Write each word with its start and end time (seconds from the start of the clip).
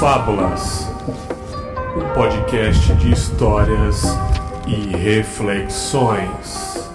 Confábulas, 0.00 0.88
um 1.94 2.14
podcast 2.14 2.94
de 2.94 3.12
histórias 3.12 4.02
e 4.66 4.96
reflexões. 4.96 6.88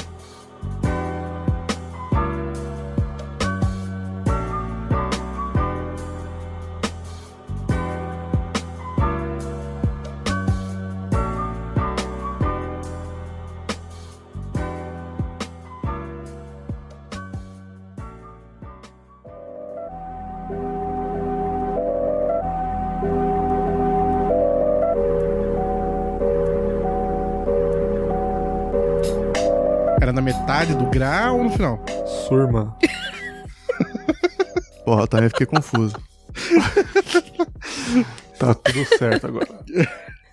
No 31.51 31.51
final? 31.51 31.83
Surma. 32.27 32.75
Porra, 34.85 35.03
eu 35.03 35.07
também 35.07 35.29
fiquei 35.29 35.45
confuso. 35.45 35.95
tá 38.39 38.53
tudo 38.53 38.85
certo 38.97 39.27
agora. 39.27 39.47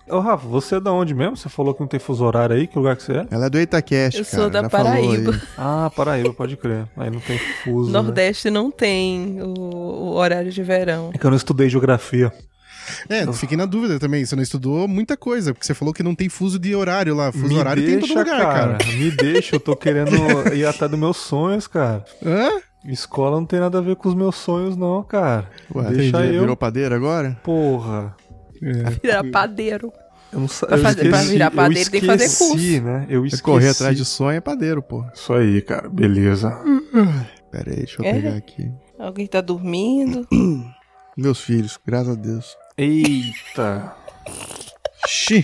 Ô, 0.09 0.19
Rafa, 0.19 0.47
você 0.47 0.75
é 0.75 0.79
da 0.79 0.91
onde 0.91 1.13
mesmo? 1.13 1.37
Você 1.37 1.49
falou 1.49 1.73
que 1.73 1.81
não 1.81 1.87
tem 1.87 1.99
fuso 1.99 2.25
horário 2.25 2.55
aí? 2.55 2.65
Que 2.65 2.77
lugar 2.77 2.95
que 2.95 3.03
você 3.03 3.13
é? 3.13 3.27
Ela 3.29 3.45
é 3.45 3.49
do 3.49 3.59
Itaquest, 3.59 4.17
Eu 4.17 4.25
sou 4.25 4.49
da 4.49 4.67
Paraíba. 4.67 5.39
Ah, 5.55 5.91
Paraíba, 5.95 6.33
pode 6.33 6.57
crer. 6.57 6.87
Aí 6.97 7.11
não 7.11 7.19
tem 7.19 7.37
fuso, 7.63 7.91
né? 7.91 8.01
Nordeste 8.01 8.49
né? 8.49 8.59
não 8.59 8.71
tem 8.71 9.39
o, 9.39 9.45
o, 9.45 10.15
horário 10.15 10.51
de 10.51 10.63
verão. 10.63 11.11
É 11.13 11.17
que 11.17 11.25
eu 11.25 11.29
não 11.29 11.37
estudei 11.37 11.69
geografia. 11.69 12.33
É, 13.09 13.31
fiquei 13.33 13.57
na 13.57 13.65
dúvida 13.65 13.99
também. 13.99 14.25
Você 14.25 14.35
não 14.35 14.43
estudou 14.43 14.87
muita 14.87 15.15
coisa, 15.17 15.53
porque 15.53 15.65
você 15.65 15.73
falou 15.73 15.93
que 15.93 16.03
não 16.03 16.15
tem 16.15 16.29
fuso 16.29 16.57
de 16.59 16.75
horário 16.75 17.15
lá. 17.15 17.31
Fuso 17.31 17.55
horário 17.57 17.83
tem 17.83 17.95
em 17.95 17.99
todo 17.99 18.09
lugar, 18.17 18.41
cara. 18.41 18.77
Me 18.97 19.11
deixa, 19.11 19.55
eu 19.55 19.59
tô 19.59 19.75
querendo 19.75 20.11
ir 20.53 20.65
até 20.65 20.87
dos 20.87 20.99
meus 20.99 21.17
sonhos, 21.17 21.67
cara. 21.67 22.03
Hã? 22.25 22.49
Escola 22.85 23.37
não 23.37 23.45
tem 23.45 23.59
nada 23.59 23.77
a 23.77 23.81
ver 23.81 23.95
com 23.97 24.07
os 24.07 24.15
meus 24.15 24.35
sonhos, 24.35 24.77
não, 24.77 25.03
cara. 25.03 25.49
Ué, 25.75 25.89
Deixa 25.91 26.17
entendi. 26.17 26.35
eu. 26.35 26.41
Virou 26.41 26.55
padeiro 26.55 26.95
agora? 26.95 27.37
Porra. 27.43 28.15
É. 28.61 28.89
Virar 29.03 29.23
padeiro. 29.31 29.91
Eu 30.31 30.41
não 30.41 30.47
Pra 30.47 30.77
eu 30.77 30.83
fazer- 30.83 31.09
pra 31.09 31.09
esqueci- 31.17 31.31
virar 31.33 31.45
eu 31.47 31.51
padeiro 31.51 31.89
tem 31.91 31.99
que 32.01 32.05
fazer 32.07 32.23
esqueci, 32.25 32.79
né? 32.79 33.05
Eu 33.09 33.23
É 33.23 33.27
esqueci. 33.27 33.43
correr 33.43 33.69
atrás 33.69 33.97
de 33.97 34.05
sonho 34.05 34.37
é 34.37 34.41
padeiro, 34.41 34.81
pô. 34.81 35.03
Isso 35.13 35.33
aí, 35.33 35.61
cara. 35.61 35.89
Beleza. 35.89 36.51
Pera 37.51 37.69
aí, 37.71 37.77
deixa 37.77 38.01
eu 38.01 38.05
É? 38.05 38.13
pegar 38.13 38.35
aqui. 38.35 38.71
Alguém 38.99 39.27
tá 39.27 39.41
dormindo. 39.41 40.27
Meus 41.17 41.41
filhos, 41.41 41.77
graças 41.85 42.09
a 42.09 42.15
Deus. 42.15 42.55
Eita. 42.83 43.93
Xi. 45.05 45.43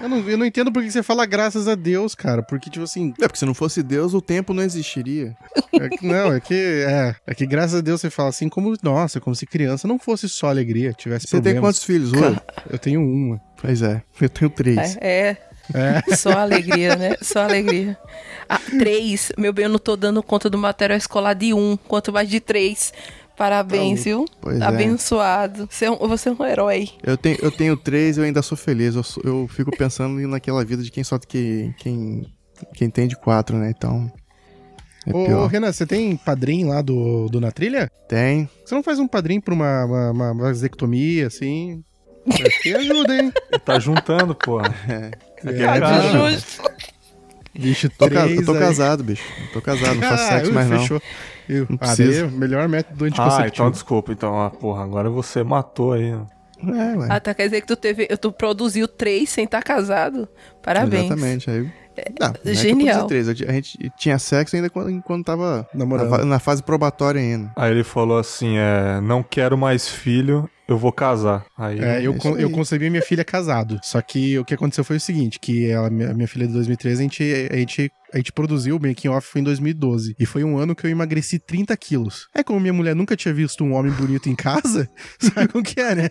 eu, 0.00 0.08
não, 0.08 0.18
eu 0.28 0.38
não 0.38 0.46
entendo 0.46 0.70
por 0.72 0.80
que 0.82 0.90
você 0.92 1.02
fala 1.02 1.26
graças 1.26 1.66
a 1.66 1.74
Deus, 1.74 2.14
cara. 2.14 2.40
Porque, 2.42 2.70
tipo 2.70 2.84
assim. 2.84 3.12
É 3.20 3.26
porque 3.26 3.38
se 3.38 3.44
não 3.44 3.52
fosse 3.54 3.82
Deus, 3.82 4.14
o 4.14 4.20
tempo 4.20 4.54
não 4.54 4.62
existiria. 4.62 5.36
É 5.72 5.88
que- 5.88 6.06
não, 6.06 6.32
é 6.32 6.38
que. 6.38 6.54
É, 6.54 7.16
é 7.26 7.34
que 7.34 7.44
graças 7.46 7.74
a 7.76 7.80
Deus 7.80 8.00
você 8.00 8.10
fala 8.10 8.28
assim, 8.28 8.48
como. 8.48 8.76
Nossa, 8.80 9.20
como 9.20 9.34
se 9.34 9.44
criança 9.44 9.88
não 9.88 9.98
fosse 9.98 10.28
só 10.28 10.48
alegria, 10.48 10.92
tivesse 10.92 11.26
Você 11.26 11.32
tem 11.32 11.42
problemas. 11.54 11.62
quantos 11.78 11.84
filhos, 11.84 12.12
Rui? 12.12 12.36
Eu 12.70 12.78
tenho 12.78 13.00
uma. 13.02 13.40
Pois 13.60 13.82
é, 13.82 14.02
eu 14.20 14.28
tenho 14.28 14.50
três. 14.50 14.96
É, 15.00 15.36
É. 15.74 16.02
é, 16.08 16.16
só 16.16 16.30
alegria, 16.30 16.94
né? 16.96 17.16
Só 17.22 17.40
alegria. 17.42 17.96
Ah, 18.48 18.60
três. 18.78 19.32
Meu 19.38 19.52
bem, 19.52 19.64
eu 19.64 19.70
não 19.70 19.78
tô 19.78 19.96
dando 19.96 20.22
conta 20.22 20.48
do 20.50 20.58
material 20.58 20.96
escolar 20.98 21.34
de 21.34 21.52
um, 21.54 21.76
quanto 21.76 22.12
mais 22.12 22.28
de 22.28 22.38
três. 22.40 22.92
Parabéns, 23.42 24.04
viu? 24.04 24.24
Pois 24.40 24.60
é. 24.60 24.64
Abençoado. 24.64 25.66
Você 25.68 25.86
é, 25.86 25.90
um, 25.90 25.96
você 25.96 26.28
é 26.28 26.32
um 26.32 26.44
herói. 26.46 26.88
Eu 27.02 27.16
tenho, 27.16 27.36
eu 27.42 27.50
tenho 27.50 27.76
três 27.76 28.16
e 28.16 28.20
eu 28.20 28.24
ainda 28.24 28.40
sou 28.40 28.56
feliz. 28.56 28.94
Eu, 28.94 29.02
sou- 29.02 29.20
eu 29.26 29.48
fico 29.48 29.76
pensando 29.76 30.14
naquela 30.28 30.64
vida 30.64 30.80
de 30.82 30.90
quem 30.92 31.02
só 31.02 31.18
que 31.18 31.74
quem 31.78 32.32
quem 32.76 32.88
tem 32.88 33.08
de 33.08 33.16
quatro, 33.16 33.56
né? 33.56 33.72
Então 33.76 34.12
é 35.04 35.10
Ô, 35.10 35.24
pior. 35.26 35.46
Renan, 35.48 35.72
você 35.72 35.84
tem 35.84 36.16
padrinho 36.16 36.68
lá 36.68 36.80
do, 36.82 37.26
do 37.28 37.40
Na 37.40 37.50
Trilha? 37.50 37.90
Tem. 38.08 38.48
Você 38.64 38.76
não 38.76 38.82
faz 38.84 39.00
um 39.00 39.08
padrinho 39.08 39.42
pra 39.42 39.52
uma, 39.52 39.84
uma, 39.84 40.10
uma 40.12 40.34
vasectomia, 40.34 41.26
assim? 41.26 41.82
Acho 42.28 42.62
que 42.62 42.72
ajuda, 42.72 43.16
hein? 43.20 43.32
Tá 43.64 43.80
juntando, 43.80 44.36
pô. 44.36 44.60
É. 44.60 45.10
É 45.44 45.80
Tá 45.80 46.00
justo. 46.12 46.62
Bicho, 47.52 47.90
Tô 47.90 48.08
três 48.08 48.38
eu 48.38 48.44
tô 48.46 48.52
aí. 48.52 48.58
casado, 48.60 49.02
bicho. 49.04 49.24
Eu 49.40 49.52
tô 49.52 49.60
casado, 49.60 49.96
não 49.96 50.02
faço 50.08 50.28
sexo 50.28 50.50
Ah, 50.50 50.54
mais 50.54 50.70
não. 50.70 51.00
Eu, 51.52 51.66
Não 51.68 51.76
ah, 51.76 51.86
precisa. 51.86 52.26
daí, 52.26 52.30
melhor 52.36 52.68
método 52.68 53.04
Ah, 53.04 53.08
anticonceptivo. 53.08 53.48
então 53.54 53.70
desculpa. 53.70 54.12
Então, 54.12 54.40
ah, 54.40 54.50
porra, 54.50 54.82
agora 54.84 55.10
você 55.10 55.42
matou 55.42 55.92
aí. 55.92 56.12
ó. 56.14 56.20
É, 56.70 56.96
ué. 56.96 57.06
Ah, 57.10 57.18
tá, 57.20 57.34
quer 57.34 57.44
dizer 57.44 57.60
que 57.60 57.66
tu 57.66 57.74
teve. 57.76 58.06
Tu 58.06 58.32
produziu 58.32 58.86
três 58.86 59.28
sem 59.30 59.44
estar 59.44 59.62
casado. 59.62 60.28
Parabéns. 60.62 61.06
Exatamente. 61.06 61.50
Aí, 61.50 61.62
não, 62.20 62.28
não 62.28 62.52
é 62.52 62.54
genial. 62.54 63.06
três. 63.06 63.28
A 63.28 63.34
gente 63.34 63.92
tinha 63.98 64.18
sexo 64.18 64.54
ainda 64.56 64.70
quando, 64.70 65.02
quando 65.02 65.24
tava 65.24 65.68
Namorando. 65.74 66.08
na, 66.10 66.24
na 66.24 66.38
fase 66.38 66.62
probatória 66.62 67.20
ainda. 67.20 67.50
Aí 67.56 67.70
ele 67.72 67.82
falou 67.84 68.16
assim: 68.18 68.56
é, 68.58 69.00
não 69.00 69.22
quero 69.22 69.58
mais 69.58 69.88
filho, 69.88 70.48
eu 70.72 70.78
vou 70.78 70.92
casar. 70.92 71.44
Aí 71.56 71.78
É, 71.78 72.00
eu, 72.04 72.12
É 72.12 72.16
con- 72.18 72.28
isso 72.30 72.38
aí. 72.38 72.42
eu 72.42 72.50
concebi 72.50 72.90
minha 72.90 73.02
filha 73.02 73.24
casado. 73.24 73.78
Só 73.82 74.00
que 74.02 74.38
o 74.38 74.44
que 74.44 74.54
aconteceu 74.54 74.82
foi 74.84 74.96
o 74.96 75.00
seguinte: 75.00 75.38
que 75.38 75.70
ela, 75.70 75.88
minha, 75.90 76.12
minha 76.14 76.26
filha 76.28 76.46
de 76.46 76.52
2013, 76.52 77.00
a 77.00 77.02
gente, 77.04 77.48
a 77.52 77.56
gente, 77.56 77.90
a 78.12 78.16
gente 78.16 78.32
produziu 78.32 78.76
o 78.76 78.80
making 78.82 79.08
off 79.08 79.26
foi 79.28 79.40
em 79.40 79.44
2012. 79.44 80.14
E 80.18 80.26
foi 80.26 80.42
um 80.44 80.58
ano 80.58 80.74
que 80.74 80.86
eu 80.86 80.90
emagreci 80.90 81.38
30 81.38 81.76
quilos. 81.76 82.26
É 82.34 82.42
como 82.42 82.58
minha 82.60 82.72
mulher 82.72 82.94
nunca 82.96 83.14
tinha 83.16 83.32
visto 83.32 83.62
um 83.64 83.74
homem 83.74 83.92
bonito 83.92 84.28
em 84.28 84.34
casa, 84.34 84.88
sabe 85.20 85.48
como 85.48 85.62
que 85.64 85.80
é, 85.80 85.94
né? 85.94 86.10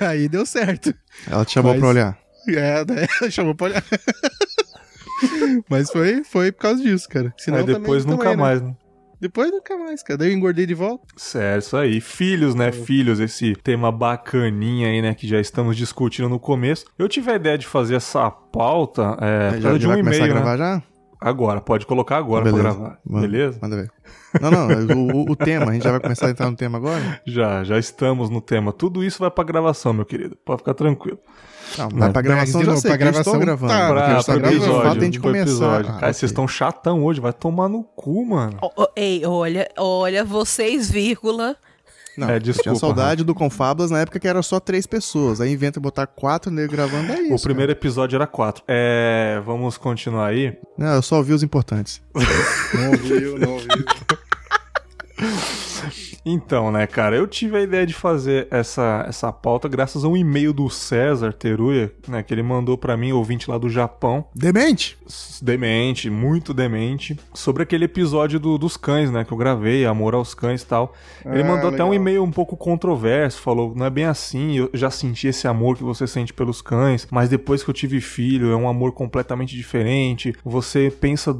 Daí 0.00 0.28
deu 0.28 0.44
certo. 0.44 0.92
Ela 1.30 1.44
te 1.44 1.52
chamou 1.52 1.72
Mas- 1.72 1.80
pra 1.80 1.88
olhar. 1.88 2.18
É, 2.48 2.84
daí 2.84 3.06
ela 3.20 3.30
chamou 3.30 3.54
pra 3.54 3.66
olhar. 3.66 3.84
Mas 5.68 5.90
foi, 5.90 6.22
foi 6.24 6.52
por 6.52 6.60
causa 6.62 6.82
disso, 6.82 7.08
cara. 7.08 7.32
Senão 7.38 7.58
Aí 7.58 7.64
depois 7.66 8.04
também- 8.04 8.16
nunca 8.16 8.30
também, 8.30 8.36
né? 8.36 8.42
mais, 8.42 8.62
né? 8.62 8.74
Depois 9.20 9.50
nunca 9.50 9.76
mais, 9.76 10.02
cara. 10.02 10.18
Daí 10.18 10.30
eu 10.30 10.34
engordei 10.36 10.64
de 10.66 10.74
volta. 10.74 11.04
Certo, 11.16 11.62
isso 11.64 11.76
aí. 11.76 12.00
Filhos, 12.00 12.54
né? 12.54 12.70
Filhos, 12.70 13.18
esse 13.20 13.54
tema 13.56 13.90
bacaninha 13.90 14.88
aí, 14.88 15.02
né? 15.02 15.14
Que 15.14 15.26
já 15.26 15.40
estamos 15.40 15.76
discutindo 15.76 16.28
no 16.28 16.38
começo. 16.38 16.84
Eu 16.98 17.08
tive 17.08 17.30
a 17.30 17.34
ideia 17.36 17.58
de 17.58 17.66
fazer 17.66 17.96
essa 17.96 18.30
pauta 18.30 19.16
é, 19.20 19.60
já 19.60 19.76
de 19.76 19.86
um 19.86 19.88
vai 19.90 19.98
começar 19.98 20.22
a 20.24 20.26
e-mail, 20.26 20.34
né? 20.34 20.40
gravar 20.40 20.56
já? 20.56 20.82
Agora, 21.20 21.60
pode 21.60 21.84
colocar 21.84 22.16
agora 22.16 22.42
pra 22.44 22.52
Beleza. 22.52 22.78
gravar. 22.78 22.98
Manda- 23.04 23.26
Beleza? 23.26 23.58
Manda 23.60 23.76
ver. 23.76 23.90
Não, 24.40 24.50
não, 24.52 24.68
o, 24.96 25.16
o- 25.26 25.30
o 25.32 25.34
tema, 25.36 25.70
a 25.70 25.74
gente 25.74 25.82
já 25.82 25.90
vai 25.90 25.98
começar 26.00 26.28
a 26.28 26.30
entrar 26.30 26.48
no 26.48 26.56
tema 26.56 26.78
agora? 26.78 27.02
Já, 27.26 27.64
já 27.64 27.76
estamos 27.78 28.30
no 28.30 28.40
tema. 28.40 28.72
Tudo 28.72 29.02
isso 29.02 29.18
vai 29.18 29.30
pra 29.30 29.42
gravação, 29.42 29.92
meu 29.92 30.04
querido. 30.04 30.36
Pode 30.44 30.60
ficar 30.60 30.74
tranquilo. 30.74 31.18
Não, 31.76 31.88
vai 31.90 32.12
pra 32.12 32.22
gravação 32.22 32.60
de 32.60 32.66
já 32.66 32.76
sei, 32.76 32.88
pra 32.90 32.96
gravação, 32.96 33.38
gravando. 33.38 33.72
tá, 33.72 33.88
pra, 33.88 34.22
pro 34.24 34.40
gravando, 34.40 34.46
o 34.46 34.48
episódio. 34.62 34.82
fato 34.88 35.04
é 35.04 35.10
pro 35.10 35.20
começar. 35.22 35.42
episódio. 35.50 35.90
Ah, 35.90 36.00
Cara, 36.00 36.12
vocês 36.12 36.30
estão 36.30 36.48
chatão 36.48 37.04
hoje. 37.04 37.20
Vai 37.20 37.32
tomar 37.32 37.68
no 37.68 37.82
cu, 37.82 38.24
mano. 38.24 38.56
Ó, 38.62 38.70
ó, 38.76 38.86
ei, 38.96 39.24
olha, 39.26 39.68
olha, 39.76 40.24
vocês, 40.24 40.90
vírgula. 40.90 41.56
Não, 42.16 42.28
É, 42.30 42.34
eu 42.36 42.40
desculpa, 42.40 42.62
tinha 42.70 42.74
saudade 42.74 43.22
do 43.22 43.32
Confablas 43.32 43.92
na 43.92 44.00
época 44.00 44.18
que 44.18 44.26
era 44.26 44.42
só 44.42 44.58
três 44.58 44.86
pessoas. 44.86 45.40
Aí 45.40 45.52
inventa 45.52 45.78
botar 45.78 46.04
quatro 46.06 46.50
negros 46.50 46.74
gravando, 46.74 47.12
é 47.12 47.20
isso. 47.20 47.34
O 47.34 47.40
primeiro 47.42 47.70
episódio 47.70 48.16
era 48.16 48.26
quatro. 48.26 48.64
É. 48.66 49.40
Vamos 49.46 49.76
continuar 49.78 50.26
aí. 50.26 50.50
cara. 50.50 50.62
Não, 50.76 50.94
eu 50.96 51.02
só 51.02 51.16
ouvi 51.18 51.32
os 51.32 51.44
importantes. 51.44 52.02
Não 52.74 52.90
ouviu, 52.90 53.38
não 53.38 53.52
ouviu. 53.52 53.68
Então, 56.24 56.70
né, 56.70 56.86
cara, 56.86 57.16
eu 57.16 57.26
tive 57.26 57.56
a 57.56 57.62
ideia 57.62 57.86
de 57.86 57.94
fazer 57.94 58.48
essa, 58.50 59.04
essa 59.08 59.32
pauta 59.32 59.68
graças 59.68 60.04
a 60.04 60.08
um 60.08 60.16
e-mail 60.16 60.52
do 60.52 60.68
César 60.68 61.32
Teruya, 61.32 61.90
né, 62.06 62.22
que 62.22 62.34
ele 62.34 62.42
mandou 62.42 62.76
pra 62.76 62.96
mim, 62.96 63.12
ouvinte 63.12 63.48
lá 63.50 63.56
do 63.56 63.68
Japão, 63.68 64.26
Demente! 64.34 64.98
demente, 65.40 66.10
muito 66.10 66.52
demente, 66.52 67.18
sobre 67.32 67.62
aquele 67.62 67.84
episódio 67.86 68.38
do- 68.38 68.58
dos 68.58 68.76
cães, 68.76 69.10
né, 69.10 69.24
que 69.24 69.32
eu 69.32 69.38
gravei, 69.38 69.86
Amor 69.86 70.14
aos 70.14 70.34
Cães 70.34 70.62
e 70.62 70.66
tal. 70.66 70.92
Ele 71.24 71.42
Ah, 71.42 71.46
mandou 71.46 71.68
até 71.70 71.82
um 71.84 71.90
legal. 71.90 71.94
e-mail 71.94 72.22
um 72.24 72.30
pouco 72.30 72.56
controverso, 72.56 73.40
falou, 73.40 73.72
não 73.74 73.86
é 73.86 73.90
bem 73.90 74.04
assim, 74.04 74.56
eu 74.58 74.70
já 74.74 74.90
senti 74.90 75.28
esse 75.28 75.46
amor 75.48 75.76
que 75.76 75.84
você 75.84 76.06
sente 76.06 76.34
pelos 76.34 76.60
cães, 76.60 77.06
mas 77.10 77.28
depois 77.28 77.62
que 77.62 77.70
eu 77.70 77.74
tive 77.74 78.00
filho, 78.00 78.50
é 78.50 78.56
um 78.56 78.68
amor 78.68 78.92
completamente 78.92 79.56
diferente, 79.56 80.34
você 80.44 80.90
pensa, 80.90 81.34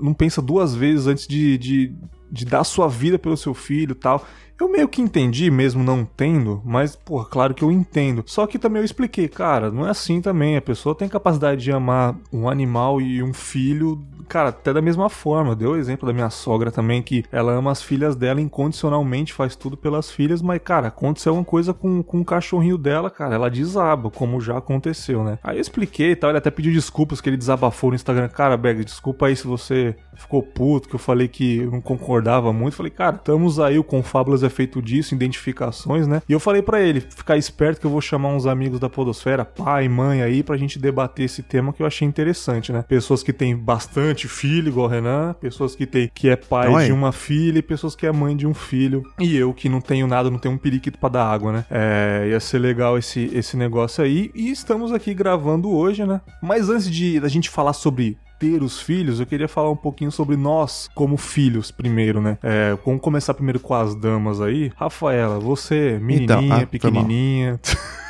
não 0.00 0.14
pensa 0.14 0.40
duas 0.42 0.74
vezes 0.74 1.06
antes 1.06 1.26
de, 1.28 1.58
de, 1.58 1.94
de 2.32 2.46
dar 2.46 2.64
sua 2.64 2.88
vida 2.88 3.18
pelo 3.18 3.36
seu 3.36 3.52
filho 3.52 3.94
tal. 3.94 4.26
Eu 4.62 4.68
meio 4.68 4.86
que 4.86 5.02
entendi, 5.02 5.50
mesmo 5.50 5.82
não 5.82 6.04
tendo, 6.04 6.62
mas, 6.64 6.94
pô, 6.94 7.24
claro 7.24 7.52
que 7.52 7.64
eu 7.64 7.72
entendo. 7.72 8.22
Só 8.24 8.46
que 8.46 8.60
também 8.60 8.80
eu 8.80 8.84
expliquei, 8.84 9.26
cara, 9.26 9.72
não 9.72 9.84
é 9.84 9.90
assim 9.90 10.20
também. 10.22 10.56
A 10.56 10.62
pessoa 10.62 10.94
tem 10.94 11.08
capacidade 11.08 11.60
de 11.60 11.72
amar 11.72 12.14
um 12.32 12.48
animal 12.48 13.00
e 13.00 13.20
um 13.24 13.34
filho, 13.34 14.00
cara, 14.28 14.50
até 14.50 14.72
da 14.72 14.80
mesma 14.80 15.08
forma. 15.08 15.56
Deu 15.56 15.72
o 15.72 15.76
exemplo 15.76 16.06
da 16.06 16.12
minha 16.12 16.30
sogra 16.30 16.70
também, 16.70 17.02
que 17.02 17.24
ela 17.32 17.50
ama 17.50 17.72
as 17.72 17.82
filhas 17.82 18.14
dela 18.14 18.40
incondicionalmente, 18.40 19.32
faz 19.32 19.56
tudo 19.56 19.76
pelas 19.76 20.12
filhas, 20.12 20.40
mas, 20.40 20.60
cara, 20.62 20.86
aconteceu 20.86 21.34
uma 21.34 21.42
coisa 21.42 21.74
com, 21.74 22.00
com 22.00 22.20
o 22.20 22.24
cachorrinho 22.24 22.78
dela, 22.78 23.10
cara, 23.10 23.34
ela 23.34 23.50
desaba, 23.50 24.12
como 24.12 24.40
já 24.40 24.58
aconteceu, 24.58 25.24
né? 25.24 25.40
Aí 25.42 25.56
eu 25.56 25.60
expliquei 25.60 26.12
e 26.12 26.16
tal, 26.16 26.30
ele 26.30 26.38
até 26.38 26.52
pediu 26.52 26.72
desculpas 26.72 27.20
que 27.20 27.28
ele 27.28 27.36
desabafou 27.36 27.90
no 27.90 27.96
Instagram. 27.96 28.28
Cara, 28.28 28.56
Beg, 28.56 28.84
desculpa 28.84 29.26
aí 29.26 29.34
se 29.34 29.44
você 29.44 29.96
ficou 30.14 30.40
puto, 30.40 30.88
que 30.88 30.94
eu 30.94 31.00
falei 31.00 31.26
que 31.26 31.62
não 31.66 31.80
concordava 31.80 32.52
muito. 32.52 32.76
Falei, 32.76 32.92
cara, 32.92 33.16
estamos 33.16 33.58
aí, 33.58 33.76
o 33.76 33.84
Confábulas 33.84 34.44
é 34.44 34.51
feito 34.52 34.80
disso, 34.80 35.14
identificações, 35.14 36.06
né? 36.06 36.22
E 36.28 36.32
eu 36.32 36.38
falei 36.40 36.62
pra 36.62 36.80
ele, 36.80 37.00
ficar 37.00 37.36
esperto 37.36 37.80
que 37.80 37.86
eu 37.86 37.90
vou 37.90 38.00
chamar 38.00 38.28
uns 38.28 38.46
amigos 38.46 38.78
da 38.78 38.88
podosfera, 38.88 39.44
pai, 39.44 39.88
mãe 39.88 40.22
aí, 40.22 40.42
pra 40.42 40.56
gente 40.56 40.78
debater 40.78 41.24
esse 41.24 41.42
tema 41.42 41.72
que 41.72 41.82
eu 41.82 41.86
achei 41.86 42.06
interessante, 42.06 42.72
né? 42.72 42.84
Pessoas 42.86 43.22
que 43.22 43.32
têm 43.32 43.56
bastante 43.56 44.28
filho, 44.28 44.68
igual 44.68 44.86
o 44.86 44.90
Renan, 44.90 45.34
pessoas 45.40 45.74
que 45.74 45.86
tem 45.86 46.10
que 46.14 46.28
é 46.28 46.36
pai 46.36 46.66
Então 46.66 46.76
aí. 46.76 46.86
de 46.86 46.92
uma 46.92 47.12
filha 47.12 47.58
e 47.58 47.62
pessoas 47.62 47.96
que 47.96 48.06
é 48.06 48.12
mãe 48.12 48.36
de 48.36 48.46
um 48.46 48.54
filho. 48.54 49.02
E 49.18 49.36
eu 49.36 49.52
que 49.52 49.68
não 49.68 49.80
tenho 49.80 50.06
nada, 50.06 50.30
não 50.30 50.38
tenho 50.38 50.54
um 50.54 50.58
periquito 50.58 50.98
pra 50.98 51.08
dar 51.08 51.24
água, 51.24 51.52
né? 51.52 51.64
É, 51.70 52.28
ia 52.30 52.40
ser 52.40 52.58
legal 52.58 52.98
esse, 52.98 53.30
esse 53.32 53.56
negócio 53.56 54.04
aí. 54.04 54.30
E 54.34 54.50
estamos 54.50 54.92
aqui 54.92 55.14
gravando 55.14 55.70
hoje, 55.70 56.04
né? 56.04 56.20
Mas 56.42 56.68
antes 56.68 56.90
de 56.90 57.18
a 57.22 57.28
gente 57.28 57.48
falar 57.48 57.72
sobre 57.72 58.16
ter 58.42 58.60
os 58.60 58.80
filhos, 58.80 59.20
eu 59.20 59.26
queria 59.26 59.46
falar 59.46 59.70
um 59.70 59.76
pouquinho 59.76 60.10
sobre 60.10 60.34
nós 60.34 60.90
como 60.96 61.16
filhos 61.16 61.70
primeiro, 61.70 62.20
né? 62.20 62.38
É, 62.42 62.76
vamos 62.84 63.00
começar 63.00 63.34
primeiro 63.34 63.60
com 63.60 63.72
as 63.72 63.94
damas 63.94 64.40
aí. 64.40 64.72
Rafaela, 64.74 65.38
você, 65.38 66.00
menininha, 66.02 66.24
Então, 66.24 66.52
ah, 66.52 66.66
pequenininha. 66.66 67.60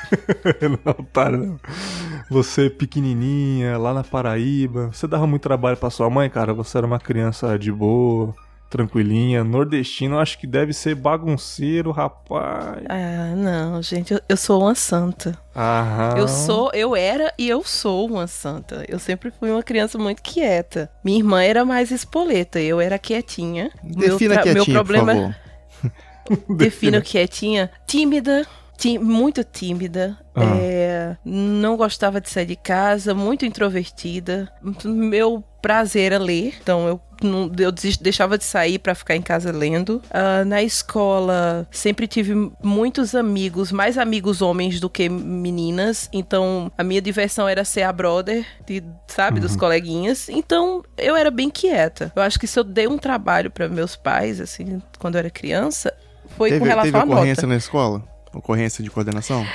não, 0.86 1.04
tá, 1.04 1.30
não. 1.30 1.60
Você 2.30 2.70
pequenininha, 2.70 3.76
lá 3.76 3.92
na 3.92 4.02
Paraíba. 4.02 4.88
Você 4.90 5.06
dava 5.06 5.26
muito 5.26 5.42
trabalho 5.42 5.76
pra 5.76 5.90
sua 5.90 6.08
mãe, 6.08 6.30
cara? 6.30 6.54
Você 6.54 6.78
era 6.78 6.86
uma 6.86 6.98
criança 6.98 7.58
de 7.58 7.70
boa, 7.70 8.34
tranquilinha. 8.72 9.44
Nordestino, 9.44 10.16
eu 10.16 10.18
acho 10.20 10.38
que 10.38 10.46
deve 10.46 10.72
ser 10.72 10.94
bagunceiro, 10.94 11.90
rapaz. 11.92 12.82
Ah, 12.88 13.34
não, 13.36 13.82
gente, 13.82 14.14
eu, 14.14 14.20
eu 14.28 14.36
sou 14.36 14.62
uma 14.62 14.74
santa. 14.74 15.38
Aham. 15.54 16.14
Eu 16.16 16.26
sou, 16.26 16.70
eu 16.72 16.96
era 16.96 17.32
e 17.38 17.48
eu 17.48 17.62
sou 17.62 18.06
uma 18.08 18.26
santa. 18.26 18.84
Eu 18.88 18.98
sempre 18.98 19.30
fui 19.38 19.50
uma 19.50 19.62
criança 19.62 19.98
muito 19.98 20.22
quieta. 20.22 20.90
Minha 21.04 21.18
irmã 21.18 21.42
era 21.42 21.64
mais 21.64 21.90
espoleta, 21.90 22.58
eu 22.58 22.80
era 22.80 22.98
quietinha. 22.98 23.70
Meu 23.82 24.12
Defina 24.12 24.34
tra- 24.34 24.42
quietinho, 24.42 24.64
meu 24.64 24.74
problema 24.74 25.12
por 26.26 26.36
favor. 26.36 26.56
defino 26.56 26.98
o 26.98 27.02
que 27.02 27.18
é 27.18 27.26
tinha. 27.26 27.70
Tímida, 27.86 28.46
tí- 28.82 28.98
muito 28.98 29.44
tímida. 29.44 30.18
Ah. 30.34 30.56
é, 30.56 31.16
não 31.24 31.76
gostava 31.76 32.18
de 32.20 32.30
sair 32.30 32.46
de 32.46 32.56
casa, 32.56 33.14
muito 33.14 33.44
introvertida. 33.44 34.50
Meu 34.84 35.44
prazer 35.60 36.12
era 36.12 36.18
ler, 36.18 36.54
então 36.62 36.88
eu 36.88 37.00
não, 37.22 37.52
eu 37.58 37.70
deixava 38.00 38.36
de 38.38 38.42
sair 38.44 38.78
pra 38.78 38.94
ficar 38.94 39.14
em 39.14 39.20
casa 39.22 39.52
lendo. 39.52 40.00
Ah, 40.10 40.42
na 40.44 40.62
escola 40.62 41.68
sempre 41.70 42.06
tive 42.06 42.34
muitos 42.64 43.14
amigos, 43.14 43.70
mais 43.70 43.96
amigos 43.98 44.40
homens 44.42 44.80
do 44.80 44.88
que 44.90 45.08
meninas. 45.08 46.08
Então 46.12 46.72
a 46.76 46.82
minha 46.82 47.00
diversão 47.02 47.46
era 47.48 47.64
ser 47.64 47.82
a 47.82 47.92
brother, 47.92 48.44
de, 48.66 48.82
sabe, 49.06 49.38
dos 49.38 49.54
coleguinhas. 49.54 50.28
Então 50.30 50.82
eu 50.96 51.14
era 51.14 51.30
bem 51.30 51.50
quieta. 51.50 52.10
Eu 52.16 52.22
acho 52.22 52.40
que 52.40 52.46
se 52.46 52.58
eu 52.58 52.64
dei 52.64 52.88
um 52.88 52.96
trabalho 52.98 53.50
pra 53.50 53.68
meus 53.68 53.94
pais, 53.96 54.40
assim, 54.40 54.80
quando 54.98 55.14
eu 55.16 55.20
era 55.20 55.30
criança, 55.30 55.92
foi 56.38 56.48
com 56.50 56.54
Teve, 56.58 56.68
relação 56.68 56.90
teve 57.00 57.12
à 57.12 57.24
nota. 57.26 57.46
na 57.46 57.56
escola? 57.56 58.11
Ocorrência 58.34 58.82
de 58.82 58.90
coordenação? 58.90 59.46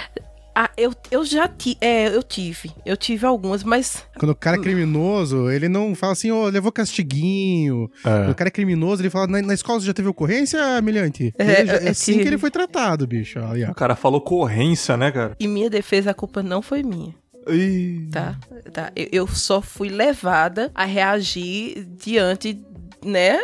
Ah, 0.60 0.72
eu, 0.76 0.92
eu 1.12 1.24
já 1.24 1.48
tive. 1.48 1.78
É, 1.80 2.08
eu 2.08 2.24
tive. 2.24 2.72
Eu 2.84 2.98
tive 2.98 3.26
algumas, 3.28 3.64
mas. 3.64 4.04
Quando 4.18 4.32
o 4.32 4.36
cara 4.36 4.58
é 4.58 4.60
criminoso, 4.60 5.52
ele 5.52 5.70
não 5.70 5.94
fala 5.94 6.14
assim, 6.14 6.32
ô, 6.32 6.46
levou 6.48 6.72
castiguinho. 6.72 7.90
Quando 8.02 8.28
É. 8.30 8.32
o 8.32 8.36
cara 8.36 8.48
é 8.48 8.52
criminoso, 8.52 9.02
ele 9.04 9.10
fala, 9.12 9.28
na, 9.28 9.42
na 9.42 9.54
escola 9.54 9.80
você 9.80 9.86
já 9.86 9.94
teve 9.94 10.08
ocorrência, 10.08 10.82
milhante? 10.82 11.32
É, 11.38 11.60
Ele 11.62 11.68
já- 11.68 11.74
é 11.78 11.86
é, 11.86 11.90
assim 11.90 12.14
tive. 12.14 12.24
que 12.24 12.30
ele 12.30 12.38
foi 12.40 12.50
tratado, 12.50 13.06
bicho. 13.06 13.40
O 13.70 13.76
cara 13.76 13.96
falou 13.96 14.20
corrência, 14.20 14.98
né, 14.98 15.12
cara? 15.12 15.36
Em 15.40 15.48
minha 15.48 15.70
defesa, 15.70 16.10
a 16.10 16.14
culpa 16.16 16.42
não 16.42 16.62
foi 16.64 16.82
minha, 16.82 17.14
Ih. 17.48 18.10
tá? 18.12 18.36
tá? 18.74 18.92
Eu, 18.96 19.08
eu 19.12 19.28
só 19.28 19.62
fui 19.62 19.90
levada 19.90 20.72
a 20.74 20.86
reagir 20.86 21.86
diante. 22.04 22.60
Né, 23.06 23.38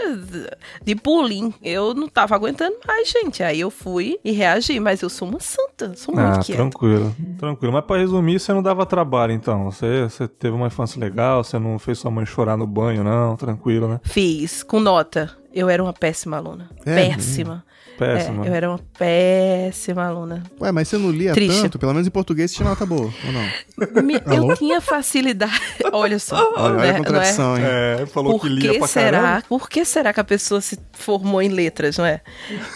de 0.84 0.96
bullying. 0.96 1.54
Eu 1.62 1.94
não 1.94 2.08
tava 2.08 2.36
aguentando 2.36 2.76
mais, 2.88 3.10
gente. 3.10 3.44
Aí 3.44 3.60
eu 3.60 3.70
fui 3.70 4.20
e 4.24 4.32
reagi, 4.32 4.80
mas 4.80 5.02
eu 5.02 5.10
sou 5.10 5.28
uma 5.28 5.40
santa, 5.40 5.94
sou 5.96 6.16
muito 6.16 6.40
Ah, 6.40 6.40
quieta. 6.44 6.62
tranquilo, 6.62 7.16
tranquilo. 7.38 7.74
Mas 7.74 7.86
pra 7.86 7.98
resumir, 7.98 8.40
você 8.40 8.52
não 8.52 8.64
dava 8.64 8.86
trabalho, 8.86 9.32
então. 9.32 9.66
Você, 9.66 10.04
você 10.04 10.28
teve 10.28 10.56
uma 10.56 10.68
infância 10.68 11.00
legal, 11.00 11.44
você 11.44 11.60
não 11.60 11.78
fez 11.78 12.00
sua 12.00 12.10
mãe 12.12 12.26
chorar 12.26 12.58
no 12.58 12.66
banho, 12.66 13.04
não, 13.04 13.36
tranquilo, 13.36 13.88
né? 13.88 14.00
Fiz, 14.04 14.64
com 14.64 14.80
nota. 14.80 15.32
Eu 15.54 15.70
era 15.70 15.84
uma 15.84 15.94
péssima 15.94 16.38
aluna. 16.38 16.70
É, 16.86 16.96
péssima. 17.10 17.64
Péssimo. 17.98 18.44
É, 18.44 18.48
eu 18.50 18.54
era 18.56 18.70
uma 18.72 18.80
péssima 18.98 20.04
aluna. 20.08 20.42
Ué, 20.60 20.72
mas 20.72 20.88
você 20.88 20.98
não 20.98 21.12
lia 21.12 21.32
Triste. 21.34 21.62
tanto? 21.62 21.78
Pelo 21.78 21.94
menos 21.94 22.08
em 22.08 22.10
português 22.10 22.50
você 22.50 22.58
tinha 22.58 22.68
nota 22.68 22.86
boa, 22.88 23.14
ou 23.26 23.32
não? 23.32 24.04
Me- 24.04 24.20
eu 24.36 24.56
tinha 24.58 24.82
facilidade. 24.82 25.54
Olha 25.94 26.18
só. 26.18 26.36
Olha, 26.56 26.64
olha 26.64 26.74
né, 26.76 26.90
a 26.90 26.94
não 26.94 26.98
é? 27.00 27.04
contradição, 27.04 27.56
hein? 27.58 27.64
É, 27.64 28.06
falou 28.08 28.34
Por 28.40 28.48
que 28.48 28.50
lia 28.56 28.72
que 28.72 28.80
pra 28.80 28.88
será? 28.88 29.22
caramba. 29.22 29.44
Por 29.48 29.70
que 29.70 29.86
será 29.86 30.12
que 30.12 30.20
a 30.20 30.24
pessoa 30.24 30.60
se 30.60 30.80
formou 30.94 31.40
em 31.40 31.50
letras, 31.50 31.98
não 32.00 32.06
é? 32.06 32.20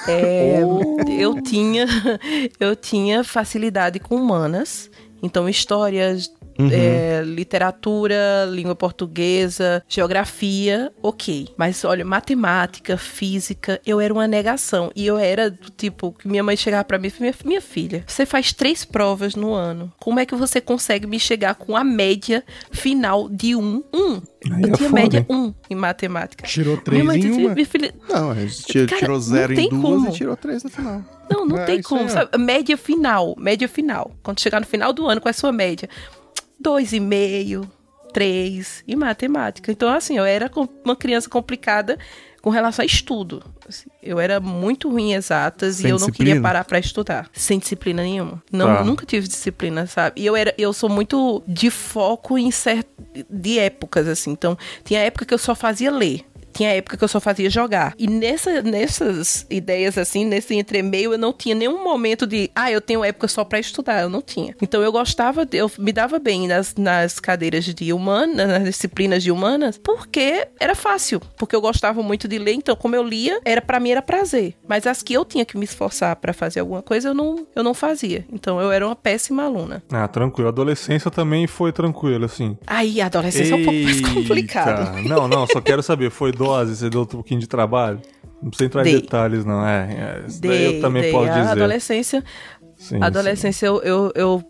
É, 0.07 0.60
Eu 1.10 1.41
tinha, 1.41 1.88
eu 2.60 2.75
tinha 2.75 3.24
facilidade 3.24 4.00
com 4.00 4.15
humanas, 4.15 4.89
então 5.24 5.50
histórias, 5.50 6.31
é, 6.71 7.21
literatura, 7.25 8.45
língua 8.49 8.75
portuguesa, 8.75 9.83
geografia, 9.87 10.91
ok. 11.01 11.49
Mas 11.57 11.83
olha, 11.85 12.03
matemática, 12.05 12.97
física, 12.97 13.79
eu 13.85 13.99
era 14.01 14.13
uma 14.13 14.27
negação 14.27 14.91
e 14.95 15.05
eu 15.05 15.17
era 15.17 15.49
do 15.49 15.69
tipo 15.69 16.11
que 16.13 16.27
minha 16.27 16.43
mãe 16.43 16.55
chegava 16.57 16.83
pra 16.83 16.97
mim, 16.97 17.07
e 17.07 17.09
falava, 17.09 17.23
minha, 17.25 17.35
minha 17.45 17.61
filha, 17.61 18.03
você 18.07 18.25
faz 18.25 18.53
três 18.53 18.83
provas 18.85 19.35
no 19.35 19.53
ano. 19.53 19.91
Como 19.99 20.19
é 20.19 20.25
que 20.25 20.35
você 20.35 20.59
consegue 20.61 21.05
me 21.07 21.19
chegar 21.19 21.55
com 21.55 21.75
a 21.75 21.83
média 21.83 22.43
final 22.71 23.29
de 23.29 23.55
um? 23.55 23.83
Um. 23.93 24.21
Aí 24.51 24.61
eu 24.63 24.69
é 24.69 24.71
tinha 24.77 24.89
foda, 24.89 25.01
média 25.01 25.19
hein? 25.19 25.25
um 25.29 25.53
em 25.69 25.75
matemática. 25.75 26.45
Tirou 26.47 26.73
Minha 26.73 26.83
três 26.83 27.03
mãe 27.05 27.17
em 27.17 27.21
dizia, 27.21 27.45
uma. 27.47 27.53
minha 27.53 27.65
filha, 27.65 27.93
Não, 28.09 28.31
é, 28.31 28.45
tira- 28.45 28.85
Cara, 28.87 28.99
tirou 28.99 29.19
zero 29.19 29.53
não 29.53 29.61
em 29.61 29.69
duas 29.69 29.81
como. 29.81 30.09
e 30.09 30.11
tirou 30.11 30.37
três 30.37 30.63
no 30.63 30.69
final. 30.69 31.01
não, 31.29 31.45
não 31.45 31.57
É, 31.57 31.65
tem 31.65 31.81
como, 31.81 32.09
sabe? 32.09 32.37
Média 32.37 32.77
final, 32.77 33.35
média 33.37 33.67
final. 33.67 34.11
Quando 34.23 34.39
chegar 34.39 34.59
no 34.59 34.65
final 34.65 34.93
do 34.93 35.07
ano, 35.07 35.19
qual 35.19 35.29
é 35.29 35.31
a 35.31 35.33
sua 35.33 35.51
média? 35.51 35.89
Dois 36.59 36.93
e 36.93 36.99
meio, 36.99 37.69
três 38.13 38.83
em 38.87 38.95
matemática. 38.95 39.71
Então, 39.71 39.89
assim, 39.89 40.17
eu 40.17 40.25
era 40.25 40.49
uma 40.83 40.95
criança 40.95 41.29
complicada 41.29 41.97
com 42.41 42.49
relação 42.49 42.81
a 42.83 42.85
estudo. 42.85 43.43
assim. 43.67 43.89
eu 44.01 44.19
era 44.19 44.39
muito 44.39 44.89
ruim 44.89 45.11
em 45.11 45.13
exatas 45.15 45.77
Sem 45.77 45.87
e 45.87 45.89
eu 45.89 45.99
não 45.99 46.07
disciplina? 46.07 46.29
queria 46.31 46.41
parar 46.41 46.63
pra 46.63 46.79
estudar. 46.79 47.29
Sem 47.33 47.59
disciplina 47.59 48.01
nenhuma. 48.01 48.41
Não, 48.51 48.67
Tá. 48.67 48.83
nunca 48.83 49.05
tive 49.05 49.27
disciplina, 49.27 49.85
sabe? 49.85 50.21
E 50.21 50.25
eu 50.25 50.35
era, 50.35 50.53
eu 50.57 50.71
sou 50.71 50.89
muito 50.89 51.43
de 51.47 51.69
foco 51.69 52.37
em 52.37 52.49
certo 52.51 52.89
de 53.29 53.59
épocas 53.59 54.07
assim. 54.07 54.31
Então, 54.31 54.57
tinha 54.85 55.01
época 55.01 55.25
que 55.25 55.33
eu 55.33 55.37
só 55.37 55.53
fazia 55.53 55.91
ler. 55.91 56.25
Tinha 56.57 56.71
época 56.73 56.97
que 56.97 57.03
eu 57.03 57.07
só 57.07 57.19
fazia 57.19 57.49
jogar. 57.51 57.93
E 57.99 58.07
nessa, 58.07 58.63
nessas 58.63 59.45
ideias, 59.47 59.95
assim, 59.95 60.25
nesse 60.25 60.55
entremeio, 60.55 61.13
eu 61.13 61.17
não 61.17 61.31
tinha 61.31 61.53
nenhum 61.53 61.83
momento 61.83 62.25
de, 62.25 62.49
ah, 62.55 62.71
eu 62.71 62.81
tenho 62.81 63.03
época 63.03 63.27
só 63.27 63.43
pra 63.43 63.59
estudar. 63.59 64.01
Eu 64.01 64.09
não 64.09 64.23
tinha. 64.23 64.55
Então 64.59 64.81
eu 64.81 64.91
gostava, 64.91 65.45
de- 65.45 65.57
eu 65.57 65.69
me 65.77 65.93
dava 65.93 66.17
bem 66.17 66.47
nas, 66.47 66.73
nas 66.75 67.19
cadeiras 67.19 67.63
de 67.65 67.93
humanas, 67.93 68.47
nas 68.47 68.63
disciplinas 68.63 69.21
de 69.21 69.31
humanas, 69.31 69.77
porque 69.77 70.47
era 70.59 70.73
fácil. 70.73 71.21
Porque 71.37 71.55
eu 71.55 71.61
gostava 71.61 72.01
muito 72.01 72.27
de 72.27 72.39
ler, 72.39 72.53
então 72.53 72.75
como 72.75 72.95
eu 72.95 73.03
lia, 73.03 73.39
era 73.45 73.61
para 73.61 73.79
mim 73.79 73.91
era 73.91 74.01
prazer. 74.01 74.55
Mas 74.67 74.87
as 74.87 75.03
que 75.03 75.13
eu 75.13 75.23
tinha 75.23 75.45
que 75.45 75.55
me 75.57 75.63
esforçar 75.65 76.15
pra 76.15 76.33
fazer 76.33 76.61
alguma 76.61 76.81
coisa, 76.81 77.09
eu 77.09 77.13
não, 77.13 77.45
eu 77.55 77.63
não 77.63 77.75
fazia. 77.75 78.25
Então 78.33 78.59
eu 78.59 78.71
era 78.71 78.83
uma 78.83 78.95
péssima 78.95 79.43
aluna. 79.43 79.83
Ah, 79.91 80.07
tranquilo. 80.07 80.47
A 80.47 80.51
adolescência 80.51 81.11
também 81.11 81.45
foi 81.45 81.71
tranquilo, 81.71 82.25
assim. 82.25 82.57
Aí 82.65 82.99
a 82.99 83.05
adolescência 83.05 83.53
é 83.53 83.57
um 83.57 83.63
pouco 83.63 83.79
mais 83.79 83.97
Eita. 83.97 84.09
complicado. 84.13 84.97
Não, 85.07 85.27
não, 85.27 85.45
só 85.45 85.61
quero 85.61 85.83
saber, 85.83 86.09
foi 86.09 86.31
Você 86.75 86.89
deu 86.89 87.01
um 87.01 87.06
pouquinho 87.06 87.39
de 87.39 87.48
trabalho? 87.48 88.00
Não 88.42 88.50
precisa 88.50 88.68
entrar 88.68 88.82
em 88.82 88.92
Dei. 88.92 89.01
detalhes, 89.01 89.44
não. 89.46 89.66
É, 89.66 90.22
é 90.24 90.27
isso 90.27 90.42
daí 90.42 90.51
Dei, 90.51 90.77
eu 90.77 90.82
também 90.82 91.01
dei. 91.04 91.12
posso 91.12 91.32
A 91.32 91.36
dizer. 91.39 91.50
adolescência, 91.51 92.24
Sim, 92.80 93.00
A 93.01 93.08
adolescência 93.08 93.66
eu, 93.66 93.82
eu, 93.82 94.12
eu 94.13 94.44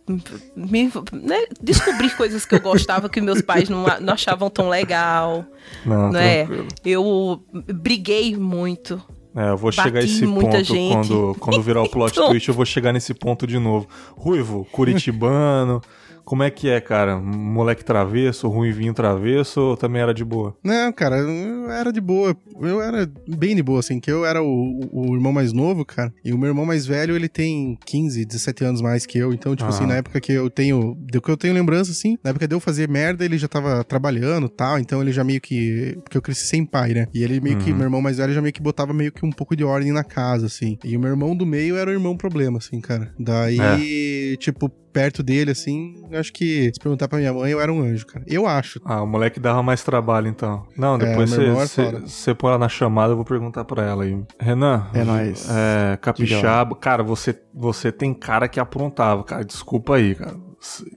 me, 0.53 0.91
né, 1.13 1.45
descobri 1.61 2.09
coisas 2.09 2.45
que 2.45 2.55
eu 2.55 2.59
gostava 2.59 3.07
que 3.07 3.21
meus 3.21 3.41
pais 3.41 3.69
não, 3.69 3.87
a- 3.87 4.01
não 4.01 4.13
achavam 4.13 4.49
tão 4.49 4.67
legal, 4.67 5.45
sim. 5.81 5.89
Não, 5.89 6.13
é? 6.13 6.43
tranquilo. 6.45 6.67
Eu 6.85 7.41
briguei 7.73 8.35
muito. 8.35 9.01
É, 9.33 9.51
eu 9.51 9.55
vou 9.55 9.71
chegar 9.71 10.01
a 10.01 10.03
esse 10.03 10.27
ponto 10.27 10.61
gente. 10.63 10.93
quando, 10.93 11.35
quando 11.39 11.61
virar 11.61 11.83
o 11.83 11.89
plot 11.89 12.11
Então- 12.19 12.27
twist, 12.29 12.49
eu 12.49 12.53
vou 12.55 12.65
chegar 12.65 12.91
nesse 12.91 13.13
ponto 13.13 13.47
de 13.47 13.57
novo. 13.59 13.87
Ruivo, 14.17 14.67
curitibano, 14.73 15.79
como 16.27 16.43
é 16.43 16.49
que 16.51 16.67
é, 16.67 16.81
cara? 16.81 17.17
Moleque 17.17 17.85
travesso, 17.85 18.49
ruivinho 18.49 18.93
travesso 18.93 19.61
ou 19.61 19.77
também 19.77 20.01
era 20.01 20.13
de 20.13 20.25
boa? 20.25 20.53
Não, 20.61 20.91
cara, 20.91 21.19
eu 21.19 21.71
era 21.71 21.89
de 21.93 22.01
boa. 22.01 22.35
Eu 22.59 22.81
era 22.81 23.09
bem 23.25 23.55
de 23.55 23.63
boa, 23.63 23.79
assim, 23.79 23.97
que 23.97 24.11
eu 24.11 24.25
era 24.25 24.43
o, 24.43 24.79
o 24.91 25.15
irmão 25.15 25.31
mais 25.31 25.53
novo, 25.53 25.85
cara. 25.85 26.13
E 26.25 26.33
o 26.33 26.37
meu 26.37 26.49
irmão 26.49 26.65
mais 26.65 26.85
velho, 26.85 27.15
ele 27.15 27.29
tem 27.29 27.77
15, 27.85 28.25
17 28.25 28.65
anos 28.65 28.81
mais 28.81 29.05
que 29.05 29.17
eu. 29.17 29.31
Então, 29.31 29.55
tipo 29.55 29.69
Ah. 29.69 29.73
assim, 29.73 29.85
na 29.85 29.95
época 29.95 30.19
que 30.19 30.33
eu 30.33 30.49
tenho. 30.49 30.97
Do 30.99 31.21
que 31.21 31.31
eu 31.31 31.37
tenho 31.37 31.53
lembrança, 31.53 31.91
assim, 31.93 32.17
na 32.21 32.31
época 32.31 32.45
de 32.45 32.53
eu 32.53 32.59
fazer 32.59 32.89
merda, 32.89 33.23
ele 33.23 33.37
já 33.37 33.47
tava 33.47 33.81
trabalhando 33.85 34.47
e 34.47 34.49
tal. 34.49 34.77
Então 34.79 35.01
ele 35.01 35.13
já 35.13 35.23
meio 35.23 35.39
que. 35.39 35.97
Porque 36.03 36.17
eu 36.17 36.21
cresci 36.21 36.45
sem 36.45 36.65
pai, 36.65 36.93
né? 36.93 37.07
E 37.13 37.23
ele 37.23 37.39
meio 37.39 37.57
que. 37.57 37.71
Uhum. 37.71 37.77
Meu 37.77 37.85
irmão 37.85 38.01
mais 38.01 38.17
velho 38.17 38.33
já 38.33 38.41
meio 38.41 38.51
que 38.53 38.61
botava 38.61 38.91
meio 38.91 39.13
que 39.13 39.25
um 39.25 39.31
pouco 39.31 39.55
de 39.55 39.63
ordem 39.63 39.93
na 39.93 40.03
casa, 40.03 40.47
assim. 40.47 40.77
E 40.83 40.97
o 40.97 40.99
meu 40.99 41.09
irmão 41.09 41.33
do 41.33 41.45
meio 41.45 41.77
era 41.77 41.89
o 41.89 41.93
irmão 41.93 42.17
problema, 42.17 42.57
assim, 42.57 42.81
cara. 42.81 43.13
Daí, 43.17 44.35
tipo, 44.41 44.69
perto 44.97 45.21
dele, 45.21 45.51
assim, 45.51 45.93
acho 46.11 46.33
que 46.33 46.71
se 46.73 46.79
perguntar 46.79 47.07
pra 47.07 47.19
minha 47.19 47.31
mãe, 47.31 47.51
eu 47.51 47.61
era 47.61 47.71
um 47.71 47.81
anjo, 47.81 48.05
cara. 48.07 48.25
Eu 48.27 48.47
acho. 48.47 48.81
Ah, 48.83 49.03
o 49.03 49.07
moleque 49.07 49.39
dava 49.39 49.61
mais 49.61 49.83
trabalho 49.83 50.27
então. 50.27 50.65
Não, 50.75 50.97
depois 50.97 51.31
é 51.37 51.51
você 51.51 51.91
você 51.91 52.33
põe 52.33 52.49
ela 52.49 52.57
na 52.57 52.69
chamada, 52.69 53.11
eu 53.11 53.15
vou 53.15 53.25
perguntar 53.25 53.63
pra 53.63 53.83
ela 53.83 54.03
aí. 54.03 54.19
Renan. 54.39 54.87
É 54.95 55.03
nóis. 55.03 55.47
É, 55.49 55.97
capixaba. 55.97 56.75
Cara, 56.75 57.03
você, 57.03 57.39
você 57.53 57.91
tem 57.91 58.11
cara 58.11 58.47
que 58.47 58.59
aprontava, 58.59 59.23
cara. 59.23 59.45
Desculpa 59.45 59.97
aí, 59.97 60.15
cara. 60.15 60.35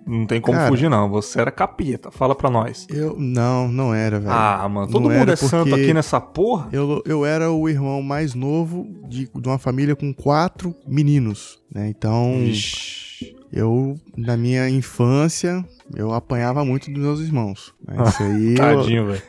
Não 0.07 0.27
tem 0.27 0.41
como 0.41 0.57
Cara. 0.57 0.69
fugir, 0.71 0.89
não. 0.89 1.11
Você 1.11 1.39
era 1.39 1.51
capeta. 1.51 2.11
Fala 2.11 2.35
pra 2.35 2.49
nós. 2.49 2.87
Eu. 2.89 3.15
Não, 3.19 3.69
não 3.69 3.95
era, 3.95 4.19
velho. 4.19 4.33
Ah, 4.33 4.67
mano, 4.69 4.91
todo 4.91 5.09
Não 5.09 5.15
mundo 5.15 5.31
é 5.31 5.37
santo 5.37 5.75
aqui 5.75 5.93
nessa 5.93 6.19
porra? 6.19 6.71
Eu, 6.73 7.03
eu 7.05 7.27
era 7.27 7.53
o 7.53 7.69
irmão 7.69 8.03
mais 8.03 8.35
novo 8.35 8.87
de, 9.07 9.31
de 9.33 9.49
uma 9.49 9.59
família 9.59 9.95
com 9.95 10.15
quatro 10.15 10.75
meninos, 10.89 11.61
né? 11.73 11.89
Então, 11.89 12.37
Vixe. 12.39 13.10
Eu, 13.53 13.99
na 14.17 14.37
minha 14.37 14.69
infância, 14.69 15.65
eu 15.95 16.13
apanhava 16.13 16.65
muito 16.65 16.91
dos 16.91 17.03
meus 17.03 17.21
irmãos. 17.21 17.75
né? 17.87 17.97
Isso 18.09 18.23
aí, 18.23 18.55
Tadinho, 18.55 19.07
velho. 19.07 19.23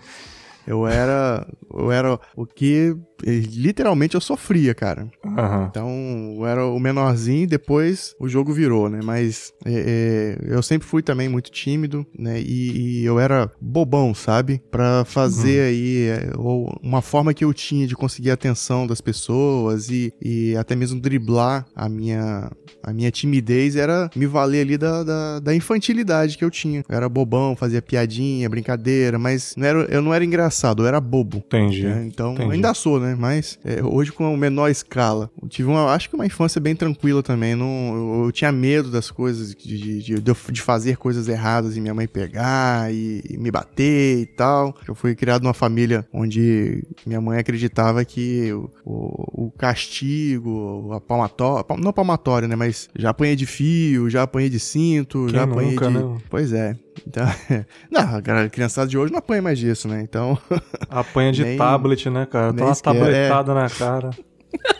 Eu 0.66 0.86
era, 0.88 1.48
eu 1.74 1.92
era 1.92 2.20
o 2.36 2.46
que, 2.46 2.96
literalmente, 3.24 4.16
eu 4.16 4.22
sofria, 4.22 4.74
cara. 4.74 5.10
Aham. 5.26 5.68
Então, 5.70 6.36
eu 6.38 6.46
era 6.46 6.66
o 6.66 6.80
menorzinho, 6.80 7.48
depois 7.48 8.16
o 8.20 8.28
jogo 8.28 8.54
virou, 8.54 8.90
né? 8.90 9.00
Mas 9.04 9.54
é, 9.66 10.38
é, 10.44 10.56
eu 10.56 10.62
sempre 10.62 10.88
fui 10.88 11.02
também 11.02 11.28
muito 11.30 11.52
tímido, 11.52 12.06
né? 12.18 12.40
E, 12.40 13.02
e 13.02 13.06
eu 13.06 13.20
era 13.20 13.50
bobão, 13.60 14.14
sabe? 14.14 14.62
Pra 14.70 15.04
fazer 15.06 15.62
aí 15.64 16.08
é, 16.08 16.32
ou 16.38 16.78
uma 16.82 17.02
forma 17.02 17.34
que 17.34 17.44
eu 17.44 17.54
tinha 17.54 17.88
de 17.88 17.96
conseguir 17.96 18.32
a 18.32 18.36
atenção 18.36 18.86
das 18.86 19.02
pessoas 19.02 19.90
e, 19.90 20.14
e 20.22 20.56
até 20.56 20.76
mesmo 20.76 21.00
driblar 21.00 21.66
a 21.76 21.90
minha, 21.90 22.52
a 22.84 22.94
minha 22.94 23.12
timidez 23.12 23.76
era 23.76 24.10
me 24.16 24.26
valer 24.26 24.62
ali 24.62 24.78
da, 24.78 25.04
da, 25.04 25.40
da 25.40 25.56
infantilidade 25.56 26.38
que 26.38 26.46
eu 26.46 26.52
tinha. 26.52 26.84
Eu 26.88 26.96
era 26.96 27.10
bobão, 27.10 27.56
fazia 27.56 27.82
piadinha, 27.82 28.50
brincadeira, 28.50 29.18
mas 29.18 29.56
não 29.58 29.68
era, 29.68 29.80
eu 29.84 30.02
não 30.02 30.14
era 30.14 30.24
engraçado, 30.24 30.51
eu 30.82 30.88
era 30.88 31.00
bobo. 31.00 31.38
Entendi. 31.38 31.84
né? 31.84 32.04
Então, 32.06 32.34
entendi. 32.34 32.54
ainda 32.54 32.74
sou, 32.74 33.00
né? 33.00 33.16
Mas 33.18 33.60
é, 33.64 33.84
hoje 33.84 34.12
com 34.12 34.36
menor 34.38 34.70
escala. 34.70 35.30
Eu 35.42 35.48
tive 35.48 35.70
uma, 35.70 35.94
acho 35.94 36.10
que 36.10 36.16
uma 36.16 36.26
infância 36.26 36.60
bem 36.60 36.76
tranquila 36.76 37.22
também. 37.24 37.56
Não, 37.56 37.94
eu, 37.94 38.26
eu 38.26 38.32
tinha 38.32 38.52
medo 38.52 38.90
das 38.90 39.10
coisas, 39.12 39.56
de, 39.56 39.78
de, 39.78 40.22
de, 40.22 40.22
de 40.22 40.62
fazer 40.62 40.98
coisas 40.98 41.28
erradas 41.28 41.78
e 41.78 41.82
minha 41.82 41.94
mãe 41.94 42.08
pegar 42.08 42.94
e, 42.94 43.24
e 43.30 43.38
me 43.38 43.52
bater 43.52 44.20
e 44.20 44.26
tal. 44.26 44.76
Eu 44.88 44.96
fui 44.96 45.16
criado 45.16 45.44
numa 45.44 45.54
família 45.54 46.06
onde 46.14 46.84
minha 47.06 47.22
mãe 47.22 47.40
acreditava 47.40 48.04
que 48.04 48.52
o, 48.54 48.70
o, 48.86 49.46
o 49.46 49.52
castigo, 49.52 50.92
a 50.94 51.02
palmatória, 51.02 51.66
não 51.78 51.94
palmatória, 51.94 52.48
né? 52.48 52.56
Mas 52.56 52.90
já 52.98 53.10
apanhei 53.10 53.36
de 53.36 53.46
fio, 53.46 54.10
já 54.10 54.24
apanhei 54.24 54.50
de 54.50 54.60
cinto, 54.60 55.26
Quem 55.26 55.36
já 55.36 55.44
apanhei 55.44 55.72
nunca, 55.72 55.88
de... 55.88 55.94
né? 55.94 56.18
Pois 56.30 56.54
é. 56.54 56.76
Então, 57.08 57.26
não, 57.90 58.02
a 58.18 58.50
criançada 58.50 58.88
de 58.88 58.98
hoje 58.98 59.12
não 59.12 59.20
apanha 59.20 59.42
mais 59.42 59.58
disso, 59.58 59.88
né? 59.88 60.02
Então, 60.02 60.38
Apanha 60.90 61.32
de 61.32 61.44
Nem- 61.44 61.58
tablet, 61.58 62.10
né, 62.10 62.26
cara? 62.26 62.54
Tá 62.54 62.66
uma 62.66 62.76
tabletada 62.76 63.54
na 63.54 63.70
cara. 63.70 64.10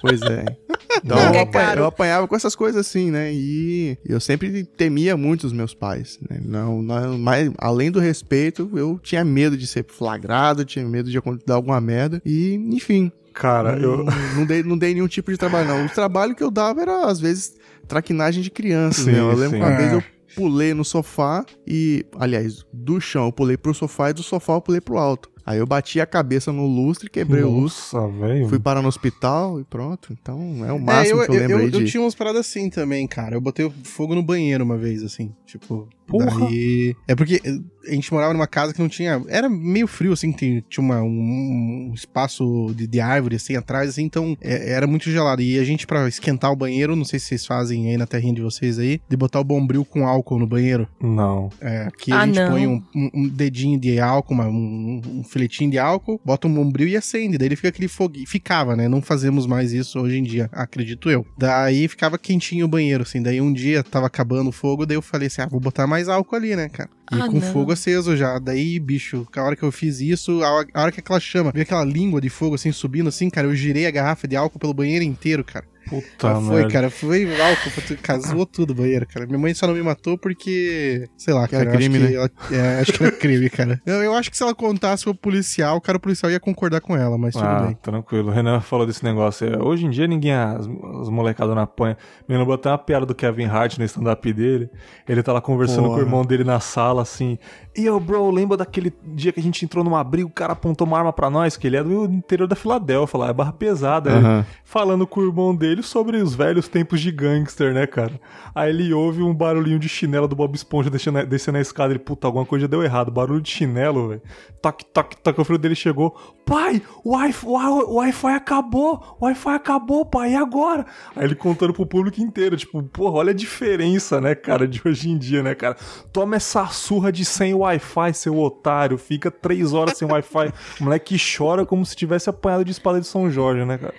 Pois 0.02 0.22
é. 0.22 0.46
Então, 1.04 1.16
Não, 1.18 1.28
eu, 1.30 1.34
é 1.36 1.40
apanha- 1.44 1.66
caro. 1.68 1.80
eu 1.80 1.86
apanhava 1.86 2.28
com 2.28 2.36
essas 2.36 2.54
coisas 2.54 2.86
assim, 2.86 3.10
né? 3.10 3.32
E 3.34 3.98
eu 4.06 4.20
sempre 4.20 4.66
temia 4.66 5.16
muito 5.16 5.46
os 5.48 5.54
meus 5.54 5.74
pais. 5.74 6.20
Né? 6.30 6.42
Não, 6.44 6.82
não, 6.82 7.18
mas, 7.18 7.50
além 7.58 7.90
do 7.90 7.98
respeito, 8.02 8.70
eu 8.76 9.00
tinha 9.02 9.24
medo 9.24 9.56
de 9.56 9.66
ser 9.66 9.86
flagrado, 9.88 10.66
tinha 10.66 10.86
medo 10.86 11.10
de 11.10 11.18
dar 11.46 11.56
alguma 11.56 11.80
merda. 11.80 12.22
E, 12.26 12.56
enfim, 12.76 13.10
Cara, 13.34 13.78
não, 13.78 13.82
eu. 13.82 14.06
não, 14.36 14.46
dei, 14.46 14.64
não 14.64 14.78
dei 14.78 14.94
nenhum 14.94 15.08
tipo 15.08 15.32
de 15.32 15.38
trabalho, 15.38 15.70
não. 15.70 15.86
O 15.86 15.90
trabalho 15.90 16.36
que 16.36 16.44
eu 16.44 16.52
dava 16.52 16.82
era, 16.82 17.06
às 17.06 17.22
vezes, 17.22 17.56
traquinagem 17.88 18.44
de 18.44 18.52
crianças. 18.52 19.06
Sim, 19.06 19.12
né? 19.14 19.20
Eu 19.20 19.28
lembro 19.30 19.58
sim. 19.58 19.64
que 19.64 19.64
uma 19.64 19.72
É. 19.72 19.78
vez 19.78 19.94
eu 19.94 20.04
pulei 20.36 20.74
no 20.74 20.84
sofá 20.84 21.46
e, 21.66 22.06
aliás, 22.20 22.66
do 22.74 23.00
chão 23.00 23.28
eu 23.28 23.32
pulei 23.32 23.56
pro 23.56 23.74
sofá 23.74 24.10
e 24.10 24.14
do 24.14 24.24
sofá 24.24 24.54
eu 24.56 24.62
pulei 24.62 24.82
pro 24.82 24.98
alto. 24.98 25.31
Aí 25.46 25.58
eu 25.60 25.66
bati 25.66 26.00
a 26.00 26.06
cabeça 26.06 26.52
no 26.52 26.66
lustre, 26.66 27.10
quebrei 27.10 27.44
o 27.44 27.50
lustre. 27.50 27.98
Nossa, 27.98 28.08
velho. 28.20 28.48
Fui 28.50 28.60
parar 28.60 28.82
no 28.82 28.88
hospital 28.88 29.60
e 29.60 29.64
pronto. 29.64 30.14
Então 30.20 30.64
é 30.66 30.72
o 30.72 30.78
É, 30.78 30.80
máximo 30.80 31.22
eu, 31.22 31.26
que 31.26 31.32
eu 31.32 31.40
lembro 31.40 31.52
eu, 31.54 31.58
aí 31.60 31.66
eu 31.66 31.72
de. 31.72 31.86
tinha 31.86 32.02
umas 32.02 32.16
paradas 32.16 32.42
assim 32.42 32.70
também, 32.70 33.08
cara. 33.08 33.36
Eu 33.36 33.42
botei 33.42 33.72
fogo 33.84 34.14
no 34.16 34.24
banheiro 34.24 34.64
uma 34.64 34.78
vez, 34.78 35.04
assim. 35.04 35.34
Tipo. 35.46 35.88
Porra. 36.12 36.40
Daí... 36.42 36.96
É 37.08 37.16
porque 37.16 37.42
a 37.88 37.94
gente 37.94 38.14
morava 38.14 38.32
numa 38.34 38.46
casa 38.48 38.74
que 38.74 38.80
não 38.82 38.88
tinha. 38.90 39.22
Era 39.28 39.50
meio 39.50 39.88
frio, 39.88 40.14
assim, 40.14 40.32
tinha 40.32 40.64
uma, 40.78 41.02
um, 41.02 41.90
um 41.90 41.94
espaço 41.96 42.72
de, 42.76 42.86
de 42.86 43.00
árvore, 43.00 43.38
assim, 43.38 43.56
atrás, 43.56 43.90
assim, 43.90 44.04
então 44.04 44.38
é- 44.40 44.72
era 44.72 44.86
muito 44.86 45.10
gelado. 45.10 45.42
E 45.42 45.58
a 45.58 45.64
gente, 45.64 45.88
pra 45.88 46.08
esquentar 46.08 46.52
o 46.52 46.56
banheiro, 46.56 46.96
não 46.96 47.04
sei 47.06 47.18
se 47.20 47.26
vocês 47.28 47.46
fazem 47.46 47.90
aí 47.90 47.98
na 47.98 48.06
terrinha 48.06 48.34
de 48.36 48.42
vocês 48.42 48.78
aí, 48.78 49.02
de 49.10 49.18
botar 49.18 49.40
o 49.40 49.44
bombril 49.44 49.84
com 49.84 50.06
álcool 50.08 50.38
no 50.40 50.46
banheiro. 50.48 50.88
Não. 51.02 51.50
É, 51.60 51.84
aqui 51.88 52.12
Ah, 52.12 52.22
a 52.22 52.26
gente 52.28 52.36
não. 52.40 52.52
põe 52.52 52.68
um, 52.68 52.84
um- 52.96 53.10
um 53.16 53.28
dedinho 53.28 53.80
de 53.80 54.00
álcool, 54.00 54.34
uma- 54.36 54.48
um, 54.48 55.02
um 55.08 55.24
filetinho 55.24 55.72
de 55.72 55.80
álcool, 55.80 56.22
bota 56.24 56.48
um 56.48 56.54
bombril 56.54 56.88
e 56.88 56.96
acende. 56.96 57.38
Daí 57.38 57.48
ele 57.48 57.56
fica 57.56 57.70
aquele 57.70 57.88
foguinho. 57.88 58.28
Ficava, 58.28 58.76
né? 58.76 58.88
Não 58.88 59.02
fazemos 59.02 59.48
mais 59.48 59.74
isso 59.74 60.00
hoje 60.00 60.18
em 60.20 60.24
dia, 60.24 60.50
acredito 60.52 61.10
eu. 61.10 61.26
Daí 61.38 61.88
ficava 61.88 62.18
quentinho 62.18 62.66
o 62.66 62.70
banheiro, 62.70 63.02
assim. 63.04 63.22
Daí 63.22 63.42
um 63.42 63.52
dia 63.52 63.84
tava 63.84 64.06
acabando 64.06 64.50
o 64.50 64.54
fogo, 64.54 64.86
daí 64.86 64.98
eu 64.98 65.02
falei 65.02 65.28
assim: 65.28 65.42
ah, 65.42 65.48
vou 65.48 65.60
botar 65.60 65.88
mais 65.88 66.01
álcool 66.08 66.36
ali, 66.36 66.56
né, 66.56 66.70
cara? 66.70 66.90
E 67.12 67.16
Ah, 67.22 67.28
com 67.28 67.40
não. 67.40 67.54
fogo 67.54 67.72
aceso 67.72 68.16
já. 68.16 68.40
Daí, 68.40 68.80
bicho, 68.80 69.28
a 69.36 69.44
hora 69.44 69.56
que 69.56 69.64
eu 69.64 69.72
fiz 69.72 70.00
isso, 70.00 70.44
a 70.44 70.50
hora, 70.52 70.68
a 70.74 70.82
hora 70.84 70.92
que 70.92 71.00
aquela 71.00 71.20
chama, 71.20 71.52
veio 71.52 71.64
aquela 71.64 71.84
língua 71.84 72.22
de 72.22 72.30
fogo 72.30 72.56
assim 72.56 72.72
subindo 72.72 73.10
assim, 73.10 73.30
cara, 73.30 73.48
eu 73.48 73.56
girei 73.56 73.86
a 73.86 73.92
garrafa 73.92 74.28
de 74.28 74.36
álcool 74.36 74.60
pelo 74.60 74.74
banheiro 74.74 75.04
inteiro, 75.04 75.44
cara. 75.44 75.66
Puta 75.90 76.36
foi, 76.36 76.56
merda. 76.56 76.70
cara, 76.72 76.90
foi 76.90 77.24
álcool, 77.42 77.70
foi- 77.72 77.98
casou 77.98 78.46
tudo 78.46 78.72
o 78.72 78.76
banheiro, 78.76 79.06
cara. 79.08 79.26
Minha 79.26 79.40
mãe 79.40 79.54
só 79.54 79.68
não 79.68 79.74
me 79.74 79.82
matou 79.82 80.18
porque, 80.18 81.08
sei 81.18 81.34
lá, 81.34 81.42
era 81.42 81.48
cara, 81.50 81.66
eu 81.66 81.72
crime, 81.72 81.98
acho 81.98 82.08
que 82.08 82.14
né? 82.14 82.18
ela- 82.18 82.32
é, 82.52 82.80
acho 82.82 82.94
que 82.94 83.04
era 83.04 83.12
crime, 83.12 83.50
cara. 83.50 83.82
Eu, 83.86 83.96
eu 84.04 84.14
acho 84.16 84.30
que 84.32 84.38
se 84.38 84.44
ela 84.44 84.54
contasse 84.56 85.04
pro 85.04 85.16
policial, 85.16 85.78
o 85.78 85.82
cara 85.82 86.00
policial 86.00 86.32
ia 86.32 86.40
concordar 86.40 86.82
com 86.82 86.96
ela, 86.96 87.18
mas 87.18 87.34
tudo 87.34 87.46
Ah, 87.46 87.64
bem. 87.66 87.78
tranquilo. 87.82 88.30
O 88.30 88.32
Renan 88.32 88.60
falou 88.62 88.86
desse 88.86 89.04
negócio. 89.04 89.48
aí. 89.48 89.56
Hoje 89.62 89.86
em 89.86 89.90
dia 89.90 90.08
ninguém, 90.08 90.34
as, 90.34 90.68
as 91.02 91.10
molecadas 91.10 91.54
não 91.56 91.62
apanham. 91.64 91.98
Me 92.28 92.38
lembrou 92.38 92.56
até 92.56 92.70
uma 92.70 92.78
piada 92.78 93.06
do 93.06 93.16
Kevin 93.16 93.46
Hart 93.46 93.78
no 93.78 93.84
stand-up 93.86 94.32
dele. 94.34 94.70
Ele 95.08 95.22
tá 95.24 95.34
lá 95.34 95.42
conversando 95.42 95.84
Porra. 95.84 95.96
com 95.96 96.00
o 96.00 96.06
irmão 96.06 96.24
dele 96.26 96.44
na 96.44 96.60
sala, 96.60 97.02
assim. 97.02 97.38
E 97.76 97.86
eu, 97.86 98.00
bro, 98.00 98.30
lembra 98.32 98.58
daquele 98.58 98.94
dia 99.16 99.32
que 99.32 99.40
a 99.40 99.44
gente 99.44 99.64
entrou 99.66 99.84
num 99.84 99.96
abrigo, 99.96 100.30
o 100.30 100.32
cara 100.34 100.54
apontou 100.54 100.86
uma 100.86 100.98
arma 100.98 101.14
pra 101.14 101.30
nós, 101.30 101.56
que 101.58 101.66
ele 101.68 101.78
é 101.78 101.84
do 101.84 102.06
interior 102.06 102.48
da 102.48 102.56
Filadélfia, 102.56 103.20
lá, 103.20 103.30
é 103.30 103.34
barra 103.34 103.54
pesada. 103.54 104.12
Ele 104.12 104.46
falando 104.64 105.08
com 105.08 105.22
o 105.22 105.26
irmão 105.26 105.56
dele 105.56 105.71
sobre 105.82 106.18
os 106.18 106.36
velhos 106.36 106.68
tempos 106.68 107.00
de 107.00 107.12
gangster, 107.12 107.74
né, 107.74 107.88
cara? 107.88 108.20
Aí 108.54 108.70
ele 108.70 108.94
ouve 108.94 109.24
um 109.24 109.34
barulhinho 109.34 109.80
de 109.80 109.88
chinelo 109.88 110.28
do 110.28 110.36
Bob 110.36 110.54
Esponja 110.54 110.90
descendo, 110.90 111.26
descendo 111.26 111.58
a 111.58 111.62
escada. 111.62 111.94
Ele, 111.94 112.00
puta, 112.00 112.28
alguma 112.28 112.46
coisa 112.46 112.68
deu 112.68 112.84
errado. 112.84 113.10
Barulho 113.10 113.42
de 113.42 113.50
chinelo, 113.50 114.10
velho. 114.10 114.22
Toque, 114.62 114.86
toque, 114.86 115.18
toque. 115.18 115.40
O 115.40 115.46
filho 115.46 115.58
dele 115.58 115.76
chegou. 115.76 116.16
Pai, 116.46 116.82
o 117.04 117.12
Wi-Fi 117.14 118.34
acabou. 118.36 119.18
O 119.20 119.26
Wi-Fi 119.26 119.50
acabou, 119.52 120.06
pai. 120.06 120.34
E 120.34 120.36
agora? 120.36 120.86
Aí 121.16 121.24
ele 121.24 121.36
contando 121.36 121.74
pro 121.74 121.86
público 121.86 122.20
inteiro. 122.22 122.58
Tipo, 122.58 122.84
porra, 122.84 123.20
olha 123.20 123.32
a 123.32 123.36
diferença, 123.36 124.20
né, 124.20 124.36
cara, 124.36 124.68
de 124.68 124.82
hoje 124.84 125.10
em 125.10 125.18
dia, 125.18 125.42
né, 125.42 125.56
cara? 125.56 125.78
Toma 126.12 126.36
essa 126.36 126.66
surra 126.68 127.12
de 127.12 127.24
sem 127.24 127.54
Wi-Fi, 127.54 128.14
seu 128.14 128.38
otário. 128.38 128.98
Fica 128.98 129.32
três 129.32 129.74
horas 129.74 129.98
sem 129.98 130.08
Wi-Fi. 130.08 130.52
O 130.80 130.84
moleque 130.84 131.18
chora 131.18 131.66
como 131.66 131.86
se 131.86 131.96
tivesse 131.96 132.30
apanhado 132.30 132.66
de 132.66 132.72
espada 132.72 133.00
de 133.00 133.08
São 133.08 133.30
Jorge, 133.30 133.64
né, 133.64 133.78
cara? 133.78 133.94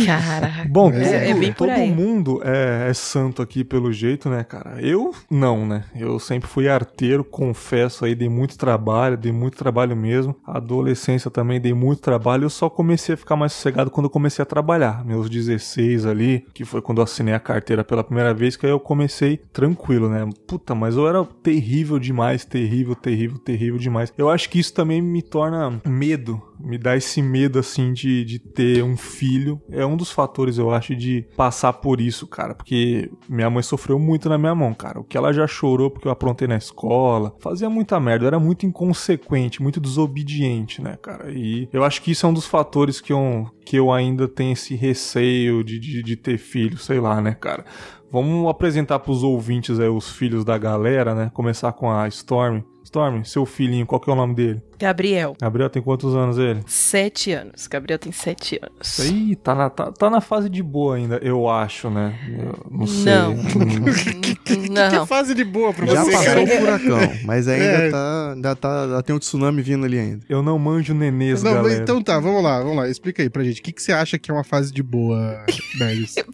Caraca. 0.06 0.68
Bom, 0.70 0.92
É, 0.92 1.34
todo, 1.34 1.44
é 1.44 1.54
todo 1.54 1.96
mundo 1.96 2.42
é, 2.44 2.88
é 2.90 2.94
santo 2.94 3.42
aqui 3.42 3.64
pelo 3.64 3.92
jeito, 3.92 4.30
né, 4.30 4.44
cara? 4.44 4.80
Eu 4.82 5.14
não, 5.30 5.66
né? 5.66 5.84
Eu 5.96 6.20
sempre 6.20 6.48
fui 6.50 6.68
arteiro, 6.68 7.24
confesso 7.24 8.06
aí, 8.06 8.16
dei 8.16 8.30
muito 8.30 8.58
trabalho, 8.58 9.18
dei 9.18 9.32
muito 9.32 9.58
trabalho 9.58 9.96
mesmo. 9.96 10.36
Adolescência 10.46 11.30
também 11.32 11.60
dei 11.60 11.74
muito 11.74 12.02
trabalho. 12.02 12.46
Eu 12.46 12.50
só 12.50 12.70
comecei 12.70 13.16
a 13.16 13.18
ficar 13.18 13.36
mais 13.36 13.54
sossegado 13.54 13.90
quando 13.90 14.06
eu 14.06 14.10
comecei 14.10 14.44
a 14.44 14.46
trabalhar. 14.46 15.06
Meus 15.06 15.30
16 15.30 16.06
ali, 16.06 16.46
que 16.54 16.66
foi 16.66 16.82
quando 16.82 17.00
eu 17.00 17.04
assinei 17.04 17.34
a 17.34 17.40
carteira 17.40 17.84
pela 17.84 18.04
primeira 18.04 18.34
vez, 18.34 18.56
que 18.56 18.66
aí 18.66 18.72
eu 18.72 18.80
comecei 18.80 19.38
tranquilo, 19.52 20.10
né? 20.10 20.28
Puta, 20.48 20.76
mas 20.76 20.96
eu 20.96 21.08
era 21.08 21.24
terrível 21.44 22.00
demais, 22.00 22.46
terrível, 22.46 22.96
terrível, 22.96 23.38
terrível 23.40 23.78
demais. 23.80 24.14
Eu 24.18 24.30
acho 24.30 24.50
que 24.50 24.60
isso 24.60 24.74
também 24.74 25.02
me 25.02 25.22
torna 25.22 25.82
medo, 25.86 26.42
me 26.60 26.78
dá 26.78 26.96
esse 26.96 27.22
medo, 27.22 27.60
assim, 27.60 27.94
de, 27.94 28.24
de 28.24 28.40
ter 28.40 28.84
um 28.84 28.98
filho. 28.98 29.62
É 29.70 29.86
um 29.86 29.98
dos 29.98 30.12
fatores, 30.12 30.58
eu 30.58 30.72
acho, 30.72 30.96
de 30.96 31.28
passar 31.36 31.74
por 31.74 32.00
isso, 32.02 32.28
cara. 32.28 32.54
Porque 32.54 33.12
minha 33.28 33.50
mãe 33.50 33.64
sofreu 33.64 34.00
muito 34.00 34.30
na 34.30 34.38
minha 34.38 34.56
mão, 34.56 34.74
cara. 34.74 35.00
O 35.00 35.04
que 35.04 35.18
ela 35.18 35.34
já 35.34 35.48
chorou 35.48 35.90
porque 35.90 36.08
eu 36.08 36.12
aprontei 36.12 36.48
na 36.48 36.58
escola, 36.58 37.36
fazia 37.40 37.70
muita 37.70 38.00
merda. 38.00 38.28
Era 38.28 38.40
muito 38.40 38.66
inconsequente, 38.66 39.62
muito 39.62 39.80
desobediente, 39.80 40.82
né, 40.82 40.98
cara? 41.02 41.32
E 41.32 41.70
eu 41.72 41.84
acho 41.84 42.02
que 42.02 42.12
isso 42.12 42.26
é 42.26 42.30
um 42.30 42.34
dos 42.34 42.46
fatores 42.46 43.00
que 43.02 43.14
eu, 43.14 43.50
que 43.66 43.78
eu 43.78 43.92
ainda 43.92 44.28
tenho 44.28 44.54
esse 44.54 44.76
receio 44.76 45.64
de, 45.64 45.80
de, 45.80 46.04
de 46.04 46.16
ter 46.16 46.38
filho, 46.38 46.78
sei 46.78 47.00
lá, 47.00 47.22
né, 47.22 47.34
cara? 47.34 47.66
Vamos 48.12 48.50
apresentar 48.50 49.00
pros 49.00 49.24
ouvintes 49.24 49.80
aí 49.80 49.90
os 49.90 50.10
filhos 50.10 50.46
da 50.46 50.58
galera, 50.58 51.14
né? 51.14 51.32
Começar 51.34 51.74
com 51.74 51.92
a 51.92 52.08
Storm. 52.08 52.62
Storm, 52.86 53.24
seu 53.24 53.46
filhinho, 53.46 53.86
qual 53.86 54.00
que 54.00 54.10
é 54.10 54.14
o 54.14 54.16
nome 54.16 54.34
dele? 54.36 54.62
Gabriel, 54.78 55.36
Gabriel 55.40 55.70
tem 55.70 55.82
quantos 55.82 56.14
anos 56.16 56.38
ele? 56.38 56.60
sete 56.68 57.32
anos. 57.32 57.66
Gabriel 57.68 57.98
tem 57.98 58.12
sete 58.12 58.60
anos. 58.62 59.00
Ih, 59.00 59.36
tá 59.38 59.56
na, 59.56 59.70
tá, 59.70 59.92
tá 59.92 60.10
na 60.10 60.20
fase 60.22 60.50
de 60.50 60.62
boa 60.62 60.96
ainda, 60.98 61.18
eu 61.24 61.50
acho, 61.50 61.90
né? 61.90 62.14
Eu 62.30 62.66
não 62.70 62.86
sei. 62.88 63.14
Não. 63.14 63.36
Hum, 64.48 64.62
Que 64.66 64.70
Não. 64.70 65.08
fase 65.08 65.34
de 65.34 65.44
boa 65.44 65.74
pra 65.74 65.88
Já 65.88 66.04
você, 66.04 66.12
passou 66.12 66.26
cara. 66.26 66.44
o 66.44 66.48
furacão, 66.48 67.00
mas 67.26 67.48
ainda 67.48 67.66
É. 67.66 67.90
tá. 67.90 68.32
Ainda 68.36 68.56
tá. 68.56 68.84
Ainda 68.84 69.04
tem 69.04 69.16
um 69.16 69.20
tsunami 69.20 69.62
vindo 69.64 69.86
ali 69.86 69.98
ainda. 69.98 70.24
eu 70.30 70.44
não 70.44 70.60
manjo 70.60 70.94
nenês, 70.94 71.42
Não, 71.42 71.52
mas 71.56 71.64
galera. 71.64 71.82
então 71.84 72.02
tá, 72.02 72.20
vamos 72.20 72.44
lá, 72.44 72.60
vamos 72.60 72.78
lá. 72.78 72.88
Explica 72.88 73.24
aí 73.24 73.30
pra 73.30 73.44
gente. 73.44 73.60
O 73.60 73.64
que, 73.64 73.72
que 73.72 73.82
você 73.82 73.92
acha 73.92 74.20
que 74.20 74.30
é 74.30 74.34
uma 74.34 74.44
fase 74.44 74.72
de 74.72 74.84
boa? 74.84 75.44
Vai 75.80 75.96
ser 76.06 76.26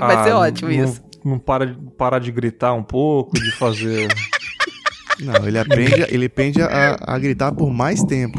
Ah, 0.00 0.38
ótimo 0.38 0.70
não- 0.70 0.84
isso. 0.84 1.02
Não 1.24 1.38
para 1.38 1.66
de, 1.66 1.76
parar 1.96 2.18
de 2.20 2.30
gritar 2.30 2.72
um 2.74 2.82
pouco, 2.84 3.32
de 3.34 3.50
fazer... 3.52 4.06
Não, 5.20 5.46
ele 5.46 5.58
aprende, 5.58 6.06
ele 6.08 6.26
aprende 6.26 6.62
a, 6.62 6.96
a 7.00 7.18
gritar 7.18 7.52
por 7.52 7.70
mais 7.70 8.02
tempo. 8.04 8.38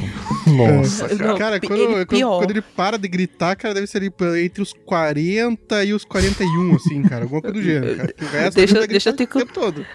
Nossa, 0.56 1.08
Não, 1.16 1.38
Cara, 1.38 1.60
pi- 1.60 1.68
quando 1.68 1.80
ele 1.82 2.06
quando- 2.06 2.38
quando 2.40 2.52
ele 2.52 2.62
para 2.62 2.98
de 2.98 3.08
gritar, 3.08 3.56
cara, 3.56 3.74
deve 3.74 3.88
ser 3.88 4.02
entre 4.04 4.62
os 4.62 4.74
40 4.86 5.84
e 5.84 5.94
os 5.94 6.04
41, 6.06 6.76
assim, 6.76 7.02
cara. 7.04 7.24
Alguma 7.24 7.42
coisa 7.42 7.54
do 7.54 7.62
gênero, 7.64 7.96
cara. 7.98 8.14
O 8.22 8.26
resto 8.26 8.56
Deixa- 8.58 8.80
tá 8.80 8.86
deixa 8.86 9.10
eu 9.10 9.14
te 9.16 9.24
o 9.24 9.28
tempo 9.28 9.54
todo. 9.54 9.86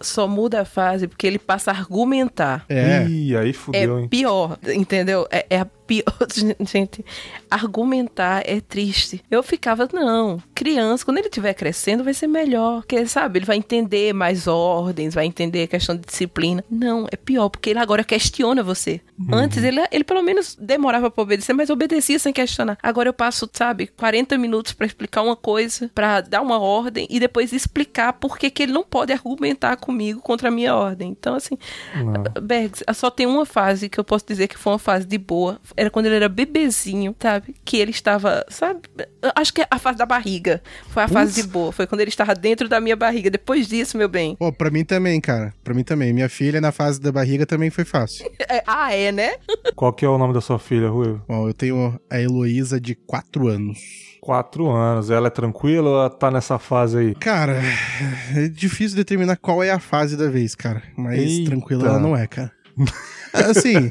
Só 0.00 0.26
muda 0.26 0.60
a 0.62 0.64
fase 0.64 1.06
porque 1.08 1.26
ele 1.26 1.38
passa 1.38 1.70
a 1.70 1.74
argumentar. 1.74 2.64
É. 2.68 3.04
Ih, 3.06 3.36
aí 3.36 3.50
É 3.50 3.52
fudeu, 3.52 3.98
hein? 4.00 4.08
pior, 4.08 4.58
entendeu? 4.74 5.26
É, 5.30 5.46
é 5.50 5.58
a 5.60 5.64
pior. 5.64 6.04
Gente, 6.66 7.04
argumentar 7.50 8.42
é 8.46 8.60
triste. 8.60 9.22
Eu 9.30 9.42
ficava, 9.42 9.88
não, 9.92 10.40
criança, 10.54 11.04
quando 11.04 11.18
ele 11.18 11.26
estiver 11.28 11.52
crescendo, 11.54 12.04
vai 12.04 12.14
ser 12.14 12.26
melhor. 12.26 12.80
Porque, 12.82 13.04
sabe, 13.06 13.38
ele 13.40 13.46
vai 13.46 13.56
entender 13.56 14.12
mais 14.12 14.46
ordens, 14.46 15.14
vai 15.14 15.26
entender 15.26 15.64
a 15.64 15.66
questão 15.66 15.96
de 15.96 16.02
disciplina. 16.02 16.64
Não, 16.70 17.06
é 17.10 17.16
pior, 17.16 17.48
porque 17.48 17.70
ele 17.70 17.78
agora 17.80 18.04
questiona 18.04 18.62
você. 18.62 19.00
Antes 19.32 19.62
ele, 19.62 19.80
ele 19.92 19.99
Ele 20.00 20.04
pelo 20.04 20.22
menos 20.22 20.56
demorava 20.58 21.10
pra 21.10 21.22
obedecer, 21.22 21.52
mas 21.52 21.68
obedecia 21.68 22.18
sem 22.18 22.32
questionar. 22.32 22.78
Agora 22.82 23.10
eu 23.10 23.12
passo, 23.12 23.48
sabe, 23.52 23.86
40 23.86 24.38
minutos 24.38 24.72
para 24.72 24.86
explicar 24.86 25.20
uma 25.20 25.36
coisa, 25.36 25.90
para 25.94 26.22
dar 26.22 26.40
uma 26.40 26.58
ordem 26.58 27.06
e 27.10 27.20
depois 27.20 27.52
explicar 27.52 28.14
por 28.14 28.38
que, 28.38 28.50
que 28.50 28.62
ele 28.62 28.72
não 28.72 28.82
pode 28.82 29.12
argumentar 29.12 29.76
comigo 29.76 30.22
contra 30.22 30.48
a 30.48 30.50
minha 30.50 30.74
ordem. 30.74 31.10
Então, 31.10 31.34
assim, 31.34 31.58
não. 31.94 32.42
Bergs, 32.42 32.82
só 32.94 33.10
tem 33.10 33.26
uma 33.26 33.44
fase 33.44 33.90
que 33.90 34.00
eu 34.00 34.04
posso 34.04 34.24
dizer 34.26 34.48
que 34.48 34.56
foi 34.56 34.72
uma 34.72 34.78
fase 34.78 35.06
de 35.06 35.18
boa. 35.18 35.60
Era 35.76 35.90
quando 35.90 36.06
ele 36.06 36.16
era 36.16 36.30
bebezinho, 36.30 37.14
sabe? 37.20 37.54
Que 37.62 37.76
ele 37.76 37.90
estava, 37.90 38.42
sabe? 38.48 38.80
Acho 39.34 39.52
que 39.52 39.62
é 39.62 39.66
a 39.70 39.78
fase 39.78 39.98
da 39.98 40.06
barriga 40.06 40.62
foi 40.88 41.02
a 41.02 41.08
fase 41.08 41.42
de 41.42 41.48
boa. 41.48 41.72
Foi 41.72 41.86
quando 41.86 42.00
ele 42.00 42.10
estava 42.10 42.34
dentro 42.34 42.68
da 42.68 42.80
minha 42.80 42.96
barriga. 42.96 43.30
Depois 43.30 43.68
disso, 43.68 43.96
meu 43.96 44.08
bem. 44.08 44.36
Pô, 44.36 44.52
pra 44.52 44.70
mim 44.70 44.84
também, 44.84 45.20
cara. 45.20 45.54
Pra 45.62 45.74
mim 45.74 45.84
também. 45.84 46.12
Minha 46.12 46.28
filha 46.28 46.60
na 46.60 46.72
fase 46.72 47.00
da 47.00 47.12
barriga 47.12 47.46
também 47.46 47.70
foi 47.70 47.84
fácil. 47.84 48.30
É, 48.50 48.64
ah, 48.66 48.92
é, 48.92 49.12
né? 49.12 49.36
Qual 49.76 49.92
que 49.92 50.04
é 50.04 50.08
o 50.08 50.18
nome 50.18 50.34
da 50.34 50.40
sua 50.40 50.58
filha, 50.58 50.88
Rui? 50.88 51.20
Bom, 51.28 51.46
eu 51.46 51.54
tenho 51.54 52.00
a 52.10 52.20
Heloísa 52.20 52.80
de 52.80 52.96
4 52.96 53.46
anos. 53.46 53.78
Quatro 54.20 54.68
anos. 54.68 55.08
Ela 55.08 55.28
é 55.28 55.30
tranquila 55.30 55.88
ou 55.88 56.10
tá 56.10 56.32
nessa 56.32 56.58
fase 56.58 56.98
aí? 56.98 57.14
Cara, 57.14 57.60
é 58.34 58.48
difícil 58.48 58.96
determinar 58.96 59.36
qual 59.36 59.62
é 59.62 59.70
a 59.70 59.78
fase 59.78 60.16
da 60.16 60.28
vez, 60.28 60.56
cara. 60.56 60.82
Mas 60.96 61.20
Eita. 61.20 61.50
tranquila 61.50 61.86
ela 61.86 61.98
não 62.00 62.16
é, 62.16 62.26
cara. 62.26 62.50
Assim, 63.32 63.90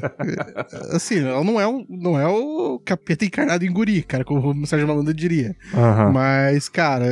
assim, 0.92 1.20
ela 1.20 1.42
não 1.44 1.60
é, 1.60 1.66
um, 1.66 1.84
não 1.88 2.18
é 2.18 2.26
o 2.26 2.80
capeta 2.84 3.24
encarnado 3.24 3.64
em 3.64 3.72
guri, 3.72 4.02
cara, 4.02 4.24
como 4.24 4.50
o 4.50 4.66
Sérgio 4.66 4.86
Malandro 4.86 5.14
diria. 5.14 5.56
Uhum. 5.72 6.12
Mas, 6.12 6.68
cara, 6.68 7.06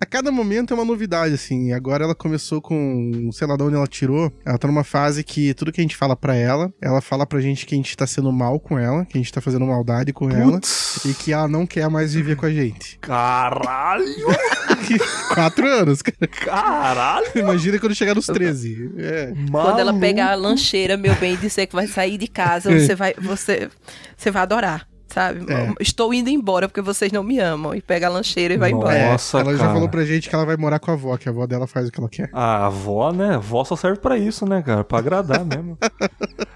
a 0.00 0.06
cada 0.06 0.30
momento 0.30 0.72
é 0.72 0.74
uma 0.74 0.84
novidade, 0.84 1.34
assim. 1.34 1.72
Agora 1.72 2.04
ela 2.04 2.14
começou 2.14 2.60
com, 2.60 3.30
sei 3.32 3.46
lá 3.46 3.56
de 3.56 3.62
onde 3.62 3.74
ela 3.74 3.86
tirou. 3.86 4.32
Ela 4.44 4.58
tá 4.58 4.68
numa 4.68 4.84
fase 4.84 5.24
que 5.24 5.52
tudo 5.54 5.72
que 5.72 5.80
a 5.80 5.84
gente 5.84 5.96
fala 5.96 6.14
para 6.14 6.34
ela, 6.36 6.72
ela 6.80 7.00
fala 7.00 7.26
pra 7.26 7.40
gente 7.40 7.66
que 7.66 7.74
a 7.74 7.76
gente 7.76 7.96
tá 7.96 8.06
sendo 8.06 8.32
mal 8.32 8.60
com 8.60 8.78
ela, 8.78 9.04
que 9.04 9.18
a 9.18 9.20
gente 9.20 9.32
tá 9.32 9.40
fazendo 9.40 9.66
maldade 9.66 10.12
com 10.12 10.28
Putz. 10.28 11.00
ela 11.04 11.12
e 11.12 11.14
que 11.14 11.32
ela 11.32 11.48
não 11.48 11.66
quer 11.66 11.88
mais 11.88 12.14
viver 12.14 12.36
com 12.36 12.46
a 12.46 12.50
gente. 12.50 12.98
Caralho! 13.00 14.04
Quatro 15.34 15.66
anos, 15.66 16.02
cara. 16.02 16.28
Caralho! 16.28 17.26
Imagina 17.34 17.78
quando 17.78 17.94
chegar 17.94 18.14
nos 18.14 18.26
13. 18.26 18.92
É. 18.98 19.32
Quando 19.50 19.80
ela 19.80 19.98
pegar 19.98 20.32
a 20.32 20.34
lancheira, 20.34 20.96
meu 20.96 21.14
bem, 21.16 21.34
e 21.34 21.36
disser 21.36 21.67
que 21.68 21.76
vai 21.76 21.86
sair 21.86 22.18
de 22.18 22.26
casa, 22.26 22.70
você 22.70 22.94
vai, 22.94 23.14
você, 23.18 23.70
você 24.16 24.30
vai 24.30 24.42
adorar 24.42 24.87
sabe? 25.08 25.44
É. 25.52 25.72
Estou 25.80 26.12
indo 26.14 26.28
embora 26.30 26.68
porque 26.68 26.80
vocês 26.80 27.10
não 27.12 27.22
me 27.22 27.38
amam. 27.38 27.74
E 27.74 27.80
pega 27.82 28.06
a 28.06 28.10
lancheira 28.10 28.54
e 28.54 28.56
vai 28.56 28.70
Nossa, 28.70 28.82
embora. 28.84 29.12
Nossa, 29.12 29.36
ela 29.40 29.52
cara. 29.52 29.56
já 29.68 29.72
falou 29.72 29.88
pra 29.88 30.04
gente 30.04 30.28
que 30.28 30.34
ela 30.34 30.44
vai 30.46 30.56
morar 30.56 30.78
com 30.78 30.90
a 30.90 30.94
avó, 30.94 31.16
que 31.16 31.28
a 31.28 31.32
avó 31.32 31.46
dela 31.46 31.66
faz 31.66 31.88
o 31.88 31.92
que 31.92 31.98
ela 32.00 32.08
quer. 32.08 32.30
A 32.32 32.66
avó, 32.66 33.12
né? 33.12 33.32
A 33.32 33.36
avó 33.36 33.64
só 33.64 33.76
serve 33.76 33.98
pra 33.98 34.16
isso, 34.16 34.46
né, 34.46 34.62
cara? 34.62 34.84
Pra 34.84 34.98
agradar 34.98 35.44
mesmo. 35.46 35.76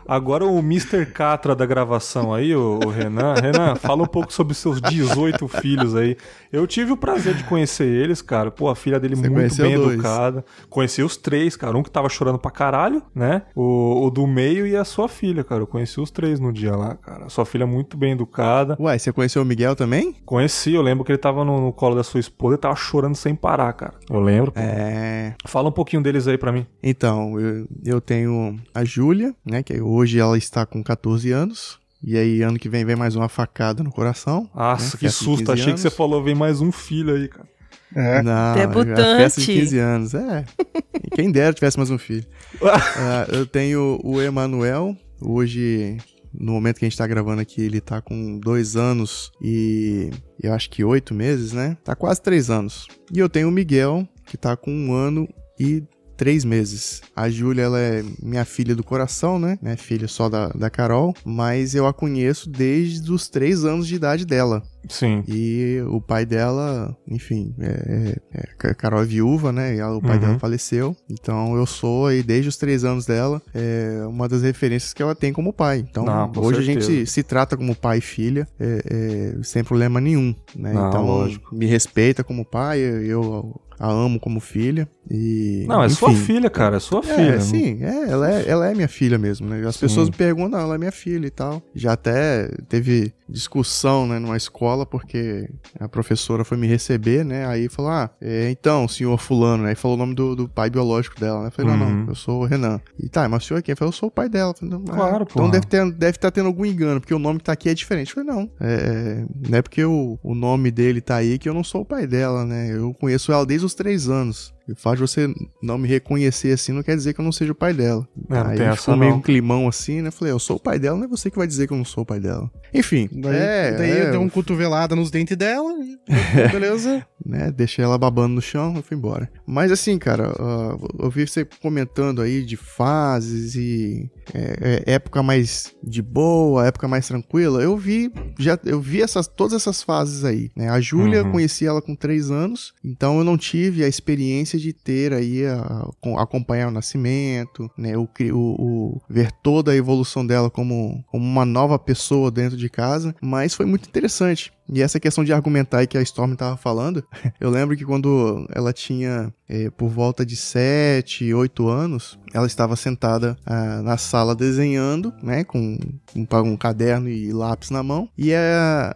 Agora 0.06 0.44
o 0.44 0.58
Mr. 0.58 1.06
Catra 1.06 1.54
da 1.54 1.64
gravação 1.64 2.34
aí, 2.34 2.54
o, 2.54 2.80
o 2.84 2.88
Renan. 2.88 3.34
Renan, 3.34 3.76
fala 3.76 4.02
um 4.02 4.06
pouco 4.06 4.32
sobre 4.32 4.54
seus 4.54 4.80
18 4.80 5.46
filhos 5.48 5.94
aí. 5.94 6.16
Eu 6.52 6.66
tive 6.66 6.92
o 6.92 6.96
prazer 6.96 7.34
de 7.34 7.44
conhecer 7.44 7.86
eles, 7.86 8.20
cara. 8.20 8.50
Pô, 8.50 8.68
a 8.68 8.76
filha 8.76 9.00
dele 9.00 9.16
Você 9.16 9.28
muito 9.30 9.56
bem 9.56 9.76
dois. 9.76 9.94
educada. 9.94 10.44
Conheci 10.68 11.02
os 11.02 11.16
três, 11.16 11.56
cara. 11.56 11.76
Um 11.76 11.82
que 11.82 11.90
tava 11.90 12.08
chorando 12.08 12.38
pra 12.38 12.50
caralho, 12.50 13.02
né? 13.14 13.42
O, 13.54 14.06
o 14.06 14.10
do 14.10 14.26
meio 14.26 14.66
e 14.66 14.76
a 14.76 14.84
sua 14.84 15.08
filha, 15.08 15.42
cara. 15.44 15.62
Eu 15.62 15.66
conheci 15.66 16.00
os 16.00 16.10
três 16.10 16.38
no 16.38 16.52
dia 16.52 16.74
lá, 16.76 16.96
cara. 16.96 17.28
Sua 17.28 17.46
filha 17.46 17.66
muito 17.66 17.96
bem 17.96 18.12
educada. 18.12 18.41
Ué, 18.78 18.98
você 18.98 19.12
conheceu 19.12 19.42
o 19.42 19.44
Miguel 19.44 19.76
também? 19.76 20.14
Conheci, 20.24 20.72
eu 20.72 20.82
lembro 20.82 21.04
que 21.04 21.12
ele 21.12 21.18
tava 21.18 21.44
no, 21.44 21.60
no 21.60 21.72
colo 21.72 21.94
da 21.94 22.02
sua 22.02 22.20
esposa 22.20 22.56
e 22.56 22.58
tava 22.58 22.74
chorando 22.76 23.14
sem 23.14 23.34
parar, 23.34 23.72
cara. 23.72 23.94
Eu 24.08 24.20
lembro. 24.20 24.52
Pô. 24.52 24.60
É. 24.60 25.34
Fala 25.46 25.68
um 25.68 25.72
pouquinho 25.72 26.02
deles 26.02 26.26
aí 26.26 26.36
para 26.36 26.52
mim. 26.52 26.66
Então, 26.82 27.38
eu, 27.40 27.66
eu 27.84 28.00
tenho 28.00 28.58
a 28.74 28.84
Júlia, 28.84 29.34
né? 29.44 29.62
Que 29.62 29.80
hoje 29.80 30.18
ela 30.18 30.36
está 30.36 30.66
com 30.66 30.82
14 30.82 31.30
anos. 31.32 31.80
E 32.04 32.18
aí, 32.18 32.42
ano 32.42 32.58
que 32.58 32.68
vem, 32.68 32.84
vem 32.84 32.96
mais 32.96 33.14
uma 33.14 33.28
facada 33.28 33.82
no 33.84 33.92
coração. 33.92 34.50
Nossa, 34.52 34.96
né? 34.96 34.98
que 34.98 35.08
susto. 35.08 35.52
Achei 35.52 35.66
anos. 35.66 35.80
que 35.80 35.88
você 35.88 35.94
falou, 35.94 36.22
vem 36.22 36.34
mais 36.34 36.60
um 36.60 36.72
filho 36.72 37.14
aí, 37.14 37.28
cara. 37.28 37.46
É. 37.94 38.22
Não, 38.22 38.54
Debutante. 38.54 39.16
festa 39.18 39.40
de 39.40 39.46
15 39.46 39.78
anos. 39.78 40.14
É. 40.14 40.44
Quem 41.14 41.30
dera 41.30 41.52
tivesse 41.52 41.76
mais 41.76 41.90
um 41.90 41.98
filho. 41.98 42.24
uh, 42.60 43.32
eu 43.32 43.46
tenho 43.46 44.00
o 44.02 44.20
Emanuel. 44.20 44.96
Hoje, 45.20 45.98
no 46.32 46.52
momento 46.52 46.78
que 46.78 46.84
a 46.84 46.88
gente 46.88 46.98
tá 46.98 47.06
gravando 47.06 47.40
aqui, 47.40 47.62
ele 47.62 47.80
tá 47.80 48.00
com 48.00 48.38
dois 48.38 48.76
anos 48.76 49.30
e 49.40 50.10
eu 50.42 50.52
acho 50.52 50.70
que 50.70 50.84
oito 50.84 51.14
meses, 51.14 51.52
né? 51.52 51.76
Tá 51.84 51.94
quase 51.94 52.20
três 52.20 52.50
anos. 52.50 52.86
E 53.12 53.18
eu 53.18 53.28
tenho 53.28 53.48
o 53.48 53.52
Miguel, 53.52 54.06
que 54.26 54.36
tá 54.36 54.56
com 54.56 54.72
um 54.72 54.92
ano 54.92 55.28
e 55.58 55.82
três 56.16 56.44
meses. 56.44 57.02
A 57.14 57.28
Júlia, 57.28 57.62
ela 57.62 57.78
é 57.78 58.04
minha 58.22 58.44
filha 58.44 58.74
do 58.74 58.84
coração, 58.84 59.38
né? 59.38 59.58
Minha 59.62 59.76
filha 59.76 60.08
só 60.08 60.28
da, 60.28 60.48
da 60.48 60.70
Carol, 60.70 61.14
mas 61.24 61.74
eu 61.74 61.86
a 61.86 61.92
conheço 61.92 62.48
desde 62.48 63.10
os 63.10 63.28
três 63.28 63.64
anos 63.64 63.86
de 63.86 63.94
idade 63.94 64.24
dela. 64.24 64.62
Sim. 64.88 65.22
E 65.28 65.80
o 65.88 66.00
pai 66.00 66.26
dela, 66.26 66.96
enfim, 67.08 67.54
é, 67.60 68.18
é, 68.34 68.70
é 68.70 68.74
Carol 68.74 69.02
é 69.02 69.04
viúva, 69.04 69.52
né? 69.52 69.76
E 69.76 69.82
o 69.82 70.00
pai 70.00 70.16
uhum. 70.16 70.20
dela 70.20 70.38
faleceu. 70.38 70.96
Então 71.08 71.56
eu 71.56 71.66
sou 71.66 72.06
aí 72.06 72.22
desde 72.22 72.48
os 72.48 72.56
três 72.56 72.84
anos 72.84 73.06
dela 73.06 73.40
é, 73.54 74.04
uma 74.08 74.28
das 74.28 74.42
referências 74.42 74.92
que 74.92 75.02
ela 75.02 75.14
tem 75.14 75.32
como 75.32 75.52
pai. 75.52 75.84
Então 75.88 76.04
Não, 76.04 76.32
hoje 76.36 76.56
certeza. 76.56 76.60
a 76.60 76.62
gente 76.62 76.84
se, 76.84 77.06
se, 77.06 77.22
trata 77.22 77.56
como 77.56 77.74
pai 77.74 77.98
e 77.98 78.00
filha 78.00 78.46
é, 78.58 79.34
é, 79.38 79.42
sem 79.42 79.62
problema 79.62 80.00
nenhum, 80.00 80.34
né? 80.54 80.72
Não, 80.72 80.88
então 80.88 81.06
lógico. 81.06 81.54
me 81.54 81.66
respeita 81.66 82.24
como 82.24 82.44
pai, 82.44 82.80
eu 82.80 83.60
a 83.82 83.90
amo 83.90 84.20
como 84.20 84.38
filha. 84.38 84.88
E, 85.10 85.64
não, 85.66 85.82
é 85.82 85.86
enfim, 85.86 85.96
sua 85.96 86.14
filha, 86.14 86.48
cara, 86.48 86.76
é 86.76 86.80
sua 86.80 87.00
é, 87.00 87.02
filha. 87.02 87.40
Sim, 87.40 87.82
é, 87.82 88.08
ela 88.08 88.30
é, 88.32 88.48
ela 88.48 88.70
é 88.70 88.74
minha 88.74 88.86
filha 88.86 89.18
mesmo, 89.18 89.48
né? 89.48 89.66
As 89.66 89.74
sim. 89.74 89.80
pessoas 89.80 90.08
me 90.08 90.14
perguntam, 90.14 90.60
ela 90.60 90.76
é 90.76 90.78
minha 90.78 90.92
filha 90.92 91.26
e 91.26 91.30
tal. 91.30 91.60
Já 91.74 91.94
até 91.94 92.48
teve 92.68 93.12
discussão, 93.28 94.06
né, 94.06 94.18
numa 94.18 94.36
escola, 94.36 94.86
porque 94.86 95.48
a 95.80 95.88
professora 95.88 96.44
foi 96.44 96.56
me 96.56 96.68
receber, 96.68 97.24
né? 97.24 97.46
Aí 97.46 97.68
falou: 97.68 97.90
Ah, 97.90 98.10
é, 98.20 98.50
então, 98.50 98.86
senhor 98.86 99.18
Fulano, 99.18 99.64
né? 99.64 99.70
Aí 99.70 99.74
falou 99.74 99.96
o 99.96 99.98
nome 99.98 100.14
do, 100.14 100.36
do 100.36 100.48
pai 100.48 100.70
biológico 100.70 101.18
dela, 101.18 101.40
né? 101.40 101.46
Eu 101.48 101.50
falei: 101.50 101.76
Não, 101.76 101.86
uhum. 101.86 101.96
não, 102.04 102.08
eu 102.08 102.14
sou 102.14 102.42
o 102.42 102.44
Renan. 102.44 102.80
E 103.00 103.08
tá, 103.08 103.28
mas 103.28 103.42
o 103.42 103.46
senhor 103.46 103.58
é 103.58 103.62
quem? 103.62 103.72
Eu 103.72 103.76
falei: 103.76 103.88
Eu 103.88 103.92
sou 103.92 104.08
o 104.08 104.12
pai 104.12 104.28
dela. 104.28 104.54
Falei, 104.54 104.74
ah, 104.74 104.94
claro, 104.94 105.26
pô. 105.26 105.40
Então 105.40 105.50
deve 105.50 105.64
estar 105.64 105.90
deve 105.90 106.18
tá 106.18 106.30
tendo 106.30 106.46
algum 106.46 106.64
engano, 106.64 107.00
porque 107.00 107.14
o 107.14 107.18
nome 107.18 107.38
que 107.38 107.46
tá 107.46 107.52
aqui 107.52 107.68
é 107.68 107.74
diferente. 107.74 108.16
Eu 108.16 108.22
falei: 108.22 108.30
Não, 108.30 108.50
é, 108.60 109.24
não 109.48 109.58
é 109.58 109.62
porque 109.62 109.84
o, 109.84 110.18
o 110.22 110.34
nome 110.34 110.70
dele 110.70 111.00
tá 111.00 111.16
aí 111.16 111.38
que 111.38 111.48
eu 111.48 111.54
não 111.54 111.64
sou 111.64 111.80
o 111.80 111.86
pai 111.86 112.06
dela, 112.06 112.44
né? 112.44 112.70
Eu 112.72 112.94
conheço 112.94 113.32
ela 113.32 113.44
desde 113.44 113.66
os 113.66 113.71
três 113.74 114.08
anos. 114.08 114.52
O 114.68 114.76
fato 114.76 114.96
de 114.96 115.00
você 115.00 115.34
não 115.62 115.76
me 115.76 115.88
reconhecer 115.88 116.52
assim 116.52 116.72
não 116.72 116.82
quer 116.82 116.94
dizer 116.94 117.12
que 117.14 117.20
eu 117.20 117.24
não 117.24 117.32
seja 117.32 117.52
o 117.52 117.54
pai 117.54 117.72
dela. 117.72 118.06
É, 118.30 118.34
não 118.34 118.46
Aí 118.46 118.56
tem 118.56 118.76
ficou 118.76 118.96
meio 118.96 119.14
um 119.14 119.20
climão 119.20 119.68
assim, 119.68 120.00
né? 120.00 120.10
Falei, 120.10 120.32
eu 120.32 120.38
sou 120.38 120.56
o 120.56 120.60
pai 120.60 120.78
dela, 120.78 120.96
não 120.96 121.04
é 121.04 121.08
você 121.08 121.30
que 121.30 121.36
vai 121.36 121.46
dizer 121.46 121.66
que 121.66 121.72
eu 121.72 121.76
não 121.76 121.84
sou 121.84 122.04
o 122.04 122.06
pai 122.06 122.20
dela. 122.20 122.50
Enfim. 122.72 123.08
Daí, 123.12 123.36
é, 123.36 123.72
daí 123.72 123.90
é, 123.90 124.10
deu 124.10 124.20
um 124.20 124.28
cotovelada 124.28 124.94
nos 124.94 125.10
dentes 125.10 125.36
dela, 125.36 125.74
beleza. 126.52 127.04
né? 127.24 127.50
Deixei 127.50 127.84
ela 127.84 127.98
babando 127.98 128.34
no 128.34 128.42
chão 128.42 128.74
e 128.78 128.82
fui 128.82 128.96
embora. 128.96 129.30
Mas 129.46 129.72
assim, 129.72 129.98
cara, 129.98 130.30
uh, 130.30 131.04
eu 131.04 131.10
vi 131.10 131.26
você 131.26 131.44
comentando 131.44 132.22
aí 132.22 132.44
de 132.44 132.56
fases 132.56 133.56
e 133.56 134.10
é, 134.34 134.82
é, 134.86 134.94
época 134.94 135.22
mais 135.22 135.74
de 135.82 136.02
boa, 136.02 136.66
época 136.66 136.88
mais 136.88 137.06
tranquila. 137.06 137.62
Eu 137.62 137.76
vi, 137.76 138.12
já 138.38 138.58
eu 138.64 138.80
vi 138.80 139.02
essas, 139.02 139.26
todas 139.26 139.54
essas 139.54 139.82
fases 139.82 140.24
aí. 140.24 140.50
Né? 140.56 140.68
A 140.68 140.80
Júlia, 140.80 141.24
uhum. 141.24 141.32
conheci 141.32 141.66
ela 141.66 141.82
com 141.82 141.94
três 141.94 142.30
anos, 142.30 142.74
então 142.84 143.18
eu 143.18 143.24
não 143.24 143.36
tive 143.36 143.84
a 143.84 143.88
experiência 143.88 144.58
de 144.58 144.72
ter 144.72 145.12
aí, 145.12 145.44
a, 145.46 145.86
a 146.16 146.22
acompanhar 146.22 146.68
o 146.68 146.72
nascimento, 146.72 147.70
né? 147.76 147.96
O, 147.96 148.08
o, 148.32 148.36
o, 148.36 149.02
ver 149.08 149.30
toda 149.42 149.72
a 149.72 149.76
evolução 149.76 150.26
dela 150.26 150.50
como, 150.50 151.04
como 151.10 151.24
uma 151.24 151.44
nova 151.44 151.78
pessoa 151.78 152.30
dentro 152.30 152.56
de 152.56 152.68
casa, 152.68 153.14
mas 153.20 153.54
foi 153.54 153.66
muito 153.66 153.88
interessante. 153.88 154.52
E 154.68 154.80
essa 154.80 155.00
questão 155.00 155.24
de 155.24 155.32
argumentar 155.32 155.86
que 155.86 155.98
a 155.98 156.02
Storm 156.02 156.34
tava 156.34 156.56
falando, 156.56 157.04
eu 157.40 157.50
lembro 157.50 157.76
que 157.76 157.84
quando 157.84 158.46
ela 158.54 158.72
tinha 158.72 159.32
é, 159.52 159.68
por 159.68 159.90
volta 159.90 160.24
de 160.24 160.34
7, 160.34 161.34
8 161.34 161.68
anos, 161.68 162.18
ela 162.32 162.46
estava 162.46 162.74
sentada 162.74 163.36
ah, 163.44 163.82
na 163.82 163.98
sala 163.98 164.34
desenhando, 164.34 165.12
né, 165.22 165.44
com, 165.44 165.78
com 166.06 166.26
um 166.42 166.56
caderno 166.56 167.08
e 167.08 167.30
lápis 167.32 167.68
na 167.68 167.82
mão, 167.82 168.08
e 168.16 168.30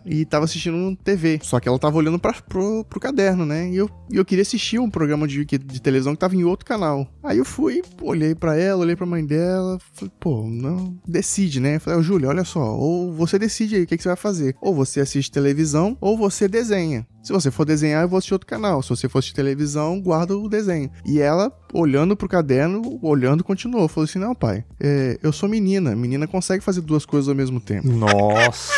estava 0.06 0.46
assistindo 0.46 0.96
TV. 1.04 1.40
Só 1.42 1.60
que 1.60 1.68
ela 1.68 1.76
estava 1.76 1.98
olhando 1.98 2.18
para 2.18 2.32
pro, 2.32 2.84
pro 2.84 2.98
caderno, 2.98 3.44
né, 3.44 3.68
e 3.68 3.76
eu, 3.76 3.90
eu 4.10 4.24
queria 4.24 4.40
assistir 4.40 4.78
um 4.78 4.88
programa 4.88 5.28
de, 5.28 5.44
de 5.44 5.82
televisão 5.82 6.14
que 6.14 6.16
estava 6.16 6.34
em 6.34 6.44
outro 6.44 6.64
canal. 6.64 7.06
Aí 7.22 7.36
eu 7.36 7.44
fui, 7.44 7.82
olhei 8.00 8.34
para 8.34 8.56
ela, 8.56 8.80
olhei 8.80 8.96
para 8.96 9.04
a 9.04 9.10
mãe 9.10 9.26
dela, 9.26 9.78
falei, 9.92 10.12
pô, 10.18 10.46
não, 10.48 10.96
decide, 11.06 11.60
né. 11.60 11.76
Eu 11.76 11.80
falei, 11.80 11.98
oh, 11.98 12.02
Júlia, 12.02 12.30
olha 12.30 12.44
só, 12.44 12.74
ou 12.76 13.12
você 13.12 13.38
decide 13.38 13.76
aí 13.76 13.82
o 13.82 13.86
que, 13.86 13.96
que 13.96 14.02
você 14.02 14.08
vai 14.08 14.16
fazer. 14.16 14.56
Ou 14.62 14.74
você 14.74 15.00
assiste 15.00 15.30
televisão, 15.30 15.55
ou 16.00 16.16
você 16.16 16.48
desenha. 16.48 17.06
Se 17.22 17.32
você 17.32 17.50
for 17.50 17.64
desenhar, 17.64 18.02
eu 18.02 18.08
vou 18.08 18.18
assistir 18.18 18.34
outro 18.34 18.46
canal. 18.46 18.80
Se 18.82 18.88
você 18.88 19.08
for 19.08 19.18
assistir 19.18 19.34
televisão, 19.34 20.00
guarda 20.00 20.36
o 20.36 20.48
desenho. 20.48 20.90
E 21.04 21.18
ela, 21.20 21.52
olhando 21.72 22.16
pro 22.16 22.28
caderno, 22.28 23.00
olhando, 23.02 23.42
continuou. 23.42 23.88
Falou 23.88 24.04
assim: 24.04 24.18
Não, 24.20 24.34
pai, 24.34 24.64
é, 24.78 25.18
eu 25.22 25.32
sou 25.32 25.48
menina. 25.48 25.96
Menina 25.96 26.26
consegue 26.28 26.62
fazer 26.62 26.82
duas 26.82 27.04
coisas 27.04 27.28
ao 27.28 27.34
mesmo 27.34 27.58
tempo. 27.60 27.88
Nossa! 27.88 28.72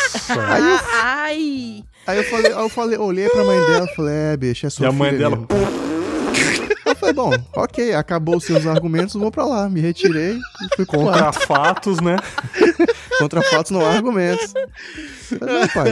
aí 0.50 0.62
eu, 0.62 0.78
Ai! 0.94 1.84
Aí 2.06 2.16
eu 2.16 2.24
falei, 2.24 2.52
eu 2.52 2.68
falei, 2.70 2.98
olhei 2.98 3.28
pra 3.28 3.44
mãe 3.44 3.60
dela 3.66 3.86
e 3.90 3.94
falei: 3.94 4.14
É, 4.14 4.36
bicho, 4.36 4.66
é 4.66 4.70
sua 4.70 4.86
E 4.86 4.88
a 4.88 4.92
mãe 4.92 5.16
dela. 5.16 5.46
eu 5.50 5.97
falei, 6.98 7.14
bom, 7.14 7.30
ok, 7.54 7.94
acabou 7.94 8.36
os 8.36 8.44
seus 8.44 8.66
argumentos, 8.66 9.14
vou 9.14 9.30
pra 9.30 9.44
lá. 9.44 9.68
Me 9.68 9.80
retirei 9.80 10.36
e 10.36 10.76
fui 10.76 10.86
Contra 10.86 11.18
quarto. 11.22 11.46
fatos, 11.46 12.00
né? 12.00 12.16
Contra 13.18 13.42
fatos 13.42 13.70
não 13.72 13.84
há 13.84 13.90
argumentos. 13.92 14.52
Não, 15.32 15.68
pai. 15.68 15.90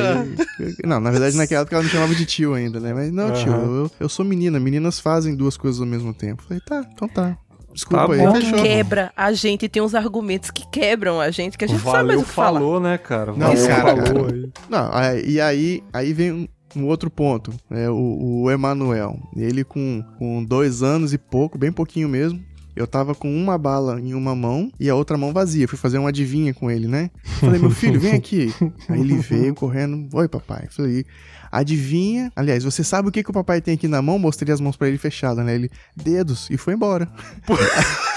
Não, 0.85 1.01
na 1.01 1.11
verdade 1.11 1.37
naquela 1.37 1.63
época 1.63 1.77
ela 1.77 1.85
me 1.85 1.91
chamava 1.91 2.15
de 2.15 2.25
tio 2.25 2.55
ainda, 2.55 2.79
né? 2.81 2.95
Mas 2.95 3.13
não, 3.13 3.33
tio, 3.33 3.53
Aham. 3.53 3.65
eu, 3.85 3.91
eu 4.01 4.09
sou 4.09 4.25
menina. 4.25 4.59
Meninas 4.61 5.01
fazem 5.01 5.35
duas 5.35 5.57
coisas 5.57 5.81
ao 5.81 5.87
mesmo 5.87 6.15
tempo. 6.15 6.43
Falei, 6.43 6.61
tá, 6.65 6.85
então 6.93 7.09
tá. 7.09 7.37
Desculpa 7.73 8.07
Tá 8.07 8.13
aí. 8.15 8.19
bom. 8.21 8.35
Fechou. 8.35 8.63
Quebra 8.63 9.13
a 9.15 9.33
gente, 9.35 9.69
tem 9.69 9.83
uns 9.83 9.95
argumentos 9.95 10.51
que 10.51 10.67
quebram 10.71 11.21
a 11.21 11.31
gente, 11.31 11.59
que 11.59 11.65
a 11.67 11.69
gente 11.69 11.85
não 11.85 11.93
sabe 11.93 12.05
mais 12.07 12.07
Valeu, 12.07 12.21
o 12.21 12.25
que 12.25 12.31
falar. 12.33 12.53
falou, 12.61 12.81
né, 12.81 12.97
cara? 12.99 13.33
Não, 13.33 13.49
Valeu, 13.49 13.67
cara, 13.67 14.07
falou. 14.07 14.25
cara. 14.25 14.35
aí. 14.37 14.51
Não, 14.71 14.91
aí- 14.95 15.25
e 15.29 15.41
aí, 15.41 15.85
aí 15.93 16.13
vem 16.15 16.49
um, 16.77 16.87
outro 16.87 17.11
ponto, 17.11 17.53
né? 17.71 17.89
O, 17.91 18.43
o 18.43 18.51
Emanuel. 18.51 19.19
Ele 19.37 19.65
com, 19.65 20.05
com 20.19 20.45
dois 20.45 20.83
anos 20.83 21.13
e 21.13 21.19
pouco, 21.19 21.59
bem 21.59 21.73
pouquinho 21.73 22.09
mesmo. 22.09 22.41
Eu 22.75 22.87
tava 22.87 23.15
com 23.15 23.35
uma 23.35 23.57
bala 23.57 23.99
em 23.99 24.13
uma 24.13 24.35
mão 24.35 24.71
e 24.79 24.91
a 24.91 24.95
outra 24.95 25.17
mão 25.17 25.33
vazia. 25.33 25.67
Fui 25.67 25.79
fazer 25.79 25.97
uma 25.97 26.11
adivinha 26.11 26.53
com 26.53 26.71
ele, 26.71 26.87
né? 26.87 27.11
Falei, 27.41 27.59
meu 27.59 27.71
filho, 27.71 27.99
vem 27.99 28.13
aqui. 28.13 28.53
Aí 28.87 29.01
ele 29.01 29.17
veio 29.17 29.55
correndo. 29.55 30.07
Oi, 30.15 30.29
papai. 30.29 30.69
Falei, 30.71 31.07
adivinha. 31.51 32.31
Aliás, 32.37 32.65
você 32.65 32.85
sabe 32.85 33.09
o 33.09 33.13
que, 33.13 33.23
que 33.23 33.31
o 33.31 33.33
papai 33.33 33.63
tem 33.63 33.75
aqui 33.75 33.89
na 33.89 34.03
mão? 34.03 34.19
Mostrei 34.19 34.53
as 34.53 34.61
mãos 34.61 34.77
pra 34.77 34.89
ele 34.89 34.99
fechadas, 34.99 35.43
né? 35.43 35.55
Ele, 35.55 35.71
dedos. 35.97 36.49
E 36.51 36.59
foi 36.59 36.75
embora. 36.75 37.09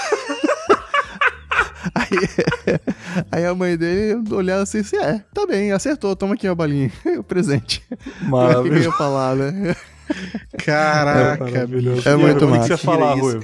Aí, 1.94 2.10
aí 3.32 3.44
a 3.46 3.54
mãe 3.54 3.76
dele 3.76 4.22
olhava 4.32 4.62
assim, 4.62 4.80
assim, 4.80 4.96
é, 4.96 5.22
tá 5.32 5.46
bem, 5.46 5.72
acertou, 5.72 6.14
toma 6.14 6.34
aqui 6.34 6.46
a 6.46 6.54
balinha, 6.54 6.92
o 7.18 7.22
presente. 7.22 7.82
Que 8.62 8.68
eu 8.68 8.76
ia 8.76 8.92
falar, 8.92 9.34
né? 9.36 9.74
Caraca, 10.64 11.66
bicho. 11.66 12.08
É 12.08 12.16
muito 12.16 12.44
O 12.44 12.48
que 12.52 12.58
massa. 12.58 12.76
você 12.76 12.84
falar, 12.84 13.14
Rui? 13.14 13.40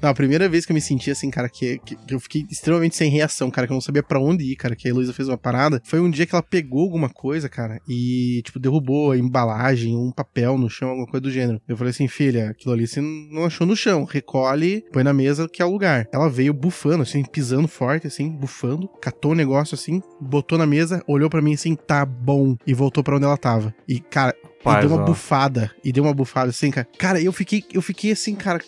Não, 0.00 0.10
a 0.10 0.14
primeira 0.14 0.48
vez 0.48 0.64
que 0.64 0.72
eu 0.72 0.74
me 0.74 0.80
senti 0.80 1.10
assim, 1.10 1.30
cara, 1.30 1.48
que, 1.48 1.78
que, 1.78 1.96
que 1.96 2.14
eu 2.14 2.20
fiquei 2.20 2.46
extremamente 2.50 2.94
sem 2.96 3.10
reação, 3.10 3.50
cara, 3.50 3.66
que 3.66 3.72
eu 3.72 3.74
não 3.76 3.80
sabia 3.80 4.02
pra 4.02 4.20
onde 4.20 4.44
ir, 4.44 4.56
cara, 4.56 4.76
que 4.76 4.86
a 4.86 4.90
Heloísa 4.90 5.12
fez 5.12 5.28
uma 5.28 5.36
parada, 5.36 5.80
foi 5.84 6.00
um 6.00 6.10
dia 6.10 6.24
que 6.24 6.34
ela 6.34 6.42
pegou 6.42 6.82
alguma 6.82 7.08
coisa, 7.08 7.48
cara, 7.48 7.80
e, 7.88 8.40
tipo, 8.44 8.58
derrubou 8.60 9.10
a 9.12 9.18
embalagem, 9.18 9.96
um 9.96 10.12
papel 10.12 10.56
no 10.56 10.70
chão, 10.70 10.90
alguma 10.90 11.06
coisa 11.06 11.22
do 11.22 11.30
gênero. 11.30 11.60
Eu 11.68 11.76
falei 11.76 11.90
assim, 11.90 12.06
filha, 12.06 12.50
aquilo 12.50 12.72
ali 12.74 12.86
você 12.86 13.00
não 13.00 13.44
achou 13.44 13.66
no 13.66 13.74
chão, 13.74 14.04
recolhe, 14.04 14.84
põe 14.92 15.02
na 15.02 15.12
mesa 15.12 15.48
que 15.48 15.60
é 15.60 15.64
o 15.64 15.70
lugar. 15.70 16.06
Ela 16.12 16.28
veio 16.30 16.52
bufando, 16.54 17.02
assim, 17.02 17.24
pisando 17.24 17.66
forte, 17.66 18.06
assim, 18.06 18.30
bufando, 18.30 18.88
catou 19.00 19.32
o 19.32 19.34
negócio, 19.34 19.74
assim, 19.74 20.00
botou 20.20 20.56
na 20.56 20.66
mesa, 20.66 21.02
olhou 21.08 21.28
pra 21.28 21.42
mim 21.42 21.54
assim, 21.54 21.74
tá 21.74 22.04
bom, 22.06 22.56
e 22.66 22.72
voltou 22.72 23.02
pra 23.02 23.16
onde 23.16 23.24
ela 23.24 23.36
tava. 23.36 23.74
E, 23.88 23.98
cara, 23.98 24.34
e 24.60 24.64
Paz, 24.64 24.84
deu 24.86 24.94
uma 24.94 25.02
ó. 25.02 25.06
bufada. 25.06 25.70
E 25.84 25.92
deu 25.92 26.04
uma 26.04 26.14
bufada 26.14 26.50
assim, 26.50 26.70
cara. 26.70 26.86
Cara, 26.98 27.20
eu 27.20 27.32
fiquei, 27.32 27.64
eu 27.72 27.80
fiquei 27.82 28.10
assim, 28.12 28.34
cara. 28.34 28.60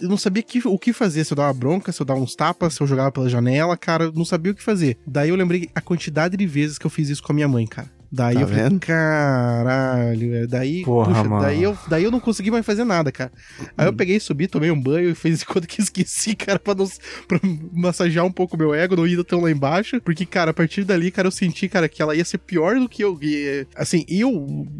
Eu 0.00 0.08
não 0.10 0.16
sabia 0.18 0.42
que- 0.42 0.66
o 0.66 0.78
que 0.78 0.92
fazer, 0.92 1.24
se 1.24 1.32
eu 1.32 1.36
dava 1.36 1.52
bronca, 1.54 1.90
se 1.90 2.00
eu 2.02 2.04
dava 2.04 2.20
uns 2.20 2.34
tapas, 2.34 2.74
se 2.74 2.82
eu 2.82 2.86
jogava 2.86 3.10
pela 3.10 3.28
janela, 3.30 3.76
cara, 3.78 4.04
eu 4.04 4.12
não 4.12 4.24
sabia 4.26 4.52
o 4.52 4.54
que 4.54 4.62
fazer. 4.62 4.98
Daí 5.06 5.30
eu 5.30 5.36
lembrei 5.36 5.70
a 5.74 5.80
quantidade 5.80 6.36
de 6.36 6.46
vezes 6.46 6.76
que 6.76 6.84
eu 6.84 6.90
fiz 6.90 7.08
isso 7.08 7.22
com 7.22 7.32
a 7.32 7.34
minha 7.34 7.48
mãe, 7.48 7.66
cara. 7.66 7.88
Daí 8.16 8.34
Tá 8.36 8.40
eu 8.40 8.48
falei, 8.48 8.78
caralho, 8.78 10.30
velho. 10.30 10.48
Daí, 10.48 10.82
Porra, 10.82 11.08
puxa, 11.10 11.24
mano. 11.24 11.42
daí 11.42 11.62
eu, 11.62 11.76
daí 11.86 12.04
eu 12.04 12.10
não 12.10 12.18
consegui 12.18 12.50
mais 12.50 12.64
fazer 12.64 12.82
nada, 12.84 13.12
cara. 13.12 13.30
Aí 13.76 13.86
eu 13.86 13.92
peguei, 13.92 14.18
subi, 14.18 14.46
tomei 14.46 14.70
um 14.70 14.80
banho 14.80 15.10
e 15.10 15.14
fiz 15.14 15.44
conta 15.44 15.66
que 15.66 15.82
esqueci, 15.82 16.34
cara, 16.34 16.58
pra, 16.58 16.74
não, 16.74 16.88
pra 17.28 17.38
massagear 17.72 18.24
um 18.24 18.32
pouco 18.32 18.56
o 18.56 18.58
meu 18.58 18.72
ego, 18.74 18.96
não 18.96 19.06
ir 19.06 19.22
tão 19.24 19.42
lá 19.42 19.50
embaixo. 19.50 20.00
Porque, 20.00 20.24
cara, 20.24 20.50
a 20.50 20.54
partir 20.54 20.82
dali, 20.84 21.10
cara, 21.10 21.28
eu 21.28 21.32
senti, 21.32 21.68
cara, 21.68 21.88
que 21.90 22.00
ela 22.00 22.16
ia 22.16 22.24
ser 22.24 22.38
pior 22.38 22.76
do 22.80 22.88
que 22.88 23.04
eu. 23.04 23.18
E, 23.20 23.66
assim, 23.76 24.04
eu 24.08 24.30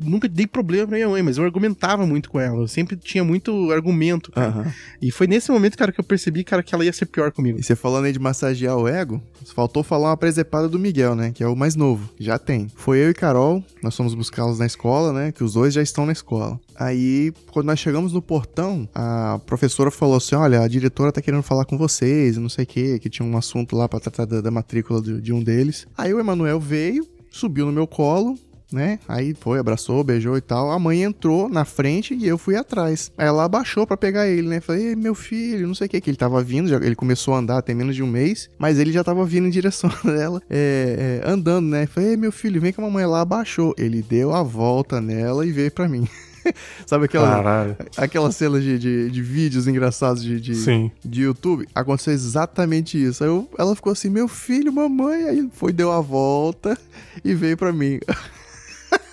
nunca 0.03 0.27
dei 0.29 0.47
problema 0.47 0.87
pra 0.87 0.97
minha 0.97 1.09
mãe, 1.09 1.23
mas 1.23 1.37
eu 1.37 1.45
argumentava 1.45 2.07
muito 2.07 2.31
com 2.31 2.41
ela. 2.41 2.63
Eu 2.63 2.69
sempre 2.69 2.97
tinha 2.97 3.23
muito 3.23 3.71
argumento, 3.71 4.33
cara. 4.33 4.49
Aham. 4.49 4.73
E 5.03 5.11
foi 5.11 5.27
nesse 5.27 5.51
momento, 5.51 5.77
cara, 5.77 5.93
que 5.93 6.01
eu 6.01 6.05
percebi, 6.05 6.43
cara, 6.43 6.63
que 6.63 6.75
ela 6.75 6.87
ia 6.87 6.93
ser 6.93 7.05
pior 7.05 7.31
comigo. 7.33 7.59
E 7.61 7.63
você 7.63 7.77
falando 7.77 8.07
aí 8.07 8.13
de 8.13 8.19
massagear 8.19 8.77
o 8.79 8.89
ego, 8.89 9.23
faltou 9.55 9.83
falar 9.83 10.09
uma 10.09 10.17
presepada 10.17 10.69
do 10.69 10.79
Miguel, 10.79 11.15
né? 11.15 11.33
Que 11.35 11.43
é 11.43 11.47
o 11.47 11.55
mais 11.55 11.77
novo. 11.77 12.09
Já 12.19 12.39
tem. 12.39 12.69
Foi 12.75 12.99
eu 12.99 13.11
e 13.11 13.15
Carol, 13.27 13.61
nós 13.83 13.97
fomos 13.97 14.15
buscá-los 14.15 14.61
na 14.61 14.67
escola, 14.67 15.13
né? 15.13 15.33
Que 15.33 15.43
os 15.43 15.55
dois 15.55 15.75
já 15.75 15.83
estão 15.83 16.07
na 16.07 16.13
escola. 16.13 16.61
Aí, 16.79 17.33
quando 17.51 17.67
nós 17.67 17.81
chegamos 17.81 18.13
no 18.13 18.23
portão, 18.23 18.89
a 18.95 19.41
professora 19.45 19.91
falou 19.91 20.17
assim: 20.17 20.37
Olha, 20.37 20.61
a 20.61 20.69
diretora 20.69 21.11
tá 21.11 21.21
querendo 21.21 21.43
falar 21.43 21.65
com 21.65 21.77
vocês, 21.77 22.37
não 22.37 22.49
sei 22.49 22.63
o 22.63 22.67
que, 22.69 23.01
que 23.01 23.11
tinha 23.11 23.27
um 23.27 23.37
assunto 23.37 23.75
lá 23.75 23.89
pra 23.89 23.99
tratar 23.99 24.27
da, 24.27 24.41
da 24.41 24.51
matrícula 24.53 25.03
de, 25.03 25.21
de 25.21 25.33
um 25.33 25.43
deles. 25.43 25.89
Aí 25.99 26.15
o 26.15 26.21
Emanuel 26.21 26.61
veio, 26.61 27.05
subiu 27.29 27.67
no 27.67 27.73
meu 27.73 27.89
colo, 27.89 28.39
né? 28.73 28.99
Aí 29.09 29.35
foi, 29.39 29.59
abraçou, 29.59 30.03
beijou 30.03 30.37
e 30.37 30.41
tal. 30.41 30.71
A 30.71 30.79
mãe 30.79 31.03
entrou 31.03 31.49
na 31.49 31.65
frente 31.65 32.15
e 32.15 32.27
eu 32.27 32.37
fui 32.37 32.57
atrás. 32.57 33.11
Aí 33.17 33.27
ela 33.27 33.45
abaixou 33.45 33.87
pra 33.87 33.97
pegar 33.97 34.27
ele, 34.27 34.49
né? 34.49 34.61
Falei, 34.61 34.89
"Ei, 34.89 34.97
meu 34.97 35.15
filho, 35.15 35.67
não 35.67 35.75
sei 35.75 35.87
o 35.87 35.91
que, 35.91 36.01
que 36.01 36.11
ele 36.11 36.17
tava 36.17 36.43
vindo, 36.43 36.69
já- 36.69 36.77
ele 36.77 36.95
começou 36.97 37.35
a 37.35 37.39
andar 37.39 37.63
tem 37.63 37.75
menos 37.75 37.95
de 37.95 38.03
um 38.03 38.07
mês, 38.07 38.51
mas 38.59 38.79
ele 38.79 38.93
já 38.93 39.03
tava 39.05 39.25
vindo 39.25 39.47
em 39.47 39.51
direção 39.51 39.91
dela, 40.05 40.43
é, 40.51 41.21
é, 41.25 41.31
andando, 41.31 41.67
né? 41.69 41.87
Falei, 41.87 42.11
"Ei, 42.11 42.17
meu 42.17 42.33
filho, 42.33 42.61
vem 42.61 42.73
que 42.73 42.81
a 42.81 42.85
mamãe 42.85 43.07
lá 43.07 43.21
abaixou. 43.21 43.75
Ele 43.79 44.03
deu 44.03 44.35
a 44.35 44.43
volta 44.43 45.01
nela 45.01 45.47
e 45.47 45.53
veio 45.53 45.71
pra 45.71 45.89
mim. 45.89 46.07
Sabe 46.87 47.07
aquela, 47.07 47.29
Caralho. 47.29 47.77
aquela 47.97 48.31
cena 48.31 48.61
de, 48.61 48.79
de, 48.79 49.11
de 49.11 49.23
vídeos 49.23 49.67
engraçados 49.67 50.23
de, 50.23 50.41
de, 50.41 50.55
Sim. 50.55 50.93
de 51.05 51.23
YouTube, 51.23 51.67
aconteceu 51.75 52.13
exatamente 52.13 53.03
isso. 53.03 53.25
Aí 53.25 53.31
eu- 53.31 53.49
ela 53.59 53.75
ficou 53.75 53.93
assim, 53.93 54.09
meu 54.09 54.29
filho, 54.29 54.73
mamãe, 54.73 55.25
aí 55.25 55.49
foi, 55.55 55.73
deu 55.73 55.91
a 55.91 56.01
volta 56.01 56.79
e 57.25 57.35
veio 57.35 57.57
pra 57.57 57.73
mim. 57.73 57.99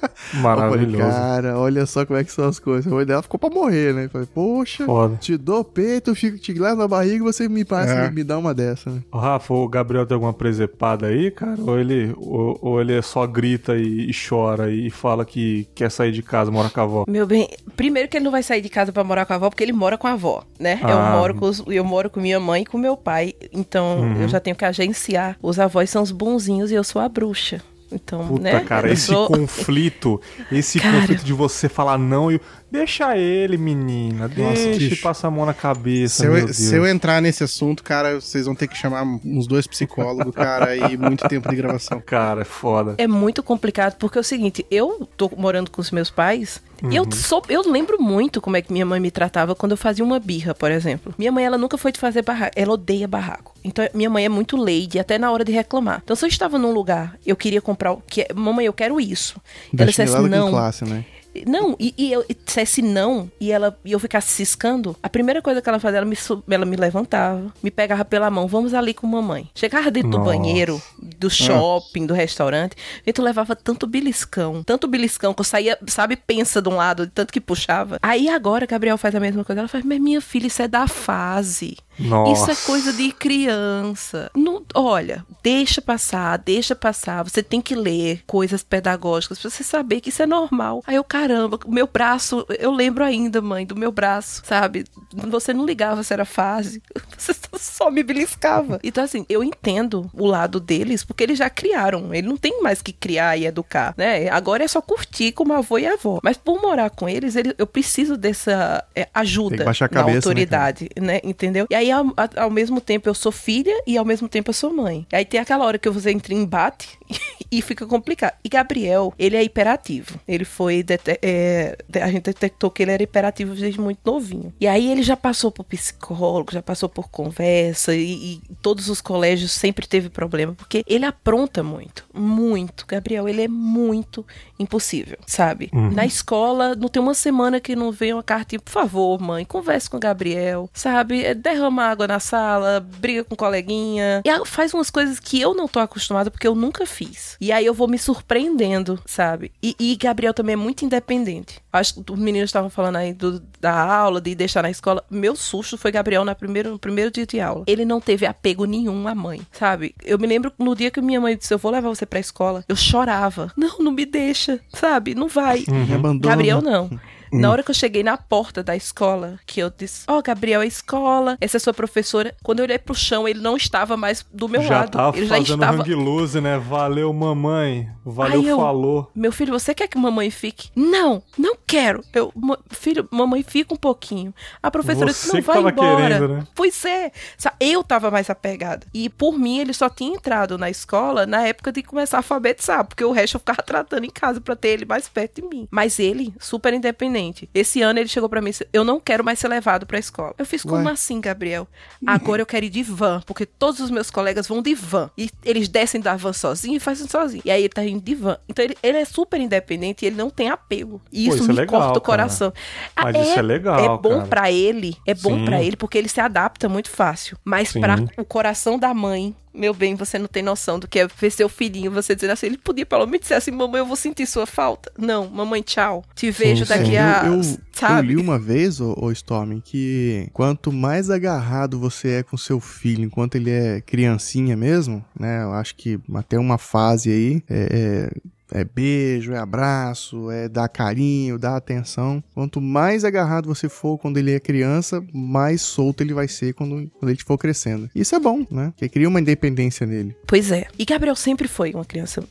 Eu 0.04 0.10
falei, 0.42 0.42
Maravilhoso. 0.42 1.04
cara, 1.10 1.58
olha 1.60 1.86
só 1.86 2.06
como 2.06 2.20
é 2.20 2.24
que 2.24 2.32
são 2.32 2.48
as 2.48 2.60
coisas. 2.60 2.92
A 2.92 2.96
mãe 2.96 3.06
dela 3.06 3.22
ficou 3.22 3.40
pra 3.40 3.50
morrer, 3.50 3.94
né? 3.94 4.06
Eu 4.06 4.10
Falei, 4.10 4.28
poxa, 4.34 4.86
Foda. 4.86 5.16
te 5.18 5.38
dou 5.38 5.64
peito, 5.64 6.14
fico, 6.16 6.38
te 6.38 6.54
levo 6.54 6.76
na 6.78 6.88
barriga 6.88 7.16
e 7.16 7.20
você 7.20 7.48
me 7.50 7.64
passa, 7.66 7.92
É. 7.94 8.08
me, 8.10 8.16
me 8.16 8.24
dá 8.24 8.38
uma 8.38 8.54
dessa, 8.54 8.90
né? 8.90 9.02
Ô, 9.12 9.18
Rafa, 9.18 9.54
o 9.54 9.68
Gabriel 9.68 10.06
tem 10.06 10.16
alguma 10.16 10.34
presepada 10.34 11.08
aí, 11.08 11.32
cara? 11.32 11.56
Ou 11.60 11.80
ele, 11.80 12.14
ou, 12.18 12.58
ou 12.62 12.82
ele 12.82 13.02
só 13.02 13.26
grita 13.28 13.76
e, 13.76 14.10
e 14.10 14.12
chora 14.14 14.72
e 14.72 14.90
fala 14.90 15.26
que 15.26 15.68
quer 15.76 15.90
sair 15.92 16.12
de 16.12 16.22
casa, 16.22 16.52
mora 16.52 16.70
com 16.70 16.80
a 16.80 16.84
avó? 16.84 17.06
Meu 17.08 17.26
bem, 17.26 17.50
primeiro 17.76 18.08
que 18.10 18.18
ele 18.18 18.26
não 18.26 18.32
vai 18.32 18.44
sair 18.44 18.62
de 18.62 18.70
casa 18.70 18.92
pra 18.92 19.04
morar 19.04 19.26
com 19.26 19.34
a 19.34 19.36
avó, 19.36 19.50
porque 19.50 19.64
ele 19.64 19.74
mora 19.74 19.98
com 19.98 20.08
a 20.08 20.12
avó, 20.14 20.44
né? 20.60 20.80
Eu 20.82 20.98
Ah. 20.98 21.12
moro 21.18 21.36
com 21.36 21.46
os- 21.46 21.64
eu 21.68 21.84
moro 21.84 22.10
com 22.10 22.20
minha 22.20 22.40
mãe 22.40 22.62
e 22.62 22.66
com 22.66 22.78
meu 22.78 22.96
pai, 22.98 23.34
então 23.52 24.00
Uhum. 24.00 24.22
eu 24.22 24.28
já 24.28 24.40
tenho 24.40 24.56
que 24.56 24.66
agenciar. 24.66 25.38
Os 25.42 25.60
avós 25.60 25.90
são 25.90 26.02
os 26.02 26.12
bonzinhos 26.12 26.72
e 26.72 26.76
eu 26.76 26.84
sou 26.84 27.02
a 27.02 27.10
bruxa. 27.10 27.62
Então, 27.94 28.28
Puta, 28.28 28.42
né? 28.42 28.60
cara, 28.62 28.92
esse 28.92 29.08
sou- 29.08 29.28
conflito, 29.28 30.20
esse 30.52 30.80
Cara. 30.82 31.00
conflito 31.02 31.24
de 31.24 31.34
você 31.34 31.70
falar 31.70 31.98
não 31.98 32.32
e. 32.32 32.40
Deixa 32.74 33.16
ele, 33.16 33.56
menina. 33.56 34.28
Deixa 34.28 34.96
passa 35.00 35.28
a 35.28 35.32
mão 35.32 35.46
na 35.46 35.54
cabeça. 35.54 36.24
Se 36.24 36.28
meu 36.28 36.38
eu, 36.40 36.46
Deus. 36.46 36.58
se 36.58 36.76
eu 36.76 36.88
entrar 36.88 37.22
nesse 37.22 37.44
assunto, 37.44 37.84
cara, 37.84 38.20
vocês 38.20 38.48
vão 38.48 38.56
ter 38.56 38.68
que 38.68 38.76
chamar 38.76 39.04
uns 39.24 39.46
dois 39.46 39.68
psicólogos, 39.68 40.34
cara, 40.34 40.76
e 40.76 40.98
muito 40.98 41.30
tempo 41.30 41.48
de 41.48 41.56
gravação. 41.56 42.02
Cara, 42.04 42.42
é 42.42 42.46
foda. 42.46 42.96
É 42.98 43.06
muito 43.06 43.44
complicado, 43.44 43.96
porque 43.98 44.18
é 44.18 44.22
o 44.22 44.24
seguinte, 44.24 44.66
eu 44.72 45.08
tô 45.16 45.32
morando 45.38 45.70
com 45.70 45.82
os 45.82 45.92
meus 45.92 46.10
pais, 46.10 46.62
e 46.90 46.96
eu, 46.96 47.10
sou, 47.12 47.44
eu 47.48 47.62
lembro 47.62 48.02
muito 48.02 48.42
como 48.42 48.58
é 48.58 48.62
que 48.62 48.74
minha 48.74 48.86
mãe 48.86 49.00
me 49.00 49.10
tratava 49.12 49.56
quando 49.56 49.72
eu 49.72 49.78
fazia 49.78 50.04
uma 50.04 50.20
birra, 50.20 50.54
por 50.54 50.72
exemplo. 50.72 51.14
Minha 51.18 51.32
mãe, 51.32 51.46
ela 51.46 51.58
nunca 51.58 51.78
foi 51.78 51.92
de 51.92 52.00
fazer 52.00 52.24
barraco, 52.24 52.52
ela 52.56 52.74
odeia 52.74 53.08
barraco. 53.08 53.54
Então, 53.64 53.88
minha 53.94 54.10
mãe 54.10 54.26
é 54.26 54.30
muito 54.30 54.58
lady, 54.58 55.00
até 55.00 55.18
na 55.18 55.32
hora 55.32 55.46
de 55.46 55.52
reclamar. 55.52 56.02
Então, 56.04 56.16
se 56.16 56.26
eu 56.26 56.30
estava 56.30 56.58
num 56.58 56.72
lugar, 56.72 57.18
eu 57.26 57.36
queria 57.36 57.62
comprar, 57.62 57.94
o 57.94 58.02
que, 58.06 58.28
mamãe, 58.34 58.66
eu 58.66 58.74
quero 58.74 59.00
isso. 59.00 59.40
ela 59.78 59.86
dissesse 59.86 60.16
com 60.16 60.28
não, 60.28 60.50
classe, 60.50 60.84
né? 60.84 61.06
Não, 61.46 61.76
e, 61.80 61.94
e 61.98 62.12
eu 62.12 62.24
e 62.30 62.34
dissesse 62.34 62.82
não, 62.82 63.30
e 63.40 63.52
ela 63.52 63.78
e 63.84 63.92
eu 63.92 64.00
ficasse 64.00 64.30
ciscando, 64.30 64.96
a 65.02 65.10
primeira 65.10 65.42
coisa 65.42 65.62
que 65.62 65.70
ela 65.70 65.80
fazia, 65.80 65.98
ela 65.98 66.06
me, 66.06 66.18
ela 66.50 66.66
me 66.66 66.76
levantava, 66.76 67.54
me 67.62 67.72
pegava 67.72 68.06
pela 68.06 68.30
mão, 68.30 68.48
vamos 68.48 68.74
ali 68.74 68.94
com 68.94 69.08
mamãe. 69.08 69.50
Chegava 69.56 69.90
dentro 69.90 70.12
do 70.12 70.18
Nossa. 70.20 70.32
banheiro, 70.32 70.82
do 71.18 71.30
shopping, 71.30 72.06
do 72.06 72.14
restaurante, 72.14 72.76
e 73.06 73.14
tu 73.14 73.22
levava 73.22 73.56
tanto 73.56 73.88
beliscão, 73.88 74.64
tanto 74.64 74.88
beliscão, 74.88 75.34
que 75.34 75.42
eu 75.42 75.46
saía, 75.46 75.78
sabe, 75.88 76.16
pensa 76.16 76.62
de 76.62 76.70
um 76.70 76.76
lado, 76.76 77.10
tanto 77.14 77.34
que 77.34 77.42
puxava. 77.42 77.98
Aí 78.02 78.30
agora, 78.30 78.66
Gabriel 78.66 78.98
faz 78.98 79.16
a 79.16 79.20
mesma 79.20 79.44
coisa, 79.44 79.62
ela 79.62 79.68
faz, 79.68 79.84
mas 79.84 80.00
minha 80.00 80.22
filha, 80.22 80.48
isso 80.48 80.62
é 80.62 80.68
da 80.68 80.88
fase. 80.88 81.78
Nossa. 82.00 82.32
Isso 82.32 82.52
é 82.52 82.66
coisa 82.66 82.92
de 82.92 83.12
criança. 83.12 84.32
Não, 84.36 84.64
olha, 84.74 85.26
deixa 85.44 85.82
passar, 85.82 86.38
deixa 86.38 86.76
passar. 86.76 87.24
Você 87.24 87.44
tem 87.44 87.62
que 87.62 87.76
ler 87.76 88.24
coisas 88.26 88.64
pedagógicas 88.64 89.40
pra 89.40 89.50
você 89.50 89.64
saber 89.64 90.02
que 90.02 90.10
isso 90.10 90.24
é 90.24 90.26
normal. 90.26 90.84
Aí 90.88 90.96
eu, 90.96 91.04
caramba, 91.28 91.58
o 91.66 91.72
meu 91.72 91.88
braço, 91.88 92.46
eu 92.60 92.72
lembro 92.72 93.04
ainda, 93.04 93.42
mãe, 93.42 93.66
do 93.66 93.76
meu 93.76 93.92
braço, 93.92 94.42
sabe? 94.46 94.84
Você 95.14 95.54
não 95.54 95.66
ligava 95.66 96.04
se 96.04 96.12
era 96.14 96.26
fase, 96.26 96.82
você 97.18 97.34
só 97.58 97.90
me 97.90 98.04
beliscava. 98.04 98.80
Então, 98.84 99.04
assim, 99.04 99.26
eu 99.30 99.44
entendo 99.44 100.10
o 100.14 100.26
lado 100.26 100.60
deles, 100.60 101.04
porque 101.04 101.24
eles 101.24 101.38
já 101.38 101.50
criaram. 101.50 102.14
Ele 102.14 102.28
não 102.28 102.36
tem 102.38 102.62
mais 102.62 102.82
que 102.82 102.92
criar 102.92 103.38
e 103.38 103.46
educar, 103.46 103.94
né? 103.98 104.28
Agora 104.30 104.64
é 104.64 104.68
só 104.68 104.82
curtir 104.82 105.32
como 105.32 105.54
avô 105.54 105.78
e 105.78 105.88
avó. 105.88 106.20
Mas 106.22 106.36
por 106.38 106.62
morar 106.62 106.90
com 106.90 107.08
eles, 107.08 107.36
ele- 107.36 107.56
eu 107.58 107.66
preciso 107.68 108.18
dessa 108.18 108.84
é, 108.96 109.08
ajuda 109.14 109.64
da 109.88 109.88
cabeça, 109.90 110.12
né, 110.12 110.42
autoridade 110.42 110.90
né? 111.00 111.20
Entendeu? 111.24 111.68
E 111.70 111.76
aí, 111.76 111.90
ao, 111.92 112.06
ao 112.36 112.50
mesmo 112.50 112.82
tempo, 112.82 113.08
eu 113.08 113.14
sou 113.14 113.32
filha 113.32 113.74
e 113.88 113.98
ao 113.98 114.04
mesmo 114.06 114.28
tempo 114.28 114.50
eu 114.50 114.54
sou 114.54 114.74
mãe. 114.74 115.08
E 115.12 115.16
aí 115.16 115.26
tem 115.26 115.40
aquela 115.40 115.66
hora 115.66 115.78
que 115.78 115.90
você 115.90 116.12
entra 116.12 116.34
em 116.34 116.42
embate 116.44 116.98
e 117.52 117.62
fica 117.62 117.86
complicado. 117.86 118.36
E 118.44 118.50
Gabriel, 118.50 119.14
ele 119.18 119.36
é 119.36 119.44
hiperativo. 119.44 120.20
Ele 120.28 120.46
foi 120.46 120.84
é, 121.22 121.78
a 122.02 122.08
gente 122.10 122.24
detectou 122.24 122.72
que 122.72 122.84
ele 122.84 122.92
era 122.92 123.04
hiperativo 123.04 123.56
desde 123.56 123.80
muito 123.80 124.00
novinho. 124.06 124.54
E 124.60 124.68
aí 124.68 124.92
ele 124.92 125.04
já 125.04 125.16
passou 125.16 125.52
por 125.52 125.64
psicólogo, 125.64 126.52
já 126.52 126.62
passou 126.62 126.90
por 126.90 127.10
conversa, 127.10 127.96
e, 127.96 128.34
e 128.36 128.42
todos 128.62 128.90
os 128.90 129.02
colégios 129.02 129.52
sempre 129.52 129.88
teve 129.88 130.10
problema, 130.10 130.54
porque 130.54 130.84
ele 130.88 131.06
apronta 131.06 131.64
muito, 131.64 132.06
muito. 132.14 132.86
Gabriel, 132.88 133.28
ele 133.28 133.44
é 133.44 133.48
muito 133.48 134.26
impossível, 134.64 135.18
sabe? 135.26 135.70
Uhum. 135.74 135.92
Na 135.92 136.06
escola, 136.06 136.76
não 136.76 136.88
tem 136.88 137.02
uma 137.02 137.14
semana 137.14 137.60
que 137.60 137.76
não 137.76 137.92
vem 137.92 138.14
uma 138.14 138.24
cartinha, 138.24 138.60
por 138.60 138.72
favor, 138.72 139.22
mãe, 139.22 139.46
converse 139.46 139.90
com 139.90 139.98
o 139.98 140.00
Gabriel, 140.00 140.70
sabe? 140.74 141.24
É, 141.24 141.34
derrama 141.34 141.84
água 141.86 142.08
na 142.08 142.20
sala, 142.20 142.80
briga 143.00 143.24
com 143.24 143.34
o 143.34 143.38
coleguinha, 143.38 144.22
e 144.26 144.46
faz 144.46 144.74
umas 144.74 144.90
coisas 144.90 145.20
que 145.20 145.40
eu 145.40 145.54
não 145.54 145.68
tô 145.68 145.80
acostumada 145.80 146.32
porque 146.32 146.48
eu 146.48 146.56
nunca 146.56 146.86
fiz. 146.86 147.38
E 147.40 147.52
aí 147.52 147.66
eu 147.66 147.74
vou 147.74 147.88
me 147.88 147.98
surpreendendo, 147.98 149.00
sabe? 149.06 149.52
E, 149.62 149.76
e 149.80 149.96
Gabriel 149.96 150.34
também 150.34 150.54
é 150.54 150.58
muito 150.58 150.84
independente. 150.86 151.62
Acho 151.72 151.96
que 151.96 152.12
os 152.12 152.20
meninos 152.20 152.50
estavam 152.50 152.70
falando 152.70 152.98
aí 152.98 153.14
do, 153.14 153.40
da 153.60 153.74
aula, 153.74 154.22
de 154.22 154.36
deixar 154.36 154.62
na 154.62 154.70
escola. 154.70 155.04
Meu 155.10 155.36
susto 155.36 155.78
foi 155.78 155.92
Gabriel 155.92 156.24
na 156.24 156.36
primeiro, 156.36 156.72
no 156.72 156.80
primeiro 156.80 157.10
dia 157.10 157.26
de 157.26 157.40
aula. 157.40 157.64
Ele 157.68 157.86
não 157.86 158.00
teve 158.00 158.26
apego 158.26 158.66
nenhum 158.66 159.08
à 159.08 159.16
mãe, 159.16 159.42
sabe? 159.52 159.96
Eu 160.04 160.20
me 160.20 160.28
lembro 160.28 160.52
no 160.58 160.76
dia 160.76 160.92
que 160.92 161.02
minha 161.02 161.20
mãe 161.20 161.36
disse: 161.36 161.54
Eu 161.54 161.58
vou 161.58 161.72
levar 161.72 161.90
você 161.90 162.06
pra 162.06 162.20
escola. 162.20 162.64
Eu 162.68 162.76
chorava. 162.76 163.52
Não, 163.58 163.80
não 163.80 163.92
me 163.92 164.06
deixa, 164.06 164.53
sabe? 164.70 165.16
Não 165.16 165.28
vai. 165.28 165.64
Uhum. 165.68 166.20
Gabriel 166.20 166.62
não. 166.62 166.90
Na 167.34 167.50
hum. 167.50 167.52
hora 167.52 167.64
que 167.64 167.72
eu 167.72 167.76
cheguei 167.76 168.04
na 168.04 168.18
porta 168.18 168.64
da 168.64 168.76
escola, 168.76 169.40
que 169.46 169.60
eu 169.60 169.72
disse, 169.76 170.06
ó, 170.08 170.18
oh, 170.18 170.22
Gabriel, 170.22 170.62
é 170.62 170.68
escola, 170.68 171.38
essa 171.42 171.58
é 171.58 171.60
sua 171.60 171.74
professora. 171.74 172.36
Quando 172.44 172.60
eu 172.60 172.66
olhei 172.66 172.78
pro 172.78 172.94
chão, 172.94 173.28
ele 173.28 173.40
não 173.40 173.58
estava 173.58 173.98
mais 173.98 174.26
do 174.32 174.48
meu 174.48 174.62
já 174.62 174.80
lado. 174.80 174.92
Tava 174.92 175.18
ele 175.18 175.26
já 175.26 175.40
estava 175.40 175.82
hang 175.82 175.96
loose, 175.96 176.40
né? 176.40 176.58
Valeu, 176.58 177.12
mamãe. 177.12 177.90
Valeu, 178.06 178.44
eu, 178.44 178.58
falou. 178.58 179.12
Meu 179.16 179.32
filho, 179.32 179.52
você 179.52 179.74
quer 179.74 179.88
que 179.88 179.98
mamãe 179.98 180.30
fique? 180.30 180.70
Não, 180.76 181.24
não 181.38 181.56
quero. 181.66 182.04
Eu, 182.14 182.32
filho, 182.70 183.08
mamãe 183.10 183.42
fica 183.44 183.74
um 183.74 183.78
pouquinho. 183.78 184.34
A 184.62 184.70
professora 184.70 185.12
você 185.12 185.32
disse, 185.32 185.34
não 185.34 185.42
vai 185.42 185.72
embora. 185.72 186.08
Querendo, 186.08 186.28
né? 186.28 186.48
Pois 186.54 186.86
é. 186.86 187.12
Eu 187.60 187.84
tava 187.84 188.12
mais 188.12 188.30
apegada. 188.30 188.86
E 188.94 189.10
por 189.10 189.38
mim, 189.38 189.60
ele 189.60 189.74
só 189.74 189.90
tinha 189.90 190.14
entrado 190.14 190.58
na 190.58 190.70
escola 190.70 191.26
na 191.26 191.48
época 191.48 191.72
de 191.72 191.82
começar 191.82 192.18
a 192.18 192.20
alfabetizar, 192.20 192.86
porque 192.86 193.04
o 193.04 193.12
resto 193.12 193.36
eu 193.36 193.40
ficava 193.40 193.64
tratando 193.64 194.06
em 194.06 194.10
casa 194.10 194.40
para 194.42 194.56
ter 194.56 194.70
ele 194.70 194.86
mais 194.86 195.08
perto 195.08 195.42
de 195.42 195.48
mim. 195.48 195.68
Mas 195.72 196.00
ele, 196.00 196.34
super 196.40 196.74
independente. 196.74 197.23
Esse 197.54 197.82
ano 197.82 198.00
ele 198.00 198.10
chegou 198.10 198.28
para 198.28 198.42
mim 198.42 198.50
e 198.50 198.52
disse: 198.52 198.68
Eu 198.74 198.84
não 198.84 199.00
quero 199.00 199.24
mais 199.24 199.40
ser 199.40 199.48
levado 199.48 199.86
pra 199.86 200.00
escola. 200.00 200.34
Eu 200.38 200.46
fiz, 200.46 200.64
como 200.64 200.86
Ué? 200.86 200.92
assim, 200.92 201.22
Gabriel? 201.22 201.68
Agora 202.06 202.42
eu 202.42 202.46
quero 202.46 202.66
ir 202.66 202.70
de 202.70 202.84
van, 202.84 203.22
porque 203.26 203.46
todos 203.46 203.80
os 203.80 203.90
meus 203.90 204.10
colegas 204.10 204.48
vão 204.48 204.62
de 204.62 204.74
van. 204.74 205.10
E 205.18 205.30
eles 205.44 205.68
descem 205.68 206.02
da 206.02 206.16
van 206.16 206.34
sozinho 206.34 206.78
e 206.78 206.80
fazem 206.80 207.08
sozinho. 207.08 207.44
E 207.46 207.52
aí 207.52 207.62
ele 207.62 207.70
tá 207.70 207.84
indo 207.84 208.02
de 208.02 208.16
van. 208.16 208.38
Então 208.48 208.64
ele, 208.64 208.78
ele 208.82 208.98
é 208.98 209.06
super 209.06 209.40
independente 209.40 210.04
e 210.04 210.08
ele 210.08 210.16
não 210.16 210.30
tem 210.30 210.50
apego. 210.50 211.02
E 211.12 211.28
isso, 211.28 211.38
Pô, 211.38 211.44
isso 211.44 211.52
é 211.52 211.54
me 211.54 211.60
legal, 211.60 211.82
corta 211.82 211.98
o 212.00 212.02
coração. 212.02 212.54
Ah, 212.96 213.04
Mas 213.04 213.16
é, 213.16 213.22
isso 213.22 213.40
é 213.40 213.42
legal. 213.42 213.80
É 213.80 213.98
bom 214.02 214.26
para 214.26 214.52
ele, 214.52 214.98
é 215.06 215.14
bom 215.14 215.46
para 215.46 215.62
ele, 215.62 215.76
porque 215.76 215.98
ele 215.98 216.10
se 216.10 216.20
adapta 216.20 216.68
muito 216.68 216.90
fácil. 216.90 217.38
Mas 217.44 217.72
para 217.72 218.04
o 218.18 218.26
coração 218.26 218.78
da 218.78 218.94
mãe, 218.94 219.36
meu 219.54 219.74
bem, 219.74 219.96
você 219.96 220.18
não 220.18 220.28
tem 220.28 220.42
noção 220.42 220.80
do 220.80 220.88
que 220.88 221.00
é 221.00 221.08
ver 221.08 221.32
seu 221.32 221.48
filhinho, 221.48 221.92
você 221.92 222.16
dizer 222.16 222.32
assim, 222.32 222.48
ele 222.48 222.58
podia 222.58 222.86
pelo 222.86 223.06
menos 223.06 223.22
dizer 223.22 223.36
assim, 223.36 223.52
mamãe, 223.52 223.80
eu 223.80 223.86
vou 223.86 223.96
sentir 223.96 224.26
sua 224.26 224.46
falta. 224.46 224.92
Não, 224.98 225.30
mamãe, 225.30 225.62
tchau. 225.62 226.04
Te 226.16 226.32
vejo 226.32 226.66
sim, 226.66 226.70
daqui 226.70 226.92
sim. 226.92 226.98
a. 226.98 227.24
Eu, 227.26 227.34
eu, 227.36 227.44
sabe? 227.72 228.14
eu 228.14 228.16
li 228.16 228.22
uma 228.22 228.40
vez, 228.40 228.82
ô, 228.82 228.96
ô 229.00 229.12
Storm, 229.12 229.60
que 229.64 230.28
quanto 230.34 230.72
mais 230.72 231.10
agarrado 231.10 231.80
você 231.80 232.20
é 232.20 232.24
com 232.24 232.38
seu 232.38 232.60
filho, 232.60 233.04
enquanto 233.04 233.36
ele 233.36 233.52
é 233.52 233.82
criancinha 233.82 234.58
mesmo, 234.58 235.04
né? 235.18 235.44
Eu 235.44 235.54
acho 235.54 235.76
que 235.76 236.00
até 236.16 236.38
uma 236.40 236.58
fase 236.58 237.12
aí, 237.12 237.44
é, 237.50 238.10
é 238.12 238.34
é 238.54 238.64
beijo, 238.64 239.34
é 239.34 239.38
abraço, 239.38 240.30
é 240.30 240.48
dar 240.48 240.70
carinho, 240.70 241.40
dar 241.40 241.58
atenção. 241.58 242.24
Quanto 242.34 242.62
mais 242.62 243.04
agarrado 243.04 243.48
você 243.48 243.68
for 243.68 243.98
quando 243.98 244.18
ele 244.18 244.32
é 244.34 244.40
criança, 244.40 245.04
mais 245.12 245.62
solto 245.62 246.02
ele 246.02 246.14
vai 246.14 246.28
ser 246.28 246.54
quando, 246.54 246.90
quando 247.00 247.10
ele 247.10 247.20
for 247.26 247.38
crescendo. 247.38 247.90
Isso 247.96 248.16
é 248.16 248.20
bom, 248.20 248.46
né? 248.50 248.68
Porque 248.68 248.88
cria 248.88 249.10
uma 249.10 249.20
independência 249.20 249.88
nele. 249.88 250.16
Pois 250.28 250.52
é. 250.52 250.68
E 250.78 250.86
Gabriel 250.86 251.16
sempre 251.16 251.48
foi 251.48 251.74
uma 251.74 251.84
criança. 251.84 252.24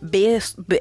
Be 0.00 0.26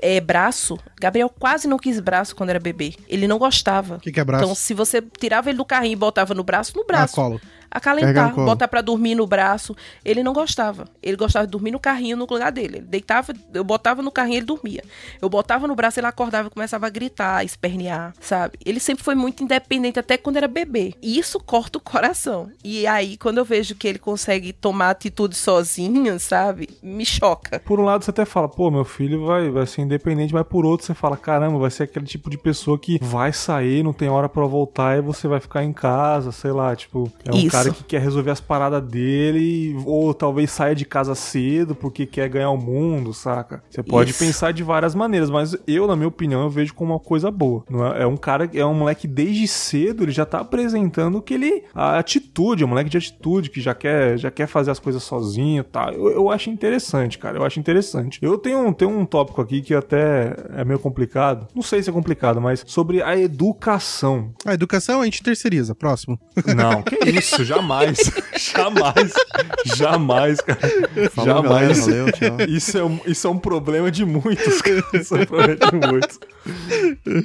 é, 0.01 0.21
braço. 0.21 0.77
Gabriel 1.01 1.29
quase 1.29 1.67
não 1.67 1.79
quis 1.79 1.99
braço 1.99 2.35
quando 2.35 2.49
era 2.51 2.59
bebê. 2.59 2.93
Ele 3.07 3.27
não 3.27 3.39
gostava. 3.39 3.95
O 3.95 3.99
que, 3.99 4.11
que, 4.11 4.19
é 4.19 4.23
braço? 4.23 4.43
Então, 4.43 4.55
se 4.55 4.73
você 4.73 5.01
tirava 5.01 5.49
ele 5.49 5.57
do 5.57 5.65
carrinho 5.65 5.93
e 5.93 5.95
botava 5.95 6.33
no 6.33 6.43
braço, 6.43 6.77
no 6.77 6.85
braço. 6.85 7.19
Ah, 7.19 7.23
colo 7.23 7.41
acalentar, 7.69 8.33
botar 8.35 8.67
para 8.67 8.81
dormir 8.81 9.15
no 9.15 9.27
braço. 9.27 9.75
Ele 10.03 10.23
não 10.23 10.33
gostava. 10.33 10.85
Ele 11.01 11.17
gostava 11.17 11.45
de 11.45 11.51
dormir 11.51 11.71
no 11.71 11.79
carrinho 11.79 12.17
no 12.17 12.25
lugar 12.29 12.51
dele. 12.51 12.77
Ele 12.77 12.85
deitava, 12.85 13.33
eu 13.53 13.63
botava 13.63 14.01
no 14.01 14.11
carrinho, 14.11 14.37
ele 14.37 14.45
dormia. 14.45 14.83
Eu 15.21 15.29
botava 15.29 15.67
no 15.67 15.75
braço, 15.75 15.99
ele 15.99 16.07
acordava 16.07 16.47
e 16.47 16.51
começava 16.51 16.87
a 16.87 16.89
gritar, 16.89 17.37
a 17.37 17.43
espernear, 17.43 18.13
sabe? 18.19 18.57
Ele 18.65 18.79
sempre 18.79 19.03
foi 19.03 19.15
muito 19.15 19.43
independente, 19.43 19.99
até 19.99 20.17
quando 20.17 20.37
era 20.37 20.47
bebê. 20.47 20.93
E 21.01 21.17
isso 21.17 21.39
corta 21.39 21.77
o 21.77 21.81
coração. 21.81 22.51
E 22.63 22.85
aí, 22.87 23.17
quando 23.17 23.37
eu 23.37 23.45
vejo 23.45 23.75
que 23.75 23.87
ele 23.87 23.99
consegue 23.99 24.53
tomar 24.53 24.91
atitude 24.91 25.35
sozinho, 25.35 26.19
sabe? 26.19 26.69
Me 26.81 27.05
choca. 27.05 27.59
Por 27.59 27.79
um 27.79 27.83
lado, 27.83 28.03
você 28.03 28.11
até 28.11 28.25
fala, 28.25 28.47
pô, 28.47 28.69
meu 28.71 28.85
filho 28.85 29.25
vai, 29.25 29.49
vai 29.49 29.65
ser 29.65 29.81
independente, 29.81 30.33
mas 30.33 30.45
por 30.47 30.65
outro, 30.65 30.85
você 30.85 30.93
fala, 30.93 31.17
caramba, 31.17 31.57
vai 31.57 31.71
ser 31.71 31.83
aquele 31.83 32.05
tipo 32.05 32.29
de 32.29 32.37
pessoa 32.37 32.77
que 32.77 32.99
vai 33.01 33.31
sair, 33.33 33.83
não 33.83 33.93
tem 33.93 34.09
hora 34.09 34.27
para 34.29 34.45
voltar 34.45 34.97
e 34.97 35.01
você 35.01 35.27
vai 35.27 35.39
ficar 35.39 35.63
em 35.63 35.73
casa, 35.73 36.31
sei 36.31 36.51
lá, 36.51 36.75
tipo, 36.75 37.11
é 37.23 37.31
um 37.31 37.37
isso. 37.37 37.49
Cara 37.55 37.65
cara 37.65 37.71
que 37.71 37.83
quer 37.83 38.01
resolver 38.01 38.31
as 38.31 38.39
paradas 38.39 38.81
dele, 38.83 39.75
ou 39.85 40.13
talvez 40.13 40.51
saia 40.51 40.75
de 40.75 40.85
casa 40.85 41.15
cedo 41.15 41.75
porque 41.75 42.05
quer 42.05 42.29
ganhar 42.29 42.49
o 42.49 42.57
mundo, 42.57 43.13
saca? 43.13 43.63
Você 43.69 43.81
pode 43.81 44.11
Isso. 44.11 44.19
pensar 44.19 44.51
de 44.51 44.63
várias 44.63 44.93
maneiras, 44.93 45.29
mas 45.29 45.55
eu, 45.67 45.87
na 45.87 45.95
minha 45.95 46.07
opinião, 46.07 46.41
eu 46.41 46.49
vejo 46.49 46.73
como 46.73 46.93
uma 46.93 46.99
coisa 46.99 47.31
boa. 47.31 47.63
Não 47.69 47.85
é, 47.85 48.03
é 48.03 48.07
um 48.07 48.17
cara, 48.17 48.49
é 48.53 48.65
um 48.65 48.73
moleque 48.73 49.07
desde 49.07 49.47
cedo, 49.47 50.03
ele 50.03 50.11
já 50.11 50.25
tá 50.25 50.39
apresentando 50.39 51.21
que 51.21 51.33
ele. 51.33 51.63
A 51.73 51.97
atitude, 51.97 52.63
é 52.63 52.65
um 52.65 52.69
moleque 52.69 52.89
de 52.89 52.97
atitude, 52.97 53.49
que 53.49 53.61
já 53.61 53.73
quer, 53.73 54.17
já 54.17 54.31
quer 54.31 54.47
fazer 54.47 54.71
as 54.71 54.79
coisas 54.79 55.03
sozinho 55.03 55.61
e 55.61 55.63
tá? 55.63 55.85
tal. 55.85 55.93
Eu, 55.93 56.11
eu 56.11 56.31
acho 56.31 56.49
interessante, 56.49 57.17
cara. 57.17 57.37
Eu 57.37 57.43
acho 57.43 57.59
interessante. 57.59 58.19
Eu 58.21 58.37
tenho, 58.37 58.73
tenho 58.73 58.91
um 58.91 59.05
tópico 59.05 59.41
aqui 59.41 59.61
que 59.61 59.73
até 59.73 60.35
é 60.55 60.63
meio 60.63 60.79
complicado. 60.79 61.47
Não 61.55 61.61
sei 61.61 61.81
se 61.81 61.89
é 61.89 61.93
complicado, 61.93 62.41
mas 62.41 62.63
sobre 62.65 63.01
a 63.01 63.17
educação. 63.17 64.33
A 64.45 64.53
educação 64.53 65.01
a 65.01 65.05
gente 65.05 65.23
terceiriza. 65.23 65.75
Próximo. 65.75 66.19
Não, 66.55 66.81
que 66.81 66.95
isso, 67.09 67.43
Jamais. 67.45 67.97
Jamais. 68.35 69.13
Jamais, 69.65 70.41
cara. 70.41 70.59
Falou, 71.11 71.43
Jamais. 71.43 71.85
Galera, 71.85 72.11
valeu, 72.11 72.49
isso, 72.49 72.77
é 72.77 72.83
um, 72.83 72.99
isso 73.05 73.27
é 73.27 73.29
um 73.29 73.37
problema 73.37 73.91
de 73.91 74.05
muitos, 74.05 74.61
cara. 74.61 74.83
Isso 74.93 75.15
é 75.15 75.21
um 75.21 75.25
problema 75.25 75.55
de 75.55 75.87
muitos. 75.87 76.19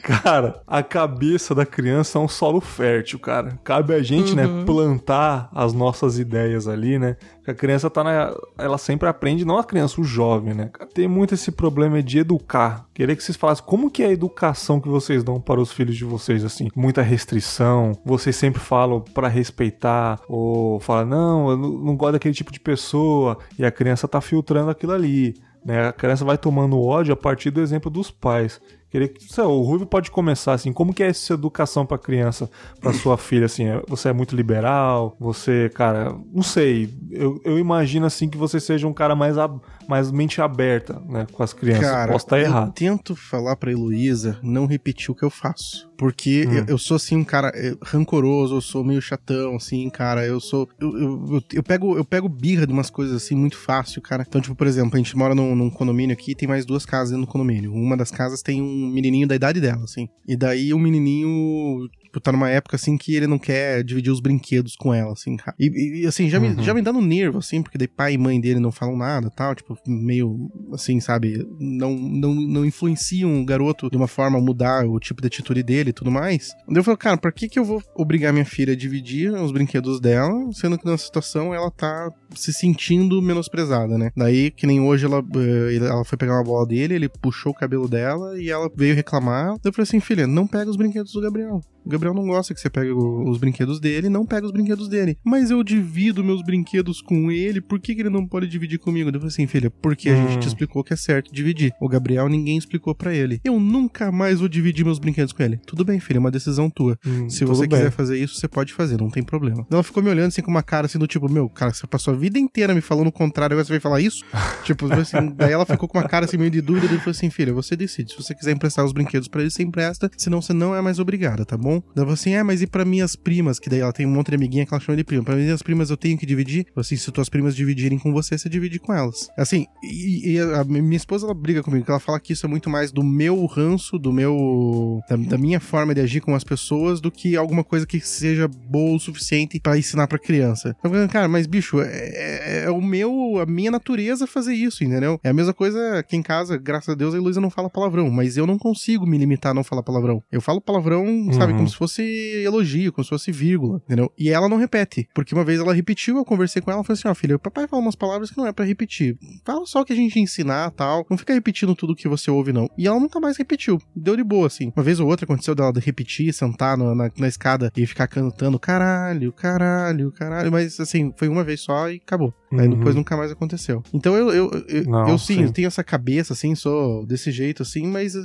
Cara, 0.02 0.62
a 0.66 0.82
cabeça 0.82 1.54
da 1.54 1.66
criança 1.66 2.18
é 2.18 2.20
um 2.20 2.28
solo 2.28 2.60
fértil, 2.60 3.18
cara. 3.18 3.58
Cabe 3.64 3.94
a 3.94 4.02
gente, 4.02 4.34
né, 4.34 4.46
uhum. 4.46 4.58
né, 4.60 4.64
plantar 4.64 5.50
as 5.54 5.72
nossas 5.72 6.18
ideias 6.18 6.68
ali, 6.68 6.98
né? 6.98 7.16
A 7.50 7.54
criança 7.54 7.90
tá 7.90 8.02
na. 8.02 8.34
Ela 8.58 8.78
sempre 8.78 9.08
aprende, 9.08 9.44
não 9.44 9.58
a 9.58 9.64
criança, 9.64 10.00
o 10.00 10.04
jovem, 10.04 10.54
né? 10.54 10.70
Tem 10.94 11.06
muito 11.06 11.34
esse 11.34 11.50
problema 11.50 12.02
de 12.02 12.18
educar. 12.18 12.86
Queria 12.94 13.14
que 13.14 13.22
vocês 13.22 13.36
falassem 13.36 13.64
como 13.64 13.90
que 13.90 14.02
é 14.02 14.06
a 14.06 14.12
educação 14.12 14.80
que 14.80 14.88
vocês 14.88 15.22
dão 15.22 15.40
para 15.40 15.60
os 15.60 15.72
filhos 15.72 15.96
de 15.96 16.04
vocês, 16.04 16.44
assim. 16.44 16.68
Muita 16.74 17.02
restrição, 17.02 17.92
vocês 18.04 18.36
sempre 18.36 18.60
falam 18.60 19.00
para 19.00 19.28
respeitar, 19.28 20.20
ou 20.28 20.80
fala, 20.80 21.04
não, 21.04 21.50
eu 21.50 21.56
não 21.56 21.96
gosto 21.96 22.12
daquele 22.12 22.34
tipo 22.34 22.52
de 22.52 22.60
pessoa, 22.60 23.38
e 23.58 23.64
a 23.64 23.70
criança 23.70 24.08
tá 24.08 24.20
filtrando 24.20 24.70
aquilo 24.70 24.92
ali. 24.92 25.34
Né? 25.64 25.88
A 25.88 25.92
criança 25.92 26.24
vai 26.24 26.38
tomando 26.38 26.80
ódio 26.80 27.12
a 27.12 27.16
partir 27.16 27.50
do 27.50 27.60
exemplo 27.60 27.90
dos 27.90 28.10
pais. 28.10 28.60
Queria 28.90 29.06
que 29.06 29.22
sei, 29.32 29.44
o 29.44 29.62
Ruivo 29.62 29.86
pode 29.86 30.10
começar 30.10 30.52
assim, 30.52 30.72
como 30.72 30.92
que 30.92 31.02
é 31.02 31.08
essa 31.08 31.34
educação 31.34 31.86
para 31.86 31.96
criança, 31.96 32.50
para 32.80 32.92
sua 32.92 33.16
filha 33.16 33.46
assim? 33.46 33.66
É, 33.66 33.80
você 33.86 34.08
é 34.08 34.12
muito 34.12 34.34
liberal? 34.34 35.16
Você, 35.20 35.70
cara, 35.72 36.12
não 36.32 36.42
sei. 36.42 36.92
Eu, 37.10 37.40
eu 37.44 37.56
imagino 37.56 38.04
assim 38.04 38.28
que 38.28 38.36
você 38.36 38.58
seja 38.58 38.88
um 38.88 38.92
cara 38.92 39.14
mais 39.14 39.38
ab, 39.38 39.60
mais 39.88 40.10
mente 40.10 40.42
aberta, 40.42 41.00
né, 41.08 41.26
com 41.30 41.42
as 41.42 41.52
crianças. 41.52 41.88
Cara, 41.88 42.12
Posso 42.12 42.26
estar 42.26 42.40
errado. 42.40 42.68
Eu 42.68 42.72
tento 42.72 43.14
falar 43.14 43.54
para 43.54 43.70
Heloísa 43.70 44.38
não 44.42 44.66
repetir 44.66 45.10
o 45.10 45.14
que 45.14 45.24
eu 45.24 45.30
faço. 45.30 45.88
Porque 46.00 46.46
hum. 46.48 46.52
eu, 46.54 46.64
eu, 46.68 46.78
sou, 46.78 46.96
assim, 46.96 47.14
um 47.14 47.24
cara 47.24 47.52
eh, 47.54 47.76
rancoroso, 47.82 48.56
eu 48.56 48.60
sou 48.62 48.82
meio 48.82 49.02
chatão, 49.02 49.56
assim, 49.56 49.88
cara. 49.90 50.24
Eu 50.24 50.40
sou. 50.40 50.66
Eu, 50.80 50.96
eu, 50.96 51.42
eu, 51.52 51.62
pego, 51.62 51.94
eu 51.94 52.04
pego 52.06 52.26
birra 52.26 52.66
de 52.66 52.72
umas 52.72 52.88
coisas 52.88 53.14
assim 53.14 53.34
muito 53.34 53.58
fácil, 53.58 54.00
cara. 54.00 54.24
Então, 54.26 54.40
tipo, 54.40 54.54
por 54.54 54.66
exemplo, 54.66 54.94
a 54.94 54.96
gente 54.96 55.14
mora 55.14 55.34
num, 55.34 55.54
num 55.54 55.68
condomínio 55.68 56.14
aqui 56.14 56.34
tem 56.34 56.48
mais 56.48 56.64
duas 56.64 56.86
casas 56.86 57.18
do 57.18 57.26
condomínio. 57.26 57.74
Uma 57.74 57.98
das 57.98 58.10
casas 58.10 58.40
tem 58.40 58.62
um 58.62 58.79
menininho 58.88 59.26
da 59.28 59.34
idade 59.34 59.60
dela, 59.60 59.84
assim. 59.84 60.08
E 60.26 60.36
daí 60.36 60.72
o 60.72 60.78
menininho 60.78 61.88
tipo, 62.04 62.20
tá 62.20 62.32
numa 62.32 62.50
época, 62.50 62.74
assim, 62.74 62.96
que 62.98 63.14
ele 63.14 63.28
não 63.28 63.38
quer 63.38 63.84
dividir 63.84 64.10
os 64.10 64.18
brinquedos 64.20 64.74
com 64.74 64.92
ela, 64.92 65.12
assim, 65.12 65.36
cara. 65.36 65.54
E, 65.60 66.00
e 66.02 66.06
assim, 66.08 66.28
já, 66.28 66.40
Uhum. 66.40 66.56
me, 66.56 66.62
já 66.64 66.74
me 66.74 66.82
dá 66.82 66.92
no 66.92 67.00
nervo, 67.00 67.38
assim, 67.38 67.62
porque 67.62 67.78
daí 67.78 67.86
pai 67.86 68.14
e 68.14 68.18
mãe 68.18 68.40
dele 68.40 68.58
não 68.58 68.72
falam 68.72 68.96
nada 68.96 69.30
tal, 69.30 69.54
tipo, 69.54 69.78
meio, 69.86 70.50
assim, 70.72 70.98
sabe, 70.98 71.46
não, 71.60 71.94
não, 71.94 72.34
não 72.34 72.64
influenciam 72.64 73.40
o 73.40 73.44
garoto 73.44 73.88
de 73.88 73.96
uma 73.96 74.08
forma 74.08 74.38
a 74.38 74.40
mudar 74.40 74.84
o 74.86 74.98
tipo 74.98 75.20
de 75.22 75.28
atitude 75.28 75.62
dele 75.62 75.90
e 75.90 75.92
tudo 75.92 76.10
mais. 76.10 76.50
Daí 76.66 76.78
eu 76.78 76.84
falo, 76.84 76.96
cara, 76.96 77.16
pra 77.16 77.30
que 77.30 77.48
que 77.48 77.60
eu 77.60 77.64
vou 77.64 77.80
obrigar 77.94 78.32
minha 78.32 78.44
filha 78.44 78.72
a 78.72 78.76
dividir 78.76 79.32
os 79.32 79.52
brinquedos 79.52 80.00
dela, 80.00 80.34
sendo 80.52 80.76
que 80.78 80.86
nessa 80.86 81.04
situação 81.04 81.54
ela 81.54 81.70
tá 81.70 82.10
se 82.34 82.52
sentindo 82.52 83.20
menosprezada, 83.22 83.96
né? 83.98 84.10
Daí, 84.16 84.50
que 84.50 84.66
nem 84.66 84.80
hoje 84.80 85.04
ela, 85.06 85.22
eh, 85.36 85.76
ela 85.76 86.04
foi 86.04 86.16
pegar 86.18 86.34
uma 86.34 86.44
bola 86.44 86.66
dele, 86.66 86.94
ele 86.94 87.08
puxou 87.08 87.52
o 87.52 87.54
cabelo 87.54 87.88
dela 87.88 88.40
e 88.40 88.50
ela 88.50 88.70
veio 88.74 88.94
reclamar. 88.94 89.54
Eu 89.64 89.72
falei 89.72 89.82
assim, 89.84 90.00
filha, 90.00 90.26
não 90.26 90.46
pega 90.46 90.70
os 90.70 90.76
brinquedos 90.76 91.12
do 91.12 91.20
Gabriel. 91.20 91.60
O 91.82 91.88
Gabriel 91.88 92.12
não 92.14 92.26
gosta 92.26 92.52
que 92.52 92.60
você 92.60 92.68
pegue 92.68 92.90
os 92.90 93.38
brinquedos 93.38 93.80
dele, 93.80 94.10
não 94.10 94.26
pega 94.26 94.44
os 94.44 94.52
brinquedos 94.52 94.86
dele. 94.86 95.16
Mas 95.24 95.50
eu 95.50 95.62
divido 95.64 96.22
meus 96.22 96.42
brinquedos 96.42 97.00
com 97.00 97.30
ele, 97.30 97.58
por 97.60 97.80
que, 97.80 97.94
que 97.94 98.02
ele 98.02 98.10
não 98.10 98.26
pode 98.26 98.46
dividir 98.48 98.78
comigo? 98.78 99.08
Eu 99.08 99.14
falei 99.14 99.28
assim, 99.28 99.46
filha, 99.46 99.70
porque 99.70 100.10
a 100.10 100.12
Hum. 100.12 100.28
gente 100.28 100.40
te 100.40 100.48
explicou 100.48 100.84
que 100.84 100.92
é 100.92 100.96
certo 100.96 101.32
dividir. 101.32 101.72
O 101.80 101.88
Gabriel 101.88 102.28
ninguém 102.28 102.58
explicou 102.58 102.94
pra 102.94 103.14
ele. 103.14 103.40
Eu 103.42 103.58
nunca 103.58 104.12
mais 104.12 104.40
vou 104.40 104.48
dividir 104.48 104.84
meus 104.84 104.98
brinquedos 104.98 105.32
com 105.32 105.42
ele. 105.42 105.58
Tudo 105.66 105.82
bem, 105.84 105.98
filha, 105.98 106.18
é 106.18 106.20
uma 106.20 106.30
decisão 106.30 106.68
tua. 106.68 106.98
Hum, 107.06 107.30
Se 107.30 107.46
você 107.46 107.62
bem. 107.66 107.78
quiser 107.78 107.90
fazer 107.90 108.18
isso, 108.18 108.34
você 108.34 108.46
pode 108.46 108.74
fazer, 108.74 108.98
não 109.00 109.08
tem 109.08 109.22
problema. 109.22 109.66
Ela 109.70 109.82
ficou 109.82 110.02
me 110.02 110.10
olhando 110.10 110.28
assim 110.28 110.42
com 110.42 110.50
uma 110.50 110.62
cara 110.62 110.84
assim 110.86 110.98
do 110.98 111.06
tipo, 111.06 111.30
meu, 111.32 111.48
cara, 111.48 111.72
você 111.72 111.86
passou 111.86 112.12
a 112.12 112.16
vida 112.20 112.38
inteira 112.38 112.74
me 112.74 112.80
falando 112.80 113.08
o 113.08 113.12
contrário, 113.12 113.54
agora 113.54 113.64
você 113.64 113.72
vai 113.72 113.80
falar 113.80 114.00
isso? 114.00 114.24
tipo, 114.64 114.92
assim, 114.92 115.32
daí 115.34 115.52
ela 115.52 115.66
ficou 115.66 115.88
com 115.88 115.98
uma 115.98 116.06
cara 116.06 116.26
assim 116.26 116.36
meio 116.36 116.50
de 116.50 116.60
dúvida 116.60 116.94
e 116.94 116.98
falou 116.98 117.10
assim, 117.10 117.30
filha, 117.30 117.52
você 117.52 117.74
decide. 117.74 118.12
Se 118.12 118.16
você 118.16 118.34
quiser 118.34 118.52
emprestar 118.52 118.84
os 118.84 118.92
brinquedos 118.92 119.28
pra 119.28 119.40
ele, 119.40 119.50
você 119.50 119.62
empresta, 119.62 120.10
senão 120.16 120.40
você 120.40 120.52
não 120.52 120.74
é 120.74 120.80
mais 120.80 120.98
obrigada, 120.98 121.44
tá 121.44 121.56
bom? 121.56 121.82
Daí 121.94 122.04
ela 122.04 122.12
assim, 122.12 122.34
é, 122.34 122.42
mas 122.42 122.62
e 122.62 122.66
pra 122.66 122.84
minhas 122.84 123.16
primas? 123.16 123.58
Que 123.58 123.70
daí 123.70 123.80
ela 123.80 123.92
tem 123.92 124.06
um 124.06 124.10
monte 124.10 124.28
de 124.28 124.34
amiguinha 124.34 124.66
que 124.66 124.74
ela 124.74 124.80
chama 124.80 124.96
de 124.96 125.04
prima. 125.04 125.24
Pra 125.24 125.34
minhas 125.34 125.62
primas 125.62 125.90
eu 125.90 125.96
tenho 125.96 126.18
que 126.18 126.26
dividir? 126.26 126.66
Assim, 126.76 126.96
se 126.96 127.10
tuas 127.10 127.28
primas 127.28 127.56
dividirem 127.56 127.98
com 127.98 128.12
você, 128.12 128.36
você 128.36 128.48
divide 128.48 128.78
com 128.78 128.92
elas. 128.92 129.28
Assim, 129.36 129.66
e, 129.82 130.32
e 130.32 130.40
a, 130.40 130.64
minha 130.64 130.96
esposa 130.96 131.26
ela 131.26 131.34
briga 131.34 131.62
comigo, 131.62 131.84
que 131.84 131.90
ela 131.90 132.00
fala 132.00 132.20
que 132.20 132.32
isso 132.32 132.46
é 132.46 132.48
muito 132.48 132.68
mais 132.68 132.92
do 132.92 133.02
meu 133.02 133.46
ranço, 133.46 133.98
do 133.98 134.12
meu. 134.12 135.00
da, 135.08 135.16
da 135.16 135.38
minha 135.38 135.60
forma 135.60 135.94
de 135.94 136.00
agir 136.00 136.20
com 136.20 136.34
as 136.34 136.44
pessoas, 136.44 137.00
do 137.00 137.10
que 137.10 137.36
alguma 137.36 137.64
coisa 137.64 137.86
que 137.86 138.00
seja 138.00 138.48
boa 138.48 138.96
o 138.96 139.00
suficiente 139.00 139.58
pra 139.60 139.78
ensinar 139.78 140.06
pra 140.06 140.18
criança. 140.18 140.76
Eu 140.82 140.90
falei, 140.90 141.08
cara, 141.08 141.28
mas 141.28 141.46
bicho, 141.46 141.80
é, 142.14 142.60
é- 142.60 142.64
é 142.64 142.70
o 142.70 142.80
meu, 142.80 143.38
a 143.40 143.46
minha 143.46 143.70
natureza 143.70 144.26
fazer 144.26 144.54
isso, 144.54 144.84
entendeu? 144.84 145.18
É 145.24 145.30
a 145.30 145.32
mesma 145.32 145.52
coisa 145.54 145.98
aqui 145.98 146.16
em 146.16 146.22
casa, 146.22 146.56
graças 146.56 146.88
a 146.90 146.94
Deus, 146.94 147.14
a 147.14 147.16
Heloísa 147.16 147.40
não 147.40 147.50
fala 147.50 147.70
palavrão, 147.70 148.10
mas 148.10 148.36
eu 148.36 148.46
não 148.46 148.58
consigo 148.58 149.06
me 149.06 149.16
limitar 149.18 149.52
a 149.52 149.54
não 149.54 149.64
falar 149.64 149.82
palavrão. 149.82 150.22
Eu 150.30 150.40
falo 150.40 150.60
palavrão, 150.60 151.04
sabe, 151.32 151.52
Uhum. 151.52 151.58
como 151.58 151.68
se 151.68 151.76
fosse 151.76 152.02
elogio, 152.44 152.92
como 152.92 153.04
se 153.04 153.10
fosse 153.10 153.32
vírgula, 153.32 153.80
entendeu? 153.86 154.12
E 154.18 154.30
ela 154.30 154.48
não 154.48 154.56
repete, 154.56 155.08
porque 155.14 155.34
uma 155.34 155.44
vez 155.44 155.60
ela 155.60 155.72
repetiu, 155.74 156.16
eu 156.16 156.24
conversei 156.24 156.60
com 156.62 156.70
ela, 156.70 156.82
falei 156.84 156.98
assim, 156.98 157.08
ó, 157.08 157.14
filha, 157.14 157.36
o 157.36 157.38
papai 157.38 157.66
fala 157.68 157.82
umas 157.82 157.94
palavras 157.96 158.30
que 158.30 158.36
não 158.38 158.46
é 158.46 158.52
pra 158.52 158.64
repetir. 158.64 159.16
Fala 159.44 159.64
só 159.66 159.80
o 159.80 159.84
que 159.84 159.92
a 159.92 159.96
gente 159.96 160.18
ensinar, 160.18 160.70
tal. 160.72 161.06
Não 161.10 161.16
fica 161.18 161.32
repetindo 161.32 161.74
tudo 161.74 161.94
que 161.94 162.08
você 162.08 162.30
ouve, 162.30 162.52
não. 162.52 162.68
E 162.76 162.86
ela 162.86 162.98
nunca 162.98 163.20
mais 163.20 163.36
repetiu. 163.36 163.78
Deu 163.94 164.16
de 164.16 164.24
boa, 164.24 164.46
assim. 164.46 164.72
Uma 164.76 164.82
vez 164.82 164.98
ou 165.00 165.08
outra 165.08 165.24
aconteceu 165.24 165.54
dela 165.54 165.72
de 165.72 165.80
repetir, 165.80 166.32
sentar 166.32 166.76
no- 166.76 166.94
na, 166.94 167.10
na 167.16 167.28
escada 167.28 167.70
e 167.76 167.86
ficar 167.86 168.06
cantando 168.08 168.58
caralho, 168.58 169.32
caralho, 169.32 170.10
caralho. 170.12 170.50
Mas, 170.50 170.78
assim, 170.80 171.12
foi 171.16 171.28
uma 171.28 171.44
vez 171.44 171.60
só 171.60 171.88
e 171.90 171.99
acabou. 172.04 172.32
Aí 172.52 172.66
Uhum. 172.66 172.70
depois 172.70 172.94
nunca 172.96 173.16
mais 173.16 173.30
aconteceu. 173.30 173.82
Então 173.94 174.14
eu, 174.16 174.30
eu, 174.30 174.50
eu, 174.68 174.84
Não, 174.84 175.08
eu 175.08 175.18
sim, 175.18 175.34
sim. 175.36 175.42
eu 175.44 175.52
tenho 175.52 175.68
essa 175.68 175.84
cabeça, 175.84 176.32
assim, 176.32 176.54
sou 176.56 177.06
desse 177.06 177.30
jeito, 177.30 177.62
assim, 177.62 177.86
mas 177.86 178.14
eu, 178.16 178.24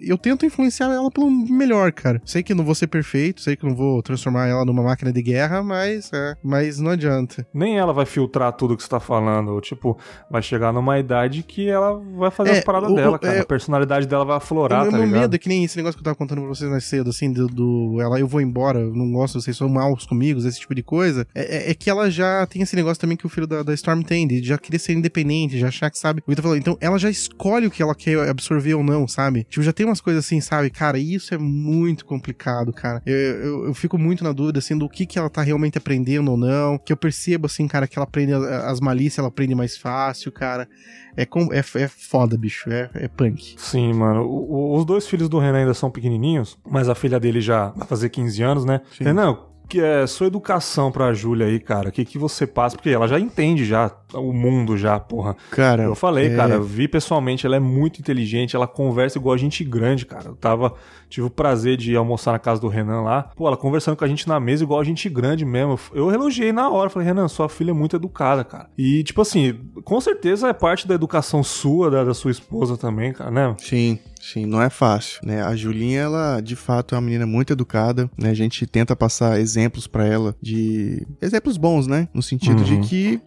eu 0.00 0.16
tento 0.18 0.46
influenciar 0.46 0.86
ela 0.92 1.10
pelo 1.10 1.30
melhor, 1.30 1.92
cara. 1.92 2.20
Sei 2.24 2.42
que 2.42 2.54
não 2.54 2.64
vou 2.64 2.74
ser 2.74 2.86
perfeito, 2.86 3.40
sei 3.42 3.54
que 3.56 3.66
não 3.66 3.74
vou 3.74 4.02
transformar 4.02 4.46
ela 4.46 4.64
numa 4.64 4.82
máquina 4.82 5.12
de 5.12 5.20
guerra, 5.22 5.62
mas, 5.62 6.10
é, 6.12 6.34
mas 6.42 6.78
não 6.80 6.92
adianta. 6.92 7.46
Nem 7.52 7.76
ela 7.78 7.92
vai 7.92 8.06
filtrar 8.06 8.52
tudo 8.54 8.76
que 8.76 8.82
você 8.82 8.88
tá 8.88 8.98
falando. 9.00 9.60
Tipo, 9.60 9.98
vai 10.30 10.42
chegar 10.42 10.72
numa 10.72 10.98
idade 10.98 11.42
que 11.42 11.68
ela 11.68 12.00
vai 12.16 12.30
fazer 12.30 12.50
É, 12.50 12.58
as 12.58 12.64
paradas 12.64 12.90
o- 12.90 12.94
dela, 12.94 13.18
cara. 13.18 13.36
é- 13.36 13.40
a 13.40 13.44
personalidade 13.46 14.06
dela 14.06 14.24
vai 14.24 14.36
aflorar, 14.38 14.82
o 14.86 14.90
tá 14.90 14.96
meu 14.96 15.04
ligado? 15.06 15.20
medo 15.20 15.34
é 15.36 15.38
que 15.38 15.48
nem 15.48 15.64
esse 15.64 15.76
negócio 15.76 15.96
que 15.96 16.00
eu 16.00 16.04
tava 16.04 16.16
contando 16.16 16.38
pra 16.40 16.48
vocês 16.48 16.70
mais 16.70 16.84
cedo, 16.84 17.10
assim, 17.10 17.30
do, 17.30 17.46
do- 17.46 17.98
ela, 18.00 18.18
eu 18.18 18.26
vou 18.26 18.40
embora, 18.40 18.78
eu 18.80 18.94
não 18.94 19.10
gosto, 19.12 19.40
vocês 19.40 19.56
são 19.56 19.68
maus 19.68 20.06
comigo, 20.06 20.40
esse 20.40 20.60
tipo 20.60 20.74
de 20.74 20.82
coisa. 20.82 21.26
É, 21.34 21.56
é- 21.68 21.70
é 21.70 21.74
que 21.74 21.90
ela 21.90 22.10
já 22.10 22.46
tem 22.46 22.62
esse 22.62 22.74
negócio 22.76 23.00
também 23.00 23.15
que 23.16 23.26
o 23.26 23.28
filho 23.28 23.46
da, 23.46 23.62
da 23.62 23.74
Storm 23.74 24.02
tem, 24.02 24.26
de 24.26 24.42
já 24.42 24.58
querer 24.58 24.78
ser 24.78 24.92
independente, 24.92 25.58
já 25.58 25.68
achar 25.68 25.90
que 25.90 25.98
sabe 25.98 26.22
o 26.26 26.30
que 26.30 26.36
tá 26.36 26.42
falando. 26.42 26.58
Então 26.58 26.76
ela 26.80 26.98
já 26.98 27.08
escolhe 27.10 27.66
o 27.66 27.70
que 27.70 27.82
ela 27.82 27.94
quer 27.94 28.28
absorver 28.28 28.74
ou 28.74 28.82
não, 28.82 29.06
sabe? 29.08 29.44
Tipo, 29.48 29.62
já 29.62 29.72
tem 29.72 29.86
umas 29.86 30.00
coisas 30.00 30.24
assim, 30.24 30.40
sabe? 30.40 30.70
Cara, 30.70 30.98
isso 30.98 31.34
é 31.34 31.38
muito 31.38 32.04
complicado, 32.04 32.72
cara. 32.72 33.02
Eu, 33.06 33.16
eu, 33.16 33.64
eu 33.66 33.74
fico 33.74 33.96
muito 33.98 34.22
na 34.24 34.32
dúvida, 34.32 34.58
assim, 34.58 34.76
do 34.76 34.88
que 34.88 35.06
que 35.06 35.18
ela 35.18 35.30
tá 35.30 35.42
realmente 35.42 35.78
aprendendo 35.78 36.30
ou 36.30 36.36
não. 36.36 36.78
Que 36.78 36.92
eu 36.92 36.96
percebo, 36.96 37.46
assim, 37.46 37.66
cara, 37.66 37.86
que 37.86 37.98
ela 37.98 38.04
aprende 38.04 38.32
as 38.34 38.80
malícias, 38.80 39.18
ela 39.18 39.28
aprende 39.28 39.54
mais 39.54 39.76
fácil, 39.76 40.30
cara. 40.32 40.68
É, 41.16 41.24
com, 41.24 41.52
é, 41.52 41.58
é 41.60 41.88
foda, 41.88 42.36
bicho. 42.36 42.68
É, 42.70 42.90
é 42.94 43.08
punk. 43.08 43.54
Sim, 43.58 43.92
mano. 43.94 44.22
O- 44.22 44.74
o- 44.74 44.76
os 44.76 44.84
dois 44.84 45.06
filhos 45.06 45.28
do 45.28 45.38
Renan 45.38 45.58
ainda 45.60 45.72
são 45.74 45.90
pequenininhos, 45.90 46.58
mas 46.68 46.88
a 46.88 46.94
filha 46.94 47.18
dele 47.18 47.40
já 47.40 47.70
vai 47.70 47.86
fazer 47.86 48.10
15 48.10 48.42
anos, 48.42 48.64
né? 48.64 48.80
Sim. 48.96 49.04
Renan, 49.04 49.38
que 49.68 49.80
é 49.80 50.06
sua 50.06 50.26
educação 50.26 50.90
pra 50.92 51.12
Júlia 51.12 51.46
aí, 51.46 51.58
cara? 51.58 51.88
O 51.88 51.92
que, 51.92 52.04
que 52.04 52.18
você 52.18 52.46
passa? 52.46 52.76
Porque 52.76 52.90
ela 52.90 53.06
já 53.06 53.18
entende 53.18 53.64
já 53.64 53.90
o 54.14 54.32
mundo 54.32 54.76
já, 54.76 54.98
porra. 54.98 55.36
Cara, 55.50 55.84
Eu 55.84 55.94
falei, 55.94 56.32
é, 56.32 56.36
cara, 56.36 56.60
vi 56.60 56.88
pessoalmente, 56.88 57.44
ela 57.46 57.56
é 57.56 57.60
muito 57.60 58.00
inteligente, 58.00 58.54
ela 58.54 58.66
conversa 58.66 59.18
igual 59.18 59.34
a 59.34 59.38
gente 59.38 59.64
grande, 59.64 60.06
cara. 60.06 60.28
Eu 60.28 60.36
tava, 60.36 60.74
tive 61.08 61.26
o 61.26 61.30
prazer 61.30 61.76
de 61.76 61.96
almoçar 61.96 62.32
na 62.32 62.38
casa 62.38 62.60
do 62.60 62.68
Renan 62.68 63.02
lá. 63.02 63.30
Pô, 63.36 63.46
ela 63.46 63.56
conversando 63.56 63.96
com 63.96 64.04
a 64.04 64.08
gente 64.08 64.28
na 64.28 64.38
mesa 64.38 64.62
igual 64.64 64.80
a 64.80 64.84
gente 64.84 65.08
grande 65.08 65.44
mesmo. 65.44 65.78
Eu 65.92 66.10
elogiei 66.10 66.52
na 66.52 66.70
hora, 66.70 66.90
falei, 66.90 67.08
Renan, 67.08 67.28
sua 67.28 67.48
filha 67.48 67.70
é 67.70 67.74
muito 67.74 67.96
educada, 67.96 68.44
cara. 68.44 68.68
E, 68.78 69.02
tipo 69.02 69.20
assim, 69.20 69.58
com 69.84 70.00
certeza 70.00 70.48
é 70.48 70.52
parte 70.52 70.86
da 70.86 70.94
educação 70.94 71.42
sua, 71.42 71.90
da, 71.90 72.04
da 72.04 72.14
sua 72.14 72.30
esposa 72.30 72.76
também, 72.76 73.12
cara, 73.12 73.30
né? 73.30 73.54
Sim, 73.58 73.98
sim, 74.32 74.46
não 74.46 74.60
é 74.62 74.68
fácil, 74.70 75.20
né? 75.24 75.42
A 75.42 75.54
Julinha, 75.56 76.00
ela 76.00 76.40
de 76.40 76.56
fato 76.56 76.94
é 76.94 76.98
uma 76.98 77.02
menina 77.04 77.26
muito 77.26 77.52
educada, 77.52 78.10
né? 78.18 78.30
A 78.30 78.34
gente 78.34 78.66
tenta 78.66 78.94
passar 78.96 79.38
exemplos 79.40 79.86
pra 79.86 80.06
ela 80.06 80.34
de 80.42 81.06
exemplos 81.22 81.56
bons, 81.56 81.86
né? 81.86 82.08
No 82.12 82.22
sentido 82.22 82.58
Uhum. 82.62 82.80
de 82.80 82.88
que 82.88 83.20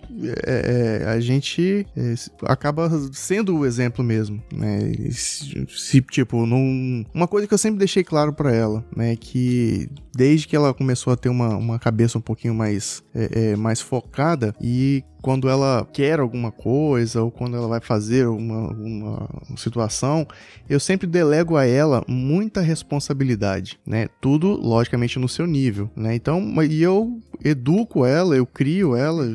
é, 0.46 1.02
é, 1.04 1.10
a 1.10 1.20
gente 1.20 1.86
é, 1.96 2.14
acaba 2.44 2.90
sendo 3.12 3.58
o 3.58 3.66
exemplo 3.66 4.04
mesmo, 4.04 4.42
né? 4.52 4.92
Se, 5.12 6.02
tipo, 6.02 6.46
num, 6.46 7.06
uma 7.14 7.28
coisa 7.28 7.48
que 7.48 7.54
eu 7.54 7.58
sempre 7.58 7.80
deixei 7.80 8.04
claro 8.04 8.34
pra 8.34 8.54
ela, 8.54 8.86
né? 8.96 9.16
Que 9.16 9.90
desde 10.16 10.48
que 10.48 10.56
ela 10.56 10.74
começou 10.74 11.14
a 11.14 11.16
ter 11.16 11.30
uma, 11.30 11.56
uma 11.56 11.80
cabeça 11.80 12.18
um 12.18 12.22
pouquinho 12.22 12.54
mais 12.54 13.04
é, 13.14 13.52
é, 13.52 13.56
mais 13.56 13.80
focada 13.80 14.54
e 14.62 15.04
quando 15.22 15.50
ela 15.50 15.88
quer 15.92 16.20
alguma 16.20 16.52
coisa 16.52 17.22
ou 17.22 17.32
quando 17.32 17.56
ela 17.56 17.68
vai 17.68 17.82
fazer 17.82 18.28
uma, 18.28 18.72
uma 18.72 19.58
situação, 19.58 20.26
eu 20.70 20.80
sempre 20.80 21.08
delego 21.08 21.58
a 21.58 21.66
ela 21.66 22.04
muita 22.08 22.62
responsabilidade, 22.62 23.80
né? 23.86 24.08
Tudo, 24.22 24.54
logicamente, 24.54 25.20
no 25.20 25.28
seu 25.28 25.46
nível, 25.46 25.90
né? 25.96 26.16
Então, 26.16 26.42
e 26.64 26.82
eu 26.82 27.20
educo 27.44 28.06
ela, 28.06 28.36
eu 28.36 28.46
crio 28.46 28.96
ela 28.96 29.26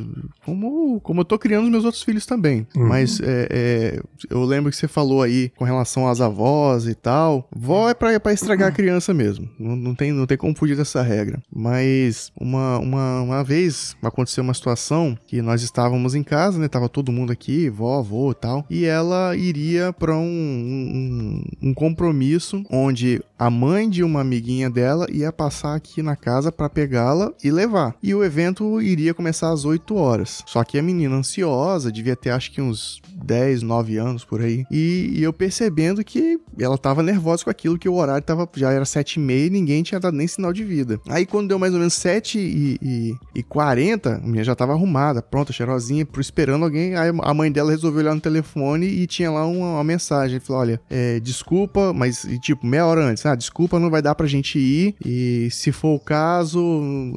como, 0.45 0.74
como 1.03 1.21
eu 1.21 1.25
tô 1.25 1.39
criando 1.39 1.65
os 1.65 1.71
meus 1.71 1.85
outros 1.85 2.03
filhos 2.03 2.27
também. 2.27 2.67
Uhum. 2.77 2.89
Mas 2.89 3.21
é, 3.21 3.49
é, 3.51 4.01
eu 4.31 4.45
lembro 4.45 4.71
que 4.71 4.77
você 4.77 4.89
falou 4.89 5.23
aí 5.23 5.51
com 5.57 5.65
relação 5.65 6.09
às 6.09 6.21
avós 6.21 6.87
e 6.87 6.95
tal. 6.95 7.49
Vó 7.55 7.89
é 7.89 7.95
pra, 7.95 8.13
é 8.13 8.19
pra 8.19 8.33
estragar 8.33 8.69
a 8.69 8.73
criança 8.73 9.15
mesmo. 9.15 9.49
Não, 9.59 9.77
não, 9.77 9.95
tem, 9.95 10.13
não 10.13 10.27
tem 10.27 10.37
como 10.37 10.57
fugir 10.57 10.77
dessa 10.77 11.03
regra. 11.03 11.43
Mas 11.55 12.33
uma, 12.39 12.79
uma, 12.79 13.21
uma 13.21 13.45
vez 13.45 13.97
aconteceu 14.03 14.43
uma 14.43 14.55
situação 14.55 15.17
que 15.27 15.41
nós 15.41 15.63
estávamos 15.63 16.15
em 16.15 16.23
casa, 16.23 16.59
né? 16.59 16.69
Tava 16.69 16.89
todo 16.89 17.13
mundo 17.13 17.33
aqui, 17.33 17.69
vó, 17.69 17.99
avô 17.99 18.31
e 18.31 18.35
tal. 18.35 18.67
E 18.69 18.85
ela 18.85 19.37
iria 19.37 19.93
pra 19.93 20.17
um, 20.17 20.23
um, 20.25 21.69
um 21.69 21.75
compromisso 21.75 22.65
onde 22.71 23.23
a 23.39 23.51
mãe 23.51 23.89
de 23.89 24.03
uma 24.03 24.21
amiguinha 24.21 24.71
dela 24.71 25.07
ia 25.11 25.33
passar 25.33 25.75
aqui 25.75 26.03
na 26.03 26.17
casa 26.17 26.51
pra 26.51 26.69
pegá-la 26.69 27.33
e 27.43 27.51
levar. 27.51 27.95
E 28.03 28.15
o 28.15 28.25
evento 28.25 28.81
iria 28.81 29.15
começar 29.15 29.51
às 29.51 29.65
8 29.65 29.95
horas. 29.95 30.43
Só 30.47 30.64
que 30.65 30.79
a 30.79 30.83
menina 30.83 31.17
ansiosa, 31.17 31.93
devia 31.93 32.17
ter 32.17 32.31
acho 32.31 32.51
que 32.51 32.61
uns 32.61 33.01
10, 33.25 33.63
9 33.63 33.97
anos 33.97 34.25
por 34.25 34.41
aí. 34.41 34.65
E, 34.71 35.13
e 35.15 35.23
eu 35.23 35.33
percebendo 35.33 36.05
que 36.05 36.39
ela 36.59 36.77
tava 36.77 37.03
nervosa 37.03 37.45
com 37.45 37.51
aquilo, 37.51 37.79
que 37.79 37.89
o 37.89 37.95
horário 37.95 38.25
tava, 38.25 38.49
já 38.55 38.71
era 38.73 38.85
7 38.85 39.15
e 39.15 39.21
meia 39.21 39.47
e 39.47 39.51
ninguém 39.51 39.83
tinha 39.83 40.01
dado 40.01 40.17
nem 40.17 40.27
sinal 40.27 40.53
de 40.53 40.65
vida. 40.65 41.01
Aí 41.09 41.27
quando 41.27 41.49
deu 41.49 41.59
mais 41.59 41.73
ou 41.73 41.79
menos 41.79 41.95
7 41.95 42.39
e, 42.39 42.79
e, 42.83 43.15
e 43.35 43.43
40, 43.43 44.17
a 44.17 44.19
menina 44.19 44.45
já 44.45 44.55
tava 44.55 44.73
arrumada, 44.73 45.23
pronta, 45.23 45.53
cheirosinha, 45.53 46.07
esperando 46.19 46.65
alguém. 46.65 46.97
Aí 46.97 47.11
a 47.23 47.35
mãe 47.35 47.51
dela 47.51 47.71
resolveu 47.71 48.01
olhar 48.01 48.15
no 48.15 48.21
telefone 48.21 48.87
e 48.87 49.07
tinha 49.07 49.31
lá 49.31 49.47
uma, 49.47 49.75
uma 49.75 49.85
mensagem. 49.85 50.41
Falou: 50.41 50.63
olha, 50.63 50.81
é, 50.91 51.21
desculpa, 51.21 51.93
mas 51.93 52.25
e, 52.25 52.39
tipo, 52.39 52.67
meia 52.67 52.87
hora 52.87 53.05
antes, 53.05 53.25
ah, 53.27 53.35
desculpa, 53.35 53.79
não 53.79 53.91
vai 53.91 54.03
dar 54.03 54.15
pra 54.15 54.27
gente 54.27 54.59
ir. 54.59 54.95
E 55.05 55.49
se 55.51 55.73
for 55.73 55.95
o 55.95 56.01
caso, 56.01 56.61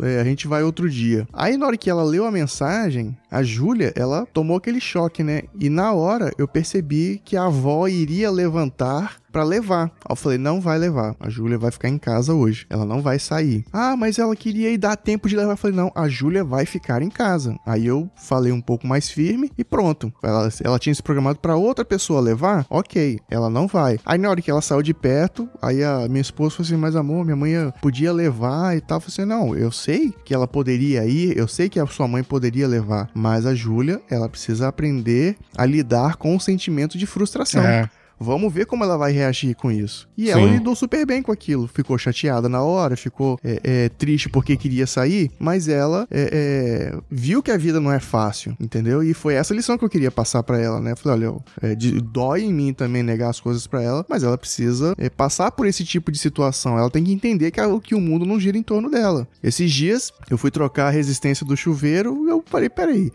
é, 0.03 0.19
a 0.19 0.23
gente 0.23 0.47
vai 0.47 0.63
outro 0.63 0.89
dia. 0.89 1.27
Aí 1.33 1.57
na 1.57 1.65
hora 1.65 1.77
que 1.77 1.89
ela 1.89 2.03
leu 2.03 2.25
a 2.25 2.31
mensagem, 2.31 3.15
a 3.29 3.43
Júlia, 3.43 3.93
ela 3.95 4.25
tomou 4.25 4.57
aquele 4.57 4.79
choque, 4.79 5.23
né? 5.23 5.43
E 5.59 5.69
na 5.69 5.93
hora 5.93 6.31
eu 6.37 6.47
percebi 6.47 7.21
que 7.23 7.35
a 7.35 7.45
avó 7.45 7.87
iria 7.87 8.31
levantar 8.31 9.17
para 9.37 9.43
levar. 9.43 9.83
Aí 9.83 10.09
eu 10.09 10.15
falei, 10.15 10.37
não 10.39 10.59
vai 10.59 10.79
levar. 10.79 11.15
A 11.19 11.29
Júlia 11.29 11.59
vai 11.59 11.69
ficar 11.69 11.89
em 11.89 11.99
casa 11.99 12.33
hoje. 12.33 12.65
Ela 12.71 12.85
não 12.85 13.03
vai 13.03 13.19
sair. 13.19 13.63
Ah, 13.71 13.95
mas 13.95 14.17
ela 14.17 14.35
queria 14.35 14.71
ir 14.71 14.79
dar 14.79 14.95
tempo 14.95 15.29
de 15.29 15.35
levar. 15.35 15.51
Eu 15.51 15.57
falei, 15.57 15.77
não, 15.77 15.91
a 15.93 16.09
Júlia 16.09 16.43
vai 16.43 16.65
ficar 16.65 17.03
em 17.03 17.09
casa. 17.09 17.55
Aí 17.63 17.85
eu 17.85 18.09
falei 18.15 18.51
um 18.51 18.59
pouco 18.59 18.87
mais 18.87 19.11
firme 19.11 19.51
e 19.55 19.63
pronto. 19.63 20.11
Ela, 20.23 20.49
ela 20.63 20.79
tinha 20.79 20.95
se 20.95 21.03
programado 21.03 21.37
para 21.37 21.55
outra 21.55 21.85
pessoa 21.85 22.19
levar, 22.19 22.65
ok. 22.67 23.19
Ela 23.29 23.47
não 23.47 23.67
vai. 23.67 23.99
Aí 24.03 24.17
na 24.17 24.27
hora 24.27 24.41
que 24.41 24.49
ela 24.49 24.61
saiu 24.61 24.81
de 24.81 24.93
perto, 24.93 25.47
aí 25.61 25.83
a 25.83 26.07
minha 26.09 26.21
esposa 26.21 26.55
falou 26.55 26.65
assim, 26.65 26.77
mas 26.77 26.95
amor, 26.95 27.23
minha 27.23 27.35
mãe 27.35 27.51
podia 27.79 28.11
levar 28.11 28.75
e 28.75 28.81
tal. 28.81 28.97
Eu 28.97 29.01
falei 29.01 29.13
assim, 29.13 29.25
não, 29.25 29.55
eu 29.55 29.71
sei 29.71 30.15
que 30.25 30.33
ela 30.33 30.47
poderia 30.47 31.05
ir, 31.05 31.37
eu 31.37 31.47
sei 31.47 31.69
que 31.69 31.79
a 31.79 31.85
sua 31.85 32.07
mãe 32.07 32.23
poderia 32.23 32.67
levar, 32.67 33.11
mas 33.13 33.45
a 33.45 33.53
Júlia, 33.53 34.01
ela 34.09 34.27
precisa 34.27 34.67
aprender 34.67 35.37
a 35.55 35.63
lidar 35.63 36.15
com 36.15 36.35
o 36.35 36.39
sentimento 36.39 36.97
de 36.97 37.05
frustração. 37.05 37.61
É. 37.61 37.87
Vamos 38.19 38.51
ver 38.51 38.65
como 38.65 38.83
ela 38.83 38.97
vai 38.97 39.11
reagir 39.11 39.55
com 39.55 39.71
isso. 39.71 40.07
E 40.17 40.25
Sim. 40.25 40.31
ela 40.31 40.45
lidou 40.45 40.75
super 40.75 41.05
bem 41.05 41.21
com 41.21 41.31
aquilo. 41.31 41.67
Ficou 41.67 41.97
chateada 41.97 42.49
na 42.49 42.61
hora, 42.61 42.97
ficou 42.97 43.39
é, 43.43 43.59
é, 43.63 43.89
triste 43.89 44.29
porque 44.29 44.57
queria 44.57 44.87
sair, 44.87 45.31
mas 45.39 45.67
ela 45.67 46.07
é, 46.09 46.91
é 46.93 46.97
viu 47.09 47.43
que 47.43 47.51
a 47.51 47.57
vida 47.57 47.79
não 47.79 47.91
é 47.91 47.99
fácil, 47.99 48.55
entendeu? 48.59 49.03
E 49.03 49.13
foi 49.13 49.35
essa 49.35 49.53
lição 49.53 49.77
que 49.77 49.85
eu 49.85 49.89
queria 49.89 50.11
passar 50.11 50.41
para 50.43 50.59
ela, 50.59 50.79
né? 50.79 50.95
falei, 50.95 51.27
olha, 51.27 51.39
é, 51.61 51.75
de, 51.75 52.01
dói 52.01 52.41
em 52.41 52.53
mim 52.53 52.73
também 52.73 53.03
negar 53.03 53.29
as 53.29 53.39
coisas 53.39 53.67
para 53.67 53.81
ela, 53.81 54.05
mas 54.09 54.23
ela 54.23 54.37
precisa 54.37 54.95
é, 54.97 55.09
passar 55.09 55.51
por 55.51 55.67
esse 55.67 55.85
tipo 55.85 56.11
de 56.11 56.17
situação. 56.17 56.77
Ela 56.77 56.89
tem 56.89 57.03
que 57.03 57.11
entender 57.11 57.51
que, 57.51 57.59
a, 57.59 57.79
que 57.79 57.93
o 57.93 58.01
mundo 58.01 58.25
não 58.25 58.39
gira 58.39 58.57
em 58.57 58.63
torno 58.63 58.89
dela. 58.89 59.27
Esses 59.43 59.71
dias, 59.71 60.11
eu 60.29 60.37
fui 60.37 60.49
trocar 60.49 60.87
a 60.87 60.91
resistência 60.91 61.45
do 61.45 61.55
chuveiro, 61.55 62.27
eu 62.27 62.43
falei, 62.45 62.69
peraí, 62.69 63.11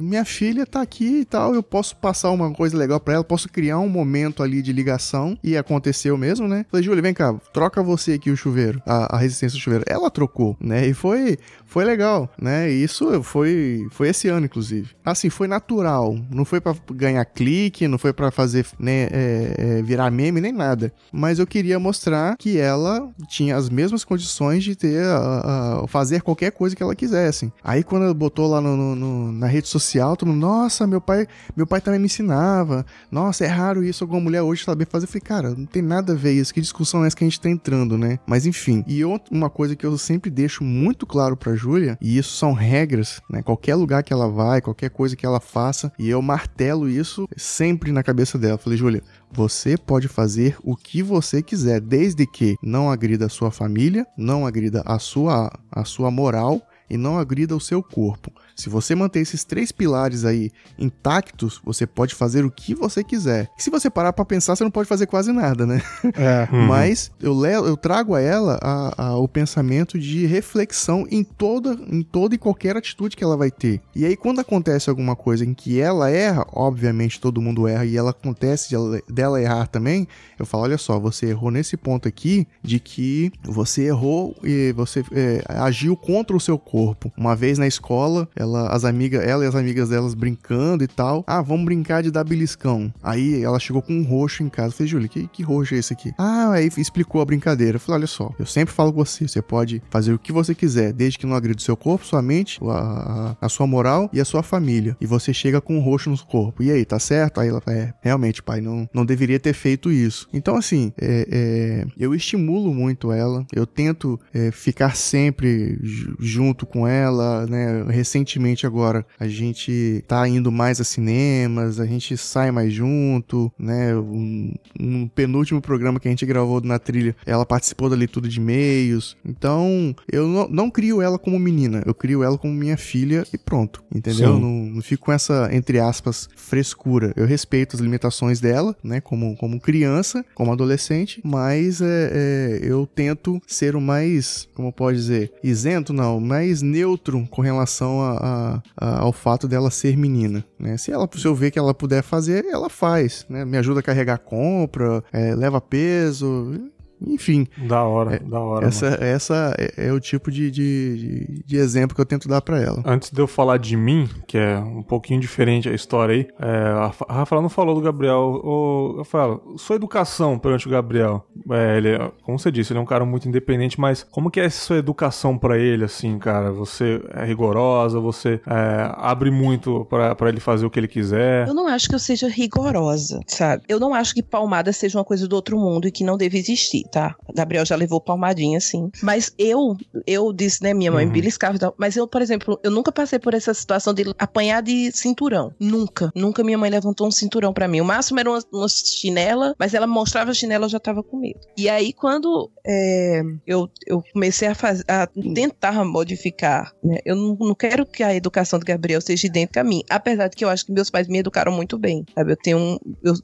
minha 0.00 0.24
filha 0.24 0.66
tá 0.66 0.80
aqui 0.82 1.20
e 1.20 1.24
tal, 1.24 1.54
eu 1.54 1.62
posso 1.62 1.96
passar 1.96 2.30
uma 2.30 2.52
coisa 2.52 2.76
legal 2.76 2.98
para 2.98 3.14
ela, 3.14 3.24
posso 3.24 3.48
criar 3.48 3.78
um 3.78 3.88
momento 3.88 4.39
ali 4.42 4.62
de 4.62 4.72
ligação 4.72 5.38
e 5.42 5.56
aconteceu 5.56 6.16
mesmo, 6.16 6.48
né? 6.48 6.64
Falei, 6.70 6.84
Júlia, 6.84 7.02
vem 7.02 7.14
cá, 7.14 7.34
troca 7.52 7.82
você 7.82 8.12
aqui 8.12 8.30
o 8.30 8.36
chuveiro, 8.36 8.82
a, 8.86 9.16
a, 9.16 9.18
resistência 9.18 9.58
do 9.58 9.62
chuveiro. 9.62 9.84
Ela 9.86 10.10
trocou, 10.10 10.56
né? 10.60 10.86
E 10.86 10.94
foi, 10.94 11.38
foi 11.66 11.84
legal, 11.84 12.30
né? 12.40 12.70
E 12.70 12.82
isso 12.82 13.22
foi, 13.22 13.86
foi 13.90 14.08
esse 14.08 14.28
ano, 14.28 14.46
inclusive. 14.46 14.90
Assim, 15.04 15.30
foi 15.30 15.48
natural. 15.48 16.16
Não 16.30 16.44
foi 16.44 16.60
para 16.60 16.74
ganhar 16.92 17.24
clique, 17.24 17.88
não 17.88 17.98
foi 17.98 18.12
para 18.12 18.30
fazer, 18.30 18.66
né, 18.78 19.08
é, 19.10 19.54
é, 19.58 19.82
virar 19.82 20.10
meme, 20.10 20.40
nem 20.40 20.52
nada. 20.52 20.92
Mas 21.12 21.38
eu 21.38 21.46
queria 21.46 21.78
mostrar 21.78 22.36
que 22.36 22.58
ela 22.58 23.08
tinha 23.28 23.56
as 23.56 23.68
mesmas 23.68 24.04
condições 24.04 24.64
de 24.64 24.74
ter, 24.76 25.04
a, 25.04 25.82
a 25.82 25.86
fazer 25.88 26.22
qualquer 26.22 26.52
coisa 26.52 26.74
que 26.74 26.82
ela 26.82 26.94
quisesse. 26.94 27.52
Aí 27.62 27.82
quando 27.82 28.04
ela 28.04 28.14
botou 28.14 28.48
lá 28.48 28.60
no, 28.60 28.76
no, 28.76 28.94
no, 28.94 29.32
na 29.32 29.46
rede 29.46 29.68
social, 29.68 30.16
todo 30.16 30.28
mundo, 30.28 30.40
nossa, 30.40 30.86
meu 30.86 31.00
pai, 31.00 31.26
meu 31.56 31.66
pai 31.66 31.80
também 31.80 32.00
me 32.00 32.06
ensinava. 32.06 32.84
Nossa, 33.10 33.44
é 33.44 33.48
raro 33.48 33.84
isso, 33.84 34.04
alguma 34.04 34.20
mulher 34.30 34.42
hoje 34.42 34.64
saber 34.64 34.86
fazer. 34.86 35.04
Eu 35.04 35.08
falei, 35.08 35.20
cara, 35.20 35.50
não 35.50 35.66
tem 35.66 35.82
nada 35.82 36.12
a 36.12 36.16
ver 36.16 36.32
isso. 36.32 36.54
Que 36.54 36.60
discussão 36.60 37.02
é 37.04 37.06
essa 37.08 37.16
que 37.16 37.24
a 37.24 37.26
gente 37.26 37.40
tá 37.40 37.50
entrando, 37.50 37.98
né? 37.98 38.18
Mas 38.26 38.46
enfim. 38.46 38.84
E 38.86 39.04
outra, 39.04 39.34
uma 39.34 39.50
coisa 39.50 39.74
que 39.74 39.84
eu 39.84 39.98
sempre 39.98 40.30
deixo 40.30 40.62
muito 40.62 41.06
claro 41.06 41.36
pra 41.36 41.56
Júlia, 41.56 41.98
e 42.00 42.16
isso 42.16 42.36
são 42.36 42.52
regras, 42.52 43.20
né? 43.28 43.42
Qualquer 43.42 43.74
lugar 43.74 44.02
que 44.02 44.12
ela 44.12 44.28
vai, 44.28 44.60
qualquer 44.60 44.90
coisa 44.90 45.16
que 45.16 45.26
ela 45.26 45.40
faça, 45.40 45.92
e 45.98 46.08
eu 46.08 46.22
martelo 46.22 46.88
isso 46.88 47.28
sempre 47.36 47.90
na 47.92 48.02
cabeça 48.02 48.38
dela. 48.38 48.54
Eu 48.54 48.58
falei, 48.58 48.78
Júlia, 48.78 49.02
você 49.32 49.76
pode 49.76 50.06
fazer 50.06 50.56
o 50.62 50.76
que 50.76 51.02
você 51.02 51.42
quiser, 51.42 51.80
desde 51.80 52.26
que 52.26 52.56
não 52.62 52.90
agrida 52.90 53.26
a 53.26 53.30
sua 53.30 53.50
família, 53.50 54.06
não 54.16 54.46
agrida 54.46 54.82
a 54.86 54.98
sua, 54.98 55.50
a 55.70 55.84
sua 55.84 56.10
moral 56.10 56.62
e 56.88 56.96
não 56.96 57.18
agrida 57.18 57.56
o 57.56 57.60
seu 57.60 57.82
corpo. 57.82 58.32
Se 58.60 58.68
você 58.68 58.94
manter 58.94 59.20
esses 59.20 59.42
três 59.42 59.72
pilares 59.72 60.24
aí 60.24 60.50
intactos, 60.78 61.60
você 61.64 61.86
pode 61.86 62.14
fazer 62.14 62.44
o 62.44 62.50
que 62.50 62.74
você 62.74 63.02
quiser. 63.02 63.48
E 63.58 63.62
se 63.62 63.70
você 63.70 63.88
parar 63.88 64.12
para 64.12 64.24
pensar, 64.24 64.54
você 64.54 64.64
não 64.64 64.70
pode 64.70 64.88
fazer 64.88 65.06
quase 65.06 65.32
nada, 65.32 65.66
né? 65.66 65.82
É. 66.14 66.40
Uhum. 66.50 66.66
Mas 66.66 67.12
eu, 67.20 67.32
levo, 67.32 67.66
eu 67.66 67.76
trago 67.76 68.14
a 68.14 68.20
ela 68.20 68.58
a, 68.62 69.04
a, 69.04 69.16
o 69.16 69.28
pensamento 69.28 69.98
de 69.98 70.26
reflexão 70.26 71.06
em 71.10 71.22
toda, 71.22 71.78
em 71.88 72.02
toda 72.02 72.34
e 72.34 72.38
qualquer 72.38 72.76
atitude 72.76 73.16
que 73.16 73.22
ela 73.22 73.36
vai 73.36 73.50
ter. 73.50 73.80
E 73.94 74.04
aí, 74.04 74.16
quando 74.16 74.40
acontece 74.40 74.90
alguma 74.90 75.14
coisa 75.14 75.44
em 75.44 75.54
que 75.54 75.80
ela 75.80 76.10
erra, 76.10 76.46
obviamente 76.52 77.20
todo 77.20 77.40
mundo 77.40 77.68
erra 77.68 77.84
e 77.84 77.96
ela 77.96 78.10
acontece 78.10 78.68
de 78.68 78.74
ela, 78.74 79.00
dela 79.08 79.40
errar 79.40 79.66
também, 79.68 80.08
eu 80.38 80.46
falo: 80.46 80.64
olha 80.64 80.78
só, 80.78 80.98
você 80.98 81.26
errou 81.26 81.50
nesse 81.50 81.76
ponto 81.76 82.08
aqui 82.08 82.46
de 82.62 82.80
que 82.80 83.32
você 83.44 83.84
errou 83.84 84.34
e 84.42 84.72
você 84.72 85.04
é, 85.12 85.42
agiu 85.46 85.96
contra 85.96 86.36
o 86.36 86.40
seu 86.40 86.58
corpo. 86.58 87.12
Uma 87.16 87.36
vez 87.36 87.58
na 87.58 87.66
escola, 87.66 88.28
ela 88.34 88.49
ela, 88.50 88.68
as 88.68 88.84
amigas, 88.84 89.24
ela 89.24 89.44
e 89.44 89.46
as 89.46 89.54
amigas 89.54 89.88
delas 89.88 90.14
brincando 90.14 90.82
e 90.82 90.88
tal. 90.88 91.24
Ah, 91.26 91.40
vamos 91.40 91.64
brincar 91.64 92.02
de 92.02 92.10
dar 92.10 92.24
beliscão. 92.24 92.92
Aí 93.02 93.42
ela 93.42 93.58
chegou 93.58 93.80
com 93.80 93.92
um 93.92 94.02
roxo 94.02 94.42
em 94.42 94.48
casa. 94.48 94.74
Falei, 94.74 94.88
Júlia, 94.88 95.08
que, 95.08 95.26
que 95.28 95.42
roxo 95.42 95.74
é 95.74 95.78
esse 95.78 95.92
aqui? 95.92 96.12
Ah, 96.18 96.52
aí 96.52 96.68
explicou 96.76 97.20
a 97.20 97.24
brincadeira. 97.24 97.78
Falei, 97.78 98.00
olha 98.00 98.06
só, 98.06 98.32
eu 98.38 98.46
sempre 98.46 98.74
falo 98.74 98.92
com 98.92 99.04
você, 99.04 99.26
você 99.26 99.40
pode 99.40 99.82
fazer 99.90 100.12
o 100.12 100.18
que 100.18 100.32
você 100.32 100.54
quiser, 100.54 100.92
desde 100.92 101.18
que 101.18 101.26
não 101.26 101.34
agride 101.34 101.62
seu 101.62 101.76
corpo, 101.76 102.04
sua 102.04 102.22
mente, 102.22 102.60
a, 102.62 103.36
a, 103.40 103.48
sua 103.48 103.66
moral 103.66 104.10
e 104.12 104.20
a 104.20 104.24
sua 104.24 104.42
família. 104.42 104.96
E 105.00 105.06
você 105.06 105.32
chega 105.32 105.60
com 105.60 105.76
um 105.76 105.80
roxo 105.80 106.10
no 106.10 106.18
corpo. 106.18 106.62
E 106.62 106.70
aí, 106.70 106.84
tá 106.84 106.98
certo? 106.98 107.40
Aí 107.40 107.48
ela 107.48 107.62
é, 107.68 107.92
realmente, 108.00 108.42
pai, 108.42 108.60
não, 108.60 108.88
não 108.92 109.04
deveria 109.04 109.38
ter 109.38 109.52
feito 109.52 109.90
isso. 109.90 110.28
Então, 110.32 110.56
assim, 110.56 110.92
é, 111.00 111.26
é, 111.30 111.86
eu 111.98 112.14
estimulo 112.14 112.74
muito 112.74 113.12
ela, 113.12 113.46
eu 113.52 113.66
tento 113.66 114.18
é, 114.34 114.50
ficar 114.50 114.96
sempre 114.96 115.78
junto 116.18 116.66
com 116.66 116.86
ela, 116.86 117.46
né? 117.46 117.84
Recentemente 117.88 118.29
recentemente 118.30 118.66
agora 118.66 119.04
a 119.18 119.26
gente 119.26 120.04
tá 120.06 120.26
indo 120.28 120.52
mais 120.52 120.80
a 120.80 120.84
cinemas, 120.84 121.80
a 121.80 121.86
gente 121.86 122.16
sai 122.16 122.50
mais 122.50 122.72
junto, 122.72 123.52
né? 123.58 123.94
Um, 123.96 124.54
um 124.78 125.08
penúltimo 125.08 125.60
programa 125.60 125.98
que 125.98 126.06
a 126.06 126.10
gente 126.10 126.24
gravou 126.24 126.60
na 126.60 126.78
trilha, 126.78 127.16
ela 127.26 127.44
participou 127.44 127.88
da 127.90 127.96
leitura 127.96 128.28
de 128.28 128.38
e-mails. 128.38 129.16
Então, 129.24 129.94
eu 130.10 130.28
não, 130.28 130.48
não 130.48 130.70
crio 130.70 131.02
ela 131.02 131.18
como 131.18 131.38
menina, 131.38 131.82
eu 131.84 131.94
crio 131.94 132.22
ela 132.22 132.38
como 132.38 132.52
minha 132.52 132.76
filha 132.76 133.24
e 133.32 133.38
pronto, 133.38 133.82
entendeu? 133.92 134.38
Não, 134.38 134.66
não, 134.66 134.82
fico 134.82 135.06
com 135.06 135.12
essa, 135.12 135.48
entre 135.52 135.78
aspas, 135.80 136.28
frescura. 136.36 137.12
Eu 137.16 137.26
respeito 137.26 137.74
as 137.74 137.82
limitações 137.82 138.40
dela, 138.40 138.76
né? 138.82 139.00
Como, 139.00 139.36
como 139.36 139.60
criança, 139.60 140.24
como 140.34 140.52
adolescente, 140.52 141.20
mas 141.24 141.80
é, 141.80 142.10
é, 142.12 142.60
eu 142.62 142.86
tento 142.86 143.40
ser 143.46 143.74
o 143.74 143.80
mais, 143.80 144.48
como 144.54 144.72
pode 144.72 144.98
dizer, 144.98 145.32
isento, 145.42 145.92
não, 145.92 146.20
mais 146.20 146.62
neutro 146.62 147.26
com 147.30 147.42
relação 147.42 148.02
a, 148.02 148.19
a, 148.20 149.00
ao 149.00 149.12
fato 149.12 149.48
dela 149.48 149.70
ser 149.70 149.96
menina, 149.96 150.44
né? 150.58 150.76
Se 150.76 150.92
ela, 150.92 151.08
se 151.12 151.26
eu 151.26 151.34
ver 151.34 151.50
que 151.50 151.58
ela 151.58 151.74
puder 151.74 152.02
fazer, 152.02 152.44
ela 152.44 152.68
faz, 152.68 153.26
né? 153.28 153.44
Me 153.44 153.56
ajuda 153.56 153.80
a 153.80 153.82
carregar 153.82 154.18
compra, 154.18 155.02
é, 155.12 155.34
leva 155.34 155.60
peso, 155.60 156.70
enfim. 157.06 157.46
Da 157.56 157.82
hora, 157.82 158.16
é, 158.16 158.18
da 158.18 158.40
hora. 158.40 158.66
Essa, 158.66 158.86
essa 159.00 159.54
é, 159.58 159.88
é, 159.88 159.92
o 159.92 160.00
tipo 160.00 160.30
de, 160.30 160.50
de, 160.50 161.42
de, 161.44 161.56
exemplo 161.56 161.94
que 161.94 162.00
eu 162.00 162.06
tento 162.06 162.28
dar 162.28 162.40
para 162.40 162.60
ela. 162.60 162.82
Antes 162.84 163.10
de 163.10 163.20
eu 163.20 163.26
falar 163.26 163.58
de 163.58 163.76
mim, 163.76 164.08
que 164.26 164.36
é 164.36 164.58
um 164.58 164.82
pouquinho 164.82 165.20
diferente 165.20 165.68
a 165.68 165.74
história 165.74 166.14
aí, 166.14 166.28
é, 166.38 167.06
a 167.08 167.14
Rafaela 167.14 167.42
não 167.42 167.48
falou 167.48 167.74
do 167.74 167.80
Gabriel. 167.80 168.40
Ô, 168.44 168.96
Rafaela, 168.98 169.40
sua 169.56 169.76
educação 169.76 170.38
perante 170.38 170.66
o 170.66 170.70
Gabriel, 170.70 171.24
é, 171.50 171.76
ele, 171.76 171.98
como 172.22 172.38
você 172.38 172.50
disse, 172.50 172.72
ele 172.72 172.78
é 172.78 172.82
um 172.82 172.86
cara 172.86 173.04
muito 173.04 173.28
independente, 173.28 173.80
mas 173.80 174.02
como 174.02 174.30
que 174.30 174.40
é 174.40 174.44
essa 174.44 174.64
sua 174.64 174.76
educação 174.76 175.38
para 175.38 175.58
ele, 175.58 175.84
assim, 175.84 176.18
cara? 176.18 176.52
Você 176.52 177.02
é 177.14 177.24
rigorosa, 177.24 177.98
você 177.98 178.40
é, 178.46 178.92
abre 178.96 179.30
muito 179.30 179.86
para 179.86 180.28
ele 180.28 180.40
fazer 180.40 180.66
o 180.66 180.70
que 180.70 180.78
ele 180.78 180.88
quiser? 180.88 181.48
Eu 181.48 181.54
não 181.54 181.66
acho 181.66 181.88
que 181.88 181.94
eu 181.94 181.98
seja 181.98 182.28
rigorosa, 182.28 183.20
sabe? 183.26 183.62
Eu 183.68 183.80
não 183.80 183.94
acho 183.94 184.14
que 184.14 184.22
palmada 184.22 184.72
seja 184.72 184.98
uma 184.98 185.04
coisa 185.04 185.26
do 185.26 185.34
outro 185.34 185.58
mundo 185.58 185.88
e 185.88 185.92
que 185.92 186.04
não 186.04 186.16
deve 186.16 186.38
existir 186.38 186.89
tá? 186.90 187.14
Gabriel 187.34 187.64
já 187.64 187.76
levou 187.76 188.00
palmadinha, 188.00 188.58
assim. 188.58 188.90
Mas 189.02 189.32
eu, 189.38 189.76
eu 190.06 190.32
disse, 190.32 190.62
né, 190.62 190.74
minha 190.74 190.90
mãe 190.90 191.06
uhum. 191.06 191.12
beliscava 191.12 191.56
e 191.56 191.58
tal. 191.58 191.74
Mas 191.78 191.96
eu, 191.96 192.06
por 192.06 192.20
exemplo, 192.20 192.58
eu 192.62 192.70
nunca 192.70 192.90
passei 192.90 193.18
por 193.18 193.34
essa 193.34 193.54
situação 193.54 193.94
de 193.94 194.04
apanhar 194.18 194.62
de 194.62 194.90
cinturão. 194.92 195.54
Nunca. 195.58 196.10
Nunca 196.14 196.42
minha 196.42 196.58
mãe 196.58 196.70
levantou 196.70 197.06
um 197.06 197.10
cinturão 197.10 197.52
para 197.52 197.68
mim. 197.68 197.80
O 197.80 197.84
máximo 197.84 198.20
era 198.20 198.30
uma, 198.30 198.42
uma, 198.52 198.68
chinela, 198.68 199.54
mas 199.58 199.74
ela 199.74 199.86
mostrava 199.86 200.30
a 200.30 200.34
chinela, 200.34 200.66
eu 200.66 200.70
já 200.70 200.80
tava 200.80 201.02
com 201.02 201.18
medo. 201.18 201.40
E 201.56 201.68
aí, 201.68 201.92
quando 201.92 202.50
é, 202.66 203.22
eu, 203.46 203.68
eu 203.86 204.02
comecei 204.12 204.48
a, 204.48 204.54
faz, 204.54 204.82
a 204.88 205.06
tentar 205.06 205.84
modificar, 205.84 206.72
né? 206.82 206.98
Eu 207.04 207.14
não, 207.14 207.36
não 207.38 207.54
quero 207.54 207.86
que 207.86 208.02
a 208.02 208.14
educação 208.14 208.58
do 208.58 208.64
Gabriel 208.64 209.00
seja 209.00 209.26
idêntica 209.26 209.60
a 209.60 209.64
mim. 209.64 209.82
Apesar 209.88 210.28
de 210.28 210.36
que 210.36 210.44
eu 210.44 210.48
acho 210.48 210.66
que 210.66 210.72
meus 210.72 210.90
pais 210.90 211.06
me 211.06 211.18
educaram 211.18 211.52
muito 211.52 211.78
bem, 211.78 212.04
sabe? 212.14 212.32
Eu 212.32 212.36
tenho 212.36 212.58
um... 212.58 212.78
Eu, 213.02 213.14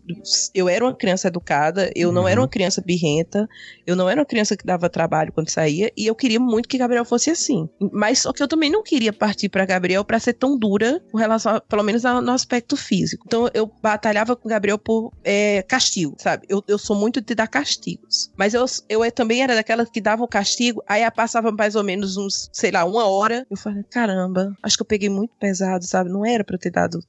eu 0.54 0.68
era 0.68 0.84
uma 0.84 0.94
criança 0.94 1.28
educada, 1.28 1.90
eu 1.94 2.08
uhum. 2.08 2.14
não 2.14 2.28
era 2.28 2.40
uma 2.40 2.48
criança 2.48 2.82
birrenta, 2.84 3.48
Eu 3.86 3.96
não 3.96 4.08
era 4.08 4.20
uma 4.20 4.26
criança 4.26 4.56
que 4.56 4.66
dava 4.66 4.88
trabalho 4.88 5.32
quando 5.32 5.48
saía 5.48 5.92
e 5.96 6.06
eu 6.06 6.14
queria 6.14 6.40
muito 6.40 6.68
que 6.68 6.78
Gabriel 6.78 7.04
fosse 7.04 7.30
assim. 7.30 7.68
Mas 7.92 8.20
só 8.20 8.32
que 8.32 8.42
eu 8.42 8.48
também 8.48 8.70
não 8.70 8.82
queria 8.82 9.12
partir 9.12 9.48
para 9.48 9.64
Gabriel 9.64 10.04
para 10.04 10.18
ser 10.18 10.34
tão 10.34 10.58
dura 10.58 11.00
com 11.10 11.18
relação, 11.18 11.56
a, 11.56 11.60
pelo 11.60 11.82
menos 11.82 12.02
no 12.02 12.32
aspecto 12.32 12.76
físico. 12.76 13.24
Então 13.26 13.48
eu 13.54 13.70
batalhava 13.82 14.36
com 14.36 14.48
Gabriel 14.48 14.78
por 14.78 15.12
é, 15.24 15.62
castigo, 15.62 16.16
sabe? 16.18 16.46
Eu, 16.48 16.62
eu 16.66 16.78
sou 16.78 16.96
muito 16.96 17.20
de 17.20 17.34
dar 17.34 17.46
castigos. 17.46 18.30
Mas 18.36 18.54
eu, 18.54 18.64
eu 18.88 19.12
também 19.12 19.42
era 19.42 19.54
daquela 19.54 19.86
que 19.86 20.00
dava 20.00 20.22
o 20.22 20.28
castigo, 20.28 20.82
aí 20.86 21.08
passava 21.10 21.50
mais 21.50 21.74
ou 21.74 21.84
menos 21.84 22.16
uns, 22.16 22.50
sei 22.52 22.70
lá, 22.70 22.84
uma 22.84 23.06
hora. 23.06 23.46
Eu 23.50 23.56
falei, 23.56 23.82
caramba, 23.84 24.54
acho 24.62 24.76
que 24.76 24.82
eu 24.82 24.86
peguei 24.86 25.08
muito 25.08 25.32
pesado, 25.38 25.84
sabe? 25.84 26.10
Não 26.10 26.24
era 26.24 26.44
para 26.44 26.56
eu 26.56 26.60
ter 26.60 26.70
dado 26.70 27.00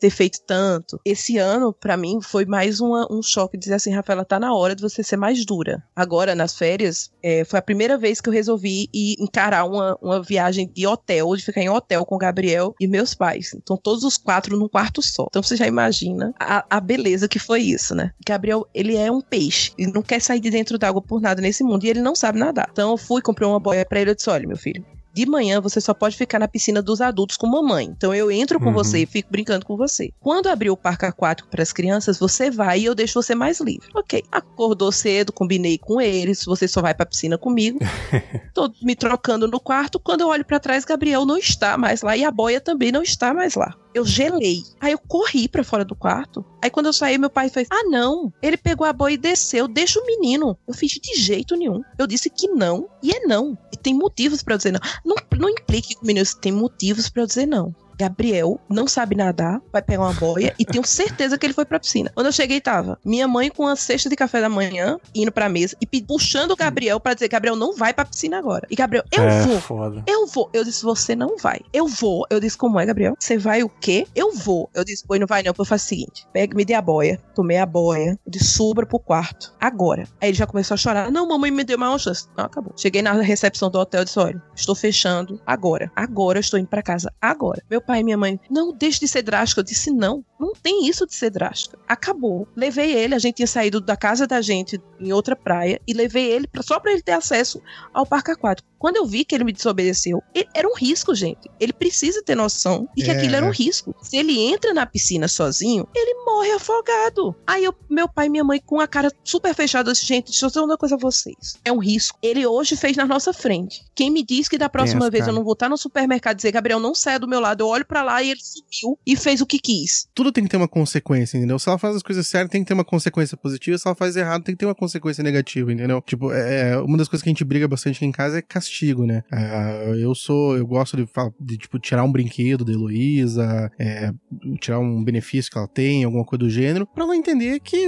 ter 0.00 0.10
feito 0.10 0.40
tanto. 0.46 1.00
Esse 1.04 1.38
ano, 1.38 1.72
para 1.72 1.96
mim, 1.96 2.20
foi 2.20 2.44
mais 2.44 2.80
uma, 2.80 3.06
um 3.10 3.22
choque 3.22 3.56
dizer 3.56 3.74
assim, 3.74 3.94
Rafaela, 3.94 4.24
tá 4.24 4.40
na 4.40 4.52
hora 4.52 4.74
de 4.74 4.82
você 4.82 5.02
ser 5.02 5.16
mais 5.16 5.44
dura. 5.44 5.65
Agora, 5.94 6.34
nas 6.34 6.56
férias, 6.56 7.10
é, 7.22 7.44
foi 7.44 7.58
a 7.58 7.62
primeira 7.62 7.96
vez 7.98 8.20
que 8.20 8.28
eu 8.28 8.32
resolvi 8.32 8.88
ir 8.92 9.16
encarar 9.18 9.64
uma, 9.64 9.96
uma 10.00 10.22
viagem 10.22 10.70
de 10.72 10.86
hotel, 10.86 11.34
de 11.34 11.44
ficar 11.44 11.60
em 11.60 11.68
hotel 11.68 12.04
com 12.04 12.14
o 12.14 12.18
Gabriel 12.18 12.74
e 12.80 12.86
meus 12.86 13.14
pais. 13.14 13.54
Então, 13.54 13.76
todos 13.76 14.04
os 14.04 14.16
quatro 14.16 14.56
num 14.56 14.68
quarto 14.68 15.02
só. 15.02 15.26
Então, 15.28 15.42
você 15.42 15.56
já 15.56 15.66
imagina 15.66 16.32
a, 16.38 16.64
a 16.68 16.80
beleza 16.80 17.28
que 17.28 17.38
foi 17.38 17.62
isso, 17.62 17.94
né? 17.94 18.12
Gabriel, 18.26 18.66
ele 18.74 18.96
é 18.96 19.10
um 19.10 19.20
peixe. 19.20 19.72
Ele 19.78 19.92
não 19.92 20.02
quer 20.02 20.20
sair 20.20 20.40
de 20.40 20.50
dentro 20.50 20.78
d'água 20.78 21.02
por 21.02 21.20
nada 21.20 21.40
nesse 21.40 21.64
mundo 21.64 21.84
e 21.84 21.88
ele 21.88 22.00
não 22.00 22.14
sabe 22.14 22.38
nadar. 22.38 22.68
Então, 22.72 22.90
eu 22.90 22.96
fui, 22.96 23.20
comprei 23.22 23.48
uma 23.48 23.60
boia 23.60 23.84
pra 23.84 24.00
ele. 24.00 24.10
Eu 24.10 24.14
disse: 24.14 24.30
olha, 24.30 24.46
meu 24.46 24.56
filho, 24.56 24.84
de 25.16 25.24
manhã 25.24 25.62
você 25.62 25.80
só 25.80 25.94
pode 25.94 26.14
ficar 26.14 26.38
na 26.38 26.46
piscina 26.46 26.82
dos 26.82 27.00
adultos 27.00 27.38
com 27.38 27.46
mamãe. 27.46 27.86
Então 27.86 28.14
eu 28.14 28.30
entro 28.30 28.60
com 28.60 28.66
uhum. 28.66 28.74
você 28.74 28.98
e 28.98 29.06
fico 29.06 29.32
brincando 29.32 29.64
com 29.64 29.74
você. 29.74 30.12
Quando 30.20 30.48
abrir 30.48 30.68
o 30.68 30.76
parque 30.76 31.06
aquático 31.06 31.48
para 31.48 31.62
as 31.62 31.72
crianças, 31.72 32.18
você 32.18 32.50
vai 32.50 32.80
e 32.80 32.84
eu 32.84 32.94
deixo 32.94 33.22
você 33.22 33.34
mais 33.34 33.58
livre. 33.58 33.88
Ok. 33.94 34.22
Acordou 34.30 34.92
cedo, 34.92 35.32
combinei 35.32 35.78
com 35.78 36.02
eles, 36.02 36.44
você 36.44 36.68
só 36.68 36.82
vai 36.82 36.92
para 36.92 37.04
a 37.04 37.08
piscina 37.08 37.38
comigo. 37.38 37.78
Tô 38.52 38.70
me 38.82 38.94
trocando 38.94 39.48
no 39.48 39.58
quarto. 39.58 39.98
Quando 39.98 40.20
eu 40.20 40.28
olho 40.28 40.44
para 40.44 40.60
trás, 40.60 40.84
Gabriel 40.84 41.24
não 41.24 41.38
está 41.38 41.78
mais 41.78 42.02
lá 42.02 42.14
e 42.14 42.22
a 42.22 42.30
boia 42.30 42.60
também 42.60 42.92
não 42.92 43.02
está 43.02 43.32
mais 43.32 43.54
lá 43.54 43.74
eu 43.96 44.04
gelei. 44.04 44.62
Aí 44.78 44.92
eu 44.92 44.98
corri 44.98 45.48
para 45.48 45.64
fora 45.64 45.84
do 45.84 45.96
quarto. 45.96 46.44
Aí 46.62 46.68
quando 46.68 46.86
eu 46.86 46.92
saí, 46.92 47.16
meu 47.16 47.30
pai 47.30 47.48
fez: 47.48 47.66
Ah, 47.70 47.84
não. 47.84 48.30
Ele 48.42 48.56
pegou 48.58 48.86
a 48.86 48.92
boia 48.92 49.14
e 49.14 49.16
desceu. 49.16 49.66
Deixa 49.66 49.98
o 49.98 50.04
menino. 50.04 50.56
Eu 50.68 50.74
fiz 50.74 50.92
de 50.92 51.14
jeito 51.18 51.56
nenhum. 51.56 51.80
Eu 51.98 52.06
disse 52.06 52.28
que 52.28 52.46
não. 52.48 52.88
E 53.02 53.10
é 53.10 53.20
não. 53.20 53.56
E 53.72 53.76
tem 53.76 53.94
motivos 53.94 54.42
para 54.42 54.56
dizer 54.56 54.72
não. 54.72 54.80
Não, 55.06 55.14
não 55.38 55.48
implique 55.48 55.94
que 55.94 56.02
o 56.02 56.06
menino 56.06 56.26
tem 56.40 56.50
motivos 56.50 57.08
para 57.08 57.24
dizer 57.24 57.46
não. 57.46 57.72
Gabriel 57.98 58.60
não 58.68 58.86
sabe 58.86 59.16
nadar, 59.16 59.60
vai 59.72 59.82
pegar 59.82 60.02
uma 60.02 60.12
boia 60.12 60.54
e 60.58 60.64
tenho 60.64 60.84
certeza 60.86 61.38
que 61.38 61.46
ele 61.46 61.54
foi 61.54 61.64
pra 61.64 61.80
piscina. 61.80 62.10
Quando 62.14 62.26
eu 62.26 62.32
cheguei, 62.32 62.60
tava 62.60 62.98
minha 63.04 63.26
mãe 63.26 63.50
com 63.50 63.66
a 63.66 63.76
cesta 63.76 64.08
de 64.08 64.16
café 64.16 64.40
da 64.40 64.48
manhã, 64.48 64.98
indo 65.14 65.32
pra 65.32 65.48
mesa 65.48 65.76
e 65.80 66.02
puxando 66.02 66.52
o 66.52 66.56
Gabriel 66.56 67.00
para 67.00 67.14
dizer: 67.14 67.28
Gabriel, 67.28 67.56
não 67.56 67.74
vai 67.74 67.92
pra 67.92 68.04
piscina 68.04 68.38
agora. 68.38 68.66
E 68.70 68.76
Gabriel, 68.76 69.04
eu 69.12 69.22
é, 69.22 69.40
vou. 69.42 69.60
Foda. 69.60 70.04
Eu 70.06 70.26
vou. 70.26 70.50
Eu 70.52 70.64
disse: 70.64 70.82
Você 70.84 71.14
não 71.14 71.36
vai. 71.36 71.60
Eu 71.72 71.86
vou. 71.86 72.26
Eu 72.30 72.40
disse: 72.40 72.56
Como 72.56 72.78
é, 72.78 72.86
Gabriel? 72.86 73.14
Você 73.18 73.38
vai 73.38 73.62
o 73.62 73.68
quê? 73.68 74.06
Eu 74.14 74.32
vou. 74.32 74.70
Eu 74.74 74.84
disse: 74.84 75.04
Pois 75.06 75.20
não 75.20 75.26
vai 75.26 75.42
não. 75.42 75.54
Eu 75.56 75.64
faço 75.64 75.86
o 75.86 75.88
seguinte: 75.88 76.26
pega, 76.32 76.56
me 76.56 76.64
dê 76.64 76.74
a 76.74 76.82
boia. 76.82 77.20
Tomei 77.34 77.58
a 77.58 77.66
boia. 77.66 78.18
Eu 78.24 78.30
disse: 78.30 78.52
Subra 78.52 78.86
pro 78.86 78.98
quarto. 78.98 79.54
Agora. 79.60 80.04
Aí 80.20 80.30
ele 80.30 80.36
já 80.36 80.46
começou 80.46 80.74
a 80.74 80.78
chorar. 80.78 81.10
Não, 81.10 81.26
mamãe 81.28 81.50
me 81.50 81.64
deu 81.64 81.76
uma 81.76 81.98
chance. 81.98 82.28
Não, 82.36 82.44
acabou. 82.44 82.72
Cheguei 82.76 83.02
na 83.02 83.12
recepção 83.12 83.70
do 83.70 83.78
hotel 83.78 84.02
e 84.02 84.04
disse: 84.04 84.18
Olha, 84.18 84.42
estou 84.54 84.74
fechando 84.74 85.40
agora. 85.46 85.90
Agora 85.94 86.38
eu 86.38 86.40
estou 86.40 86.58
indo 86.58 86.68
pra 86.68 86.82
casa. 86.82 87.12
Agora. 87.20 87.62
Meu 87.70 87.80
pai 87.86 88.00
e 88.00 88.04
minha 88.04 88.16
mãe, 88.16 88.40
não, 88.50 88.72
deixe 88.72 89.00
de 89.00 89.08
ser 89.08 89.22
drástica. 89.22 89.60
Eu 89.60 89.64
disse, 89.64 89.90
não, 89.90 90.24
não 90.38 90.52
tem 90.52 90.86
isso 90.86 91.06
de 91.06 91.14
ser 91.14 91.30
drástica. 91.30 91.78
Acabou. 91.88 92.48
Levei 92.56 92.92
ele, 92.92 93.14
a 93.14 93.18
gente 93.18 93.36
tinha 93.36 93.46
saído 93.46 93.80
da 93.80 93.96
casa 93.96 94.26
da 94.26 94.40
gente 94.40 94.80
em 95.00 95.12
outra 95.12 95.36
praia 95.36 95.80
e 95.86 95.92
levei 95.92 96.30
ele 96.30 96.46
pra, 96.46 96.62
só 96.62 96.80
para 96.80 96.92
ele 96.92 97.02
ter 97.02 97.12
acesso 97.12 97.62
ao 97.92 98.06
parque 98.06 98.30
aquático. 98.30 98.68
Quando 98.78 98.96
eu 98.96 99.06
vi 99.06 99.24
que 99.24 99.34
ele 99.34 99.44
me 99.44 99.52
desobedeceu, 99.52 100.22
ele, 100.34 100.48
era 100.54 100.68
um 100.68 100.74
risco, 100.74 101.14
gente. 101.14 101.50
Ele 101.58 101.72
precisa 101.72 102.22
ter 102.22 102.34
noção 102.34 102.88
de 102.94 103.04
que 103.04 103.10
é. 103.10 103.16
aquilo 103.16 103.36
era 103.36 103.46
um 103.46 103.50
risco. 103.50 103.94
Se 104.02 104.16
ele 104.16 104.38
entra 104.38 104.74
na 104.74 104.84
piscina 104.84 105.28
sozinho, 105.28 105.88
ele 105.94 106.24
morre 106.24 106.52
afogado. 106.52 107.34
Aí 107.46 107.64
eu, 107.64 107.74
meu 107.88 108.08
pai 108.08 108.26
e 108.26 108.28
minha 108.28 108.44
mãe, 108.44 108.60
com 108.64 108.80
a 108.80 108.86
cara 108.86 109.10
super 109.24 109.54
fechada, 109.54 109.92
disse, 109.92 110.04
gente, 110.04 110.26
deixa 110.26 110.44
eu 110.44 110.48
dizer 110.48 110.60
uma 110.60 110.76
coisa 110.76 110.94
a 110.94 110.98
vocês. 110.98 111.58
É 111.64 111.72
um 111.72 111.78
risco. 111.78 112.18
Ele 112.22 112.46
hoje 112.46 112.76
fez 112.76 112.96
na 112.96 113.06
nossa 113.06 113.32
frente. 113.32 113.84
Quem 113.94 114.10
me 114.10 114.22
diz 114.22 114.48
que 114.48 114.58
da 114.58 114.68
próxima 114.68 115.08
vez 115.10 115.22
cara. 115.22 115.32
eu 115.32 115.36
não 115.36 115.44
vou 115.44 115.54
estar 115.54 115.68
no 115.68 115.78
supermercado 115.78 116.34
e 116.34 116.36
dizer, 116.36 116.52
Gabriel, 116.52 116.78
não 116.78 116.94
saia 116.94 117.18
do 117.18 117.28
meu 117.28 117.40
lado, 117.40 117.62
eu 117.62 117.68
olho 117.76 117.86
para 117.86 118.02
lá 118.02 118.22
e 118.22 118.30
ele 118.30 118.40
subiu 118.40 118.98
e 119.06 119.16
fez 119.16 119.40
o 119.40 119.46
que 119.46 119.58
quis. 119.58 120.08
Tudo 120.14 120.32
tem 120.32 120.44
que 120.44 120.50
ter 120.50 120.56
uma 120.56 120.68
consequência, 120.68 121.36
entendeu? 121.36 121.58
Se 121.58 121.68
ela 121.68 121.78
faz 121.78 121.96
as 121.96 122.02
coisas 122.02 122.26
certas, 122.26 122.50
tem 122.50 122.62
que 122.62 122.68
ter 122.68 122.74
uma 122.74 122.84
consequência 122.84 123.36
positiva. 123.36 123.78
Se 123.78 123.86
ela 123.86 123.94
faz 123.94 124.16
errado, 124.16 124.42
tem 124.42 124.54
que 124.54 124.58
ter 124.58 124.66
uma 124.66 124.74
consequência 124.74 125.22
negativa, 125.22 125.72
entendeu? 125.72 126.02
Tipo, 126.02 126.32
é, 126.32 126.70
é 126.70 126.78
uma 126.78 126.96
das 126.96 127.08
coisas 127.08 127.22
que 127.22 127.28
a 127.28 127.32
gente 127.32 127.44
briga 127.44 127.68
bastante 127.68 127.96
aqui 127.96 128.06
em 128.06 128.12
casa 128.12 128.38
é 128.38 128.42
castigo, 128.42 129.06
né? 129.06 129.22
É, 129.32 129.94
eu 129.98 130.14
sou, 130.14 130.56
eu 130.56 130.66
gosto 130.66 130.96
de, 130.96 131.06
de, 131.40 131.58
tipo, 131.58 131.78
tirar 131.78 132.04
um 132.04 132.12
brinquedo 132.12 132.64
da 132.64 132.72
Heloísa, 132.72 133.70
é, 133.78 134.12
tirar 134.60 134.78
um 134.78 135.02
benefício 135.02 135.50
que 135.50 135.58
ela 135.58 135.68
tem, 135.68 136.04
alguma 136.04 136.24
coisa 136.24 136.44
do 136.44 136.50
gênero, 136.50 136.86
para 136.86 137.04
ela 137.04 137.16
entender 137.16 137.60
que 137.60 137.86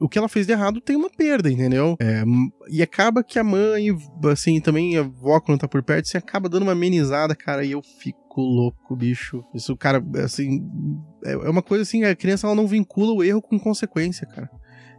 o 0.00 0.08
que 0.08 0.18
ela 0.18 0.28
fez 0.28 0.46
de 0.46 0.52
errado 0.52 0.80
tem 0.80 0.96
uma 0.96 1.10
perda, 1.10 1.50
entendeu? 1.50 1.96
É, 2.00 2.24
e 2.68 2.82
acaba 2.82 3.22
que 3.22 3.38
a 3.38 3.44
mãe, 3.44 3.88
assim, 4.30 4.60
também 4.60 4.96
a 4.96 5.00
avó 5.00 5.40
quando 5.40 5.60
tá 5.60 5.68
por 5.68 5.82
perto, 5.82 6.06
assim, 6.06 6.18
acaba 6.18 6.48
dando 6.48 6.62
uma 6.62 6.72
amenizada, 6.72 7.34
cara, 7.34 7.64
e 7.64 7.72
eu 7.72 7.82
fico 7.82 8.23
louco, 8.40 8.96
bicho. 8.96 9.44
Isso, 9.54 9.76
cara, 9.76 10.02
assim, 10.24 10.66
é, 11.24 11.32
é 11.32 11.50
uma 11.50 11.62
coisa 11.62 11.82
assim, 11.82 12.04
a 12.04 12.14
criança 12.14 12.46
ela 12.46 12.56
não 12.56 12.66
vincula 12.66 13.12
o 13.12 13.22
erro 13.22 13.42
com 13.42 13.58
consequência, 13.58 14.26
cara. 14.26 14.50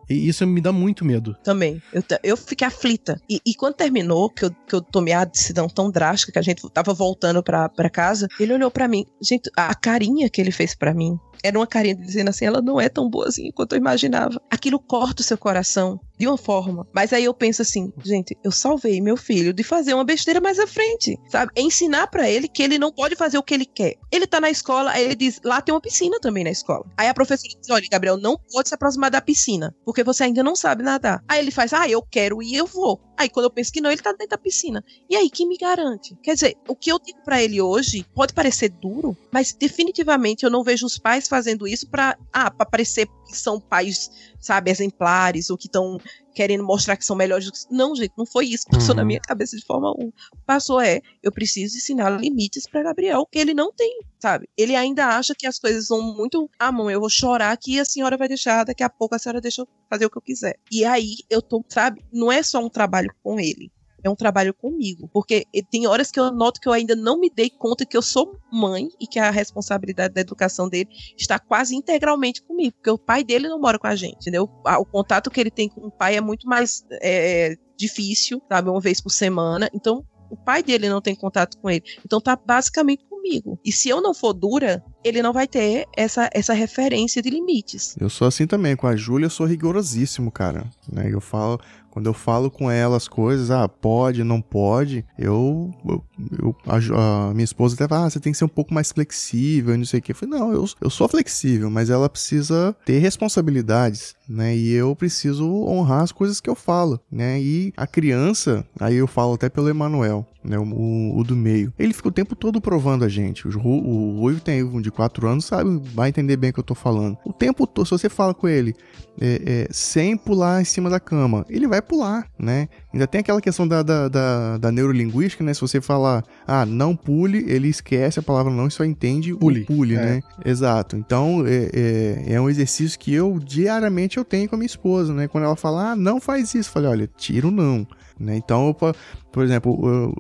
E 0.09 0.27
isso 0.27 0.45
me 0.45 0.61
dá 0.61 0.71
muito 0.71 1.03
medo. 1.03 1.36
Também. 1.43 1.81
Eu, 1.91 2.03
eu 2.23 2.38
fiquei 2.38 2.67
aflita. 2.67 3.19
E, 3.29 3.41
e 3.45 3.55
quando 3.55 3.75
terminou, 3.75 4.29
que 4.29 4.45
eu, 4.45 4.51
que 4.51 4.75
eu 4.75 4.81
tomei 4.81 5.13
a 5.13 5.25
decisão 5.25 5.67
tão 5.67 5.89
drástica, 5.89 6.31
que 6.31 6.39
a 6.39 6.43
gente 6.43 6.67
tava 6.69 6.93
voltando 6.93 7.41
pra, 7.41 7.67
pra 7.69 7.89
casa, 7.89 8.27
ele 8.39 8.53
olhou 8.53 8.69
para 8.69 8.88
mim. 8.88 9.05
Gente, 9.21 9.49
a 9.55 9.73
carinha 9.73 10.29
que 10.29 10.39
ele 10.39 10.51
fez 10.51 10.75
para 10.75 10.93
mim 10.93 11.17
era 11.43 11.57
uma 11.57 11.67
carinha 11.67 11.95
dizendo 11.95 12.29
assim: 12.29 12.45
ela 12.45 12.61
não 12.61 12.79
é 12.79 12.89
tão 12.89 13.09
boazinha 13.09 13.51
quanto 13.53 13.73
eu 13.73 13.77
imaginava. 13.77 14.41
Aquilo 14.49 14.79
corta 14.79 15.21
o 15.21 15.25
seu 15.25 15.38
coração 15.38 15.99
de 16.17 16.27
uma 16.27 16.38
forma. 16.38 16.88
Mas 16.93 17.13
aí 17.13 17.23
eu 17.25 17.33
penso 17.33 17.61
assim, 17.61 17.91
gente, 18.03 18.38
eu 18.43 18.51
salvei 18.51 19.01
meu 19.01 19.17
filho 19.17 19.53
de 19.53 19.63
fazer 19.63 19.93
uma 19.93 20.03
besteira 20.03 20.39
mais 20.39 20.59
à 20.59 20.67
frente, 20.67 21.17
sabe? 21.29 21.51
É 21.55 21.61
ensinar 21.61 22.07
para 22.07 22.29
ele 22.29 22.47
que 22.47 22.63
ele 22.63 22.77
não 22.77 22.91
pode 22.91 23.15
fazer 23.15 23.38
o 23.38 23.43
que 23.43 23.53
ele 23.53 23.65
quer. 23.65 23.95
Ele 24.11 24.25
tá 24.25 24.39
na 24.39 24.49
escola, 24.49 24.91
aí 24.91 25.03
ele 25.03 25.15
diz, 25.15 25.39
lá 25.43 25.61
tem 25.61 25.73
uma 25.73 25.81
piscina 25.81 26.19
também 26.19 26.43
na 26.43 26.51
escola. 26.51 26.86
Aí 26.97 27.07
a 27.07 27.13
professora 27.13 27.53
diz, 27.59 27.69
olha, 27.69 27.88
Gabriel, 27.91 28.17
não 28.17 28.38
pode 28.38 28.69
se 28.69 28.75
aproximar 28.75 29.11
da 29.11 29.21
piscina, 29.21 29.75
porque 29.83 30.03
você 30.03 30.23
ainda 30.23 30.43
não 30.43 30.55
sabe 30.55 30.83
nadar. 30.83 31.21
Aí 31.27 31.39
ele 31.39 31.51
faz, 31.51 31.73
ah, 31.73 31.88
eu 31.88 32.01
quero 32.01 32.41
ir, 32.41 32.55
eu 32.55 32.65
vou. 32.65 33.01
Aí 33.18 33.30
quando 33.30 33.45
eu 33.45 33.49
penso 33.49 33.72
que 33.72 33.82
não, 33.82 33.91
ele 33.91 34.01
tá 34.01 34.11
dentro 34.11 34.30
da 34.30 34.38
piscina. 34.38 34.84
E 35.09 35.16
aí, 35.16 35.30
quem 35.30 35.47
me 35.47 35.57
garante? 35.57 36.16
Quer 36.22 36.34
dizer, 36.34 36.57
o 36.68 36.76
que 36.76 36.91
eu 36.91 36.99
digo 36.99 37.20
para 37.24 37.41
ele 37.41 37.61
hoje 37.61 38.05
pode 38.13 38.34
parecer 38.34 38.70
duro, 38.70 39.16
mas 39.32 39.53
definitivamente 39.53 40.43
eu 40.43 40.49
não 40.49 40.63
vejo 40.63 40.86
os 40.86 40.97
pais 40.97 41.28
fazendo 41.28 41.68
isso 41.68 41.88
para 41.89 42.18
ah, 42.32 42.51
para 42.51 42.66
parecer 42.66 43.07
que 43.28 43.38
são 43.38 43.59
pais, 43.59 44.09
sabe, 44.39 44.70
exemplares 44.70 45.49
ou 45.49 45.57
que 45.57 45.68
estão 45.68 45.97
querendo 46.36 46.63
mostrar 46.63 46.97
que 46.97 47.05
são 47.05 47.15
melhores. 47.15 47.49
Não, 47.71 47.95
gente, 47.95 48.13
não 48.17 48.25
foi 48.25 48.47
isso 48.47 48.65
que 48.65 48.71
passou 48.71 48.91
uhum. 48.91 48.97
na 48.97 49.05
minha 49.05 49.19
cabeça 49.21 49.55
de 49.55 49.65
forma 49.65 49.91
1. 49.91 50.11
Passou 50.45 50.81
é, 50.81 51.01
eu 51.23 51.31
preciso 51.31 51.77
ensinar 51.77 52.09
limites 52.09 52.67
para 52.67 52.83
Gabriel, 52.83 53.25
que 53.31 53.39
ele 53.39 53.53
não 53.53 53.71
tem, 53.71 54.01
sabe? 54.19 54.47
Ele 54.57 54.75
ainda 54.75 55.07
acha 55.07 55.33
que 55.33 55.47
as 55.47 55.57
coisas 55.57 55.88
são 55.88 56.01
muito, 56.01 56.49
ah, 56.59 56.71
mãe, 56.71 56.93
eu 56.93 56.99
vou 56.99 57.09
chorar 57.09 57.55
que 57.57 57.79
a 57.79 57.86
senhora 57.86 58.17
vai 58.17 58.27
deixar, 58.27 58.65
daqui 58.65 58.83
a 58.83 58.89
pouco 58.89 59.15
a 59.15 59.19
senhora 59.19 59.39
deixa 59.39 59.61
eu 59.61 59.67
fazer 59.89 60.05
o 60.05 60.09
que 60.09 60.17
eu 60.17 60.21
quiser. 60.21 60.59
E 60.69 60.83
aí 60.83 61.15
eu 61.29 61.41
tô, 61.41 61.63
sabe, 61.69 62.03
não 62.11 62.31
é 62.31 62.43
só 62.43 62.59
um 62.59 62.69
trabalho 62.69 63.13
com 63.23 63.39
ele 63.39 63.71
é 64.08 64.10
um 64.10 64.16
trabalho 64.16 64.53
comigo. 64.53 65.10
Porque 65.12 65.45
tem 65.70 65.88
horas 65.88 66.12
que 66.12 66.20
eu 66.20 66.32
noto 66.32 66.60
que 66.60 66.68
eu 66.68 66.74
ainda 66.74 66.95
não 66.95 67.20
me 67.20 67.30
dei 67.30 67.49
conta 67.49 67.86
que 67.86 67.97
eu 67.97 68.01
sou 68.01 68.39
mãe 68.51 68.89
e 68.99 69.08
que 69.08 69.20
a 69.20 69.32
responsabilidade 69.32 70.14
da 70.14 70.22
educação 70.22 70.70
dele 70.70 70.89
está 71.18 71.39
quase 71.39 71.76
integralmente 71.76 72.41
comigo. 72.41 72.76
Porque 72.76 72.89
o 72.89 72.97
pai 72.97 73.24
dele 73.24 73.47
não 73.47 73.60
mora 73.60 73.80
com 73.80 73.88
a 73.88 73.95
gente, 73.95 74.18
entendeu? 74.18 74.43
O 74.43 74.86
contato 74.86 75.30
que 75.30 75.39
ele 75.39 75.51
tem 75.51 75.70
com 75.70 75.88
o 75.88 75.91
pai 75.91 76.16
é 76.16 76.22
muito 76.22 76.47
mais 76.47 76.86
é, 77.01 77.56
difícil, 77.78 78.41
sabe? 78.49 78.70
Uma 78.70 78.82
vez 78.82 79.01
por 79.01 79.10
semana. 79.10 79.70
Então, 79.74 80.06
o 80.30 80.38
pai 80.38 80.64
dele 80.64 80.89
não 80.89 81.01
tem 81.01 81.16
contato 81.16 81.58
com 81.58 81.70
ele. 81.70 81.84
Então 82.06 82.20
tá 82.20 82.36
basicamente 82.36 83.06
comigo. 83.06 83.60
E 83.64 83.72
se 83.72 83.89
eu 83.89 84.01
não 84.01 84.14
for 84.14 84.34
dura, 84.34 84.84
ele 85.03 85.22
não 85.22 85.34
vai 85.34 85.47
ter 85.47 85.86
essa, 85.95 86.30
essa 86.34 86.53
referência 86.53 87.22
de 87.22 87.30
limites. 87.30 87.95
Eu 87.99 88.10
sou 88.10 88.28
assim 88.28 88.45
também. 88.45 88.76
Com 88.76 88.88
a 88.88 88.95
Júlia, 88.95 89.26
eu 89.26 89.30
sou 89.30 89.45
rigorosíssimo, 89.45 90.32
cara. 90.32 90.66
Né? 90.91 91.10
Eu 91.12 91.22
falo, 91.22 91.60
quando 91.96 92.08
eu 92.08 92.14
falo 92.14 92.52
com 92.52 92.70
ela 92.70 92.98
as 92.98 93.08
coisas, 93.08 93.50
ah, 93.50 93.70
pode, 93.70 94.22
não 94.22 94.41
pode, 94.41 95.06
eu. 95.18 95.74
eu, 95.88 96.04
eu 96.43 96.56
a, 96.68 97.30
a, 97.30 97.34
minha 97.34 97.46
esposa 97.46 97.74
até 97.74 97.88
fala, 97.88 98.08
ah, 98.08 98.10
você 98.10 98.20
tem 98.20 98.34
que 98.34 98.38
ser 98.38 98.43
um 98.43 98.50
pouco 98.50 98.74
mais 98.74 98.91
flexível, 98.91 99.78
não 99.78 99.86
sei 99.86 100.02
o 100.02 100.04
que. 100.04 100.12
Eu 100.12 100.16
falei, 100.16 100.38
não, 100.38 100.52
eu, 100.52 100.66
eu 100.82 100.89
sou 100.89 101.08
flexível, 101.08 101.70
mas 101.70 101.89
ela 101.89 102.10
precisa 102.10 102.76
ter 102.86 103.00
responsabilidades, 103.00 104.14
né? 104.28 104.54
E 104.54 104.74
eu 104.74 104.93
preciso 104.93 105.50
honrar 105.50 106.02
as 106.02 106.12
coisas 106.12 106.41
que 106.41 106.50
eu 106.50 106.56
falo, 106.56 107.00
né? 107.10 107.39
E 107.39 107.72
a 107.78 107.88
criança, 107.88 108.68
aí 108.78 108.96
eu 108.96 109.08
falo 109.08 109.36
até 109.36 109.48
pelo 109.48 109.70
Emanuel, 109.70 110.28
né? 110.43 110.60
O, 110.60 111.18
o, 111.18 111.24
do 111.24 111.36
meio. 111.36 111.74
Ele 111.80 111.93
fica 111.93 112.10
o 112.10 112.12
tempo 112.12 112.36
todo 112.36 112.60
provando 112.60 113.06
a 113.06 113.10
gente. 113.10 113.48
O, 113.48 113.52
o 113.58 114.20
Ruivo 114.20 114.41
tem 114.41 114.64
um 114.64 114.82
de 114.82 114.91
4 114.91 115.28
anos, 115.28 115.46
sabe? 115.46 115.82
Vai 115.93 116.10
entender 116.10 116.36
bem 116.36 116.50
o 116.50 116.54
que 116.54 116.60
eu 116.60 116.64
tô 116.64 116.76
falando. 116.76 117.18
O 117.26 117.32
tempo 117.32 117.66
todo, 117.66 117.86
se 117.86 117.91
você 117.91 118.10
fala 118.10 118.34
com 118.34 118.50
ele 118.50 118.76
é, 119.20 119.41
é, 119.46 119.68
sem 119.72 120.18
pular 120.18 120.62
em 120.62 120.66
cima 120.66 120.89
da 120.89 121.00
cama, 121.00 121.46
ele 121.50 121.68
vai 121.68 121.82
pular, 121.86 122.27
né? 122.38 122.67
Ainda 122.93 123.07
tem 123.07 123.21
aquela 123.21 123.39
questão 123.39 123.67
da, 123.67 123.81
da, 123.81 124.07
da, 124.07 124.57
da 124.57 124.71
neurolinguística, 124.71 125.43
né? 125.43 125.53
Se 125.53 125.61
você 125.61 125.79
falar, 125.79 126.23
ah, 126.47 126.65
não 126.65 126.95
pule, 126.95 127.45
ele 127.47 127.67
esquece 127.67 128.19
a 128.19 128.23
palavra 128.23 128.51
não 128.51 128.67
e 128.67 128.71
só 128.71 128.83
entende 128.83 129.33
pule, 129.33 129.61
o 129.61 129.65
pule, 129.65 129.95
é. 129.95 129.99
né? 129.99 130.21
Exato. 130.43 130.97
Então, 130.97 131.45
é, 131.45 131.69
é, 131.73 132.33
é, 132.33 132.41
um 132.41 132.49
exercício 132.49 132.99
que 132.99 133.13
eu, 133.13 133.39
diariamente, 133.39 134.17
eu 134.17 134.25
tenho 134.25 134.49
com 134.49 134.55
a 134.55 134.57
minha 134.57 134.65
esposa, 134.65 135.13
né? 135.13 135.27
Quando 135.27 135.45
ela 135.45 135.55
fala, 135.55 135.91
ah, 135.91 135.95
não 135.95 136.19
faz 136.19 136.53
isso, 136.53 136.69
eu 136.69 136.73
falei, 136.73 136.89
olha, 136.89 137.09
tira 137.17 137.47
o 137.47 137.51
não. 137.51 137.88
Né? 138.19 138.36
Então, 138.38 138.67
eu, 138.67 138.95
por 139.31 139.43
exemplo, 139.43 139.79
eu, 139.88 140.13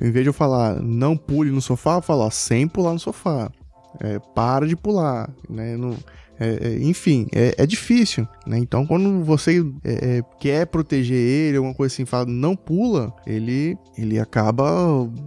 em 0.00 0.10
vez 0.10 0.24
de 0.24 0.28
eu 0.28 0.32
falar 0.32 0.80
não 0.82 1.16
pule 1.16 1.50
no 1.50 1.60
sofá, 1.60 1.96
eu 1.96 2.02
falo 2.02 2.22
ó, 2.22 2.30
sem 2.30 2.66
pular 2.66 2.92
no 2.92 2.98
sofá. 2.98 3.50
É, 4.00 4.18
para 4.34 4.66
de 4.66 4.74
pular. 4.74 5.30
Né? 5.48 5.76
Não, 5.76 5.96
é, 6.38 6.68
é, 6.68 6.78
enfim, 6.82 7.26
é, 7.32 7.54
é, 7.58 7.66
difícil, 7.66 8.26
né? 8.46 8.58
Então, 8.58 8.86
quando 8.86 9.22
você 9.22 9.64
é, 9.84 10.18
é, 10.18 10.22
quer 10.40 10.66
proteger 10.66 11.16
ele, 11.16 11.56
alguma 11.56 11.74
coisa 11.74 11.94
assim, 11.94 12.04
fala 12.04 12.26
não 12.26 12.56
pula, 12.56 13.14
ele, 13.26 13.78
ele 13.96 14.18
acaba 14.18 14.64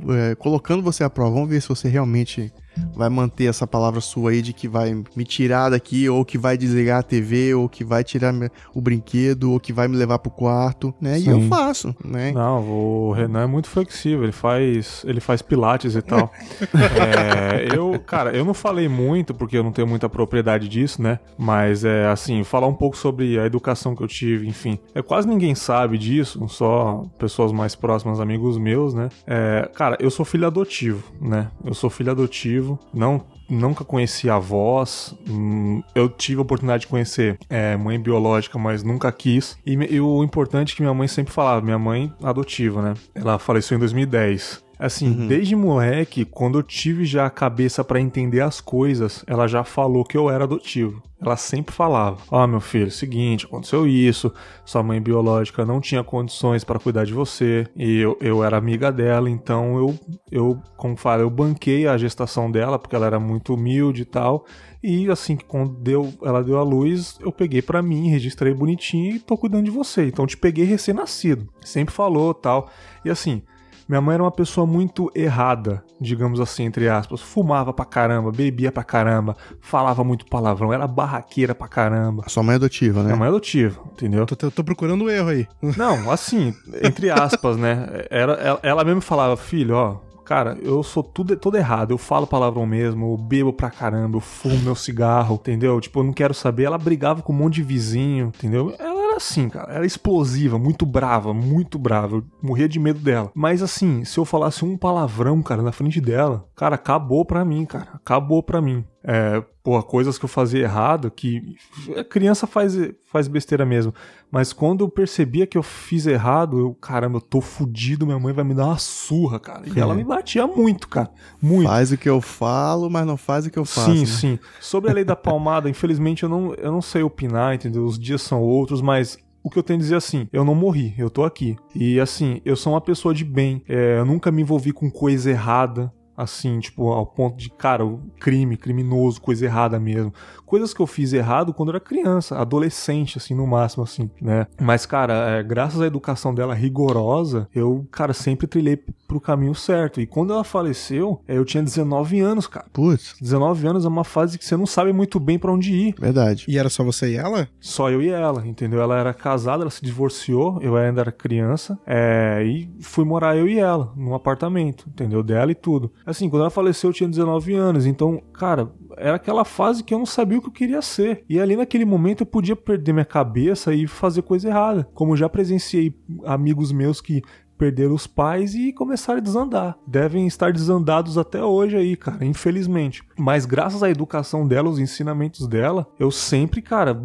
é, 0.10 0.36
colocando 0.36 0.84
você 0.84 1.04
à 1.04 1.10
prova. 1.10 1.36
Vamos 1.36 1.50
ver 1.50 1.62
se 1.62 1.70
você 1.70 1.88
realmente 1.88 2.52
vai 2.96 3.10
manter 3.10 3.46
essa 3.46 3.68
palavra 3.68 4.02
sua 4.02 4.32
aí 4.32 4.42
de 4.42 4.54
que 4.54 4.68
vai 4.68 5.04
me 5.16 5.24
tirar 5.24 5.70
daqui, 5.70 6.10
ou 6.10 6.26
que 6.26 6.38
vai 6.38 6.58
desligar 6.58 7.00
a 7.00 7.04
TV, 7.04 7.54
ou 7.54 7.70
que 7.70 7.84
vai 7.84 8.04
tirar 8.04 8.34
o 8.74 8.82
brinquedo, 8.82 9.52
ou 9.52 9.60
que 9.60 9.72
vai 9.72 9.88
me 9.88 9.96
levar 9.96 10.20
pro 10.20 10.32
quarto, 10.32 10.94
né? 11.00 11.20
Sim. 11.20 11.30
E 11.30 11.32
eu 11.32 11.42
faço, 11.48 11.96
né? 12.04 12.32
Não, 12.32 12.68
o 12.68 13.12
Renan 13.12 13.44
é 13.44 13.48
muito 13.48 13.70
flexível, 13.70 14.24
ele 14.24 14.32
faz, 14.32 15.04
ele 15.06 15.20
faz 15.20 15.42
pilates 15.42 15.96
e 15.96 16.02
tal. 16.02 16.32
é, 16.74 17.76
eu, 17.76 18.00
cara, 18.00 18.36
eu 18.36 18.44
não 18.44 18.54
falei 18.54 18.88
muito, 18.88 19.34
porque 19.34 19.58
eu 19.58 19.64
não 19.64 19.72
tenho 19.72 19.88
muita 19.88 20.10
propriedade 20.10 20.68
disso, 20.68 21.02
né? 21.02 21.20
Mas, 21.38 21.86
é 21.86 22.08
assim, 22.08 22.44
falar 22.44 22.68
um 22.68 22.74
pouco 22.74 22.98
sobre 22.98 23.40
a 23.40 23.46
educação 23.46 23.96
que 23.96 24.04
eu 24.04 24.08
tive, 24.08 24.48
enfim. 24.48 24.80
É, 24.94 25.02
quase 25.02 25.28
ninguém 25.28 25.56
sabe 25.56 25.98
disso, 25.98 26.48
só 26.48 27.06
pessoas 27.18 27.52
mais 27.52 27.76
próximas, 27.76 28.20
amigos 28.20 28.58
meus, 28.58 28.94
né? 28.94 29.10
É, 29.26 29.70
cara, 29.74 29.98
eu 30.00 30.10
sou 30.10 30.26
filho 30.26 30.48
adotivo, 30.48 31.04
né? 31.22 31.50
Eu 31.64 31.74
sou 31.74 31.90
filho 31.90 32.12
adotivo 32.12 32.67
não 32.94 33.24
nunca 33.50 33.84
conheci 33.86 34.30
avós. 34.30 35.16
Hum, 35.30 35.82
eu 35.96 36.10
tive 36.10 36.40
a 36.40 36.42
oportunidade 36.42 36.82
de 36.82 36.88
conhecer 36.88 37.38
é, 37.50 37.78
mãe 37.78 38.00
biológica, 38.00 38.58
mas 38.58 38.84
nunca 38.84 39.12
quis. 39.12 39.58
E, 39.66 39.74
e, 39.74 40.02
o 40.02 40.24
importante 40.24 40.74
é 40.74 40.76
que 40.76 40.82
minha 40.82 40.94
mãe 40.94 41.08
sempre 41.08 41.34
falava, 41.34 41.62
minha 41.62 41.80
mãe 41.80 42.12
adotiva, 42.22 42.82
né? 42.82 42.94
Ela 43.16 43.40
faleceu 43.40 43.76
em 43.76 43.80
2010. 43.80 44.67
Assim, 44.80 45.08
uhum. 45.08 45.28
desde 45.28 45.56
moleque, 45.56 46.24
quando 46.24 46.60
eu 46.60 46.64
tive 46.64 47.04
já 47.04 47.26
a 47.26 47.32
cabeça 47.32 47.84
para 47.84 48.00
entender 48.00 48.42
as 48.42 48.62
coisas, 48.62 49.24
ela 49.26 49.48
já 49.48 49.64
falou 49.64 50.06
que 50.06 50.16
eu 50.16 50.30
era 50.30 50.44
adotivo. 50.44 51.02
Ela 51.20 51.36
sempre 51.36 51.74
falava: 51.74 52.18
Ó, 52.30 52.46
meu 52.46 52.60
filho, 52.60 52.92
seguinte, 52.92 53.46
aconteceu 53.46 53.88
isso, 53.88 54.32
sua 54.64 54.84
mãe 54.84 55.02
biológica 55.02 55.66
não 55.66 55.82
tinha 55.82 56.04
condições 56.04 56.64
para 56.64 56.78
cuidar 56.78 57.06
de 57.06 57.14
você, 57.14 57.66
e 57.76 57.98
eu, 57.98 58.16
eu 58.22 58.44
era 58.44 58.56
amiga 58.56 58.92
dela, 58.92 59.28
então 59.28 59.78
eu, 59.78 60.00
eu, 60.32 60.62
como 60.76 60.96
fala, 60.96 61.24
eu 61.24 61.30
banquei 61.30 61.88
a 61.88 61.98
gestação 61.98 62.52
dela, 62.52 62.78
porque 62.78 62.96
ela 62.96 63.08
era 63.08 63.20
muito 63.20 63.56
humilde 63.56 64.04
e 64.04 64.06
tal. 64.06 64.46
E 64.84 65.10
assim 65.10 65.36
que 65.36 65.44
quando 65.44 65.74
deu, 65.74 66.14
ela 66.22 66.44
deu 66.44 66.60
a 66.60 66.64
luz, 66.64 67.18
eu 67.20 67.32
peguei 67.32 67.64
para 67.64 67.82
mim, 67.82 68.10
registrei 68.10 68.54
bonitinho 68.54 69.16
e 69.16 69.20
tô 69.20 69.36
cuidando 69.36 69.66
de 69.66 69.72
você. 69.72 70.06
Então 70.06 70.28
te 70.28 70.38
peguei 70.38 70.66
recém-nascido. 70.66 71.50
Sempre 71.66 71.96
falou 71.96 72.32
tal. 72.32 72.70
E 73.04 73.10
assim, 73.10 73.42
minha 73.88 74.02
mãe 74.02 74.16
era 74.16 74.24
uma 74.24 74.32
pessoa 74.32 74.68
muito 74.68 75.12
errada, 75.16 75.84
digamos 76.00 76.40
assim, 76.40 76.64
entre 76.64 76.90
aspas. 76.90 77.22
Fumava 77.22 77.72
pra 77.72 77.86
caramba, 77.86 78.32
bebia 78.32 78.72
pra 78.72 78.84
caramba, 78.84 79.36
falava 79.62 80.04
muito 80.04 80.26
palavrão, 80.26 80.74
era 80.74 80.86
barraqueira 80.86 81.56
pra 81.56 81.68
caramba. 81.68 82.24
A 82.26 82.30
sua 82.30 82.44
mãe 82.44 82.54
é 82.54 82.56
adotiva, 82.58 83.00
né? 83.00 83.08
Minha 83.08 83.18
mãe 83.18 83.28
é 83.28 83.30
adotiva, 83.30 83.80
entendeu? 83.94 84.26
Tô, 84.26 84.36
tô, 84.36 84.52
tô 84.52 84.64
procurando 84.64 85.06
um 85.06 85.10
erro 85.10 85.30
aí. 85.30 85.48
Não, 85.78 86.12
assim, 86.12 86.54
entre 86.84 87.10
aspas, 87.10 87.58
né? 87.58 88.06
Era, 88.10 88.34
ela, 88.34 88.60
ela 88.62 88.84
mesmo 88.84 89.02
falava, 89.02 89.38
filho, 89.38 89.76
ó, 89.76 90.08
Cara, 90.28 90.58
eu 90.62 90.84
sou 90.84 91.02
tudo, 91.02 91.38
todo 91.38 91.56
errado. 91.56 91.92
Eu 91.92 91.98
falo 91.98 92.28
palavrão 92.28 92.66
mesmo, 92.66 93.14
eu 93.14 93.18
bebo 93.18 93.54
pra 93.54 93.70
caramba, 93.70 94.18
eu 94.18 94.20
fumo 94.20 94.58
meu 94.58 94.76
cigarro, 94.76 95.36
entendeu? 95.36 95.80
Tipo, 95.80 96.02
eu 96.02 96.04
não 96.04 96.12
quero 96.12 96.34
saber. 96.34 96.64
Ela 96.64 96.78
brigava 96.78 97.22
com 97.22 97.32
um 97.32 97.36
monte 97.38 97.56
de 97.56 97.64
vizinho, 97.64 98.28
entendeu? 98.36 98.76
Ela 98.78 98.97
assim, 99.18 99.50
cara. 99.50 99.74
Era 99.74 99.86
explosiva, 99.86 100.58
muito 100.58 100.86
brava, 100.86 101.34
muito 101.34 101.78
brava. 101.78 102.18
Eu 102.18 102.24
morria 102.42 102.68
de 102.68 102.80
medo 102.80 103.00
dela. 103.00 103.32
Mas 103.36 103.62
assim, 103.62 104.04
se 104.06 104.18
eu 104.18 104.26
falasse 104.26 104.64
um 104.64 104.78
palavrão, 104.78 105.42
cara, 105.44 105.62
na 105.62 105.72
frente 105.72 106.00
dela, 106.00 106.48
cara, 106.56 106.76
acabou 106.76 107.26
pra 107.26 107.44
mim, 107.44 107.66
cara. 107.66 107.90
Acabou 107.94 108.42
pra 108.42 108.62
mim. 108.62 108.86
É, 109.04 109.42
pô, 109.64 109.82
coisas 109.84 110.18
que 110.18 110.26
eu 110.26 110.30
fazia 110.30 110.64
errado, 110.64 111.10
que 111.12 111.56
a 111.98 112.04
criança 112.04 112.46
faz, 112.46 112.76
faz 113.06 113.28
besteira 113.28 113.66
mesmo. 113.66 113.94
Mas 114.32 114.52
quando 114.52 114.84
eu 114.84 114.90
percebia 114.90 115.48
que 115.48 115.58
eu 115.58 115.64
fiz 115.64 116.06
errado, 116.06 116.60
eu, 116.60 116.74
caramba, 116.74 117.18
eu 117.18 117.22
tô 117.22 117.40
fudido, 117.40 118.06
minha 118.06 118.20
mãe 118.20 118.34
vai 118.34 118.44
me 118.44 118.54
dar 118.54 118.66
uma 118.66 118.78
surra, 118.78 119.40
cara. 119.40 119.64
E 119.66 119.78
é. 119.78 119.82
ela 119.82 119.96
me 119.96 120.04
batia 120.04 120.46
muito, 120.46 120.88
cara. 120.88 121.10
Muito. 121.42 121.68
Faz 121.68 121.92
o 121.92 121.98
que 121.98 122.10
eu 122.10 122.20
falo, 122.20 122.90
mas 122.90 123.06
não 123.06 123.18
faz 123.18 123.46
o 123.46 123.50
que 123.50 123.58
eu 123.58 123.66
faço. 123.66 123.92
Sim, 123.92 124.00
né? 124.02 124.06
sim. 124.06 124.40
Sobre 124.60 124.92
a 124.92 124.94
lei 124.94 125.06
da 125.06 125.16
palmada, 125.18 125.70
infelizmente 125.70 126.24
eu 126.24 126.30
não, 126.30 126.54
eu 126.56 126.72
não 126.72 126.82
sei 126.82 127.04
opinar, 127.04 127.56
entendeu? 127.56 127.86
Os 127.86 127.98
dias 127.98 128.22
são 128.22 128.42
outros, 128.42 128.82
mas 128.82 129.18
o 129.48 129.50
que 129.50 129.58
eu 129.58 129.64
tenho 129.64 129.80
a 129.80 129.82
dizer 129.82 129.96
assim, 129.96 130.28
eu 130.34 130.44
não 130.44 130.54
morri, 130.54 130.94
eu 130.98 131.10
tô 131.10 131.24
aqui. 131.24 131.56
E 131.74 132.00
assim, 132.00 132.42
eu 132.44 132.56
sou 132.56 132.74
uma 132.74 132.82
pessoa 132.82 133.14
de 133.14 133.24
bem, 133.24 133.64
é, 133.68 134.00
eu 134.00 134.06
nunca 134.06 134.30
me 134.30 134.42
envolvi 134.42 134.74
com 134.74 134.92
coisa 134.92 135.30
errada, 135.30 135.92
assim, 136.18 136.60
tipo, 136.60 136.90
ao 136.92 137.06
ponto 137.06 137.38
de, 137.38 137.50
cara, 137.52 137.84
crime, 138.20 138.58
criminoso, 138.58 139.22
coisa 139.22 139.46
errada 139.46 139.80
mesmo. 139.80 140.12
Coisas 140.46 140.74
que 140.74 140.82
eu 140.82 140.88
fiz 140.88 141.14
errado 141.14 141.54
quando 141.54 141.70
era 141.70 141.80
criança, 141.80 142.38
adolescente, 142.38 143.20
assim, 143.20 143.36
no 143.36 143.46
máximo, 143.46 143.84
assim, 143.84 144.10
né? 144.20 144.48
Mas, 144.60 144.86
cara, 144.86 145.14
é, 145.30 145.44
graças 145.44 145.80
à 145.80 145.86
educação 145.86 146.34
dela 146.34 146.56
rigorosa, 146.56 147.48
eu, 147.54 147.86
cara, 147.92 148.14
sempre 148.14 148.48
trilhei 148.48 148.78
pro 149.08 149.22
caminho 149.22 149.54
certo. 149.54 150.02
E 150.02 150.08
quando 150.08 150.34
ela 150.34 150.44
faleceu, 150.44 151.22
é, 151.28 151.38
eu 151.38 151.46
tinha 151.46 151.62
19 151.62 152.20
anos, 152.20 152.48
cara. 152.48 152.66
Putz. 152.74 153.16
19 153.22 153.68
anos 153.68 153.86
é 153.86 153.88
uma 153.88 154.04
fase 154.04 154.38
que 154.38 154.46
você 154.46 154.58
não 154.58 154.66
sabe 154.66 154.92
muito 154.92 155.20
bem 155.20 155.38
para 155.38 155.52
onde 155.52 155.74
ir. 155.74 155.96
Verdade. 156.00 156.46
E 156.48 156.58
era 156.58 156.70
só 156.70 156.84
você 156.84 157.12
e 157.12 157.16
ela? 157.16 157.48
Só 157.60 157.90
eu 157.90 158.02
e 158.02 158.10
ela, 158.10 158.46
entendeu? 158.48 158.82
Ela 158.82 158.98
era 158.98 159.14
casada, 159.14 159.64
ela 159.64 159.70
se 159.70 159.84
divorciou, 159.84 160.60
eu 160.62 160.76
ainda 160.76 161.02
era 161.02 161.12
criança, 161.12 161.80
é, 161.86 162.44
e 162.44 162.70
fui 162.82 163.06
morar 163.06 163.38
eu 163.38 163.48
e 163.48 163.60
ela, 163.60 163.94
num 163.96 164.14
apartamento, 164.14 164.88
entendeu? 164.88 165.22
Dela 165.22 165.52
e 165.52 165.56
tudo. 165.56 165.92
Assim, 166.08 166.30
quando 166.30 166.44
ela 166.44 166.50
faleceu, 166.50 166.90
eu 166.90 166.94
tinha 166.94 167.10
19 167.10 167.54
anos. 167.54 167.86
Então, 167.86 168.24
cara, 168.34 168.72
era 168.96 169.18
aquela 169.18 169.44
fase 169.44 169.84
que 169.84 169.94
eu 169.94 170.00
não 170.00 170.06
sabia 170.06 170.38
o 170.38 170.42
que 170.42 170.48
eu 170.48 170.54
queria 170.54 170.82
ser. 170.82 171.26
E 171.28 171.38
ali 171.38 171.58
naquele 171.58 171.84
momento 171.84 172.22
eu 172.22 172.26
podia 172.26 172.56
perder 172.56 172.94
minha 172.94 173.04
cabeça 173.04 173.74
e 173.74 173.86
fazer 173.86 174.22
coisa 174.22 174.48
errada. 174.48 174.88
Como 174.94 175.18
já 175.18 175.28
presenciei 175.28 175.94
amigos 176.24 176.72
meus 176.72 177.02
que 177.02 177.22
perderam 177.58 177.96
os 177.96 178.08
pais 178.08 178.54
e 178.54 178.72
começaram 178.72 179.20
a 179.20 179.24
desandar. 179.24 179.78
Devem 179.86 180.28
estar 180.28 180.52
desandados 180.52 181.18
até 181.18 181.44
hoje 181.44 181.76
aí, 181.76 181.96
cara, 181.96 182.24
infelizmente. 182.24 183.04
Mas 183.18 183.46
graças 183.46 183.82
à 183.82 183.90
educação 183.90 184.48
dela, 184.48 184.70
os 184.70 184.80
ensinamentos 184.80 185.48
dela, 185.48 185.88
eu 186.00 186.12
sempre, 186.12 186.62
cara, 186.62 186.98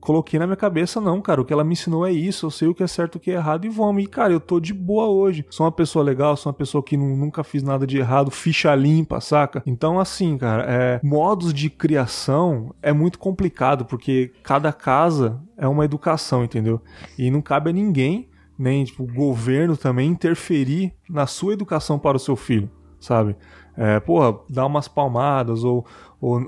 coloquei 0.00 0.38
na 0.38 0.46
minha 0.46 0.56
cabeça, 0.56 1.00
não, 1.00 1.20
cara, 1.20 1.40
o 1.40 1.44
que 1.44 1.52
ela 1.52 1.64
me 1.64 1.72
ensinou 1.72 2.06
é 2.06 2.12
isso, 2.12 2.46
eu 2.46 2.50
sei 2.50 2.68
o 2.68 2.74
que 2.74 2.82
é 2.82 2.86
certo 2.86 3.16
o 3.16 3.20
que 3.20 3.30
é 3.30 3.34
errado 3.34 3.64
e 3.64 3.68
vamos. 3.68 4.02
E, 4.02 4.06
cara, 4.06 4.32
eu 4.32 4.40
tô 4.40 4.60
de 4.60 4.74
boa 4.74 5.08
hoje. 5.08 5.44
Sou 5.50 5.64
uma 5.64 5.72
pessoa 5.72 6.04
legal, 6.04 6.36
sou 6.36 6.50
uma 6.50 6.56
pessoa 6.56 6.82
que 6.82 6.96
nunca 6.96 7.42
fiz 7.42 7.62
nada 7.62 7.86
de 7.86 7.98
errado, 7.98 8.30
ficha 8.30 8.74
limpa, 8.74 9.20
saca? 9.20 9.62
Então, 9.66 9.98
assim, 9.98 10.36
cara, 10.36 10.64
é, 10.68 11.00
modos 11.02 11.52
de 11.52 11.70
criação 11.70 12.74
é 12.82 12.92
muito 12.92 13.18
complicado, 13.18 13.84
porque 13.84 14.32
cada 14.42 14.72
casa 14.72 15.40
é 15.56 15.66
uma 15.66 15.84
educação, 15.84 16.44
entendeu? 16.44 16.80
E 17.18 17.30
não 17.30 17.40
cabe 17.40 17.70
a 17.70 17.72
ninguém 17.72 18.28
nem 18.58 18.84
tipo, 18.84 19.02
o 19.04 19.12
governo 19.12 19.76
também 19.76 20.08
interferir 20.08 20.92
na 21.08 21.26
sua 21.26 21.52
educação 21.52 21.98
para 21.98 22.16
o 22.16 22.20
seu 22.20 22.36
filho, 22.36 22.70
sabe? 22.98 23.36
É, 23.76 24.00
porra, 24.00 24.38
dar 24.48 24.66
umas 24.66 24.88
palmadas 24.88 25.62
ou 25.62 25.84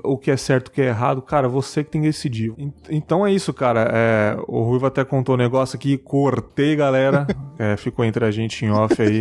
o 0.03 0.19
que 0.19 0.31
é 0.31 0.37
certo, 0.37 0.69
o 0.69 0.71
que 0.71 0.83
é 0.83 0.87
errado, 0.87 1.23
cara, 1.23 1.49
você 1.49 1.85
que 1.85 1.91
tem 1.91 2.01
que 2.01 2.09
decidir. 2.09 2.53
Então 2.91 3.27
é 3.27 3.33
isso, 3.33 3.53
cara. 3.55 3.89
É, 3.93 4.37
o 4.49 4.63
Ruivo 4.63 4.87
até 4.87 5.05
contou 5.05 5.35
um 5.35 5.39
negócio 5.39 5.77
aqui, 5.77 5.97
cortei, 5.97 6.75
galera. 6.77 7.27
É, 7.61 7.77
ficou 7.77 8.05
entre 8.05 8.25
a 8.25 8.31
gente 8.31 8.65
em 8.65 8.71
off 8.71 9.03
aí. 9.03 9.21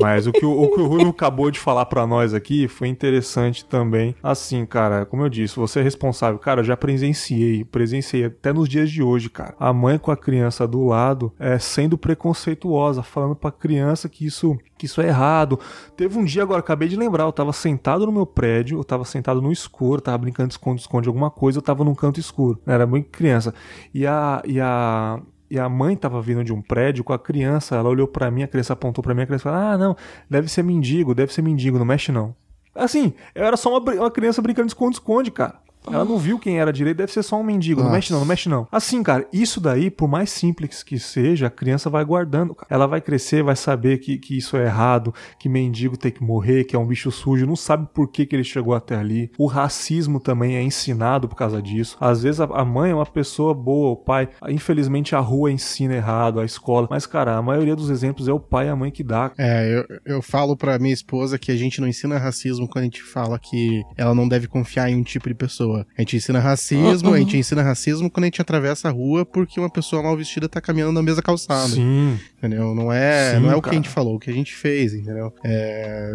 Mas 0.00 0.28
o 0.28 0.30
que 0.30 0.46
o, 0.46 0.52
o 0.52 0.70
que 0.70 0.80
o 0.80 0.86
Ruivo 0.86 1.10
acabou 1.10 1.50
de 1.50 1.58
falar 1.58 1.84
para 1.86 2.06
nós 2.06 2.32
aqui 2.32 2.68
foi 2.68 2.86
interessante 2.86 3.64
também. 3.64 4.14
Assim, 4.22 4.64
cara, 4.64 5.04
como 5.04 5.24
eu 5.24 5.28
disse, 5.28 5.56
você 5.56 5.80
é 5.80 5.82
responsável. 5.82 6.38
Cara, 6.38 6.60
eu 6.60 6.64
já 6.64 6.76
presenciei, 6.76 7.64
presenciei 7.64 8.26
até 8.26 8.52
nos 8.52 8.68
dias 8.68 8.88
de 8.88 9.02
hoje, 9.02 9.28
cara. 9.28 9.52
A 9.58 9.72
mãe 9.72 9.98
com 9.98 10.12
a 10.12 10.16
criança 10.16 10.64
do 10.64 10.84
lado, 10.84 11.32
é, 11.40 11.58
sendo 11.58 11.98
preconceituosa, 11.98 13.02
falando 13.02 13.34
pra 13.34 13.50
criança 13.50 14.08
que 14.08 14.24
isso 14.24 14.56
que 14.76 14.86
isso 14.86 15.00
é 15.00 15.06
errado. 15.06 15.58
Teve 15.96 16.18
um 16.18 16.24
dia 16.24 16.42
agora, 16.42 16.60
acabei 16.60 16.88
de 16.88 16.96
lembrar, 16.96 17.24
eu 17.24 17.32
tava 17.32 17.52
sentado 17.52 18.06
no 18.06 18.12
meu 18.12 18.26
prédio, 18.26 18.78
eu 18.78 18.84
tava 18.84 19.04
sentado 19.04 19.40
no 19.40 19.50
escuro, 19.50 19.75
tava 20.00 20.18
brincando 20.18 20.48
de 20.48 20.54
esconde-esconde 20.54 21.08
alguma 21.08 21.30
coisa, 21.30 21.58
eu 21.58 21.62
tava 21.62 21.84
num 21.84 21.94
canto 21.94 22.20
escuro. 22.20 22.60
Era 22.66 22.86
muito 22.86 23.08
criança. 23.10 23.54
E 23.94 24.06
a, 24.06 24.42
e 24.44 24.60
a 24.60 25.20
e 25.48 25.58
a 25.58 25.68
mãe 25.68 25.96
tava 25.96 26.20
vindo 26.20 26.42
de 26.42 26.52
um 26.52 26.60
prédio 26.60 27.04
com 27.04 27.12
a 27.12 27.18
criança, 27.18 27.76
ela 27.76 27.88
olhou 27.88 28.08
para 28.08 28.30
mim, 28.30 28.42
a 28.42 28.48
criança 28.48 28.72
apontou 28.72 29.02
para 29.02 29.14
mim, 29.14 29.22
a 29.22 29.26
criança 29.26 29.44
falou: 29.44 29.60
"Ah, 29.60 29.78
não, 29.78 29.96
deve 30.28 30.48
ser 30.48 30.62
mendigo, 30.64 31.14
deve 31.14 31.32
ser 31.32 31.42
mendigo, 31.42 31.78
não 31.78 31.86
mexe 31.86 32.10
não". 32.10 32.34
Assim, 32.74 33.14
eu 33.34 33.44
era 33.44 33.56
só 33.56 33.78
uma, 33.78 33.92
uma 33.92 34.10
criança 34.10 34.42
brincando 34.42 34.66
de 34.66 34.72
esconde-esconde, 34.72 35.30
cara. 35.30 35.54
Ela 35.86 36.04
não 36.04 36.18
viu 36.18 36.38
quem 36.38 36.58
era 36.58 36.72
direito, 36.72 36.98
deve 36.98 37.12
ser 37.12 37.22
só 37.22 37.38
um 37.38 37.42
mendigo. 37.42 37.80
Não 37.80 37.86
Nossa. 37.88 37.96
mexe 37.96 38.12
não, 38.12 38.20
não 38.20 38.26
mexe 38.26 38.48
não. 38.48 38.66
Assim, 38.70 39.02
cara, 39.02 39.26
isso 39.32 39.60
daí, 39.60 39.90
por 39.90 40.08
mais 40.08 40.30
simples 40.30 40.82
que 40.82 40.98
seja, 40.98 41.46
a 41.46 41.50
criança 41.50 41.88
vai 41.88 42.04
guardando. 42.04 42.54
cara. 42.54 42.66
Ela 42.70 42.86
vai 42.86 43.00
crescer, 43.00 43.42
vai 43.42 43.56
saber 43.56 43.98
que, 43.98 44.18
que 44.18 44.36
isso 44.36 44.56
é 44.56 44.64
errado, 44.64 45.14
que 45.38 45.48
mendigo 45.48 45.96
tem 45.96 46.10
que 46.10 46.22
morrer, 46.22 46.64
que 46.64 46.74
é 46.74 46.78
um 46.78 46.86
bicho 46.86 47.10
sujo, 47.10 47.46
não 47.46 47.56
sabe 47.56 47.88
por 47.92 48.08
que, 48.08 48.26
que 48.26 48.34
ele 48.34 48.44
chegou 48.44 48.74
até 48.74 48.96
ali. 48.96 49.30
O 49.38 49.46
racismo 49.46 50.20
também 50.20 50.56
é 50.56 50.62
ensinado 50.62 51.28
por 51.28 51.36
causa 51.36 51.62
disso. 51.62 51.96
Às 52.00 52.22
vezes 52.22 52.40
a, 52.40 52.44
a 52.44 52.64
mãe 52.64 52.90
é 52.90 52.94
uma 52.94 53.06
pessoa 53.06 53.54
boa, 53.54 53.92
o 53.92 53.96
pai. 53.96 54.28
Infelizmente 54.48 55.14
a 55.14 55.20
rua 55.20 55.50
ensina 55.50 55.94
errado, 55.94 56.40
a 56.40 56.44
escola. 56.44 56.86
Mas, 56.90 57.06
cara, 57.06 57.36
a 57.36 57.42
maioria 57.42 57.76
dos 57.76 57.90
exemplos 57.90 58.28
é 58.28 58.32
o 58.32 58.40
pai 58.40 58.66
e 58.66 58.70
a 58.70 58.76
mãe 58.76 58.90
que 58.90 59.02
dá. 59.02 59.32
É, 59.38 59.84
eu, 60.04 60.14
eu 60.16 60.22
falo 60.22 60.56
pra 60.56 60.78
minha 60.78 60.94
esposa 60.94 61.38
que 61.38 61.50
a 61.52 61.56
gente 61.56 61.80
não 61.80 61.88
ensina 61.88 62.18
racismo 62.18 62.68
quando 62.68 62.82
a 62.82 62.84
gente 62.86 63.02
fala 63.02 63.38
que 63.38 63.82
ela 63.96 64.14
não 64.14 64.28
deve 64.28 64.46
confiar 64.46 64.90
em 64.90 64.96
um 64.96 65.02
tipo 65.02 65.28
de 65.28 65.34
pessoa. 65.34 65.75
A 65.96 66.00
gente 66.02 66.16
ensina 66.16 66.38
racismo, 66.38 67.12
a 67.12 67.18
gente 67.18 67.36
ensina 67.38 67.62
racismo 67.62 68.10
quando 68.10 68.24
a 68.24 68.26
gente 68.26 68.40
atravessa 68.40 68.88
a 68.88 68.90
rua 68.90 69.24
porque 69.26 69.58
uma 69.58 69.70
pessoa 69.70 70.02
mal 70.02 70.16
vestida 70.16 70.48
tá 70.48 70.60
caminhando 70.60 70.92
na 70.92 71.02
mesma 71.02 71.22
calçada. 71.22 71.68
Sim. 71.68 72.18
Entendeu? 72.38 72.74
Não 72.74 72.92
é, 72.92 73.34
Sim, 73.34 73.40
não 73.40 73.50
é 73.50 73.56
o 73.56 73.62
que 73.62 73.70
a 73.70 73.74
gente 73.74 73.88
falou, 73.88 74.16
o 74.16 74.18
que 74.20 74.30
a 74.30 74.32
gente 74.32 74.54
fez, 74.54 74.94
entendeu? 74.94 75.32
É, 75.44 76.12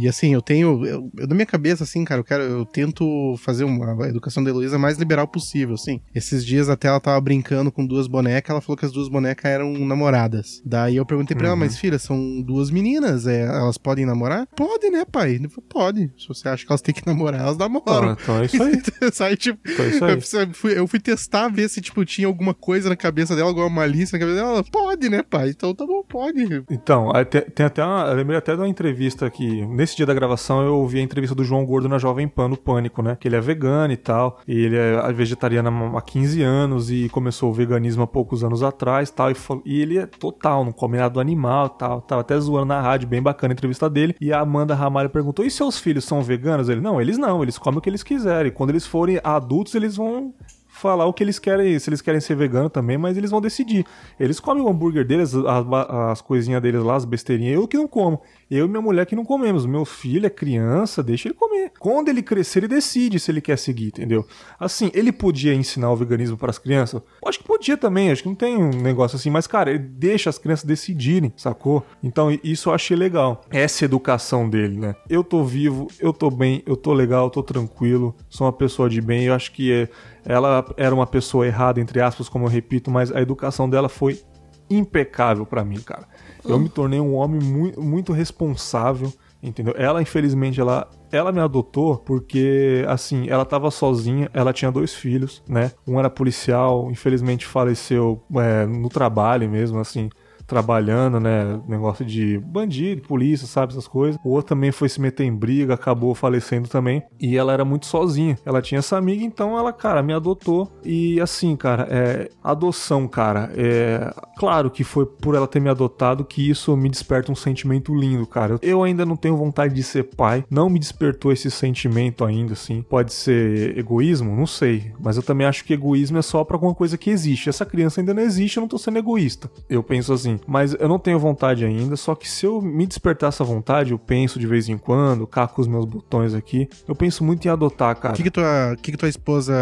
e 0.00 0.08
assim, 0.08 0.32
eu 0.32 0.40
tenho. 0.42 0.84
Eu, 0.86 1.10
eu, 1.18 1.26
na 1.26 1.34
minha 1.34 1.46
cabeça, 1.46 1.84
assim, 1.84 2.04
cara, 2.04 2.20
eu 2.20 2.24
quero. 2.24 2.42
Eu 2.42 2.64
tento 2.64 3.34
fazer 3.38 3.64
uma 3.64 4.04
a 4.04 4.08
educação 4.08 4.42
da 4.44 4.50
Heloísa 4.50 4.78
mais 4.78 4.98
liberal 4.98 5.26
possível, 5.26 5.74
assim. 5.74 6.00
Esses 6.14 6.44
dias 6.44 6.68
até 6.68 6.88
ela 6.88 7.00
tava 7.00 7.20
brincando 7.20 7.72
com 7.72 7.84
duas 7.86 8.06
bonecas, 8.06 8.50
ela 8.50 8.60
falou 8.60 8.76
que 8.76 8.84
as 8.84 8.92
duas 8.92 9.08
bonecas 9.08 9.50
eram 9.50 9.72
namoradas. 9.86 10.62
Daí 10.64 10.96
eu 10.96 11.06
perguntei 11.06 11.36
pra 11.36 11.46
ela, 11.48 11.54
Uhum. 11.54 11.60
mas 11.60 11.78
filha, 11.78 11.98
são 11.98 12.40
duas 12.42 12.70
meninas, 12.70 13.26
é, 13.26 13.42
elas 13.42 13.78
podem 13.78 14.04
namorar? 14.06 14.46
Pode, 14.56 14.88
né, 14.90 15.04
pai? 15.04 15.32
Ele 15.34 15.48
falou, 15.48 15.64
Pode. 15.68 16.10
Se 16.18 16.28
você 16.28 16.48
acha 16.48 16.64
que 16.64 16.70
elas 16.70 16.82
têm 16.82 16.94
que 16.94 17.06
namorar, 17.06 17.40
elas 17.40 17.56
namoram. 17.56 18.12
Então, 18.12 18.12
então 18.12 18.38
é 18.38 18.44
isso 18.46 18.62
aí. 18.62 18.82
Sai, 19.12 19.36
tipo, 19.36 19.58
é 19.68 20.14
eu 20.14 20.54
fui, 20.54 20.78
eu 20.78 20.86
fui 20.86 21.00
testar, 21.00 21.48
ver 21.48 21.68
se, 21.68 21.80
tipo, 21.80 22.04
tinha 22.04 22.26
alguma 22.26 22.54
coisa 22.54 22.88
na 22.88 22.96
cabeça 22.96 23.34
dela, 23.36 23.48
alguma 23.48 23.68
malícia 23.68 24.16
na 24.18 24.20
cabeça 24.24 24.40
dela. 24.40 24.54
Ela, 24.54 24.64
pode, 24.64 25.08
né, 25.08 25.22
pai? 25.22 25.50
Então 25.50 25.74
tá 25.74 25.86
bom, 25.86 26.02
pode. 26.08 26.64
Então, 26.70 27.10
tem, 27.54 27.66
até 27.66 27.84
uma. 27.84 28.06
Eu 28.08 28.16
lembrei 28.16 28.38
até 28.38 28.54
de 28.54 28.60
uma 28.60 28.68
entrevista 28.68 29.28
que. 29.30 29.64
Nesse 29.66 29.96
dia 29.96 30.06
da 30.06 30.14
gravação 30.14 30.62
eu 30.62 30.74
ouvi 30.76 30.98
a 30.98 31.02
entrevista 31.02 31.34
do 31.34 31.44
João 31.44 31.64
Gordo 31.64 31.88
na 31.88 31.98
Jovem 31.98 32.28
Pan, 32.28 32.48
no 32.48 32.56
Pânico, 32.56 33.02
né? 33.02 33.16
Que 33.18 33.28
ele 33.28 33.36
é 33.36 33.40
vegano 33.40 33.92
e 33.92 33.96
tal. 33.96 34.40
E 34.46 34.56
ele 34.64 34.76
é 34.76 35.12
vegetariano 35.12 35.96
há 35.96 36.02
15 36.02 36.42
anos 36.42 36.90
e 36.90 37.08
começou 37.08 37.50
o 37.50 37.52
veganismo 37.54 38.02
há 38.02 38.06
poucos 38.06 38.44
anos 38.44 38.62
atrás 38.62 39.10
tal. 39.10 39.30
E, 39.30 39.34
fal- 39.34 39.62
e 39.64 39.80
ele 39.80 39.98
é 39.98 40.06
total, 40.06 40.64
não 40.64 40.72
come 40.72 40.98
nada 40.98 41.10
do 41.14 41.20
animal 41.20 41.68
tal. 41.70 42.00
Tava 42.00 42.20
até 42.20 42.38
zoando 42.38 42.66
na 42.66 42.80
rádio, 42.80 43.08
bem 43.08 43.22
bacana 43.22 43.52
a 43.52 43.54
entrevista 43.54 43.88
dele. 43.88 44.14
E 44.20 44.32
a 44.32 44.40
Amanda 44.40 44.74
Ramalho 44.74 45.10
perguntou: 45.10 45.44
e 45.44 45.50
seus 45.50 45.78
filhos 45.78 46.04
são 46.04 46.22
veganos? 46.22 46.68
Ele, 46.68 46.80
não, 46.80 47.00
eles 47.00 47.18
não, 47.18 47.42
eles 47.42 47.58
comem 47.58 47.78
o 47.78 47.80
que 47.80 47.88
eles 47.88 48.02
quiserem. 48.02 48.52
Quando 48.52 48.70
eles 48.74 48.86
forem 48.86 49.20
adultos, 49.22 49.74
eles 49.74 49.96
vão 49.96 50.34
falar 50.74 51.06
o 51.06 51.12
que 51.12 51.22
eles 51.22 51.38
querem, 51.38 51.78
se 51.78 51.88
eles 51.88 52.02
querem 52.02 52.20
ser 52.20 52.34
vegano 52.34 52.68
também, 52.68 52.98
mas 52.98 53.16
eles 53.16 53.30
vão 53.30 53.40
decidir. 53.40 53.86
Eles 54.18 54.40
comem 54.40 54.62
o 54.62 54.68
hambúrguer 54.68 55.06
deles, 55.06 55.34
as, 55.34 55.66
as 55.88 56.20
coisinhas 56.20 56.60
deles 56.60 56.82
lá, 56.82 56.96
as 56.96 57.04
besteirinhas, 57.04 57.54
eu 57.54 57.68
que 57.68 57.76
não 57.76 57.86
como. 57.86 58.20
Eu 58.50 58.66
e 58.66 58.68
minha 58.68 58.82
mulher 58.82 59.06
que 59.06 59.16
não 59.16 59.24
comemos. 59.24 59.64
Meu 59.66 59.84
filho 59.84 60.26
é 60.26 60.30
criança, 60.30 61.02
deixa 61.02 61.28
ele 61.28 61.34
comer. 61.34 61.72
Quando 61.78 62.08
ele 62.08 62.22
crescer, 62.22 62.60
ele 62.60 62.68
decide 62.68 63.18
se 63.18 63.30
ele 63.30 63.40
quer 63.40 63.56
seguir, 63.56 63.86
entendeu? 63.86 64.26
Assim, 64.58 64.90
ele 64.94 65.12
podia 65.12 65.54
ensinar 65.54 65.90
o 65.92 65.96
veganismo 65.96 66.36
para 66.36 66.50
as 66.50 66.58
crianças? 66.58 67.00
Acho 67.24 67.38
que 67.38 67.44
podia 67.44 67.76
também, 67.76 68.10
acho 68.10 68.22
que 68.22 68.28
não 68.28 68.34
tem 68.34 68.56
um 68.56 68.70
negócio 68.70 69.16
assim, 69.16 69.30
mas 69.30 69.46
cara, 69.46 69.70
ele 69.70 69.78
deixa 69.78 70.28
as 70.28 70.38
crianças 70.38 70.64
decidirem, 70.64 71.32
sacou? 71.36 71.84
Então 72.02 72.36
isso 72.42 72.68
eu 72.68 72.74
achei 72.74 72.96
legal. 72.96 73.42
Essa 73.50 73.84
educação 73.84 74.48
dele, 74.50 74.76
né? 74.76 74.94
Eu 75.08 75.22
tô 75.22 75.44
vivo, 75.44 75.88
eu 76.00 76.12
tô 76.12 76.30
bem, 76.30 76.62
eu 76.66 76.76
tô 76.76 76.92
legal, 76.92 77.26
eu 77.26 77.30
tô 77.30 77.42
tranquilo, 77.42 78.14
sou 78.28 78.46
uma 78.46 78.52
pessoa 78.52 78.88
de 78.90 79.00
bem, 79.00 79.24
eu 79.24 79.34
acho 79.34 79.52
que 79.52 79.72
é, 79.72 79.88
ela 80.24 80.64
era 80.76 80.94
uma 80.94 81.06
pessoa 81.06 81.46
errada, 81.46 81.80
entre 81.80 82.00
aspas, 82.00 82.28
como 82.28 82.46
eu 82.46 82.48
repito, 82.48 82.90
mas 82.90 83.12
a 83.12 83.20
educação 83.20 83.68
dela 83.68 83.88
foi 83.88 84.20
impecável 84.68 85.44
pra 85.44 85.64
mim, 85.64 85.80
cara. 85.80 86.06
Eu 86.44 86.58
me 86.58 86.68
tornei 86.68 87.00
um 87.00 87.14
homem 87.14 87.40
muito, 87.40 87.80
muito 87.80 88.12
responsável, 88.12 89.12
entendeu? 89.42 89.74
Ela, 89.76 90.00
infelizmente, 90.00 90.60
ela, 90.60 90.88
ela 91.12 91.32
me 91.32 91.40
adotou 91.40 91.98
porque, 91.98 92.84
assim, 92.88 93.28
ela 93.28 93.44
tava 93.44 93.70
sozinha, 93.70 94.30
ela 94.32 94.52
tinha 94.52 94.70
dois 94.70 94.94
filhos, 94.94 95.42
né? 95.48 95.72
Um 95.86 95.98
era 95.98 96.08
policial, 96.10 96.90
infelizmente 96.90 97.46
faleceu 97.46 98.22
é, 98.36 98.66
no 98.66 98.88
trabalho 98.88 99.48
mesmo, 99.50 99.78
assim 99.78 100.08
trabalhando, 100.46 101.20
né? 101.20 101.60
Negócio 101.68 102.04
de 102.04 102.38
bandido, 102.38 103.02
polícia, 103.02 103.46
sabe? 103.46 103.72
Essas 103.72 103.88
coisas. 103.88 104.20
O 104.24 104.30
outro 104.30 104.50
também 104.54 104.72
foi 104.72 104.88
se 104.88 105.00
meter 105.00 105.24
em 105.24 105.34
briga, 105.34 105.74
acabou 105.74 106.14
falecendo 106.14 106.68
também. 106.68 107.02
E 107.20 107.36
ela 107.36 107.52
era 107.52 107.64
muito 107.64 107.86
sozinha. 107.86 108.38
Ela 108.44 108.62
tinha 108.62 108.78
essa 108.78 108.96
amiga, 108.96 109.24
então 109.24 109.58
ela, 109.58 109.72
cara, 109.72 110.02
me 110.02 110.12
adotou. 110.12 110.70
E 110.84 111.20
assim, 111.20 111.56
cara, 111.56 111.86
é. 111.90 112.28
Adoção, 112.42 113.08
cara. 113.08 113.50
É. 113.56 114.12
Claro 114.36 114.70
que 114.70 114.84
foi 114.84 115.06
por 115.06 115.34
ela 115.34 115.46
ter 115.46 115.60
me 115.60 115.68
adotado 115.68 116.24
que 116.24 116.48
isso 116.48 116.76
me 116.76 116.88
desperta 116.88 117.32
um 117.32 117.36
sentimento 117.36 117.94
lindo, 117.94 118.26
cara. 118.26 118.58
Eu 118.62 118.82
ainda 118.82 119.04
não 119.04 119.16
tenho 119.16 119.36
vontade 119.36 119.74
de 119.74 119.82
ser 119.82 120.04
pai. 120.04 120.44
Não 120.50 120.68
me 120.68 120.78
despertou 120.78 121.32
esse 121.32 121.50
sentimento 121.50 122.24
ainda, 122.24 122.52
assim. 122.52 122.82
Pode 122.82 123.12
ser 123.12 123.76
egoísmo? 123.78 124.34
Não 124.36 124.46
sei. 124.46 124.92
Mas 125.00 125.16
eu 125.16 125.22
também 125.22 125.46
acho 125.46 125.64
que 125.64 125.72
egoísmo 125.72 126.18
é 126.18 126.22
só 126.22 126.44
pra 126.44 126.56
alguma 126.56 126.74
coisa 126.74 126.98
que 126.98 127.10
existe. 127.10 127.48
Essa 127.48 127.64
criança 127.64 128.00
ainda 128.00 128.14
não 128.14 128.22
existe, 128.22 128.56
eu 128.56 128.60
não 128.62 128.68
tô 128.68 128.78
sendo 128.78 128.98
egoísta. 128.98 129.50
Eu 129.68 129.82
penso 129.82 130.12
assim. 130.12 130.33
Mas 130.46 130.74
eu 130.74 130.88
não 130.88 130.98
tenho 130.98 131.18
vontade 131.18 131.64
ainda. 131.64 131.96
Só 131.96 132.14
que 132.14 132.28
se 132.28 132.46
eu 132.46 132.60
me 132.60 132.86
despertar 132.86 133.28
essa 133.28 133.44
vontade, 133.44 133.92
eu 133.92 133.98
penso 133.98 134.38
de 134.38 134.46
vez 134.46 134.68
em 134.68 134.78
quando, 134.78 135.26
caco 135.26 135.60
os 135.60 135.66
meus 135.66 135.84
botões 135.84 136.34
aqui. 136.34 136.68
Eu 136.86 136.94
penso 136.94 137.24
muito 137.24 137.46
em 137.46 137.50
adotar, 137.50 137.96
cara. 137.96 138.14
O 138.14 138.16
que, 138.16 138.22
que, 138.24 138.30
tua, 138.30 138.76
que, 138.80 138.92
que 138.92 138.96
tua 138.96 139.08
esposa 139.08 139.54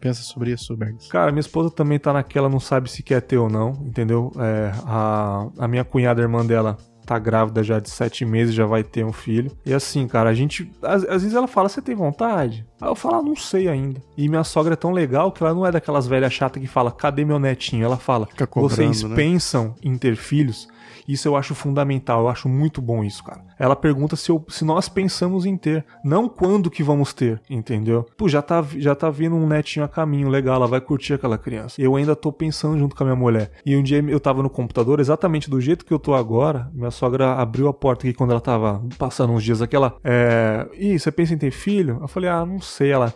pensa 0.00 0.22
sobre 0.22 0.52
isso, 0.52 0.76
Bergs? 0.76 1.08
Cara, 1.08 1.30
minha 1.32 1.40
esposa 1.40 1.70
também 1.70 1.98
tá 1.98 2.12
naquela, 2.12 2.48
não 2.48 2.60
sabe 2.60 2.90
se 2.90 3.02
quer 3.02 3.20
ter 3.20 3.38
ou 3.38 3.48
não, 3.48 3.70
entendeu? 3.84 4.32
É, 4.38 4.72
a, 4.86 5.46
a 5.58 5.68
minha 5.68 5.84
cunhada, 5.84 6.22
irmã 6.22 6.44
dela, 6.44 6.76
tá 7.04 7.18
grávida 7.18 7.62
já 7.62 7.78
de 7.78 7.90
sete 7.90 8.24
meses, 8.24 8.54
já 8.54 8.66
vai 8.66 8.82
ter 8.82 9.04
um 9.04 9.12
filho. 9.12 9.50
E 9.64 9.72
assim, 9.72 10.06
cara, 10.06 10.30
a 10.30 10.34
gente. 10.34 10.70
Às, 10.82 11.04
às 11.04 11.22
vezes 11.22 11.34
ela 11.34 11.46
fala, 11.46 11.68
você 11.68 11.82
tem 11.82 11.94
vontade? 11.94 12.66
Aí 12.80 12.88
eu 12.88 12.94
falo, 12.94 13.16
ah, 13.16 13.22
não 13.22 13.36
sei 13.36 13.68
ainda. 13.68 14.02
E 14.16 14.28
minha 14.28 14.44
sogra 14.44 14.74
é 14.74 14.76
tão 14.76 14.92
legal 14.92 15.32
que 15.32 15.42
ela 15.42 15.54
não 15.54 15.66
é 15.66 15.72
daquelas 15.72 16.06
velhas 16.06 16.32
chatas 16.32 16.60
que 16.60 16.68
fala, 16.68 16.90
cadê 16.90 17.24
meu 17.24 17.38
netinho? 17.38 17.84
Ela 17.84 17.96
fala, 17.96 18.26
cobrando, 18.46 18.74
vocês 18.74 19.02
né? 19.02 19.14
pensam 19.14 19.74
em 19.82 19.96
ter 19.96 20.16
filhos? 20.16 20.68
Isso 21.06 21.28
eu 21.28 21.36
acho 21.36 21.54
fundamental, 21.54 22.22
eu 22.22 22.28
acho 22.28 22.48
muito 22.48 22.80
bom 22.80 23.04
isso, 23.04 23.22
cara. 23.22 23.42
Ela 23.58 23.76
pergunta 23.76 24.16
se, 24.16 24.30
eu- 24.30 24.44
se 24.48 24.64
nós 24.64 24.88
pensamos 24.88 25.44
em 25.46 25.56
ter, 25.56 25.84
não 26.04 26.28
quando 26.28 26.70
que 26.70 26.82
vamos 26.82 27.12
ter, 27.12 27.40
entendeu? 27.48 28.06
Pô, 28.16 28.28
já 28.28 28.40
tá, 28.42 28.64
já 28.78 28.94
tá 28.94 29.10
vindo 29.10 29.36
um 29.36 29.46
netinho 29.46 29.84
a 29.84 29.88
caminho, 29.88 30.28
legal, 30.28 30.56
ela 30.56 30.66
vai 30.66 30.80
curtir 30.80 31.14
aquela 31.14 31.38
criança. 31.38 31.80
Eu 31.80 31.94
ainda 31.96 32.16
tô 32.16 32.32
pensando 32.32 32.78
junto 32.78 32.96
com 32.96 33.02
a 33.02 33.06
minha 33.06 33.16
mulher. 33.16 33.50
E 33.64 33.76
um 33.76 33.82
dia 33.82 33.98
eu 34.08 34.18
tava 34.20 34.42
no 34.42 34.50
computador, 34.50 35.00
exatamente 35.00 35.48
do 35.50 35.60
jeito 35.60 35.84
que 35.84 35.92
eu 35.92 35.98
tô 35.98 36.14
agora, 36.14 36.70
minha 36.72 36.90
sogra 36.90 37.34
abriu 37.34 37.68
a 37.68 37.74
porta 37.74 38.06
aqui 38.06 38.14
quando 38.16 38.30
ela 38.30 38.40
tava 38.40 38.82
passando 38.98 39.32
uns 39.32 39.42
dias 39.44 39.60
aqui, 39.62 39.76
ela, 39.76 39.96
é... 40.02 40.66
Ih, 40.78 40.98
você 40.98 41.12
pensa 41.12 41.34
em 41.34 41.38
ter 41.38 41.50
filho? 41.50 41.98
Eu 42.00 42.08
falei, 42.08 42.28
ah, 42.30 42.44
não 42.44 42.60
sei, 42.60 42.90
ela... 42.90 43.12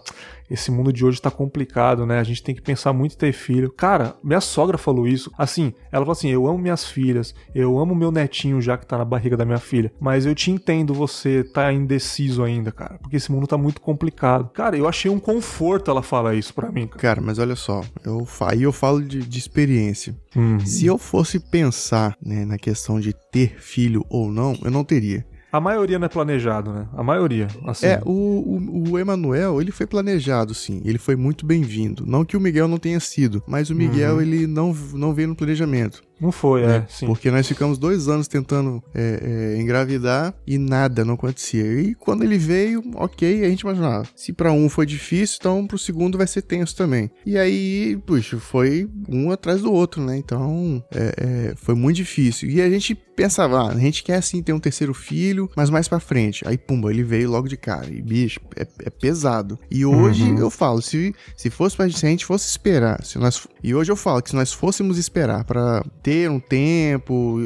Esse 0.51 0.71
mundo 0.71 0.93
de 0.93 1.05
hoje 1.05 1.21
tá 1.21 1.31
complicado, 1.31 2.07
né? 2.07 2.19
A 2.19 2.25
gente 2.25 2.43
tem 2.43 2.55
que 2.55 2.63
pensar 2.63 2.93
muito 2.93 3.15
em 3.15 3.19
ter 3.19 3.33
filho. 3.33 3.71
Cara, 3.71 4.17
minha 4.23 4.41
sogra 4.41 4.79
falou 4.79 5.07
isso. 5.07 5.31
Assim, 5.37 5.73
ela 5.93 6.05
falou 6.05 6.13
assim: 6.13 6.29
eu 6.29 6.47
amo 6.47 6.59
minhas 6.59 6.87
filhas, 6.87 7.35
eu 7.55 7.79
amo 7.79 7.95
meu 7.95 8.11
netinho 8.11 8.61
já 8.61 8.77
que 8.77 8.87
tá 8.87 8.97
na 8.97 9.05
barriga 9.05 9.37
da 9.37 9.45
minha 9.45 9.59
filha. 9.59 9.93
Mas 10.01 10.27
eu 10.27 10.35
te 10.35 10.51
entendo, 10.51 10.95
você 10.95 11.45
tá 11.45 11.73
indeciso 11.73 12.43
ainda, 12.43 12.73
cara. 12.73 12.99
Porque 12.99 13.17
esse 13.17 13.31
mundo 13.31 13.47
tá 13.47 13.59
muito 13.59 13.81
complicado. 13.81 14.51
Cara, 14.51 14.77
eu 14.77 14.89
achei 14.89 15.11
um 15.11 15.19
conforto 15.19 15.91
ela 15.91 16.03
falar 16.03 16.35
isso 16.35 16.55
pra 16.55 16.73
mim, 16.73 16.87
cara. 16.87 17.01
Cara, 17.01 17.21
mas 17.21 17.39
olha 17.39 17.57
só, 17.57 17.83
eu, 18.05 18.27
aí 18.41 18.63
eu 18.63 18.73
falo 18.73 19.03
de, 19.03 19.21
de 19.21 19.39
experiência. 19.39 20.17
Hum. 20.37 20.61
Se 20.61 20.87
eu 20.87 20.99
fosse 20.99 21.39
pensar 21.39 22.17
né, 22.25 22.45
na 22.45 22.59
questão 22.59 23.01
de 23.01 23.15
ter 23.31 23.61
filho 23.61 24.05
ou 24.09 24.31
não, 24.31 24.57
eu 24.63 24.71
não 24.71 24.85
teria. 24.85 25.27
A 25.51 25.61
maioria 25.61 25.99
não 25.99 26.07
é 26.07 26.09
planejado, 26.09 26.73
né? 26.73 26.87
A 26.95 27.03
maioria. 27.03 27.49
Assim. 27.67 27.87
É, 27.87 28.01
o, 28.05 28.11
o, 28.11 28.91
o 28.93 28.99
Emanuel, 28.99 29.61
ele 29.63 29.71
foi 29.73 29.87
planejado, 29.87 30.53
sim. 30.55 30.83
Ele 30.85 30.99
foi 30.99 31.17
muito 31.17 31.47
bem-vindo. 31.47 32.05
Não 32.07 32.25
que 32.25 32.37
o 32.37 32.41
Miguel 32.41 32.69
não 32.69 32.77
tenha 32.79 33.01
sido, 33.01 33.43
mas 33.47 33.71
o 33.71 33.75
Miguel, 33.75 34.17
Uhum. 34.17 34.21
ele 34.21 34.47
não, 34.47 34.75
não 34.93 35.15
veio 35.15 35.29
no 35.29 35.35
planejamento. 35.37 36.03
Não 36.21 36.33
foi, 36.33 36.63
é, 36.63 36.85
sim. 36.89 37.07
Porque 37.07 37.31
nós 37.31 37.47
ficamos 37.47 37.79
dois 37.79 38.09
anos 38.09 38.27
tentando 38.27 38.83
é, 38.95 39.55
é, 39.57 39.61
engravidar 39.61 40.35
e 40.47 40.59
nada 40.59 41.05
não 41.05 41.15
acontecia. 41.15 41.65
E 41.81 41.95
quando 41.95 42.25
ele 42.25 42.39
veio, 42.39 42.83
ok, 42.95 43.45
a 43.45 43.49
gente 43.49 43.61
imaginava. 43.61 44.07
Se 44.17 44.33
pra 44.33 44.53
um 44.53 44.69
foi 44.69 44.85
difícil, 44.87 45.37
então 45.41 45.67
pro 45.67 45.79
segundo 45.79 46.19
vai 46.19 46.27
ser 46.27 46.43
tenso 46.43 46.75
também. 46.77 47.11
E 47.25 47.39
aí, 47.39 47.97
puxa, 48.07 48.39
foi 48.39 48.89
um 49.09 49.31
atrás 49.31 49.61
do 49.63 49.73
outro, 49.73 50.03
né? 50.03 50.17
Então, 50.17 50.83
é, 50.93 51.15
é, 51.51 51.55
foi 51.57 51.75
muito 51.75 51.97
difícil. 51.97 52.49
E 52.51 52.61
a 52.61 52.69
gente 52.69 52.95
pensava, 52.95 53.63
ah, 53.63 53.73
a 53.73 53.79
gente 53.79 54.03
quer 54.05 54.15
assim 54.17 54.41
ter 54.43 54.53
um 54.53 54.61
terceiro 54.61 54.95
filho, 54.95 55.51
mas 55.57 55.71
mais 55.71 55.89
pra 55.89 55.99
frente. 55.99 56.47
Aí, 56.47 56.57
pumba, 56.57 56.91
ele 56.91 57.03
veio 57.03 57.31
logo 57.31 57.49
de 57.49 57.57
cara. 57.57 57.87
E, 57.91 58.01
bicho, 58.01 58.41
é, 58.57 58.67
é 58.85 58.91
pesado. 58.91 59.59
E 59.71 59.85
hoje 59.85 60.23
Uhum. 60.25 60.39
eu 60.39 60.51
falo, 60.51 60.81
se, 60.81 61.15
se 61.37 61.51
fosse 61.51 61.77
pra 61.77 61.87
gente, 61.89 61.99
se 61.99 62.07
a 62.07 62.11
gente 62.11 62.25
fosse 62.27 62.49
esperar, 62.49 63.05
se 63.05 63.19
nós 63.19 63.47
E 63.63 63.75
hoje 63.75 63.91
eu 63.91 63.97
falo 63.97 64.23
que 64.23 64.31
se 64.31 64.37
nós 64.37 64.53
fôssemos 64.53 64.99
esperar 64.99 65.45
para 65.45 65.85
ter 66.03 66.31
um 66.31 66.39
tempo, 66.41 67.39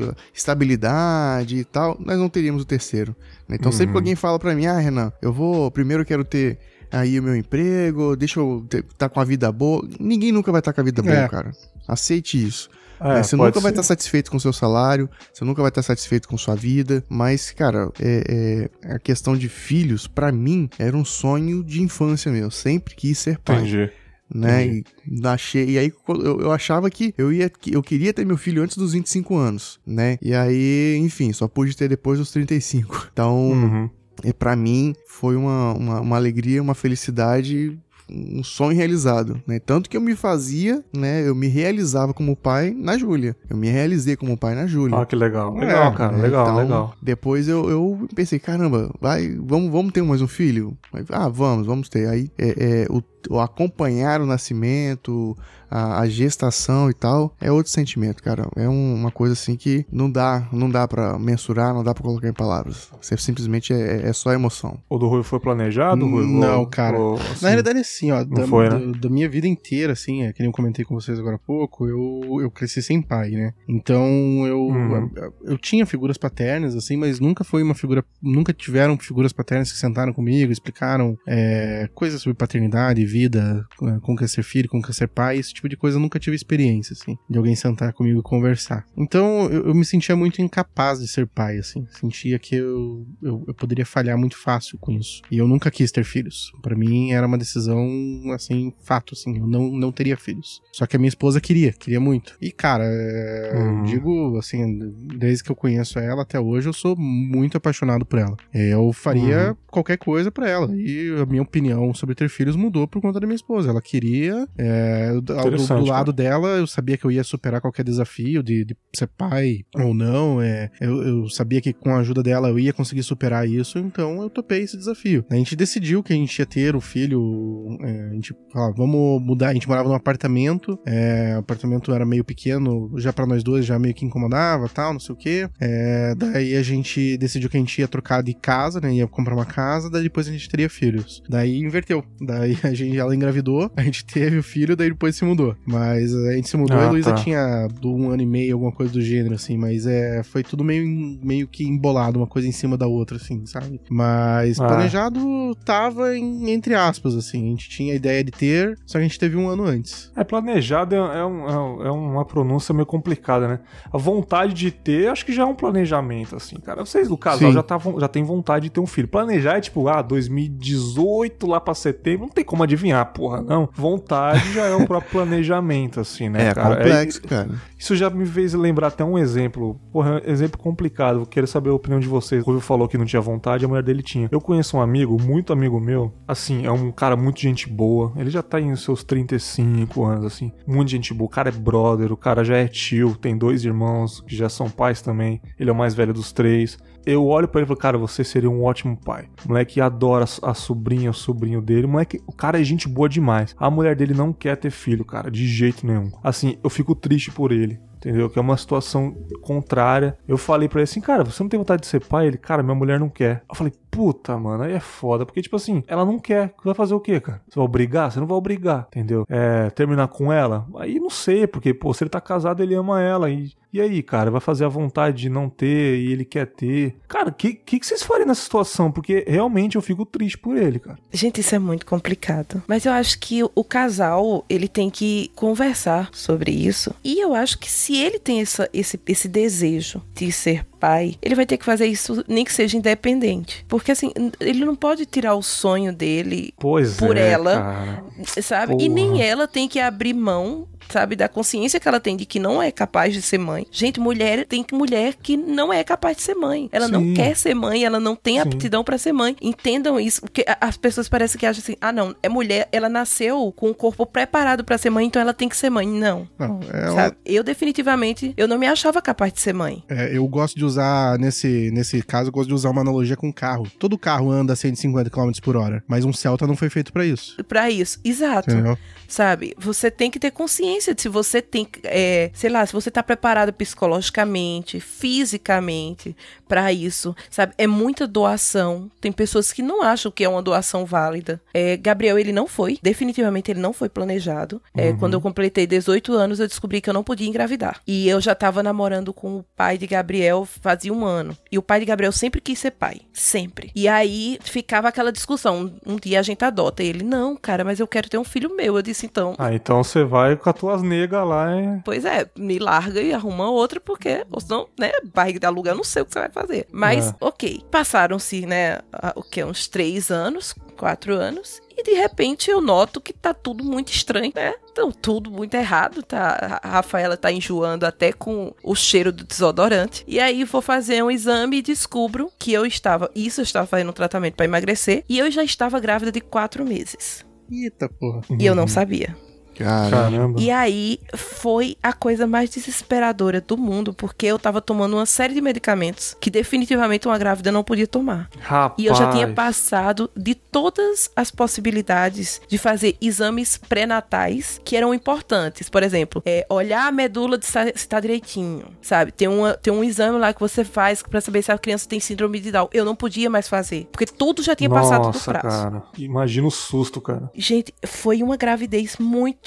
estabilidade 0.56 1.56
e 1.58 1.64
tal, 1.64 1.96
nós 2.00 2.18
não 2.18 2.28
teríamos 2.28 2.62
o 2.62 2.66
terceiro. 2.66 3.14
né? 3.48 3.56
Então 3.58 3.72
sempre 3.72 3.86
que 3.88 3.92
Uhum. 3.92 3.98
alguém 3.98 4.14
fala 4.14 4.38
pra 4.38 4.54
mim, 4.54 4.66
ah, 4.66 4.78
Renan, 4.78 5.12
eu 5.20 5.32
vou, 5.32 5.70
primeiro 5.70 6.02
eu 6.02 6.06
quero 6.06 6.24
ter 6.24 6.58
aí 6.90 7.18
o 7.18 7.22
meu 7.22 7.34
emprego, 7.34 8.14
deixa 8.16 8.38
eu 8.40 8.64
ter, 8.68 8.82
tá 8.98 9.08
com 9.08 9.18
a 9.20 9.24
vida 9.24 9.50
boa. 9.50 9.86
Ninguém 9.98 10.30
nunca 10.32 10.52
vai 10.52 10.60
estar 10.60 10.72
com 10.72 10.80
a 10.80 10.84
vida 10.84 11.02
boa, 11.02 11.14
É. 11.14 11.28
cara. 11.28 11.52
Aceite 11.88 12.42
isso. 12.42 12.68
É, 13.00 13.14
né? 13.14 13.22
Você 13.22 13.34
nunca 13.34 13.52
vai 13.58 13.62
ser. 13.62 13.68
estar 13.70 13.82
satisfeito 13.82 14.30
com 14.30 14.36
o 14.36 14.40
seu 14.40 14.52
salário, 14.52 15.08
você 15.32 15.44
nunca 15.44 15.60
vai 15.60 15.70
estar 15.70 15.82
satisfeito 15.82 16.28
com 16.28 16.38
sua 16.38 16.54
vida, 16.54 17.02
mas, 17.08 17.50
cara, 17.50 17.90
é, 18.00 18.68
é- 18.84 18.94
a 18.94 18.98
questão 18.98 19.36
de 19.36 19.48
filhos, 19.48 20.06
pra 20.06 20.30
mim, 20.30 20.68
era 20.78 20.96
um 20.96 21.04
sonho 21.04 21.64
de 21.64 21.82
infância 21.82 22.30
meu. 22.30 22.48
Sempre 22.50 22.94
quis 22.94 23.18
ser 23.18 23.38
pai 23.38 23.56
Entendi. 23.56 23.90
Né? 24.34 24.66
E, 24.66 24.84
achei, 25.24 25.70
e 25.70 25.78
aí 25.78 25.92
eu, 26.08 26.40
eu 26.40 26.52
achava 26.52 26.90
que 26.90 27.14
eu 27.18 27.32
ia 27.32 27.48
que 27.50 27.74
eu 27.74 27.82
queria 27.82 28.12
ter 28.12 28.24
meu 28.24 28.36
filho 28.36 28.62
antes 28.62 28.76
dos 28.76 28.92
25 28.92 29.36
anos, 29.36 29.78
né? 29.86 30.18
E 30.22 30.34
aí, 30.34 30.96
enfim, 30.98 31.32
só 31.32 31.46
pude 31.48 31.76
ter 31.76 31.88
depois 31.88 32.18
dos 32.18 32.30
35. 32.30 33.08
Então, 33.12 33.50
Uhum. 33.52 33.90
e 34.24 34.32
para 34.32 34.56
mim 34.56 34.94
foi 35.06 35.36
uma, 35.36 35.72
uma, 35.74 36.00
uma 36.00 36.16
alegria, 36.16 36.62
uma 36.62 36.74
felicidade, 36.74 37.78
um 38.10 38.42
sonho 38.44 38.76
realizado, 38.76 39.40
né? 39.46 39.58
Tanto 39.58 39.88
que 39.88 39.96
eu 39.96 40.00
me 40.00 40.14
fazia, 40.14 40.84
né? 40.94 41.26
Eu 41.26 41.34
me 41.34 41.46
realizava 41.46 42.12
como 42.12 42.36
pai 42.36 42.74
na 42.76 42.98
Júlia. 42.98 43.34
Eu 43.48 43.56
me 43.56 43.68
realizei 43.70 44.16
como 44.16 44.36
pai 44.36 44.54
na 44.54 44.66
Júlia. 44.66 44.98
Ah, 44.98 45.06
que 45.06 45.16
legal. 45.16 45.54
Legal, 45.54 45.92
É, 45.92 45.96
cara. 45.96 46.16
né? 46.16 46.22
Legal, 46.22 46.44
Então, 46.46 46.56
legal. 46.58 46.94
Depois 47.00 47.48
eu, 47.48 47.70
eu 47.70 48.08
pensei, 48.14 48.38
caramba, 48.38 48.92
vai, 49.00 49.28
vamos, 49.38 49.70
vamos 49.70 49.92
ter 49.92 50.02
mais 50.02 50.20
um 50.20 50.26
filho? 50.28 50.76
Ah, 51.10 51.28
vamos, 51.28 51.66
vamos 51.66 51.88
ter. 51.88 52.06
Aí 52.08 52.30
é, 52.36 52.82
é, 52.82 52.86
o 52.90 53.00
acompanhar 53.40 54.20
o 54.20 54.26
nascimento, 54.26 55.36
a, 55.70 56.00
a 56.00 56.08
gestação 56.08 56.90
e 56.90 56.94
tal, 56.94 57.34
é 57.40 57.50
outro 57.50 57.70
sentimento, 57.72 58.22
cara. 58.22 58.46
É 58.56 58.68
um- 58.68 58.94
uma 58.94 59.10
coisa 59.10 59.32
assim 59.32 59.56
que 59.56 59.86
não 59.90 60.10
dá, 60.10 60.46
não 60.52 60.68
dá 60.70 60.86
para 60.86 61.18
mensurar, 61.18 61.72
não 61.74 61.82
dá 61.82 61.94
pra 61.94 62.02
colocar 62.02 62.28
em 62.28 62.32
palavras. 62.32 62.90
Você 63.00 63.16
simplesmente 63.16 63.72
é, 63.72 64.08
é 64.08 64.12
só 64.12 64.32
emoção. 64.32 64.78
O 64.88 64.98
do 64.98 65.08
Rui 65.08 65.22
foi 65.22 65.40
planejado, 65.40 66.06
Rui? 66.06 66.26
Não, 66.26 66.60
Ou- 66.60 66.66
cara. 66.66 66.98
ou, 66.98 67.14
assim, 67.14 67.42
Na 67.42 67.48
realidade, 67.48 67.78
assim, 67.78 68.10
ó, 68.10 68.22
da, 68.24 68.46
foi, 68.46 68.68
né? 68.68 68.78
da- 68.78 68.98
da 69.00 69.08
minha 69.08 69.28
vida 69.28 69.46
inteira, 69.46 69.92
assim, 69.94 70.24
é 70.24 70.32
que 70.32 70.40
nem 70.40 70.48
eu 70.48 70.52
comentei 70.52 70.84
com 70.84 70.94
vocês 70.94 71.18
agora 71.18 71.36
há 71.36 71.38
pouco, 71.38 71.86
eu, 71.88 72.40
eu 72.42 72.50
cresci 72.50 72.82
sem 72.82 73.00
pai, 73.00 73.30
né? 73.30 73.52
Então 73.68 74.06
eu, 74.46 74.60
Uhum. 74.62 75.10
eu, 75.16 75.34
eu 75.44 75.58
tinha 75.58 75.86
figuras 75.86 76.16
paternas, 76.18 76.74
assim, 76.74 76.96
mas 76.96 77.18
nunca 77.18 77.44
foi 77.44 77.62
uma 77.62 77.74
figura. 77.74 78.04
Nunca 78.20 78.52
tiveram 78.52 78.96
figuras 78.98 79.32
paternas 79.32 79.72
que 79.72 79.78
sentaram 79.78 80.12
comigo, 80.12 80.52
explicaram 80.52 81.16
é, 81.26 81.88
coisas 81.94 82.20
sobre 82.22 82.36
paternidade, 82.36 83.04
vida, 83.12 83.64
é, 83.82 83.98
como 84.00 84.16
que 84.16 84.24
é 84.24 84.26
ser 84.26 84.42
filho, 84.42 84.68
como 84.68 84.82
que 84.82 84.90
é 84.90 84.94
ser 84.94 85.08
pai, 85.08 85.38
esse 85.38 85.52
tipo 85.52 85.68
de 85.68 85.76
coisa 85.76 85.96
eu 85.96 86.00
nunca 86.00 86.18
tive 86.18 86.34
experiência, 86.34 86.94
assim, 86.94 87.16
de 87.28 87.36
alguém 87.38 87.54
sentar 87.54 87.92
comigo 87.92 88.20
e 88.20 88.22
conversar. 88.22 88.84
Então 88.96 89.48
eu, 89.50 89.66
eu 89.68 89.74
me 89.74 89.84
sentia 89.84 90.16
muito 90.16 90.40
incapaz 90.40 91.00
de 91.00 91.08
ser 91.08 91.26
pai, 91.26 91.58
assim. 91.58 91.86
Sentia 91.90 92.38
que 92.38 92.56
eu, 92.56 93.06
eu, 93.22 93.44
eu 93.46 93.54
poderia 93.54 93.84
falhar 93.86 94.16
muito 94.18 94.36
fácil 94.38 94.78
com 94.78 94.92
isso. 94.92 95.20
E 95.30 95.38
eu 95.38 95.46
nunca 95.46 95.70
quis 95.70 95.92
ter 95.92 96.04
filhos. 96.04 96.50
Pra 96.62 96.74
mim 96.76 97.12
era 97.12 97.26
uma 97.26 97.36
decisão, 97.38 97.86
assim, 98.34 98.72
fato, 98.82 99.14
assim. 99.14 99.38
Eu 99.38 99.46
não, 99.46 99.70
não 99.70 99.92
teria 99.92 100.16
filhos. 100.16 100.60
Só 100.72 100.86
que 100.86 100.96
a 100.96 100.98
minha 100.98 101.08
esposa 101.08 101.40
queria, 101.40 101.72
queria 101.72 102.00
muito. 102.00 102.36
E, 102.40 102.50
cara, 102.50 102.84
eu 102.84 103.82
digo, 103.84 104.38
assim, 104.38 104.78
desde 105.18 105.44
que 105.44 105.50
eu 105.50 105.56
conheço 105.56 105.98
ela 105.98 106.22
até 106.22 106.40
hoje, 106.40 106.68
eu 106.68 106.72
sou 106.72 106.96
muito 106.96 107.56
apaixonado 107.56 108.06
por 108.06 108.18
ela. 108.18 108.36
Eu 108.54 108.92
faria 108.92 109.50
Uhum. 109.50 109.56
qualquer 109.66 109.98
coisa 109.98 110.30
pra 110.30 110.48
ela. 110.48 110.74
E 110.76 111.10
a 111.20 111.26
minha 111.26 111.42
opinião 111.42 111.92
sobre 111.94 112.14
ter 112.14 112.28
filhos 112.28 112.56
mudou 112.56 112.86
por 112.86 113.00
conta 113.02 113.20
da 113.20 113.26
minha 113.26 113.36
esposa. 113.36 113.68
Ela 113.70 113.82
queria. 113.82 114.46
é, 114.56 115.12
do, 115.14 115.20
do- 115.20 115.84
lado 115.84 116.12
dela, 116.12 116.48
eu 116.58 116.66
sabia 116.66 116.96
que 116.96 117.04
eu 117.04 117.10
ia 117.10 117.24
superar 117.24 117.60
qualquer 117.60 117.84
desafio 117.84 118.42
de, 118.42 118.64
de 118.64 118.76
ser 118.96 119.08
pai 119.08 119.58
ou 119.76 119.92
não. 119.92 120.40
É, 120.40 120.70
eu, 120.80 121.02
eu 121.02 121.28
sabia 121.28 121.60
que 121.60 121.72
com 121.72 121.90
a 121.94 121.98
ajuda 121.98 122.22
dela 122.22 122.48
eu 122.48 122.58
ia 122.58 122.72
conseguir 122.72 123.02
superar 123.02 123.46
isso, 123.48 123.78
então 123.78 124.22
eu 124.22 124.30
topei 124.30 124.62
esse 124.62 124.76
desafio. 124.76 125.24
A 125.30 125.34
gente 125.34 125.54
decidiu 125.56 126.02
que 126.02 126.12
a 126.12 126.16
gente 126.16 126.38
ia 126.38 126.46
ter 126.46 126.74
o 126.76 126.80
filho. 126.80 127.76
é, 127.82 128.08
a 128.10 128.14
gente 128.14 128.34
falou, 128.52 128.74
vamos 128.74 129.22
mudar. 129.22 129.48
A 129.48 129.54
gente 129.54 129.68
morava 129.68 129.88
num 129.88 129.94
apartamento. 129.94 130.78
é, 130.86 131.34
o 131.36 131.40
apartamento 131.40 131.92
era 131.92 132.06
meio 132.06 132.24
pequeno, 132.24 132.90
já 132.98 133.12
pra 133.12 133.26
nós 133.26 133.42
dois 133.42 133.64
já 133.66 133.78
meio 133.78 133.94
que 133.94 134.04
incomodava 134.04 134.68
tal, 134.68 134.92
não 134.92 135.00
sei 135.00 135.14
o 135.14 135.18
quê. 135.18 135.48
É, 135.60 136.14
daí 136.14 136.56
a 136.56 136.62
gente 136.62 137.16
decidiu 137.18 137.48
que 137.50 137.56
a 137.56 137.60
gente 137.60 137.78
ia 137.80 137.88
trocar 137.88 138.22
de 138.22 138.34
casa, 138.34 138.80
né? 138.80 138.94
Ia 138.94 139.06
comprar 139.08 139.34
uma 139.34 139.44
casa, 139.46 139.90
daí 139.90 140.04
depois 140.04 140.28
a 140.28 140.32
gente 140.32 140.48
teria 140.48 140.68
filhos. 140.70 141.22
Daí 141.28 141.58
inverteu. 141.58 142.04
Daí 142.20 142.56
a 142.62 142.72
gente, 142.74 142.91
ela 142.98 143.14
engravidou, 143.14 143.70
a 143.76 143.82
gente 143.82 144.04
teve 144.04 144.38
o 144.38 144.42
filho, 144.42 144.76
daí 144.76 144.88
depois 144.90 145.16
se 145.16 145.24
mudou. 145.24 145.56
Mas 145.66 146.14
a 146.14 146.32
gente 146.32 146.48
se 146.48 146.56
mudou 146.56 146.76
e 146.78 146.80
Ah, 146.80 146.88
a 146.88 146.90
Luísa 146.90 147.10
tá. 147.12 147.16
tinha 147.22 147.68
do 147.80 147.92
um 147.94 148.10
ano 148.10 148.22
e 148.22 148.26
meio, 148.26 148.54
alguma 148.54 148.72
coisa 148.72 148.92
do 148.92 149.00
gênero, 149.00 149.34
assim. 149.34 149.56
Mas 149.56 149.86
é, 149.86 150.22
foi 150.22 150.42
tudo 150.42 150.64
meio, 150.64 150.86
meio 151.22 151.46
que 151.48 151.64
embolado, 151.64 152.18
uma 152.18 152.26
coisa 152.26 152.46
em 152.48 152.52
cima 152.52 152.76
da 152.76 152.86
outra, 152.86 153.16
assim, 153.16 153.44
sabe? 153.46 153.80
Mas 153.90 154.58
Ah. 154.60 154.66
planejado 154.66 155.54
tava 155.64 156.16
em, 156.16 156.50
entre 156.50 156.74
aspas, 156.74 157.14
assim. 157.14 157.46
A 157.46 157.50
gente 157.50 157.68
tinha 157.68 157.92
a 157.92 157.96
ideia 157.96 158.22
de 158.24 158.30
ter, 158.32 158.78
só 158.86 158.98
que 158.98 159.04
a 159.04 159.08
gente 159.08 159.18
teve 159.18 159.36
um 159.36 159.48
ano 159.48 159.64
antes. 159.64 160.10
É, 160.16 160.24
planejado 160.24 160.94
é, 160.94 160.98
é 160.98 161.24
um- 161.24 161.48
é 161.48 161.86
é 161.86 161.90
uma 161.90 162.24
pronúncia 162.24 162.72
meio 162.74 162.86
complicada, 162.86 163.46
né? 163.48 163.60
A 163.92 163.98
vontade 163.98 164.52
de 164.54 164.70
ter, 164.70 165.08
acho 165.08 165.24
que 165.26 165.32
já 165.32 165.42
é 165.42 165.46
um 165.46 165.54
planejamento, 165.54 166.36
assim, 166.36 166.56
cara. 166.56 166.84
Vocês 166.84 167.08
do 167.08 167.16
casal 167.16 167.48
Sim. 167.48 167.54
já, 167.54 167.62
tavam, 167.62 167.98
já 168.00 168.08
tem 168.08 168.22
vontade 168.24 168.64
de 168.64 168.70
ter 168.70 168.80
um 168.80 168.86
filho. 168.86 169.08
Planejar 169.08 169.56
é 169.56 169.60
tipo, 169.60 169.86
ah, 169.88 170.02
2018 170.02 171.46
lá 171.46 171.60
pra 171.60 171.74
setembro, 171.74 172.26
não 172.26 172.32
tem 172.32 172.44
como 172.44 172.62
adivinhar, 172.62 172.81
porra, 173.14 173.42
não. 173.42 173.68
Vontade 173.74 174.52
já 174.52 174.64
é 174.66 174.74
o 174.74 174.86
próprio 174.86 175.10
planejamento, 175.22 176.00
assim, 176.00 176.28
né, 176.28 176.48
É, 176.48 176.54
cara? 176.54 176.76
complexo, 176.76 177.22
cara. 177.22 177.50
Isso 177.78 177.96
já 177.96 178.08
me 178.08 178.24
fez 178.26 178.54
lembrar 178.54 178.88
até 178.88 179.04
um 179.04 179.18
exemplo. 179.18 179.80
Porra, 179.92 180.22
é 180.24 180.30
exemplo 180.30 180.58
complicado. 180.58 181.20
Eu 181.20 181.26
quero 181.26 181.46
saber 181.46 181.70
a 181.70 181.74
opinião 181.74 181.98
de 182.00 182.06
vocês. 182.06 182.42
O 182.42 182.46
Rubio 182.46 182.60
falou 182.60 182.86
que 182.88 182.96
não 182.96 183.04
tinha 183.04 183.20
vontade, 183.20 183.64
a 183.64 183.68
mulher 183.68 183.82
dele 183.82 184.02
tinha. 184.02 184.28
Eu 184.30 184.40
conheço 184.40 184.76
um 184.76 184.80
amigo, 184.80 185.20
muito 185.20 185.52
amigo 185.52 185.80
meu. 185.80 186.12
Assim, 186.26 186.64
é 186.64 186.70
um 186.70 186.90
cara 186.92 187.16
muito 187.16 187.40
gente 187.40 187.68
boa. 187.68 188.12
Ele 188.16 188.30
já 188.30 188.42
tá 188.42 188.60
em 188.60 188.74
seus 188.76 189.02
35 189.02 190.04
anos, 190.04 190.24
assim. 190.24 190.52
Muito 190.66 190.90
gente 190.90 191.12
boa. 191.12 191.26
O 191.26 191.30
cara 191.30 191.48
é 191.48 191.52
brother, 191.52 192.12
o 192.12 192.16
cara 192.16 192.44
já 192.44 192.56
é 192.56 192.68
tio, 192.68 193.16
tem 193.16 193.36
dois 193.36 193.64
irmãos 193.64 194.20
que 194.26 194.36
já 194.36 194.48
são 194.48 194.70
pais 194.70 195.02
também. 195.02 195.40
Ele 195.58 195.68
é 195.70 195.72
o 195.72 195.76
mais 195.76 195.94
velho 195.94 196.12
dos 196.12 196.32
três. 196.32 196.78
Eu 197.04 197.26
olho 197.26 197.48
pra 197.48 197.60
ele 197.60 197.66
e 197.66 197.68
falo, 197.68 197.78
cara, 197.78 197.98
você 197.98 198.22
seria 198.22 198.50
um 198.50 198.62
ótimo 198.62 198.96
pai. 198.96 199.28
O 199.44 199.48
moleque 199.48 199.80
adora 199.80 200.24
a 200.42 200.54
sobrinha, 200.54 201.10
o 201.10 201.14
sobrinho 201.14 201.60
dele. 201.60 201.86
O 201.86 201.88
moleque, 201.88 202.20
o 202.26 202.32
cara 202.32 202.60
é 202.60 202.64
gente 202.64 202.88
boa 202.88 203.08
demais. 203.08 203.54
A 203.58 203.70
mulher 203.70 203.96
dele 203.96 204.14
não 204.14 204.32
quer 204.32 204.56
ter 204.56 204.70
filho, 204.70 205.04
cara, 205.04 205.30
de 205.30 205.46
jeito 205.46 205.86
nenhum. 205.86 206.10
Assim, 206.22 206.58
eu 206.62 206.70
fico 206.70 206.94
triste 206.94 207.30
por 207.30 207.52
ele. 207.52 207.80
Entendeu? 207.96 208.28
Que 208.28 208.36
é 208.38 208.42
uma 208.42 208.56
situação 208.56 209.16
contrária. 209.40 210.18
Eu 210.26 210.36
falei 210.36 210.68
pra 210.68 210.80
ele 210.80 210.84
assim, 210.84 211.00
cara, 211.00 211.22
você 211.22 211.40
não 211.40 211.48
tem 211.48 211.58
vontade 211.58 211.82
de 211.82 211.86
ser 211.86 212.04
pai? 212.04 212.26
Ele, 212.26 212.36
cara, 212.36 212.60
minha 212.62 212.74
mulher 212.74 212.98
não 212.98 213.08
quer. 213.08 213.44
Eu 213.48 213.54
falei, 213.54 213.72
puta, 213.92 214.38
mano, 214.38 214.64
aí 214.64 214.72
é 214.72 214.80
foda. 214.80 215.26
Porque, 215.26 215.42
tipo 215.42 215.54
assim, 215.54 215.84
ela 215.86 216.04
não 216.04 216.18
quer. 216.18 216.54
Você 216.56 216.64
vai 216.64 216.74
fazer 216.74 216.94
o 216.94 217.00
quê, 217.00 217.20
cara? 217.20 217.42
Você 217.46 217.56
vai 217.56 217.64
obrigar? 217.64 218.10
Você 218.10 218.18
não 218.18 218.26
vai 218.26 218.38
obrigar, 218.38 218.88
entendeu? 218.88 219.26
É, 219.28 219.68
terminar 219.70 220.08
com 220.08 220.32
ela? 220.32 220.66
Aí 220.76 220.98
não 220.98 221.10
sei, 221.10 221.46
porque, 221.46 221.74
pô, 221.74 221.92
se 221.92 222.02
ele 222.02 222.08
tá 222.08 222.20
casado, 222.20 222.62
ele 222.62 222.74
ama 222.74 223.02
ela. 223.02 223.30
E, 223.30 223.52
e 223.70 223.80
aí, 223.80 224.02
cara, 224.02 224.30
vai 224.30 224.40
fazer 224.40 224.64
a 224.64 224.68
vontade 224.68 225.18
de 225.18 225.28
não 225.28 225.50
ter 225.50 225.98
e 225.98 226.10
ele 226.10 226.24
quer 226.24 226.46
ter. 226.46 226.96
Cara, 227.06 227.28
o 227.28 227.32
que, 227.34 227.52
que, 227.52 227.78
que 227.78 227.86
vocês 227.86 228.02
fariam 228.02 228.26
nessa 228.26 228.42
situação? 228.42 228.90
Porque 228.90 229.26
realmente 229.28 229.76
eu 229.76 229.82
fico 229.82 230.06
triste 230.06 230.38
por 230.38 230.56
ele, 230.56 230.78
cara. 230.78 230.98
Gente, 231.12 231.42
isso 231.42 231.54
é 231.54 231.58
muito 231.58 231.84
complicado. 231.84 232.62
Mas 232.66 232.86
eu 232.86 232.92
acho 232.92 233.18
que 233.18 233.42
o 233.42 233.64
casal, 233.64 234.42
ele 234.48 234.68
tem 234.68 234.88
que 234.88 235.30
conversar 235.36 236.08
sobre 236.12 236.50
isso. 236.50 236.94
E 237.04 237.20
eu 237.20 237.34
acho 237.34 237.58
que 237.58 237.70
se 237.70 237.94
ele 237.96 238.18
tem 238.18 238.40
essa, 238.40 238.70
esse, 238.72 238.98
esse 239.06 239.28
desejo 239.28 240.00
de 240.14 240.32
ser 240.32 240.66
pai, 240.82 241.14
ele 241.22 241.36
vai 241.36 241.46
ter 241.46 241.56
que 241.56 241.64
fazer 241.64 241.86
isso 241.86 242.24
nem 242.26 242.44
que 242.44 242.52
seja 242.52 242.76
independente. 242.76 243.64
Porque 243.68 243.92
assim, 243.92 244.10
ele 244.40 244.64
não 244.64 244.74
pode 244.74 245.06
tirar 245.06 245.36
o 245.36 245.42
sonho 245.42 245.92
dele, 245.92 246.52
Pois 246.58 246.96
Por 246.96 247.16
é, 247.16 247.30
ela. 247.30 247.54
cara. 247.54 248.04
sabe? 248.42 248.72
Porra. 248.72 248.84
E 248.84 248.88
nem 248.88 249.22
ela 249.22 249.46
tem 249.46 249.68
que 249.68 249.78
abrir 249.78 250.12
mão, 250.12 250.66
sabe, 250.88 251.16
da 251.16 251.28
consciência 251.28 251.78
que 251.80 251.88
ela 251.88 252.00
tem 252.00 252.16
de 252.16 252.24
que 252.24 252.38
não 252.38 252.62
é 252.62 252.70
capaz 252.70 253.12
de 253.14 253.22
ser 253.22 253.38
mãe. 253.38 253.66
Gente, 253.70 254.00
mulher 254.00 254.46
tem 254.46 254.62
que 254.62 254.74
mulher 254.74 255.14
que 255.14 255.36
não 255.36 255.72
é 255.72 255.82
capaz 255.84 256.16
de 256.16 256.22
ser 256.22 256.34
mãe. 256.34 256.68
Ela 256.72 256.88
não 256.88 257.00
Sim. 257.00 257.14
quer 257.14 257.36
ser 257.36 257.54
mãe, 257.54 257.84
ela 257.84 258.00
não 258.00 258.14
tem 258.16 258.34
Sim. 258.34 258.40
aptidão 258.40 258.84
pra 258.84 258.98
ser 258.98 259.12
mãe. 259.12 259.36
Entendam 259.40 259.98
isso, 259.98 260.20
porque 260.20 260.44
as 260.60 260.76
pessoas 260.76 261.08
parecem 261.08 261.38
que 261.38 261.46
acham 261.46 261.60
assim: 261.62 261.76
"Ah, 261.80 261.92
não, 261.92 262.14
é 262.22 262.28
mulher, 262.28 262.68
ela 262.72 262.88
nasceu 262.88 263.52
com 263.56 263.70
o 263.70 263.74
corpo 263.74 264.06
preparado 264.06 264.64
pra 264.64 264.78
ser 264.78 264.90
mãe, 264.90 265.06
então 265.06 265.20
ela 265.20 265.34
tem 265.34 265.48
que 265.48 265.56
ser 265.56 265.70
mãe". 265.70 265.86
Não. 265.86 266.28
Não, 266.38 266.60
é 266.72 266.90
Sabe? 266.92 267.16
Eu 267.24 267.42
definitivamente, 267.42 268.34
eu 268.36 268.48
não 268.48 268.58
me 268.58 268.66
achava 268.66 269.00
capaz 269.00 269.32
de 269.32 269.40
ser 269.40 269.52
mãe. 269.52 269.82
É, 269.88 270.16
eu 270.16 270.26
gosto 270.26 270.56
de 270.56 270.64
usar, 270.64 271.18
nesse, 271.18 271.70
nesse 271.72 272.02
caso, 272.02 272.28
eu 272.28 272.32
gosto 272.32 272.48
de 272.48 272.54
usar 272.54 272.70
uma 272.70 272.80
analogia 272.80 273.16
com 273.16 273.32
carro. 273.32 273.66
Todo 273.78 273.98
carro 273.98 274.30
anda 274.30 274.52
a 274.52 274.56
150 274.56 275.10
km 275.10 275.30
por 275.42 275.56
hora, 275.56 275.82
mas 275.86 276.04
um 276.04 276.12
Celta 276.12 276.46
não 276.46 276.56
foi 276.56 276.68
feito 276.70 276.92
pra 276.92 277.04
isso. 277.04 277.42
Pra 277.44 277.70
isso. 277.70 277.98
Exato. 278.04 278.50
Entendeu? 278.50 278.78
Sabe? 279.08 279.54
Você 279.58 279.90
tem 279.90 280.10
que 280.10 280.18
ter 280.18 280.30
consciência 280.30 280.71
consciência 280.72 280.94
de 280.94 281.02
se 281.02 281.08
você 281.08 281.42
tem, 281.42 281.66
é, 281.84 282.30
sei 282.32 282.50
lá, 282.50 282.64
se 282.64 282.72
você 282.72 282.90
tá 282.90 283.02
preparado 283.02 283.52
psicologicamente, 283.52 284.80
fisicamente 284.80 286.16
para 286.48 286.72
isso, 286.72 287.14
sabe? 287.30 287.54
É 287.56 287.66
muita 287.66 288.06
doação. 288.06 288.90
Tem 289.00 289.10
pessoas 289.10 289.52
que 289.52 289.62
não 289.62 289.82
acham 289.82 290.10
que 290.12 290.24
é 290.24 290.28
uma 290.28 290.42
doação 290.42 290.84
válida. 290.84 291.40
É, 291.54 291.76
Gabriel, 291.76 292.18
ele 292.18 292.32
não 292.32 292.46
foi, 292.46 292.78
definitivamente 292.82 293.50
ele 293.50 293.60
não 293.60 293.72
foi 293.72 293.88
planejado. 293.88 294.60
É, 294.76 294.90
uhum. 294.90 294.98
Quando 294.98 295.14
eu 295.14 295.20
completei 295.20 295.66
18 295.66 296.12
anos, 296.12 296.40
eu 296.40 296.46
descobri 296.46 296.80
que 296.80 296.90
eu 296.90 296.94
não 296.94 297.02
podia 297.02 297.28
engravidar. 297.28 297.80
E 297.86 298.08
eu 298.08 298.20
já 298.20 298.34
tava 298.34 298.62
namorando 298.62 299.12
com 299.12 299.38
o 299.38 299.44
pai 299.56 299.78
de 299.78 299.86
Gabriel 299.86 300.46
fazia 300.46 300.92
um 300.92 301.04
ano. 301.04 301.36
E 301.50 301.58
o 301.58 301.62
pai 301.62 301.80
de 301.80 301.86
Gabriel 301.86 302.12
sempre 302.12 302.40
quis 302.40 302.58
ser 302.58 302.72
pai, 302.72 303.00
sempre. 303.12 303.70
E 303.74 303.88
aí 303.88 304.38
ficava 304.42 304.88
aquela 304.88 305.12
discussão. 305.12 305.72
Um 305.86 305.96
dia 305.96 306.20
a 306.20 306.22
gente 306.22 306.44
adota. 306.44 306.82
E 306.82 306.88
ele, 306.88 307.02
não, 307.02 307.36
cara, 307.36 307.64
mas 307.64 307.80
eu 307.80 307.86
quero 307.86 308.08
ter 308.08 308.18
um 308.18 308.24
filho 308.24 308.54
meu. 308.54 308.76
Eu 308.76 308.82
disse, 308.82 309.06
então. 309.06 309.34
Ah, 309.38 309.54
então 309.54 309.82
você 309.82 310.04
vai 310.04 310.36
com 310.36 310.50
as 310.62 310.80
tuas 310.80 310.82
negas 310.82 311.26
lá, 311.26 311.56
hein? 311.56 311.82
Pois 311.84 312.04
é, 312.04 312.28
me 312.36 312.58
larga 312.58 313.00
e 313.00 313.12
arruma 313.12 313.50
outra, 313.50 313.80
porque, 313.80 314.24
ou 314.30 314.40
senão, 314.40 314.68
né, 314.78 314.92
barriga 315.12 315.40
de 315.40 315.46
aluguel, 315.46 315.72
eu 315.72 315.76
não 315.78 315.84
sei 315.84 316.02
o 316.02 316.06
que 316.06 316.12
você 316.12 316.20
vai 316.20 316.30
fazer. 316.30 316.66
Mas, 316.70 317.08
é. 317.10 317.14
ok. 317.20 317.64
Passaram-se, 317.70 318.46
né, 318.46 318.78
o 319.16 319.22
que? 319.22 319.42
Uns 319.42 319.66
três 319.66 320.10
anos, 320.10 320.54
quatro 320.76 321.14
anos. 321.14 321.60
E 321.76 321.82
de 321.82 321.92
repente 321.92 322.50
eu 322.50 322.60
noto 322.60 323.00
que 323.00 323.12
tá 323.12 323.32
tudo 323.32 323.64
muito 323.64 323.90
estranho, 323.90 324.32
né? 324.34 324.52
Então, 324.70 324.92
tudo 324.92 325.30
muito 325.30 325.54
errado, 325.54 326.02
tá? 326.02 326.60
A 326.62 326.68
Rafaela 326.68 327.16
tá 327.16 327.32
enjoando 327.32 327.86
até 327.86 328.12
com 328.12 328.54
o 328.62 328.74
cheiro 328.74 329.10
do 329.10 329.24
desodorante. 329.24 330.04
E 330.06 330.20
aí 330.20 330.44
vou 330.44 330.60
fazer 330.60 331.02
um 331.02 331.10
exame 331.10 331.58
e 331.58 331.62
descubro 331.62 332.30
que 332.38 332.52
eu 332.52 332.66
estava. 332.66 333.10
Isso 333.14 333.40
eu 333.40 333.44
estava 333.44 333.66
fazendo 333.66 333.90
um 333.90 333.94
tratamento 333.94 334.34
para 334.34 334.44
emagrecer. 334.44 335.04
E 335.08 335.18
eu 335.18 335.30
já 335.30 335.42
estava 335.42 335.80
grávida 335.80 336.12
de 336.12 336.20
quatro 336.20 336.64
meses. 336.64 337.24
Eita 337.50 337.88
porra. 337.88 338.22
E 338.38 338.46
eu 338.46 338.54
não 338.54 338.68
sabia. 338.68 339.16
Caramba. 339.54 340.40
E 340.40 340.50
aí 340.50 340.98
foi 341.14 341.76
a 341.82 341.92
coisa 341.92 342.26
mais 342.26 342.50
desesperadora 342.50 343.40
do 343.40 343.56
mundo, 343.56 343.92
porque 343.92 344.26
eu 344.26 344.38
tava 344.38 344.60
tomando 344.60 344.94
uma 344.96 345.06
série 345.06 345.34
de 345.34 345.40
medicamentos 345.40 346.16
que 346.20 346.30
definitivamente 346.30 347.06
uma 347.06 347.18
grávida 347.18 347.52
não 347.52 347.64
podia 347.64 347.86
tomar. 347.86 348.28
Rapaz. 348.40 348.74
E 348.78 348.86
eu 348.86 348.94
já 348.94 349.10
tinha 349.10 349.28
passado 349.28 350.10
de 350.16 350.34
todas 350.34 351.10
as 351.16 351.30
possibilidades 351.30 352.40
de 352.48 352.58
fazer 352.58 352.96
exames 353.00 353.56
pré-natais 353.56 354.60
que 354.64 354.76
eram 354.76 354.94
importantes. 354.94 355.68
Por 355.68 355.82
exemplo, 355.82 356.22
é, 356.24 356.46
olhar 356.48 356.86
a 356.86 356.92
medula 356.92 357.38
de 357.38 357.46
se 357.46 357.58
está 357.74 358.00
direitinho, 358.00 358.66
sabe? 358.80 359.12
Tem, 359.12 359.28
uma, 359.28 359.54
tem 359.54 359.72
um 359.72 359.84
exame 359.84 360.18
lá 360.18 360.32
que 360.32 360.40
você 360.40 360.64
faz 360.64 361.02
para 361.02 361.20
saber 361.20 361.42
se 361.42 361.52
a 361.52 361.58
criança 361.58 361.88
tem 361.88 362.00
síndrome 362.00 362.40
de 362.40 362.50
Down. 362.52 362.68
Eu 362.72 362.84
não 362.84 362.94
podia 362.94 363.28
mais 363.28 363.48
fazer, 363.48 363.88
porque 363.90 364.06
tudo 364.06 364.42
já 364.42 364.54
tinha 364.54 364.68
Nossa, 364.68 364.98
passado 364.98 365.12
do 365.12 365.20
prazo. 365.20 365.64
cara. 365.64 365.82
Imagina 365.98 366.46
o 366.46 366.50
susto, 366.50 367.00
cara. 367.00 367.30
Gente, 367.34 367.74
foi 367.84 368.22
uma 368.22 368.36
gravidez 368.36 368.96
muito 368.98 369.41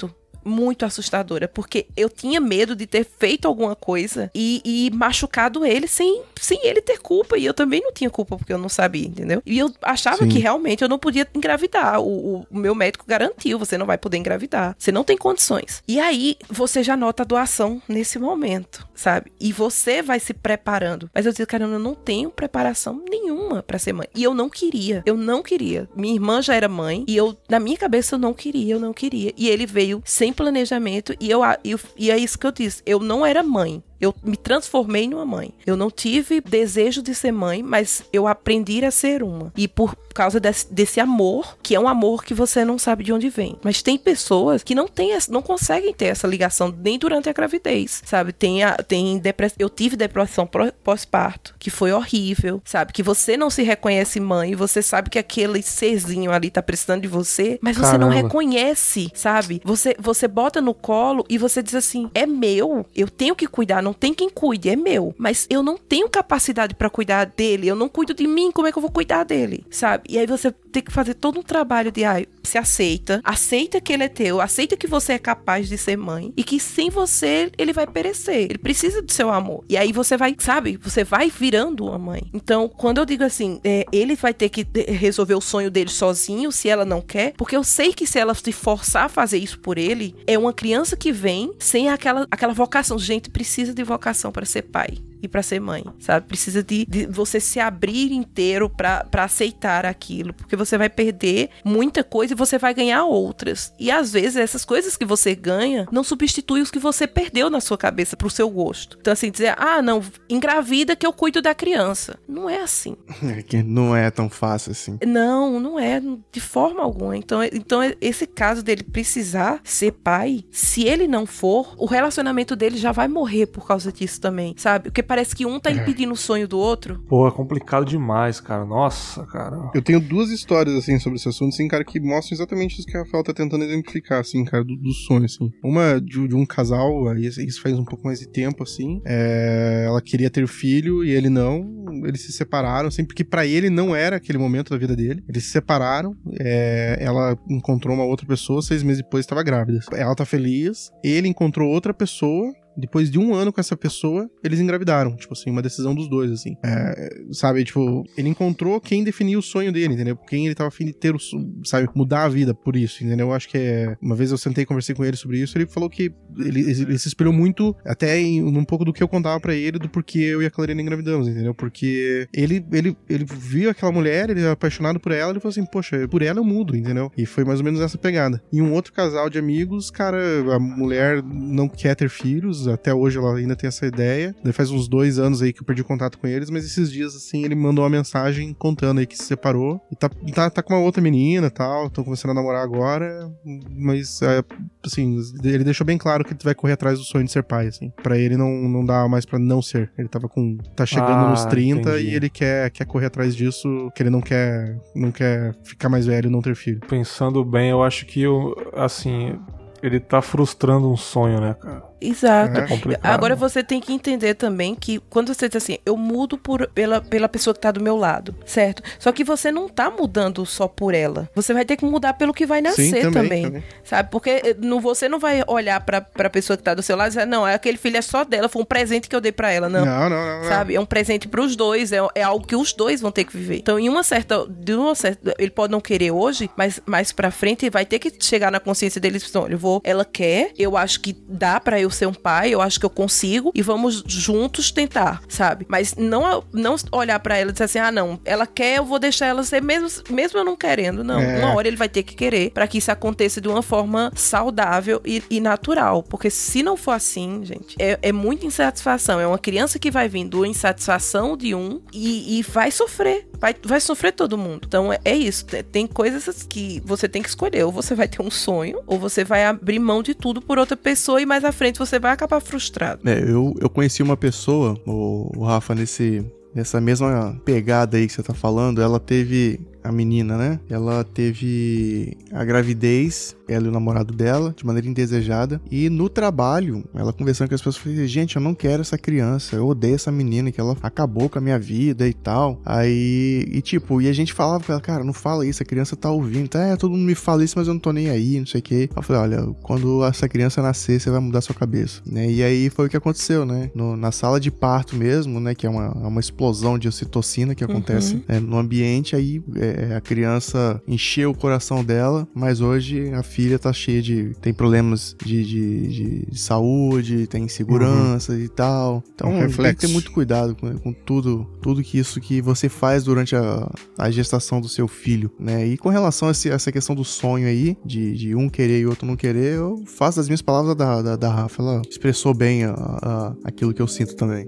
muito 0.46 0.84
assustadora, 0.84 1.48
porque 1.48 1.86
eu 1.96 2.08
tinha 2.08 2.40
medo 2.40 2.76
de 2.76 2.86
ter 2.86 3.04
feito 3.04 3.46
alguma 3.46 3.74
coisa 3.74 4.30
e, 4.34 4.62
e, 4.64 4.90
machucado 4.94 5.64
ele 5.64 5.88
sem, 5.88 6.22
sem 6.40 6.64
ele 6.64 6.80
ter 6.80 6.98
culpa. 6.98 7.36
E 7.36 7.44
eu 7.44 7.52
também 7.52 7.80
não 7.82 7.92
tinha 7.92 8.08
culpa 8.08 8.36
porque 8.36 8.52
eu 8.52 8.58
não 8.58 8.68
sabia, 8.68 9.06
entendeu? 9.06 9.42
E 9.44 9.58
eu 9.58 9.72
achava 9.82 10.18
Sim. 10.18 10.28
que 10.28 10.38
realmente 10.38 10.82
eu 10.82 10.88
não 10.88 10.98
podia 10.98 11.26
engravidar. 11.34 12.00
O, 12.00 12.46
o, 12.50 12.58
meu 12.58 12.74
médico 12.74 13.04
garantiu: 13.06 13.58
você 13.58 13.76
não 13.76 13.86
vai 13.86 13.98
poder 13.98 14.16
engravidar. 14.16 14.76
Você 14.78 14.92
não 14.92 15.04
tem 15.04 15.16
condições. 15.16 15.82
E 15.88 15.98
aí 15.98 16.36
você 16.48 16.82
já 16.82 16.96
nota 16.96 17.22
a 17.22 17.26
doação 17.26 17.82
nesse 17.88 18.18
momento, 18.18 18.86
sabe? 18.94 19.32
E 19.40 19.52
você 19.52 20.02
vai 20.02 20.20
se 20.20 20.32
preparando. 20.32 21.10
Mas 21.12 21.26
eu 21.26 21.32
disse, 21.32 21.46
caramba, 21.46 21.74
eu 21.74 21.78
não 21.78 21.94
tenho 21.94 22.30
preparação 22.30 23.02
nenhuma 23.08 23.62
para 23.62 23.78
ser 23.78 23.92
mãe. 23.92 24.06
E 24.14 24.22
eu 24.22 24.34
não 24.34 24.48
queria. 24.48 25.02
Eu 25.04 25.16
não 25.16 25.42
queria. 25.42 25.88
Minha 25.94 26.14
irmã 26.14 26.40
já 26.40 26.54
era 26.54 26.68
mãe 26.68 27.04
e 27.08 27.16
eu, 27.16 27.36
na 27.48 27.58
minha 27.58 27.76
cabeça, 27.76 28.14
eu 28.14 28.18
não 28.18 28.32
queria, 28.32 28.74
eu 28.74 28.80
não 28.80 28.92
queria. 28.92 29.32
E 29.36 29.48
ele 29.48 29.66
veio 29.66 30.02
sem 30.04 30.32
planejamento 30.36 31.14
e 31.18 31.30
eu, 31.30 31.40
eu 31.64 31.80
e 31.96 32.10
é 32.10 32.18
isso 32.18 32.38
que 32.38 32.46
eu 32.46 32.52
disse. 32.52 32.82
Eu 32.86 33.00
não 33.00 33.24
era 33.24 33.42
mãe. 33.42 33.82
Eu 34.00 34.14
me 34.22 34.36
transformei 34.36 35.08
numa 35.08 35.24
mãe. 35.24 35.52
Eu 35.66 35.76
não 35.76 35.90
tive 35.90 36.40
desejo 36.40 37.02
de 37.02 37.14
ser 37.14 37.32
mãe, 37.32 37.62
mas 37.62 38.04
eu 38.12 38.26
aprendi 38.26 38.84
a 38.84 38.90
ser 38.90 39.22
uma. 39.22 39.52
E 39.56 39.66
por 39.66 39.96
causa 40.14 40.40
desse, 40.40 40.72
desse, 40.72 40.98
amor, 41.00 41.58
que 41.62 41.74
é 41.74 41.80
um 41.80 41.88
amor 41.88 42.24
que 42.24 42.32
você 42.32 42.64
não 42.64 42.78
sabe 42.78 43.04
de 43.04 43.12
onde 43.12 43.28
vem. 43.28 43.58
Mas 43.62 43.82
tem 43.82 43.98
pessoas 43.98 44.62
que 44.62 44.74
não 44.74 44.88
têm, 44.88 45.16
não 45.28 45.42
conseguem 45.42 45.92
ter 45.92 46.06
essa 46.06 46.26
ligação 46.26 46.74
nem 46.76 46.98
durante 46.98 47.28
a 47.28 47.32
gravidez, 47.32 48.02
sabe? 48.04 48.32
Tem, 48.32 48.64
a, 48.64 48.76
tem 48.76 49.18
depressão. 49.18 49.56
Eu 49.58 49.68
tive 49.68 49.96
depressão 49.96 50.48
pós-parto, 50.82 51.54
que 51.58 51.70
foi 51.70 51.92
horrível, 51.92 52.62
sabe? 52.64 52.92
Que 52.92 53.02
você 53.02 53.36
não 53.36 53.50
se 53.50 53.62
reconhece 53.62 54.18
mãe, 54.18 54.54
você 54.54 54.82
sabe 54.82 55.10
que 55.10 55.18
aquele 55.18 55.62
serzinho 55.62 56.32
ali 56.32 56.50
tá 56.50 56.62
precisando 56.62 57.02
de 57.02 57.08
você, 57.08 57.58
mas 57.60 57.76
você 57.76 57.92
Caramba. 57.92 58.06
não 58.06 58.08
reconhece, 58.08 59.10
sabe? 59.14 59.60
Você, 59.64 59.94
você 59.98 60.26
bota 60.26 60.60
no 60.60 60.72
colo 60.72 61.24
e 61.28 61.36
você 61.36 61.62
diz 61.62 61.74
assim: 61.74 62.10
é 62.14 62.26
meu, 62.26 62.86
eu 62.94 63.08
tenho 63.08 63.34
que 63.34 63.46
cuidar 63.46 63.82
não 63.86 63.92
tem 63.92 64.12
quem 64.12 64.28
cuide, 64.28 64.68
é 64.68 64.74
meu. 64.74 65.14
Mas 65.16 65.46
eu 65.48 65.62
não 65.62 65.78
tenho 65.78 66.08
capacidade 66.08 66.74
para 66.74 66.90
cuidar 66.90 67.24
dele, 67.24 67.68
eu 67.68 67.76
não 67.76 67.88
cuido 67.88 68.12
de 68.12 68.26
mim, 68.26 68.50
como 68.50 68.66
é 68.66 68.72
que 68.72 68.78
eu 68.78 68.82
vou 68.82 68.90
cuidar 68.90 69.22
dele? 69.22 69.64
Sabe? 69.70 70.04
E 70.08 70.18
aí 70.18 70.26
você 70.26 70.52
tem 70.76 70.82
que 70.82 70.92
fazer 70.92 71.14
todo 71.14 71.40
um 71.40 71.42
trabalho 71.42 71.90
de, 71.90 72.04
ai, 72.04 72.26
se 72.42 72.58
aceita, 72.58 73.22
aceita 73.24 73.80
que 73.80 73.94
ele 73.94 74.04
é 74.04 74.08
teu, 74.08 74.42
aceita 74.42 74.76
que 74.76 74.86
você 74.86 75.14
é 75.14 75.18
capaz 75.18 75.70
de 75.70 75.78
ser 75.78 75.96
mãe 75.96 76.34
e 76.36 76.44
que 76.44 76.60
sem 76.60 76.90
você 76.90 77.50
ele 77.56 77.72
vai 77.72 77.86
perecer. 77.86 78.42
Ele 78.50 78.58
precisa 78.58 79.00
do 79.00 79.10
seu 79.10 79.30
amor. 79.30 79.64
E 79.70 79.76
aí 79.76 79.90
você 79.90 80.18
vai, 80.18 80.36
sabe, 80.38 80.76
você 80.76 81.02
vai 81.02 81.30
virando 81.30 81.86
uma 81.86 81.96
mãe. 81.96 82.24
Então, 82.34 82.68
quando 82.68 82.98
eu 82.98 83.06
digo 83.06 83.24
assim, 83.24 83.58
é, 83.64 83.86
ele 83.90 84.14
vai 84.16 84.34
ter 84.34 84.50
que 84.50 84.66
resolver 84.86 85.34
o 85.34 85.40
sonho 85.40 85.70
dele 85.70 85.88
sozinho, 85.88 86.52
se 86.52 86.68
ela 86.68 86.84
não 86.84 87.00
quer, 87.00 87.32
porque 87.38 87.56
eu 87.56 87.64
sei 87.64 87.94
que 87.94 88.06
se 88.06 88.18
ela 88.18 88.34
se 88.34 88.52
forçar 88.52 89.06
a 89.06 89.08
fazer 89.08 89.38
isso 89.38 89.58
por 89.58 89.78
ele, 89.78 90.14
é 90.26 90.38
uma 90.38 90.52
criança 90.52 90.94
que 90.94 91.10
vem 91.10 91.54
sem 91.58 91.88
aquela, 91.88 92.26
aquela 92.30 92.52
vocação. 92.52 92.98
Gente, 92.98 93.30
precisa 93.30 93.72
de 93.72 93.82
vocação 93.82 94.30
para 94.30 94.44
ser 94.44 94.62
pai 94.62 94.98
e 95.26 95.28
para 95.28 95.42
ser 95.42 95.60
mãe, 95.60 95.84
sabe? 95.98 96.26
Precisa 96.26 96.62
de, 96.62 96.86
de 96.86 97.06
você 97.06 97.38
se 97.40 97.60
abrir 97.60 98.12
inteiro 98.12 98.70
para 98.70 99.06
aceitar 99.24 99.84
aquilo, 99.84 100.32
porque 100.32 100.56
você 100.56 100.78
vai 100.78 100.88
perder 100.88 101.50
muita 101.64 102.02
coisa 102.02 102.32
e 102.32 102.36
você 102.36 102.58
vai 102.58 102.72
ganhar 102.72 103.04
outras. 103.04 103.72
E 103.78 103.90
às 103.90 104.12
vezes 104.12 104.36
essas 104.36 104.64
coisas 104.64 104.96
que 104.96 105.04
você 105.04 105.34
ganha 105.34 105.86
não 105.92 106.02
substituem 106.02 106.62
os 106.62 106.70
que 106.70 106.78
você 106.78 107.06
perdeu 107.06 107.50
na 107.50 107.60
sua 107.60 107.76
cabeça 107.76 108.16
pro 108.16 108.30
seu 108.30 108.48
gosto. 108.48 108.96
Então 109.00 109.12
assim, 109.12 109.30
dizer, 109.30 109.54
ah, 109.58 109.82
não, 109.82 110.02
engravida 110.28 110.96
que 110.96 111.06
eu 111.06 111.12
cuido 111.12 111.42
da 111.42 111.54
criança. 111.54 112.18
Não 112.28 112.48
é 112.48 112.62
assim. 112.62 112.96
É 113.26 113.42
que 113.42 113.60
não 113.62 113.94
é 113.94 114.08
tão 114.10 114.30
fácil 114.30 114.70
assim. 114.70 114.98
Não, 115.04 115.58
não 115.58 115.78
é 115.78 116.00
de 116.00 116.40
forma 116.40 116.82
alguma. 116.82 117.16
Então, 117.16 117.42
então 117.42 117.80
esse 118.00 118.26
caso 118.26 118.62
dele 118.62 118.84
precisar 118.84 119.60
ser 119.64 119.92
pai, 119.92 120.44
se 120.50 120.84
ele 120.84 121.08
não 121.08 121.26
for, 121.26 121.74
o 121.76 121.86
relacionamento 121.86 122.54
dele 122.54 122.76
já 122.76 122.92
vai 122.92 123.08
morrer 123.08 123.46
por 123.46 123.66
causa 123.66 123.92
disso 123.92 124.20
também, 124.20 124.54
sabe? 124.56 124.84
Porque 124.84 125.02
parece 125.02 125.15
que 125.24 125.46
um 125.46 125.60
tá 125.60 125.70
é. 125.70 125.74
impedindo 125.74 126.12
o 126.12 126.16
sonho 126.16 126.48
do 126.48 126.58
outro. 126.58 127.02
Pô, 127.08 127.28
é 127.28 127.30
complicado 127.30 127.84
demais, 127.84 128.40
cara. 128.40 128.64
Nossa, 128.64 129.24
cara. 129.26 129.70
Eu 129.74 129.82
tenho 129.82 130.00
duas 130.00 130.30
histórias, 130.30 130.74
assim, 130.76 130.98
sobre 130.98 131.18
esse 131.18 131.28
assunto, 131.28 131.54
assim, 131.54 131.68
cara, 131.68 131.84
que 131.84 132.00
mostram 132.00 132.36
exatamente 132.36 132.78
isso 132.78 132.86
que 132.86 132.96
a 132.96 133.00
Rafael 133.00 133.22
tá 133.22 133.32
tentando 133.32 133.64
identificar, 133.64 134.20
assim, 134.20 134.44
cara, 134.44 134.64
do, 134.64 134.76
do 134.76 134.92
sonho, 134.92 135.24
assim. 135.24 135.50
Uma 135.62 136.00
de, 136.00 136.28
de, 136.28 136.34
um 136.34 136.46
casal, 136.46 137.08
aí 137.08 137.26
isso 137.26 137.60
faz 137.60 137.78
um 137.78 137.84
pouco 137.84 138.06
mais 138.06 138.18
de 138.20 138.28
tempo, 138.28 138.62
assim. 138.62 139.00
É, 139.04 139.84
ela 139.86 140.00
queria 140.00 140.30
ter 140.30 140.46
filho 140.46 141.04
e 141.04 141.10
ele 141.10 141.28
não. 141.28 141.84
Eles 142.04 142.22
se 142.22 142.32
separaram, 142.32 142.88
assim, 142.88 143.04
porque 143.04 143.24
para 143.24 143.46
ele 143.46 143.70
não 143.70 143.94
era 143.94 144.16
aquele 144.16 144.38
momento 144.38 144.70
da 144.70 144.78
vida 144.78 144.96
dele. 144.96 145.22
Eles 145.28 145.44
se 145.44 145.50
separaram, 145.50 146.16
é, 146.38 146.98
ela 147.00 147.36
encontrou 147.48 147.94
uma 147.94 148.04
outra 148.04 148.26
pessoa, 148.26 148.62
seis 148.62 148.82
meses 148.82 149.02
depois 149.02 149.24
estava 149.24 149.42
grávida. 149.42 149.80
Ela 149.92 150.14
tá 150.14 150.24
feliz, 150.24 150.90
ele 151.02 151.28
encontrou 151.28 151.70
outra 151.70 151.92
pessoa 151.92 152.52
depois 152.76 153.10
de 153.10 153.18
um 153.18 153.34
ano 153.34 153.52
com 153.52 153.60
essa 153.60 153.76
pessoa, 153.76 154.28
eles 154.42 154.60
engravidaram. 154.60 155.16
Tipo 155.16 155.32
assim, 155.32 155.50
uma 155.50 155.62
decisão 155.62 155.94
dos 155.94 156.08
dois, 156.08 156.30
assim. 156.30 156.56
É, 156.64 157.10
sabe, 157.32 157.64
tipo, 157.64 158.04
ele 158.16 158.28
encontrou 158.28 158.80
quem 158.80 159.04
definia 159.04 159.38
o 159.38 159.42
sonho 159.42 159.72
dele, 159.72 159.94
entendeu? 159.94 160.16
Quem 160.16 160.46
ele 160.46 160.54
tava 160.54 160.68
afim 160.68 160.86
de 160.86 160.92
ter, 160.92 161.14
o, 161.14 161.18
sabe, 161.64 161.88
mudar 161.94 162.24
a 162.24 162.28
vida 162.28 162.54
por 162.54 162.76
isso, 162.76 163.04
entendeu? 163.04 163.28
Eu 163.28 163.34
acho 163.34 163.48
que 163.48 163.58
é. 163.58 163.96
Uma 164.00 164.14
vez 164.14 164.30
eu 164.30 164.38
sentei 164.38 164.62
e 164.62 164.66
conversei 164.66 164.94
com 164.94 165.04
ele 165.04 165.16
sobre 165.16 165.38
isso, 165.38 165.56
ele 165.56 165.66
falou 165.66 165.88
que 165.88 166.12
ele, 166.38 166.60
ele 166.60 166.98
se 166.98 167.08
espelhou 167.08 167.32
muito, 167.32 167.74
até 167.84 168.18
em 168.18 168.42
um 168.42 168.64
pouco 168.64 168.84
do 168.84 168.92
que 168.92 169.02
eu 169.02 169.08
contava 169.08 169.40
para 169.40 169.54
ele, 169.54 169.78
do 169.78 169.88
porquê 169.88 170.18
eu 170.18 170.42
e 170.42 170.46
a 170.46 170.50
Clarina 170.50 170.80
engravidamos, 170.80 171.28
entendeu? 171.28 171.54
Porque 171.54 172.28
ele, 172.32 172.64
ele, 172.72 172.96
ele 173.08 173.24
viu 173.24 173.70
aquela 173.70 173.92
mulher, 173.92 174.30
ele 174.30 174.40
era 174.40 174.52
apaixonado 174.52 175.00
por 175.00 175.12
ela, 175.12 175.30
ele 175.30 175.40
falou 175.40 175.50
assim, 175.50 175.64
poxa, 175.66 176.06
por 176.08 176.22
ela 176.22 176.38
eu 176.38 176.44
mudo, 176.44 176.76
entendeu? 176.76 177.10
E 177.16 177.26
foi 177.26 177.44
mais 177.44 177.60
ou 177.60 177.64
menos 177.64 177.80
essa 177.80 177.98
pegada. 177.98 178.42
E 178.52 178.60
um 178.60 178.72
outro 178.72 178.92
casal 178.92 179.30
de 179.30 179.38
amigos, 179.38 179.90
cara, 179.90 180.18
a 180.54 180.58
mulher 180.58 181.22
não 181.22 181.68
quer 181.68 181.94
ter 181.94 182.08
filhos, 182.08 182.65
até 182.66 182.94
hoje 182.94 183.18
ela 183.18 183.36
ainda 183.36 183.56
tem 183.56 183.68
essa 183.68 183.86
ideia. 183.86 184.34
Daí 184.42 184.52
faz 184.52 184.70
uns 184.70 184.88
dois 184.88 185.18
anos 185.18 185.42
aí 185.42 185.52
que 185.52 185.60
eu 185.60 185.66
perdi 185.66 185.82
contato 185.82 186.18
com 186.18 186.26
eles, 186.26 186.50
mas 186.50 186.64
esses 186.64 186.90
dias, 186.90 187.14
assim, 187.14 187.44
ele 187.44 187.54
mandou 187.54 187.84
uma 187.84 187.90
mensagem 187.90 188.54
contando 188.54 188.98
aí 188.98 189.06
que 189.06 189.16
se 189.16 189.24
separou 189.24 189.80
e 189.90 189.96
tá, 189.96 190.08
tá, 190.34 190.50
tá 190.50 190.62
com 190.62 190.74
uma 190.74 190.80
outra 190.80 191.02
menina 191.02 191.46
e 191.46 191.50
tal, 191.50 191.86
estão 191.86 192.04
começando 192.04 192.30
a 192.30 192.34
namorar 192.34 192.62
agora, 192.62 193.30
mas, 193.70 194.20
é, 194.22 194.42
assim, 194.84 195.18
ele 195.42 195.64
deixou 195.64 195.86
bem 195.86 195.98
claro 195.98 196.24
que 196.24 196.32
ele 196.32 196.40
vai 196.42 196.54
correr 196.54 196.72
atrás 196.74 196.98
do 196.98 197.04
sonho 197.04 197.24
de 197.24 197.32
ser 197.32 197.42
pai, 197.42 197.68
assim. 197.68 197.92
Pra 198.02 198.18
ele 198.18 198.36
não, 198.36 198.50
não 198.50 198.84
dá 198.84 199.06
mais 199.08 199.24
pra 199.24 199.38
não 199.38 199.60
ser. 199.62 199.90
Ele 199.96 200.08
tava 200.08 200.28
com. 200.28 200.56
tá 200.74 200.86
chegando 200.86 201.26
ah, 201.26 201.30
nos 201.30 201.44
30 201.46 201.80
entendi. 201.80 202.10
e 202.10 202.14
ele 202.14 202.28
quer, 202.28 202.70
quer 202.70 202.84
correr 202.86 203.06
atrás 203.06 203.34
disso, 203.34 203.90
que 203.94 204.02
ele 204.02 204.10
não 204.10 204.20
quer, 204.20 204.78
não 204.94 205.10
quer 205.10 205.54
ficar 205.64 205.88
mais 205.88 206.06
velho 206.06 206.28
e 206.28 206.30
não 206.30 206.42
ter 206.42 206.54
filho. 206.54 206.80
Pensando 206.88 207.44
bem, 207.44 207.70
eu 207.70 207.82
acho 207.82 208.06
que, 208.06 208.22
eu, 208.22 208.54
assim, 208.74 209.38
Ele 209.82 210.00
tá 210.00 210.22
frustrando 210.22 210.90
um 210.90 210.96
sonho, 210.96 211.40
né, 211.40 211.54
cara? 211.60 211.82
Exato. 212.00 212.60
É. 212.60 212.98
Agora 213.02 213.34
você 213.34 213.62
tem 213.62 213.80
que 213.80 213.92
entender 213.92 214.34
também 214.34 214.74
que 214.74 214.98
quando 215.10 215.32
você 215.32 215.48
diz 215.48 215.62
assim, 215.62 215.78
eu 215.84 215.96
mudo 215.96 216.36
por, 216.36 216.68
pela, 216.68 217.00
pela 217.00 217.28
pessoa 217.28 217.54
que 217.54 217.60
tá 217.60 217.70
do 217.70 217.80
meu 217.80 217.96
lado, 217.96 218.34
certo? 218.44 218.82
Só 218.98 219.12
que 219.12 219.24
você 219.24 219.50
não 219.50 219.68
tá 219.68 219.90
mudando 219.90 220.44
só 220.44 220.68
por 220.68 220.94
ela. 220.94 221.28
Você 221.34 221.54
vai 221.54 221.64
ter 221.64 221.76
que 221.76 221.84
mudar 221.84 222.14
pelo 222.14 222.34
que 222.34 222.46
vai 222.46 222.60
nascer 222.60 222.84
Sim, 222.84 222.90
também, 223.00 223.12
também, 223.12 223.42
também. 223.44 223.64
Sabe? 223.84 224.10
Porque 224.10 224.30
eh, 224.30 224.56
não, 224.58 224.80
você 224.80 225.08
não 225.08 225.18
vai 225.18 225.42
olhar 225.46 225.80
pra, 225.80 226.00
pra 226.00 226.30
pessoa 226.30 226.56
que 226.56 226.62
tá 226.62 226.74
do 226.74 226.82
seu 226.82 226.96
lado 226.96 227.08
e 227.08 227.10
dizer, 227.10 227.26
não, 227.26 227.44
aquele 227.44 227.78
filho 227.78 227.96
é 227.96 228.02
só 228.02 228.24
dela, 228.24 228.48
foi 228.48 228.62
um 228.62 228.66
presente 228.66 229.08
que 229.08 229.16
eu 229.16 229.20
dei 229.20 229.32
pra 229.32 229.50
ela. 229.50 229.68
Não. 229.68 229.84
Não, 229.84 230.10
não, 230.10 230.40
não. 230.40 230.48
Sabe? 230.48 230.74
É 230.74 230.80
um 230.80 230.86
presente 230.86 231.28
pros 231.28 231.56
dois, 231.56 231.92
é, 231.92 231.98
é 232.14 232.22
algo 232.22 232.46
que 232.46 232.56
os 232.56 232.72
dois 232.72 233.00
vão 233.00 233.10
ter 233.10 233.24
que 233.24 233.36
viver. 233.36 233.56
Então, 233.56 233.78
em 233.78 233.88
uma 233.88 234.02
certa. 234.02 234.46
De 234.46 234.74
uma 234.74 234.94
certa 234.94 235.34
ele 235.38 235.50
pode 235.50 235.72
não 235.72 235.80
querer 235.80 236.10
hoje, 236.10 236.50
mas 236.56 236.80
mais 236.86 237.12
pra 237.12 237.30
frente 237.30 237.68
vai 237.70 237.84
ter 237.84 237.98
que 237.98 238.12
chegar 238.20 238.50
na 238.50 238.60
consciência 238.60 239.00
dele 239.00 239.16
e 239.16 239.20
dizer, 239.20 239.38
olha, 239.38 239.54
eu 239.54 239.58
vou. 239.58 239.80
Ela 239.84 240.04
quer, 240.04 240.52
eu 240.58 240.76
acho 240.76 241.00
que 241.00 241.16
dá 241.28 241.58
pra 241.60 241.80
eu 241.80 241.85
ser 241.90 242.06
um 242.06 242.14
pai, 242.14 242.50
eu 242.54 242.60
acho 242.60 242.78
que 242.80 242.86
eu 242.86 242.90
consigo, 242.90 243.50
e 243.54 243.62
vamos 243.62 244.02
juntos 244.06 244.70
tentar, 244.70 245.22
sabe? 245.28 245.66
Mas 245.68 245.94
não, 245.96 246.42
não 246.52 246.76
olhar 246.92 247.18
pra 247.20 247.36
ela 247.36 247.50
e 247.50 247.52
dizer 247.52 247.64
assim, 247.64 247.78
ah, 247.78 247.90
não, 247.92 248.18
ela 248.24 248.46
quer, 248.46 248.78
eu 248.78 248.84
vou 248.84 248.98
deixar 248.98 249.26
ela 249.26 249.42
ser, 249.44 249.62
mesmo, 249.62 249.88
mesmo 250.10 250.38
eu 250.38 250.44
não 250.44 250.56
querendo. 250.56 251.02
Não. 251.04 251.20
É. 251.20 251.38
Uma 251.38 251.54
hora 251.54 251.66
ele 251.68 251.76
vai 251.76 251.88
ter 251.88 252.02
que 252.02 252.14
querer 252.14 252.50
pra 252.50 252.66
que 252.66 252.78
isso 252.78 252.90
aconteça 252.90 253.40
de 253.40 253.48
uma 253.48 253.62
forma 253.62 254.10
saudável 254.14 255.00
e, 255.04 255.22
e 255.30 255.40
natural. 255.40 256.02
Porque 256.02 256.30
se 256.30 256.62
não 256.62 256.76
for 256.76 256.92
assim, 256.92 257.40
gente, 257.44 257.76
é, 257.78 257.98
é 258.02 258.12
muita 258.12 258.46
insatisfação. 258.46 259.18
É 259.20 259.26
uma 259.26 259.38
criança 259.38 259.78
que 259.78 259.90
vai 259.90 260.08
vindo 260.08 260.42
a 260.42 260.48
insatisfação 260.48 261.36
de 261.36 261.54
um 261.54 261.80
e, 261.92 262.38
e 262.38 262.42
vai 262.42 262.70
sofrer. 262.70 263.28
Vai, 263.38 263.54
vai 263.64 263.80
sofrer 263.80 264.12
todo 264.12 264.38
mundo. 264.38 264.62
Então 264.66 264.92
é, 264.92 264.98
é 265.04 265.14
isso. 265.14 265.44
Tem- 265.46 265.62
Tem 265.62 265.86
coisas 265.86 266.42
que 266.48 266.80
você 266.84 267.08
tem 267.08 267.22
que 267.22 267.28
escolher. 267.28 267.64
Ou 267.64 267.72
você 267.72 267.94
vai 267.94 268.08
ter 268.08 268.22
um 268.22 268.30
sonho, 268.30 268.80
ou 268.86 268.98
você 268.98 269.24
vai 269.24 269.44
abrir 269.44 269.78
mão 269.78 270.02
de 270.02 270.14
tudo 270.14 270.40
por 270.40 270.58
outra 270.58 270.76
pessoa 270.76 271.20
e 271.20 271.26
mais 271.26 271.44
à 271.44 271.52
frente 271.52 271.75
você 271.78 271.98
vai 271.98 272.12
acabar 272.12 272.40
frustrado. 272.40 273.08
É, 273.08 273.18
eu, 273.20 273.54
eu 273.60 273.68
conheci 273.68 274.02
uma 274.02 274.16
pessoa, 274.16 274.78
o, 274.86 275.30
o 275.36 275.44
Rafa, 275.44 275.74
nesse, 275.74 276.24
nessa 276.54 276.80
mesma 276.80 277.40
pegada 277.44 277.96
aí 277.96 278.06
que 278.06 278.12
você 278.12 278.22
tá 278.22 278.34
falando, 278.34 278.80
ela 278.80 278.98
teve. 278.98 279.60
A 279.88 279.92
menina, 279.92 280.36
né? 280.36 280.60
Ela 280.68 281.04
teve 281.04 282.16
a 282.32 282.44
gravidez, 282.44 283.36
ela 283.48 283.66
e 283.66 283.68
o 283.68 283.72
namorado 283.72 284.12
dela, 284.14 284.52
de 284.56 284.64
maneira 284.66 284.88
indesejada. 284.88 285.60
E 285.70 285.88
no 285.88 286.08
trabalho, 286.08 286.84
ela 286.94 287.12
conversando 287.12 287.48
com 287.48 287.54
as 287.54 287.60
pessoas, 287.60 287.76
falou: 287.76 288.06
gente, 288.06 288.36
eu 288.36 288.42
não 288.42 288.54
quero 288.54 288.80
essa 288.82 288.98
criança, 288.98 289.56
eu 289.56 289.66
odeio 289.66 289.94
essa 289.94 290.10
menina, 290.10 290.50
que 290.50 290.60
ela 290.60 290.76
acabou 290.82 291.28
com 291.28 291.38
a 291.38 291.40
minha 291.42 291.58
vida 291.58 292.06
e 292.08 292.12
tal. 292.12 292.60
Aí, 292.64 293.44
e 293.52 293.60
tipo, 293.62 294.00
e 294.02 294.08
a 294.08 294.12
gente 294.12 294.32
falava 294.32 294.62
com 294.64 294.72
ela, 294.72 294.80
cara, 294.80 295.04
não 295.04 295.12
fala 295.12 295.46
isso, 295.46 295.62
a 295.62 295.66
criança 295.66 295.96
tá 295.96 296.10
ouvindo. 296.10 296.48
Tá, 296.48 296.60
é, 296.64 296.76
todo 296.76 296.90
mundo 296.92 297.04
me 297.04 297.14
fala 297.14 297.44
isso, 297.44 297.54
mas 297.58 297.68
eu 297.68 297.74
não 297.74 297.80
tô 297.80 297.92
nem 297.92 298.08
aí, 298.08 298.38
não 298.38 298.46
sei 298.46 298.60
o 298.60 298.62
quê. 298.62 298.88
Eu 298.94 299.02
falei, 299.02 299.22
olha, 299.22 299.46
quando 299.62 300.04
essa 300.04 300.28
criança 300.28 300.60
nascer, 300.62 301.00
você 301.00 301.10
vai 301.10 301.20
mudar 301.20 301.40
sua 301.40 301.54
cabeça, 301.54 302.02
né? 302.06 302.30
E 302.30 302.42
aí 302.42 302.70
foi 302.70 302.86
o 302.86 302.88
que 302.88 302.96
aconteceu, 302.96 303.44
né? 303.44 303.70
No- 303.74 303.96
na 303.96 304.10
sala 304.12 304.40
de 304.40 304.50
parto 304.50 304.96
mesmo, 304.96 305.38
né? 305.40 305.54
Que 305.54 305.66
é 305.66 305.70
uma, 305.70 305.86
é 306.02 306.06
uma 306.06 306.20
explosão 306.20 306.78
de 306.78 306.88
ocitocina 306.88 307.54
que 307.54 307.64
acontece 307.64 308.16
né, 308.28 308.40
no 308.40 308.56
ambiente, 308.58 309.14
aí 309.16 309.42
é, 309.56 309.75
a 309.96 310.00
criança 310.00 310.80
encheu 310.86 311.30
o 311.30 311.34
coração 311.36 311.84
dela, 311.84 312.26
mas 312.34 312.60
hoje 312.60 313.10
a 313.12 313.22
filha 313.22 313.58
tá 313.58 313.72
cheia 313.72 314.00
de. 314.02 314.32
tem 314.40 314.52
problemas 314.52 315.16
de, 315.24 315.44
de, 315.44 315.88
de- 315.88 316.26
de 316.30 316.38
saúde, 316.40 317.26
tem 317.26 317.44
insegurança 317.44 318.36
e 318.36 318.48
tal. 318.48 319.02
Então 319.14 319.28
Um 319.30 319.38
tem 319.40 319.74
que 319.74 319.86
ter 319.86 319.92
muito 319.92 320.10
cuidado 320.12 320.54
com, 320.54 320.76
com 320.78 320.92
tudo, 320.92 321.46
tudo 321.60 321.82
que 321.82 321.98
isso 321.98 322.20
que 322.20 322.40
você 322.40 322.68
faz 322.68 323.04
durante 323.04 323.34
a, 323.36 323.70
a 323.98 324.10
gestação 324.10 324.60
do 324.60 324.68
seu 324.68 324.86
filho, 324.88 325.30
né? 325.38 325.66
E 325.66 325.76
com 325.76 325.88
relação 325.88 326.28
a 326.28 326.30
esse- 326.30 326.48
essa 326.50 326.70
questão 326.72 326.94
do 326.94 327.04
sonho 327.04 327.46
aí, 327.46 327.76
de, 327.84 328.12
de 328.16 328.34
um 328.34 328.48
querer 328.48 328.80
e 328.80 328.86
outro 328.86 329.06
não 329.06 329.16
querer, 329.16 329.54
eu 329.56 329.82
faço 329.86 330.20
as 330.20 330.28
minhas 330.28 330.42
palavras 330.42 330.74
da, 330.76 331.02
da, 331.02 331.16
da 331.16 331.30
Rafa. 331.32 331.62
Ela 331.62 331.82
expressou 331.88 332.32
bem 332.34 332.64
a- 332.64 332.72
a- 332.72 333.34
aquilo 333.44 333.72
que 333.74 333.82
eu 333.82 333.88
sinto 333.88 334.14
também. 334.16 334.46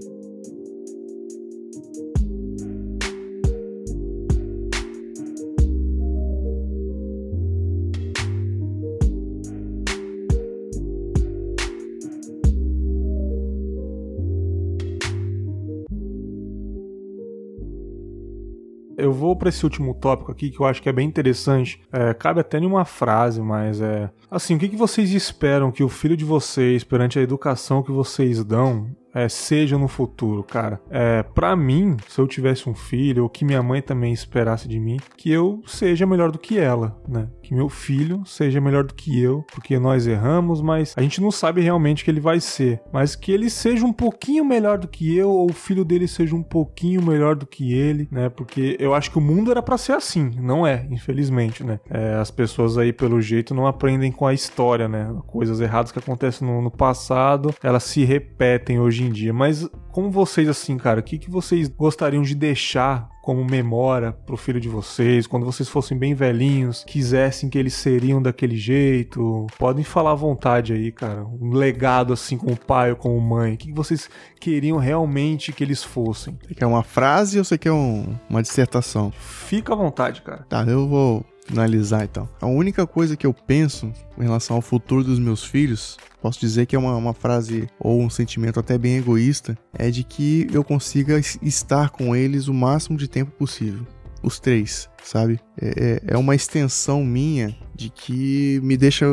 Vou 19.19 19.35
pra 19.35 19.49
esse 19.49 19.63
último 19.63 19.93
tópico 19.93 20.31
aqui 20.31 20.49
que 20.49 20.59
eu 20.59 20.65
acho 20.65 20.81
que 20.81 20.89
é 20.89 20.93
bem 20.93 21.07
interessante. 21.07 21.81
É, 21.91 22.13
cabe 22.13 22.39
até 22.39 22.57
em 22.57 22.65
uma 22.65 22.85
frase, 22.85 23.41
mas 23.41 23.81
é. 23.81 24.09
Assim, 24.31 24.55
o 24.55 24.59
que, 24.59 24.69
que 24.69 24.75
vocês 24.75 25.11
esperam 25.11 25.71
que 25.71 25.83
o 25.83 25.89
filho 25.89 26.15
de 26.15 26.25
vocês, 26.25 26.83
perante 26.83 27.19
a 27.19 27.21
educação 27.21 27.83
que 27.83 27.91
vocês 27.91 28.43
dão, 28.43 28.89
é, 29.13 29.27
seja 29.27 29.77
no 29.77 29.87
futuro, 29.87 30.43
cara? 30.43 30.79
É, 30.89 31.23
para 31.23 31.55
mim, 31.55 31.97
se 32.07 32.19
eu 32.19 32.27
tivesse 32.27 32.69
um 32.69 32.75
filho, 32.75 33.23
ou 33.23 33.29
que 33.29 33.43
minha 33.43 33.61
mãe 33.61 33.81
também 33.81 34.13
esperasse 34.13 34.67
de 34.67 34.79
mim, 34.79 34.97
que 35.17 35.31
eu 35.31 35.61
seja 35.65 36.05
melhor 36.05 36.31
do 36.31 36.39
que 36.39 36.57
ela, 36.57 36.99
né? 37.07 37.27
Que 37.49 37.55
meu 37.55 37.67
filho 37.67 38.23
seja 38.27 38.61
melhor 38.61 38.83
do 38.83 38.93
que 38.93 39.19
eu, 39.19 39.43
porque 39.51 39.79
nós 39.79 40.05
erramos, 40.05 40.61
mas 40.61 40.93
a 40.95 41.01
gente 41.01 41.19
não 41.19 41.31
sabe 41.31 41.61
realmente 41.61 42.03
o 42.03 42.05
que 42.05 42.11
ele 42.11 42.19
vai 42.19 42.39
ser. 42.39 42.79
Mas 42.93 43.15
que 43.15 43.31
ele 43.31 43.49
seja 43.49 43.83
um 43.87 43.91
pouquinho 43.91 44.45
melhor 44.45 44.77
do 44.77 44.87
que 44.87 45.17
eu, 45.17 45.31
ou 45.31 45.49
o 45.49 45.53
filho 45.53 45.83
dele 45.83 46.07
seja 46.07 46.35
um 46.35 46.43
pouquinho 46.43 47.01
melhor 47.01 47.35
do 47.35 47.47
que 47.47 47.73
ele, 47.73 48.07
né? 48.11 48.29
Porque 48.29 48.77
eu 48.79 48.93
acho 48.93 49.09
que 49.09 49.17
o 49.17 49.21
mundo 49.21 49.49
era 49.49 49.63
pra 49.63 49.79
ser 49.79 49.93
assim, 49.93 50.29
não 50.39 50.67
é, 50.67 50.87
infelizmente, 50.91 51.63
né? 51.63 51.79
É, 51.89 52.13
as 52.13 52.29
pessoas 52.29 52.77
aí, 52.77 52.93
pelo 52.93 53.19
jeito, 53.19 53.55
não 53.55 53.65
aprendem 53.65 54.11
com 54.11 54.27
a 54.27 54.33
história, 54.33 54.87
né? 54.87 55.11
Coisas 55.25 55.59
erradas 55.59 55.91
que 55.91 55.97
acontecem 55.97 56.47
no, 56.47 56.61
no 56.61 56.69
passado, 56.69 57.51
elas 57.63 57.81
se 57.81 58.05
repetem 58.05 58.79
hoje 58.79 59.03
em 59.03 59.09
dia. 59.09 59.33
Mas 59.33 59.67
como 59.99 60.09
vocês, 60.11 60.47
assim, 60.47 60.77
cara, 60.77 61.01
o 61.01 61.03
que, 61.03 61.17
que 61.17 61.29
vocês 61.29 61.67
gostariam 61.67 62.23
de 62.23 62.33
deixar 62.33 63.09
como 63.21 63.43
memória 63.43 64.13
pro 64.13 64.37
filho 64.37 64.57
de 64.59 64.69
vocês, 64.69 65.27
quando 65.27 65.45
vocês 65.45 65.67
fossem 65.67 65.97
bem 65.97 66.13
velhinhos, 66.15 66.85
quisessem 66.87 67.49
que 67.49 67.57
eles 67.57 67.73
seriam 67.73 68.21
daquele 68.21 68.55
jeito? 68.55 69.45
Podem 69.57 69.83
falar 69.83 70.11
à 70.11 70.15
vontade 70.15 70.71
aí, 70.71 70.89
cara. 70.89 71.25
Um 71.25 71.51
legado 71.51 72.13
assim 72.13 72.37
como 72.37 72.55
pai 72.55 72.91
ou 72.91 72.95
como 72.95 73.19
mãe. 73.19 73.55
O 73.55 73.57
que 73.57 73.67
que 73.67 73.73
vocês 73.73 74.09
queriam 74.39 74.77
realmente 74.77 75.51
que 75.51 75.65
eles 75.65 75.83
fossem? 75.83 76.37
Você 76.47 76.55
quer 76.55 76.65
uma 76.65 76.81
frase 76.81 77.37
ou 77.37 77.43
você 77.43 77.57
quer 77.57 77.73
um- 77.73 78.15
uma 78.29 78.41
dissertação? 78.41 79.11
Fica 79.11 79.73
à 79.73 79.75
vontade, 79.75 80.21
cara. 80.21 80.45
Tá, 80.47 80.63
eu 80.63 80.87
vou 80.87 81.25
finalizar 81.49 82.03
então. 82.03 82.29
A 82.39 82.45
única 82.47 82.85
coisa 82.85 83.15
que 83.17 83.25
eu 83.25 83.33
penso 83.33 83.91
em 84.17 84.23
relação 84.23 84.55
ao 84.55 84.61
futuro 84.61 85.03
dos 85.03 85.19
meus 85.19 85.43
filhos, 85.43 85.97
posso 86.21 86.39
dizer 86.39 86.65
que 86.65 86.75
é 86.75 86.79
uma, 86.79 86.95
uma 86.95 87.13
frase 87.13 87.67
ou 87.79 88.01
um 88.01 88.09
sentimento 88.09 88.59
até 88.59 88.77
bem 88.77 88.97
egoísta, 88.97 89.57
é 89.73 89.89
de 89.89 90.03
que 90.03 90.47
eu 90.53 90.63
consiga 90.63 91.17
es- 91.17 91.37
estar 91.41 91.89
com 91.89 92.15
eles 92.15 92.47
o 92.47 92.53
máximo 92.53 92.97
de 92.97 93.07
tempo 93.07 93.31
possível. 93.31 93.85
Os 94.21 94.39
três, 94.39 94.89
sabe? 95.03 95.39
É, 95.61 96.01
é- 96.07 96.13
é 96.13 96.17
uma 96.17 96.35
extensão 96.35 97.03
minha 97.05 97.55
de 97.75 97.89
que 97.89 98.59
me 98.61 98.75
deixa 98.75 99.05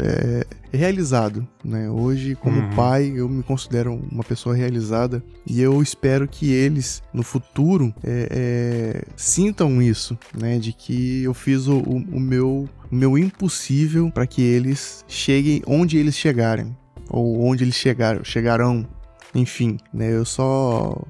é, 0.00 0.44
realizado, 0.72 1.46
né? 1.64 1.88
Hoje, 1.88 2.34
como 2.34 2.60
Uhum. 2.60 2.70
pai, 2.74 3.12
eu 3.14 3.28
me 3.28 3.42
considero 3.44 3.94
uma 4.10 4.24
pessoa 4.24 4.54
realizada 4.56 5.22
e 5.46 5.60
eu 5.60 5.80
espero 5.80 6.26
que 6.26 6.50
eles, 6.50 7.02
no 7.14 7.22
futuro, 7.22 7.94
é, 8.02 8.28
é, 8.30 9.02
sintam 9.16 9.80
isso, 9.80 10.18
né? 10.36 10.58
De 10.58 10.72
que 10.72 11.22
eu 11.22 11.32
fiz 11.34 11.68
o, 11.68 11.76
o- 11.78 12.04
o 12.16 12.20
meu, 12.20 12.68
o 12.90 12.94
meu 12.94 13.16
impossível 13.16 14.10
para 14.10 14.26
que 14.26 14.42
eles 14.42 15.04
cheguem 15.06 15.62
onde 15.66 15.96
eles 15.98 16.16
chegarem 16.16 16.76
ou 17.08 17.44
onde 17.44 17.62
eles 17.62 17.76
chegaram, 17.76 18.24
chegarão. 18.24 18.86
Enfim, 19.34 19.78
né? 19.94 20.12
Eu 20.14 20.24
só 20.24 21.00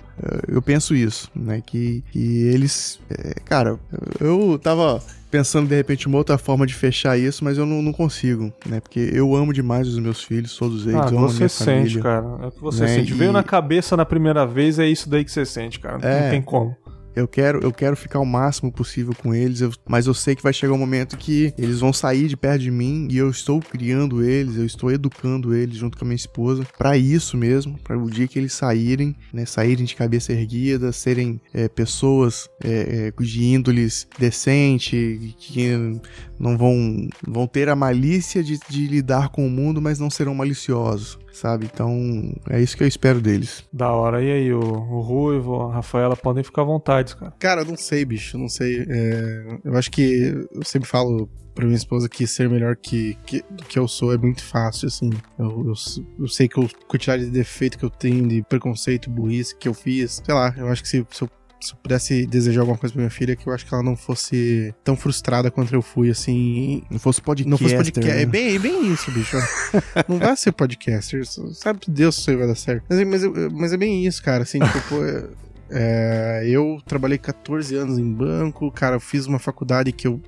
eu 0.47 0.63
penso 0.63 0.95
isso, 0.95 1.29
né? 1.35 1.61
Que, 1.65 2.05
que 2.13 2.43
eles, 2.47 3.01
eh, 3.11 3.35
cara, 3.45 3.79
eu 4.21 4.59
tava 4.63 5.03
pensando 5.29 5.67
de 5.69 5.75
repente 5.75 6.07
uma 6.07 6.19
outra 6.19 6.37
forma 6.39 6.65
de 6.67 6.75
fechar 6.75 7.19
isso, 7.19 7.43
mas 7.43 7.57
eu 7.59 7.65
não, 7.67 7.81
não 7.83 7.93
consigo, 7.93 8.53
né? 8.67 8.79
Porque 8.81 9.11
eu 9.13 9.35
amo 9.35 9.53
demais 9.53 9.89
os 9.89 9.99
meus 9.99 10.23
filhos, 10.23 10.57
todos 10.57 10.87
eles, 10.87 10.95
Ah, 11.01 11.09
amo 11.09 11.21
você 11.29 11.49
sente, 11.49 11.65
família. 11.99 12.03
cara. 12.03 12.27
É 12.45 12.47
o 12.47 12.51
que 12.53 12.61
você 12.61 12.83
Né, 12.83 12.89
sente. 12.89 13.11
e- 13.13 13.15
Veio 13.15 13.33
na 13.33 13.43
cabeça 13.43 13.97
na 13.97 14.05
primeira 14.05 14.47
vez, 14.47 14.79
é 14.79 14.87
isso 14.87 15.09
daí 15.09 15.25
que 15.25 15.33
você 15.33 15.45
sente, 15.45 15.81
cara. 15.81 15.99
É. 16.07 16.25
Não 16.25 16.31
tem 16.31 16.43
como. 16.43 16.77
Eu 17.15 17.29
quero, 17.29 17.61
eu 17.63 17.73
quero 17.73 17.97
ficar 17.97 18.19
o 18.21 18.27
máximo 18.27 18.73
possível 18.73 19.15
com 19.15 19.35
eles, 19.35 19.61
eu- 19.61 19.73
mas 19.89 20.07
eu 20.07 20.15
sei 20.15 20.35
que 20.35 20.43
vai 20.43 20.53
chegar 20.53 20.73
um 20.73 20.79
momento 20.79 21.17
que 21.17 21.53
eles 21.59 21.81
vão 21.81 21.93
sair 21.93 22.29
de 22.29 22.37
perto 22.37 22.63
de 22.63 22.71
mim 22.71 23.09
e 23.11 23.17
eu 23.19 23.29
estou 23.31 23.61
criando 23.61 24.25
eles, 24.25 24.57
eu 24.57 24.65
estou 24.65 24.91
educando 24.91 25.55
eles 25.55 25.77
junto 25.77 25.99
com 25.99 26.05
a 26.05 26.09
minha 26.09 26.17
esposa 26.17 26.67
para 26.79 26.97
isso 26.97 27.37
mesmo, 27.37 27.79
para 27.85 27.99
o 27.99 28.11
dia 28.11 28.27
que 28.27 28.39
eles 28.39 28.53
saírem, 28.53 29.15
né, 29.33 29.45
saírem 29.45 29.85
de 29.85 29.95
cabeça 29.95 30.33
erguida, 30.33 30.93
serem 30.93 31.41
é, 31.53 31.69
pessoas 31.69 32.49
é, 32.63 33.13
é, 33.19 33.23
de 33.23 33.45
índoles 33.45 34.07
decente, 34.19 35.35
que 35.39 36.01
não 36.43 36.59
vão, 36.59 37.09
vão 37.25 37.47
ter 37.47 37.69
a 37.69 37.77
malícia 37.77 38.43
de, 38.43 38.59
de 38.69 38.89
lidar 38.89 39.29
com 39.29 39.47
o 39.47 39.51
mundo, 39.51 39.81
mas 39.81 40.01
não 40.01 40.11
serão 40.11 40.35
maliciosos, 40.35 41.17
sabe? 41.33 41.71
Então, 41.73 42.35
é 42.51 42.61
isso 42.61 42.77
que 42.77 42.83
eu 42.83 42.89
espero 42.89 43.21
deles. 43.21 43.65
Da 43.73 43.93
hora. 43.93 44.21
E 44.21 44.31
aí, 44.31 44.53
o, 44.53 44.59
o 44.59 45.01
Ruivo, 45.01 45.63
a 45.63 45.75
Rafaela, 45.75 46.17
podem 46.17 46.43
ficar 46.43 46.63
à 46.63 46.65
vontade, 46.65 47.15
cara. 47.15 47.33
Cara, 47.39 47.61
eu 47.61 47.67
não 47.67 47.77
sei, 47.77 48.05
bicho, 48.05 48.37
eu 48.37 48.41
não 48.41 48.49
sei. 48.49 48.85
É, 48.89 49.59
eu 49.65 49.77
acho 49.77 49.89
que 49.89 50.47
eu 50.53 50.65
sempre 50.65 50.89
falo 50.89 51.31
pra 51.55 51.65
minha 51.65 51.77
esposa 51.77 52.09
que 52.09 52.27
ser 52.27 52.49
melhor 52.49 52.75
que, 52.75 53.17
que, 53.25 53.45
que 53.69 53.79
eu 53.79 53.87
sou 53.87 54.13
é 54.13 54.19
muito 54.19 54.43
fácil, 54.43 54.89
assim. 54.89 55.11
Eu, 55.39 55.67
eu, 55.67 55.75
eu 56.19 56.27
sei 56.27 56.49
que 56.49 56.61
a 56.61 56.69
quantidade 56.89 57.25
de 57.25 57.31
defeito 57.31 57.79
que 57.79 57.85
eu 57.85 57.91
tenho, 57.91 58.27
de 58.27 58.43
preconceito, 58.43 59.09
burrice 59.09 59.55
que 59.57 59.69
eu 59.69 59.75
fiz, 59.75 60.21
sei 60.25 60.35
lá, 60.35 60.53
eu 60.57 60.67
acho 60.67 60.83
que 60.83 60.89
se, 60.89 61.07
se 61.09 61.23
eu 61.23 61.31
se 61.67 61.73
eu 61.73 61.79
pudesse 61.79 62.27
desejar 62.27 62.61
alguma 62.61 62.79
coisa 62.79 62.93
pra 62.93 63.01
minha 63.01 63.11
filha, 63.11 63.37
que 63.37 63.47
eu 63.47 63.53
acho 63.53 63.67
que 63.67 63.73
ela 63.73 63.83
não 63.83 63.97
fosse 63.97 64.75
tão 64.83 64.97
frustrada 64.97 65.51
quanto 65.51 65.75
eu 65.75 65.83
fui, 65.83 66.11
assim. 66.11 66.83
Não 66.91 66.99
fosse 66.99 67.21
podcast. 67.21 67.51
Não 67.51 67.59
fosse. 67.59 68.01
Né? 68.01 68.23
É 68.23 68.27
bem, 68.27 68.57
é 68.57 68.59
bem 68.59 68.93
isso, 68.93 69.11
bicho. 69.11 69.37
não 70.09 70.19
vai 70.19 70.37
ser 70.37 70.53
podcaster. 70.53 71.25
Sabe 71.55 71.81
Deus 71.89 72.17
se 72.17 72.35
vai 72.37 72.47
dar 72.47 72.55
certo. 72.55 72.85
Mas, 72.89 73.05
mas, 73.07 73.53
mas, 73.53 73.73
é 73.73 73.77
bem 73.77 74.07
isso, 74.07 74.23
cara. 74.23 74.43
Assim, 74.43 74.59
tipo, 74.59 74.97
é, 75.71 76.45
eu 76.47 76.81
trabalhei 76.87 77.19
14 77.19 77.75
anos 77.77 77.99
em 77.99 78.13
banco, 78.13 78.71
cara, 78.71 78.97
eu 78.97 79.01
fiz 79.01 79.27
uma 79.27 79.39
faculdade 79.39 79.93
que 79.93 80.07
eu. 80.07 80.21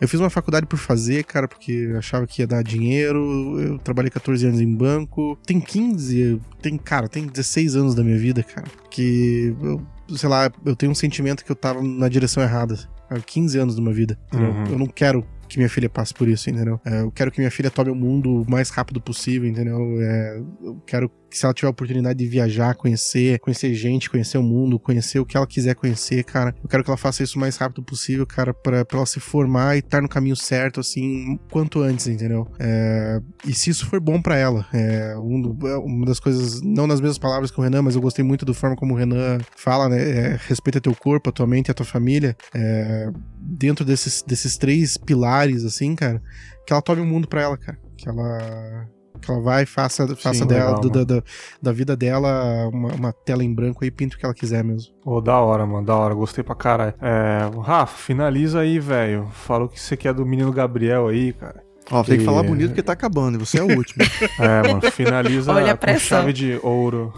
Eu 0.00 0.08
fiz 0.08 0.20
uma 0.20 0.30
faculdade 0.30 0.66
por 0.66 0.78
fazer, 0.78 1.24
cara, 1.24 1.48
porque 1.48 1.72
eu 1.72 1.98
achava 1.98 2.26
que 2.26 2.42
ia 2.42 2.46
dar 2.46 2.62
dinheiro. 2.62 3.60
Eu 3.60 3.78
trabalhei 3.78 4.10
14 4.10 4.46
anos 4.46 4.60
em 4.60 4.74
banco. 4.74 5.38
Tem 5.46 5.60
15, 5.60 6.40
tem, 6.60 6.76
cara, 6.76 7.08
tem 7.08 7.26
16 7.26 7.76
anos 7.76 7.94
da 7.94 8.02
minha 8.02 8.18
vida, 8.18 8.42
cara. 8.42 8.66
Que 8.90 9.54
eu, 9.62 9.80
sei 10.14 10.28
lá, 10.28 10.50
eu 10.64 10.76
tenho 10.76 10.92
um 10.92 10.94
sentimento 10.94 11.44
que 11.44 11.50
eu 11.50 11.56
tava 11.56 11.82
na 11.82 12.08
direção 12.08 12.42
errada. 12.42 12.78
Há 13.08 13.18
15 13.20 13.58
anos 13.58 13.76
da 13.76 13.82
minha 13.82 13.94
vida. 13.94 14.18
Uhum. 14.32 14.66
Eu 14.66 14.78
não 14.78 14.86
quero 14.86 15.24
que 15.48 15.58
minha 15.58 15.68
filha 15.68 15.88
passe 15.88 16.12
por 16.12 16.28
isso, 16.28 16.50
entendeu? 16.50 16.80
É, 16.84 17.00
eu 17.00 17.10
quero 17.10 17.30
que 17.30 17.38
minha 17.38 17.50
filha 17.50 17.70
tome 17.70 17.90
o 17.90 17.94
mundo 17.94 18.42
o 18.42 18.50
mais 18.50 18.70
rápido 18.70 19.00
possível, 19.00 19.48
entendeu? 19.48 19.78
É, 20.00 20.42
eu 20.62 20.82
quero 20.86 21.10
que 21.36 21.40
se 21.40 21.44
ela 21.44 21.52
tiver 21.52 21.68
a 21.68 21.70
oportunidade 21.70 22.18
de 22.18 22.26
viajar, 22.26 22.74
conhecer, 22.74 23.38
conhecer 23.40 23.74
gente, 23.74 24.08
conhecer 24.08 24.38
o 24.38 24.42
mundo, 24.42 24.78
conhecer 24.78 25.18
o 25.18 25.26
que 25.26 25.36
ela 25.36 25.46
quiser 25.46 25.74
conhecer, 25.74 26.24
cara, 26.24 26.54
eu 26.62 26.68
quero 26.68 26.82
que 26.82 26.88
ela 26.88 26.96
faça 26.96 27.22
isso 27.22 27.36
o 27.36 27.40
mais 27.40 27.58
rápido 27.58 27.82
possível, 27.82 28.26
cara, 28.26 28.54
pra, 28.54 28.84
pra 28.84 28.96
ela 28.96 29.06
se 29.06 29.20
formar 29.20 29.76
e 29.76 29.80
estar 29.80 30.00
no 30.00 30.08
caminho 30.08 30.34
certo, 30.34 30.80
assim, 30.80 31.38
quanto 31.50 31.82
antes, 31.82 32.06
entendeu? 32.06 32.48
É, 32.58 33.20
e 33.46 33.52
se 33.52 33.68
isso 33.68 33.86
for 33.86 34.00
bom 34.00 34.20
para 34.20 34.36
ela, 34.36 34.66
é, 34.72 35.14
um, 35.18 35.58
é, 35.64 35.76
uma 35.76 36.06
das 36.06 36.18
coisas, 36.18 36.62
não 36.62 36.86
nas 36.86 37.00
mesmas 37.00 37.18
palavras 37.18 37.50
que 37.50 37.60
o 37.60 37.62
Renan, 37.62 37.82
mas 37.82 37.94
eu 37.94 38.00
gostei 38.00 38.24
muito 38.24 38.46
da 38.46 38.54
forma 38.54 38.74
como 38.74 38.94
o 38.94 38.96
Renan 38.96 39.38
fala, 39.56 39.90
né? 39.90 39.96
É, 39.96 40.40
respeita 40.48 40.80
teu 40.80 40.94
corpo, 40.94 41.28
a 41.28 41.32
tua 41.32 41.46
mente 41.46 41.70
a 41.70 41.74
tua 41.74 41.84
família. 41.84 42.34
É, 42.54 43.10
dentro 43.38 43.84
desses, 43.84 44.22
desses 44.22 44.56
três 44.56 44.96
pilares, 44.96 45.64
assim, 45.64 45.94
cara, 45.94 46.22
que 46.66 46.72
ela 46.72 46.80
tome 46.80 47.02
o 47.02 47.06
mundo 47.06 47.28
pra 47.28 47.42
ela, 47.42 47.58
cara. 47.58 47.78
Que 47.96 48.08
ela 48.08 48.88
que 49.18 49.30
ela 49.30 49.40
vai 49.40 49.66
faça, 49.66 50.06
faça 50.16 50.40
Sim, 50.40 50.46
dela, 50.46 50.76
legal, 50.76 50.80
do, 50.80 51.04
da, 51.04 51.22
da 51.62 51.72
vida 51.72 51.96
dela 51.96 52.68
uma, 52.72 52.88
uma, 52.94 53.12
tela 53.12 53.44
em 53.44 53.52
branco 53.52 53.84
e 53.84 53.90
pinta 53.90 54.16
o 54.16 54.18
que 54.18 54.24
ela 54.24 54.34
quiser 54.34 54.62
mesmo. 54.62 54.92
Ô, 55.04 55.16
oh, 55.16 55.20
da 55.20 55.38
hora, 55.38 55.66
mano, 55.66 55.86
da 55.86 55.94
hora, 55.96 56.14
gostei 56.14 56.42
pra 56.42 56.54
caralho. 56.54 56.94
É, 57.00 57.50
Rafa, 57.62 57.96
finaliza 57.96 58.60
aí, 58.60 58.78
velho. 58.78 59.28
Fala 59.32 59.64
o 59.64 59.68
que 59.68 59.80
você 59.80 59.96
quer 59.96 60.12
do 60.12 60.24
menino 60.24 60.52
Gabriel 60.52 61.08
aí, 61.08 61.32
cara. 61.32 61.64
Ó, 61.90 62.02
tem 62.02 62.18
que 62.18 62.24
falar 62.24 62.42
bonito 62.42 62.70
porque 62.70 62.82
tá 62.82 62.92
acabando, 62.92 63.36
e 63.36 63.38
você 63.38 63.58
é 63.58 63.62
o 63.62 63.76
último. 63.76 64.04
é, 64.40 64.72
mano, 64.72 64.90
finaliza 64.90 65.52
com 65.52 65.98
chave 65.98 66.32
de 66.32 66.58
ouro. 66.62 67.12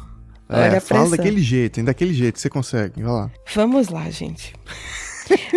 É, 0.49 0.81
fala 0.81 1.11
daquele 1.11 1.43
jeito, 1.43 1.79
hein, 1.79 1.85
daquele 1.85 2.13
jeito, 2.15 2.39
você 2.39 2.49
consegue, 2.49 3.03
vai 3.03 3.13
lá. 3.13 3.31
Vamos 3.55 3.89
lá, 3.89 4.09
gente. 4.11 4.55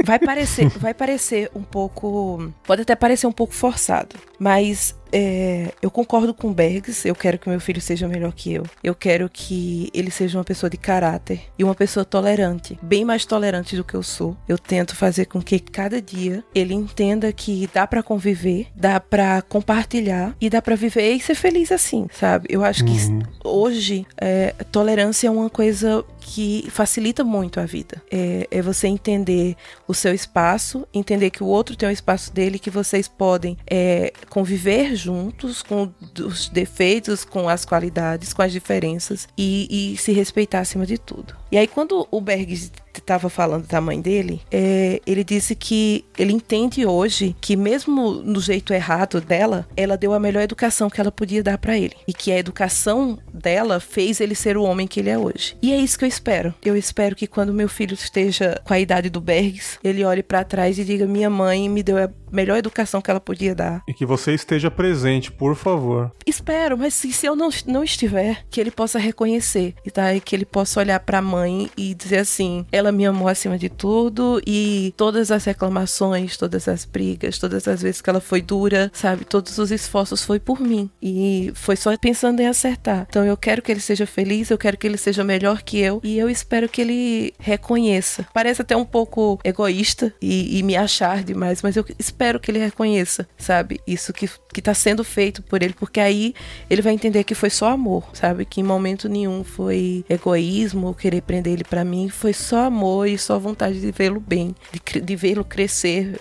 Vai 0.06 0.20
parecer, 0.20 0.68
vai 0.68 0.94
parecer 0.94 1.50
um 1.56 1.64
pouco, 1.64 2.52
pode 2.66 2.82
até 2.82 2.94
parecer 2.94 3.26
um 3.26 3.32
pouco 3.32 3.54
forçado, 3.54 4.18
mas 4.38 4.94
é, 5.12 5.74
eu 5.82 5.92
concordo 5.92 6.34
com 6.34 6.50
o 6.50 6.54
Bergs, 6.54 7.08
eu 7.08 7.16
quero 7.16 7.38
que 7.38 7.50
meu 7.50 7.60
filho 7.60 7.82
seja 7.82 8.08
melhor 8.08 8.32
que 8.34 8.54
eu. 8.54 8.64
Eu 8.84 8.96
quero 8.96 9.30
que 9.30 9.90
ele 9.94 10.10
seja 10.12 10.38
uma 10.38 10.44
pessoa 10.44 10.70
de 10.70 10.78
caráter 10.78 11.42
e 11.58 11.64
uma 11.64 11.76
pessoa 11.76 12.06
tolerante, 12.06 12.80
bem 12.82 13.04
mais 13.04 13.26
tolerante 13.26 13.76
do 13.76 13.84
que 13.84 13.94
eu 13.94 14.04
sou. 14.04 14.36
Eu 14.48 14.58
tento 14.58 14.96
fazer 14.96 15.26
com 15.26 15.42
que 15.42 15.60
cada 15.60 16.02
dia 16.02 16.44
ele 16.54 16.74
entenda 16.74 17.32
que 17.32 17.70
dá 17.74 17.86
para 17.86 18.02
conviver, 18.02 18.68
dá 18.76 19.00
para 19.00 19.42
compartilhar 19.42 20.36
e 20.40 20.50
dá 20.50 20.62
para 20.62 20.76
viver 20.76 21.14
e 21.14 21.20
ser 21.20 21.36
feliz 21.36 21.72
assim, 21.72 22.08
sabe? 22.12 22.48
Eu 22.50 22.64
acho 22.64 22.86
que 22.86 22.92
uhum. 22.92 23.22
hoje 23.44 24.06
é, 24.18 24.54
tolerância 24.72 25.28
é 25.28 25.32
uma 25.32 25.50
coisa 25.50 26.04
que 26.22 26.68
facilita 26.70 27.24
muito 27.24 27.60
a 27.60 27.66
vida. 27.66 28.02
É, 28.10 28.48
é, 28.50 28.62
você 28.62 28.88
entender 28.88 29.58
o 29.88 29.94
seu 29.94 30.14
espaço, 30.14 30.88
entender 30.94 31.32
que 31.32 31.44
o 31.44 31.48
outro 31.48 31.76
tem 31.76 31.90
o 31.90 31.92
espaço 31.92 32.32
dele, 32.32 32.60
que 32.60 32.70
vocês 32.70 33.08
podem 33.08 33.58
é, 33.70 34.14
conviver 34.30 34.96
juntos 34.96 35.62
com 35.62 35.92
os 36.20 36.48
defeitos, 36.48 37.26
com 37.26 37.50
as 37.50 37.66
qualidades, 37.66 38.32
com 38.32 38.42
as 38.42 38.52
diferenças 38.52 39.28
e, 39.38 39.94
e 39.94 39.98
se 39.98 40.14
respeitar 40.14 40.60
acima 40.60 40.86
de 40.86 40.98
tudo. 40.98 41.36
E 41.52 41.58
aí, 41.58 41.68
quando 41.68 42.08
o 42.10 42.22
Berg 42.22 42.72
estava 43.00 43.30
falando 43.30 43.68
da 43.68 43.82
mãe 43.82 44.02
dele, 44.02 44.42
é, 44.52 45.02
ele 45.06 45.24
disse 45.24 45.56
que 45.56 46.06
ele 46.18 46.34
entende 46.34 46.86
hoje 46.86 47.36
que 47.40 47.56
mesmo 47.56 48.12
no 48.12 48.40
jeito 48.40 48.74
errado 48.74 49.22
dela, 49.22 49.68
ela 49.76 49.98
deu 49.98 50.14
a 50.14 50.20
melhor 50.20 50.42
educação 50.42 50.90
que 50.90 51.00
ela 51.00 51.12
podia 51.12 51.44
dar 51.44 51.58
para 51.58 51.78
ele 51.78 51.96
e 52.08 52.14
que 52.14 52.32
a 52.32 52.38
educação 52.38 53.18
dela 53.34 53.80
fez 53.80 54.20
ele 54.20 54.36
ser 54.36 54.58
o 54.58 54.64
homem 54.64 54.88
que 54.88 55.00
ele 55.00 55.10
é 55.10 55.18
hoje. 55.18 55.56
E 55.62 55.72
é 55.72 55.78
isso 55.78 55.98
que 55.98 56.06
eu 56.06 56.10
espero. 56.10 56.54
Eu 56.64 56.76
espero 56.76 57.16
que 57.16 57.28
quando 57.28 57.54
meu 57.54 57.70
filho 57.70 57.94
esteja 57.94 58.62
com 58.66 58.74
a 58.74 58.80
idade 58.80 59.10
do 59.10 59.22
Bergs, 59.22 59.80
ele 59.84 60.04
olhe 60.04 60.24
para 60.24 60.44
trás 60.44 60.78
e 60.78 60.84
diga: 60.84 61.06
minha 61.06 61.30
mãe 61.30 61.70
me 61.70 61.84
deu 61.84 61.98
a 61.98 62.10
melhor 62.32 62.58
educação 62.58 63.02
que 63.02 63.12
ela 63.12 63.20
podia 63.20 63.54
dar. 63.54 63.84
E 63.88 63.94
que 63.94 64.06
você 64.06 64.34
esteja 64.34 64.72
presente, 64.72 65.32
por 65.32 65.56
favor. 65.56 66.12
Espero, 66.26 66.78
mas 66.78 66.94
se, 66.94 67.12
se 67.12 67.26
eu 67.26 67.36
não, 67.36 67.50
não 67.68 67.84
estiver, 67.84 68.46
que 68.50 68.60
ele 68.60 68.72
possa 68.72 68.98
reconhecer 68.98 69.76
e 69.86 69.92
tá? 69.92 70.18
Que 70.20 70.36
ele 70.36 70.46
possa 70.46 70.80
olhar 70.80 71.00
para 71.00 71.20
a 71.20 71.22
mãe 71.22 71.70
e 71.78 71.94
dizer 71.94 72.20
assim: 72.20 72.66
ela 72.82 72.92
me 72.92 73.06
amou 73.06 73.28
acima 73.28 73.58
de 73.58 73.70
tudo 73.70 74.42
e 74.46 74.94
todas 74.98 75.32
as 75.32 75.46
reclamações, 75.46 76.36
todas 76.36 76.68
as 76.68 76.84
brigas, 76.84 77.38
todas 77.38 77.68
as 77.68 77.82
vezes 77.82 78.02
que 78.02 78.10
ela 78.10 78.20
foi 78.20 78.42
dura, 78.42 78.92
sabe? 78.94 79.24
Todos 79.24 79.58
os 79.58 79.72
esforços 79.72 80.24
foi 80.24 80.40
por 80.40 80.60
mim 80.60 80.90
e 81.02 81.52
foi 81.56 81.76
só 81.76 81.96
pensando 81.98 82.42
em 82.42 82.48
acertar. 82.48 83.06
Então 83.08 83.24
eu 83.24 83.38
quero 83.38 83.62
que 83.62 83.72
ele 83.72 83.80
seja 83.80 84.06
feliz, 84.06 84.50
eu 84.50 84.58
quero 84.58 84.78
que 84.78 84.88
ele 84.88 84.98
seja 84.98 85.24
melhor 85.24 85.62
que 85.62 85.80
eu 85.80 86.02
e 86.04 86.18
eu 86.18 86.30
espero 86.30 86.68
que 86.68 86.82
ele 86.82 87.34
reconheça. 87.40 88.26
Parece 88.34 88.62
até 88.62 88.76
um 88.76 88.86
pouco 88.86 89.40
egoísta 89.44 90.14
e, 90.22 90.58
e 90.58 90.64
me 90.64 90.76
achar 90.76 91.24
demais, 91.24 91.62
mas 91.62 91.76
eu 91.76 91.86
espero 92.00 92.40
que 92.40 92.50
ele 92.50 92.60
reconheça, 92.60 93.28
sabe? 93.38 93.80
Isso 93.86 94.12
que, 94.12 94.30
que 94.52 94.62
tá 94.62 94.74
sendo 94.74 95.04
feito 95.04 95.44
por 95.44 95.62
ele, 95.62 95.74
porque 95.74 96.00
aí 96.00 96.34
ele 96.70 96.82
vai 96.82 96.94
entender 96.94 97.24
que 97.24 97.36
foi 97.36 97.50
só 97.50 97.70
amor, 97.70 98.10
sabe? 98.14 98.44
Que 98.44 98.60
em 98.60 98.64
momento 98.64 99.08
nenhum 99.08 99.44
foi 99.44 100.04
egoísmo 100.10 100.88
ou 100.88 100.94
querer 100.94 101.22
prender 101.22 101.54
ele 101.54 101.64
para 101.64 101.86
mim, 101.86 102.10
foi 102.10 102.34
só 102.34 102.71
amor 102.72 103.08
e 103.08 103.18
só 103.18 103.38
vontade 103.38 103.80
de 103.80 103.92
vê-lo 103.92 104.20
bem, 104.20 104.56
de, 104.72 105.02
de 105.02 105.16
vê-lo 105.16 105.44
crescer 105.44 106.20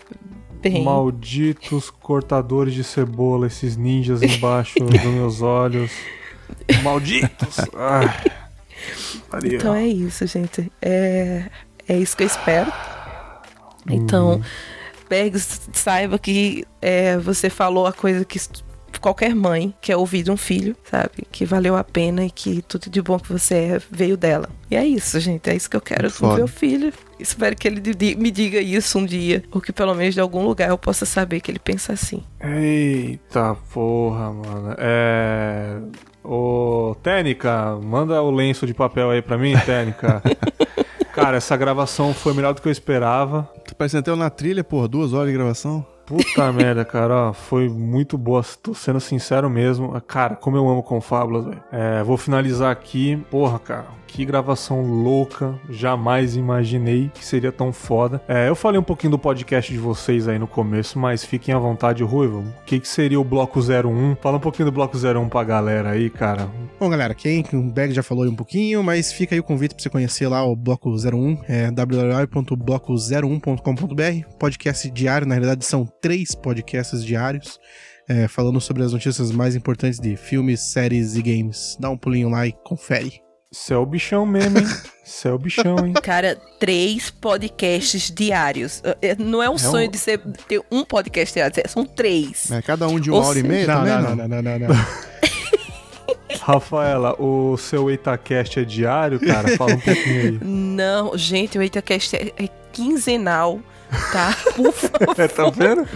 Bem. 0.62 0.84
Malditos 0.84 1.88
cortadores 1.88 2.74
de 2.74 2.84
cebola, 2.84 3.46
esses 3.46 3.78
ninjas 3.78 4.20
embaixo 4.22 4.78
dos 4.84 5.02
meus 5.04 5.40
olhos. 5.40 5.90
Malditos! 6.82 7.56
Ai, 7.74 8.10
então 9.44 9.74
é 9.74 9.86
isso, 9.86 10.26
gente. 10.26 10.70
É, 10.82 11.46
é 11.88 11.96
isso 11.96 12.14
que 12.14 12.24
eu 12.24 12.26
espero. 12.26 12.70
Então, 13.88 14.36
hum. 14.36 14.42
Bergs, 15.08 15.62
saiba 15.72 16.18
que 16.18 16.64
é, 16.82 17.16
você 17.16 17.48
falou 17.48 17.86
a 17.86 17.92
coisa 17.92 18.24
que 18.24 18.38
qualquer 19.00 19.34
mãe 19.34 19.74
quer 19.80 19.96
ouvir 19.96 20.22
de 20.22 20.30
um 20.30 20.36
filho, 20.36 20.76
sabe? 20.84 21.26
Que 21.30 21.44
valeu 21.44 21.76
a 21.76 21.82
pena 21.82 22.24
e 22.24 22.30
que 22.30 22.62
tudo 22.62 22.88
de 22.90 23.00
bom 23.02 23.18
que 23.18 23.32
você 23.32 23.54
é 23.54 23.80
veio 23.90 24.16
dela. 24.16 24.48
E 24.70 24.76
é 24.76 24.84
isso, 24.86 25.18
gente. 25.18 25.50
É 25.50 25.56
isso 25.56 25.68
que 25.68 25.76
eu 25.76 25.80
quero 25.80 26.10
do 26.10 26.34
meu 26.34 26.46
filho. 26.46 26.92
Espero 27.18 27.56
que 27.56 27.66
ele 27.66 27.80
me 28.16 28.30
diga 28.30 28.60
isso 28.60 28.98
um 28.98 29.04
dia. 29.04 29.42
Ou 29.50 29.60
que 29.60 29.72
pelo 29.72 29.94
menos 29.94 30.14
de 30.14 30.20
algum 30.20 30.44
lugar 30.44 30.68
eu 30.68 30.78
possa 30.78 31.04
saber 31.04 31.40
que 31.40 31.50
ele 31.50 31.58
pensa 31.58 31.92
assim. 31.92 32.22
Eita 32.40 33.56
porra, 33.72 34.32
mano. 34.32 34.74
É. 34.78 35.78
Ô, 36.22 36.94
Técnica, 37.02 37.76
manda 37.82 38.22
o 38.22 38.30
lenço 38.30 38.66
de 38.66 38.74
papel 38.74 39.10
aí 39.10 39.22
pra 39.22 39.38
mim, 39.38 39.54
Técnica. 39.64 40.22
Cara, 41.12 41.38
essa 41.38 41.56
gravação 41.56 42.14
foi 42.14 42.32
melhor 42.32 42.54
do 42.54 42.62
que 42.62 42.68
eu 42.68 42.72
esperava. 42.72 43.42
Tá 43.66 43.74
parecendo 43.76 44.00
até 44.00 44.14
na 44.14 44.30
trilha, 44.30 44.62
porra, 44.62 44.86
duas 44.86 45.12
horas 45.12 45.28
de 45.28 45.34
gravação. 45.34 45.84
Puta 46.10 46.50
merda, 46.52 46.84
cara, 46.84 47.28
ó, 47.28 47.32
foi 47.32 47.68
muito 47.68 48.18
boa, 48.18 48.42
tô 48.60 48.74
sendo 48.74 48.98
sincero 48.98 49.48
mesmo. 49.48 49.98
Cara, 50.00 50.34
como 50.34 50.56
eu 50.56 50.68
amo 50.68 50.82
Confábulas, 50.82 51.44
velho. 51.44 51.62
É, 51.70 52.02
vou 52.02 52.16
finalizar 52.16 52.72
aqui. 52.72 53.16
Porra, 53.30 53.60
cara, 53.60 53.86
que 54.10 54.24
gravação 54.24 54.82
louca. 54.82 55.54
Jamais 55.68 56.34
imaginei 56.36 57.10
que 57.14 57.24
seria 57.24 57.52
tão 57.52 57.72
foda. 57.72 58.20
É, 58.28 58.48
eu 58.48 58.54
falei 58.54 58.78
um 58.78 58.82
pouquinho 58.82 59.12
do 59.12 59.18
podcast 59.18 59.72
de 59.72 59.78
vocês 59.78 60.28
aí 60.28 60.38
no 60.38 60.46
começo, 60.46 60.98
mas 60.98 61.24
fiquem 61.24 61.54
à 61.54 61.58
vontade, 61.58 62.02
Ruivo. 62.02 62.40
O 62.40 62.64
que, 62.64 62.80
que 62.80 62.88
seria 62.88 63.20
o 63.20 63.24
Bloco 63.24 63.60
01? 63.60 64.16
Fala 64.16 64.38
um 64.38 64.40
pouquinho 64.40 64.66
do 64.66 64.72
Bloco 64.72 64.96
01 64.96 65.28
pra 65.28 65.44
galera 65.44 65.90
aí, 65.90 66.08
cara. 66.10 66.48
Bom, 66.78 66.88
galera, 66.88 67.14
quem 67.14 67.44
o 67.52 67.62
Bag 67.62 67.92
já 67.92 68.02
falou 68.02 68.24
aí 68.24 68.30
um 68.30 68.36
pouquinho, 68.36 68.82
mas 68.82 69.12
fica 69.12 69.34
aí 69.34 69.40
o 69.40 69.44
convite 69.44 69.74
pra 69.74 69.82
você 69.82 69.90
conhecer 69.90 70.28
lá 70.28 70.42
o 70.44 70.56
Bloco 70.56 70.90
01, 70.90 71.38
é 71.48 71.70
www.bloco01.com.br, 71.70 74.28
podcast 74.38 74.90
diário, 74.90 75.26
na 75.26 75.34
realidade 75.34 75.64
são 75.64 75.86
três 76.00 76.34
podcasts 76.34 77.04
diários 77.04 77.58
é, 78.10 78.26
falando 78.26 78.60
sobre 78.60 78.82
as 78.82 78.92
notícias 78.92 79.30
mais 79.30 79.54
importantes 79.54 80.00
de 80.00 80.16
filmes, 80.16 80.60
séries 80.60 81.14
e 81.14 81.22
games. 81.22 81.76
Dá 81.78 81.88
um 81.88 81.96
pulinho 81.96 82.28
lá 82.28 82.44
e 82.44 82.52
confere. 82.64 83.22
Você 83.52 83.74
é 83.74 83.76
o 83.76 83.84
bichão 83.84 84.24
mesmo, 84.24 84.58
hein? 84.60 84.66
Você 85.04 85.26
é 85.26 85.32
o 85.32 85.38
bichão, 85.38 85.76
hein? 85.84 85.92
Cara, 86.04 86.36
três 86.60 87.10
podcasts 87.10 88.08
diários. 88.08 88.80
Não 89.18 89.42
é 89.42 89.50
um 89.50 89.56
É 89.56 89.58
sonho 89.58 89.88
um- 89.88 89.90
de 89.90 89.98
ser, 89.98 90.18
ter 90.46 90.62
um 90.70 90.84
podcast 90.84 91.34
diário, 91.34 91.56
são 91.68 91.84
três. 91.84 92.48
É, 92.52 92.62
cada 92.62 92.86
um 92.86 93.00
de 93.00 93.10
uma 93.10 93.18
Ou 93.18 93.24
hora 93.26 93.38
e 93.40 93.42
seja- 93.42 93.52
meia 93.52 93.66
Não, 93.66 93.74
também, 93.74 93.92
não, 93.92 94.02
não? 94.02 94.16
não, 94.16 94.28
não, 94.28 94.42
não, 94.42 94.58
não, 94.60 94.68
não. 94.68 94.76
Rafaela, 96.40 97.20
o 97.20 97.56
seu 97.56 97.90
Itacast 97.90 98.60
é 98.60 98.64
diário, 98.64 99.18
cara? 99.18 99.56
Fala 99.56 99.74
um 99.74 99.80
pouquinho 99.80 100.20
aí. 100.20 100.38
Não, 100.42 101.18
gente, 101.18 101.58
o 101.58 101.62
EitaCast 101.62 102.14
é, 102.16 102.32
é 102.44 102.48
quinzenal, 102.72 103.58
tá? 104.12 104.36
Por 104.56 104.72
favor. 104.72 105.20
É, 105.20 105.28
tá 105.28 105.50
vendo? 105.50 105.88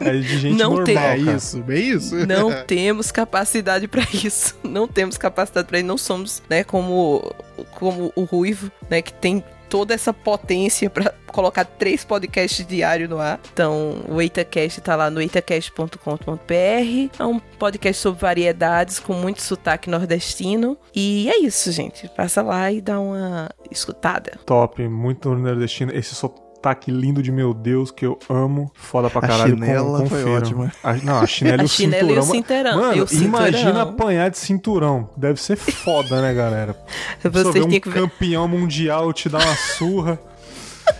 É 0.00 0.10
de 0.12 0.38
gente 0.38 0.56
Não 0.58 0.70
normal, 0.70 0.84
tem- 0.84 0.96
É 0.98 1.16
isso, 1.18 1.64
é 1.68 1.78
isso. 1.78 2.26
Não 2.26 2.52
temos 2.64 3.10
capacidade 3.10 3.86
pra 3.88 4.02
isso. 4.12 4.56
Não 4.62 4.86
temos 4.88 5.16
capacidade 5.16 5.66
pra 5.66 5.78
isso. 5.78 5.86
Não 5.86 5.98
somos, 5.98 6.42
né, 6.48 6.64
como, 6.64 7.32
como 7.74 8.12
o 8.14 8.24
Ruivo, 8.24 8.70
né, 8.90 9.02
que 9.02 9.12
tem 9.12 9.42
toda 9.68 9.94
essa 9.94 10.12
potência 10.12 10.90
pra 10.90 11.14
colocar 11.28 11.64
três 11.64 12.04
podcasts 12.04 12.66
diários 12.66 13.08
no 13.08 13.18
ar. 13.18 13.40
Então, 13.54 14.02
o 14.06 14.20
EitaCast 14.20 14.82
tá 14.82 14.94
lá 14.94 15.08
no 15.10 15.18
eitacast.com.br. 15.22 17.10
É 17.18 17.24
um 17.24 17.38
podcast 17.58 18.02
sobre 18.02 18.20
variedades 18.20 18.98
com 18.98 19.14
muito 19.14 19.40
sotaque 19.40 19.88
nordestino. 19.88 20.76
E 20.94 21.30
é 21.30 21.38
isso, 21.40 21.72
gente. 21.72 22.06
Passa 22.08 22.42
lá 22.42 22.70
e 22.70 22.80
dá 22.82 23.00
uma 23.00 23.48
escutada. 23.70 24.32
Top, 24.44 24.86
muito 24.86 25.34
nordestino. 25.34 25.90
Esse 25.94 26.14
sotaque 26.62 26.92
lindo 26.92 27.20
de 27.22 27.32
meu 27.32 27.52
Deus 27.52 27.90
que 27.90 28.06
eu 28.06 28.16
amo. 28.30 28.70
Foda 28.74 29.10
pra 29.10 29.18
A 29.18 29.26
caralho. 29.28 29.54
chinela 29.56 29.98
com, 29.98 30.06
foi 30.06 30.24
ótima. 30.24 30.72
A, 30.82 30.94
não, 30.94 31.18
a 31.18 31.26
chinela 31.26 31.56
e 31.58 31.60
A 31.62 31.64
o 31.64 31.68
chinela 31.68 32.02
e 32.12 32.14
cinturão. 32.14 32.22
o 32.22 32.26
cinturão. 32.26 32.76
Mano, 32.80 32.96
E 32.96 33.00
o 33.00 33.06
cinturão. 33.08 33.28
imagina 33.48 33.82
apanhar 33.82 34.30
de 34.30 34.38
cinturão. 34.38 35.10
Deve 35.16 35.40
ser 35.42 35.56
foda, 35.56 36.22
né, 36.22 36.32
galera? 36.32 36.76
Você 37.24 37.60
um 37.60 37.68
que 37.68 37.80
ver. 37.90 37.94
campeão 38.00 38.46
mundial 38.46 39.12
te 39.12 39.28
dar 39.28 39.42
uma 39.44 39.56
surra. 39.56 40.18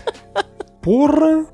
Porra! 0.81 1.45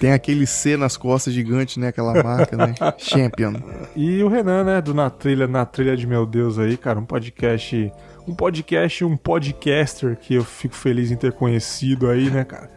Tem 0.00 0.12
aquele 0.12 0.46
C 0.46 0.76
nas 0.76 0.96
costas 0.96 1.32
gigante, 1.34 1.78
né? 1.78 1.88
Aquela 1.88 2.22
marca, 2.22 2.56
né? 2.56 2.74
Champion. 2.98 3.54
E 3.94 4.22
o 4.22 4.28
Renan, 4.28 4.64
né, 4.64 4.80
do 4.80 4.92
Na 4.94 5.08
Trilha, 5.10 5.46
Na 5.46 5.64
Trilha 5.66 5.96
de 5.96 6.06
Meu 6.06 6.24
Deus 6.26 6.58
aí, 6.58 6.76
cara, 6.76 6.98
um 6.98 7.04
podcast, 7.04 7.90
um 8.28 8.34
podcast, 8.34 9.04
um 9.04 9.16
podcaster 9.16 10.16
que 10.16 10.34
eu 10.34 10.44
fico 10.44 10.74
feliz 10.74 11.10
em 11.10 11.16
ter 11.16 11.32
conhecido 11.32 12.08
aí, 12.10 12.30
né, 12.30 12.44
cara. 12.44 12.70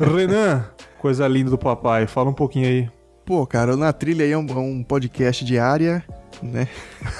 Renan, 0.00 0.64
coisa 0.98 1.26
linda 1.26 1.50
do 1.50 1.58
papai, 1.58 2.06
fala 2.06 2.30
um 2.30 2.34
pouquinho 2.34 2.68
aí. 2.68 2.88
Pô, 3.24 3.46
cara, 3.46 3.74
o 3.74 3.76
Na 3.76 3.92
Trilha 3.92 4.24
aí 4.24 4.30
é 4.30 4.38
um, 4.38 4.46
é 4.48 4.54
um 4.54 4.82
podcast 4.84 5.44
diária, 5.44 6.04
né? 6.42 6.68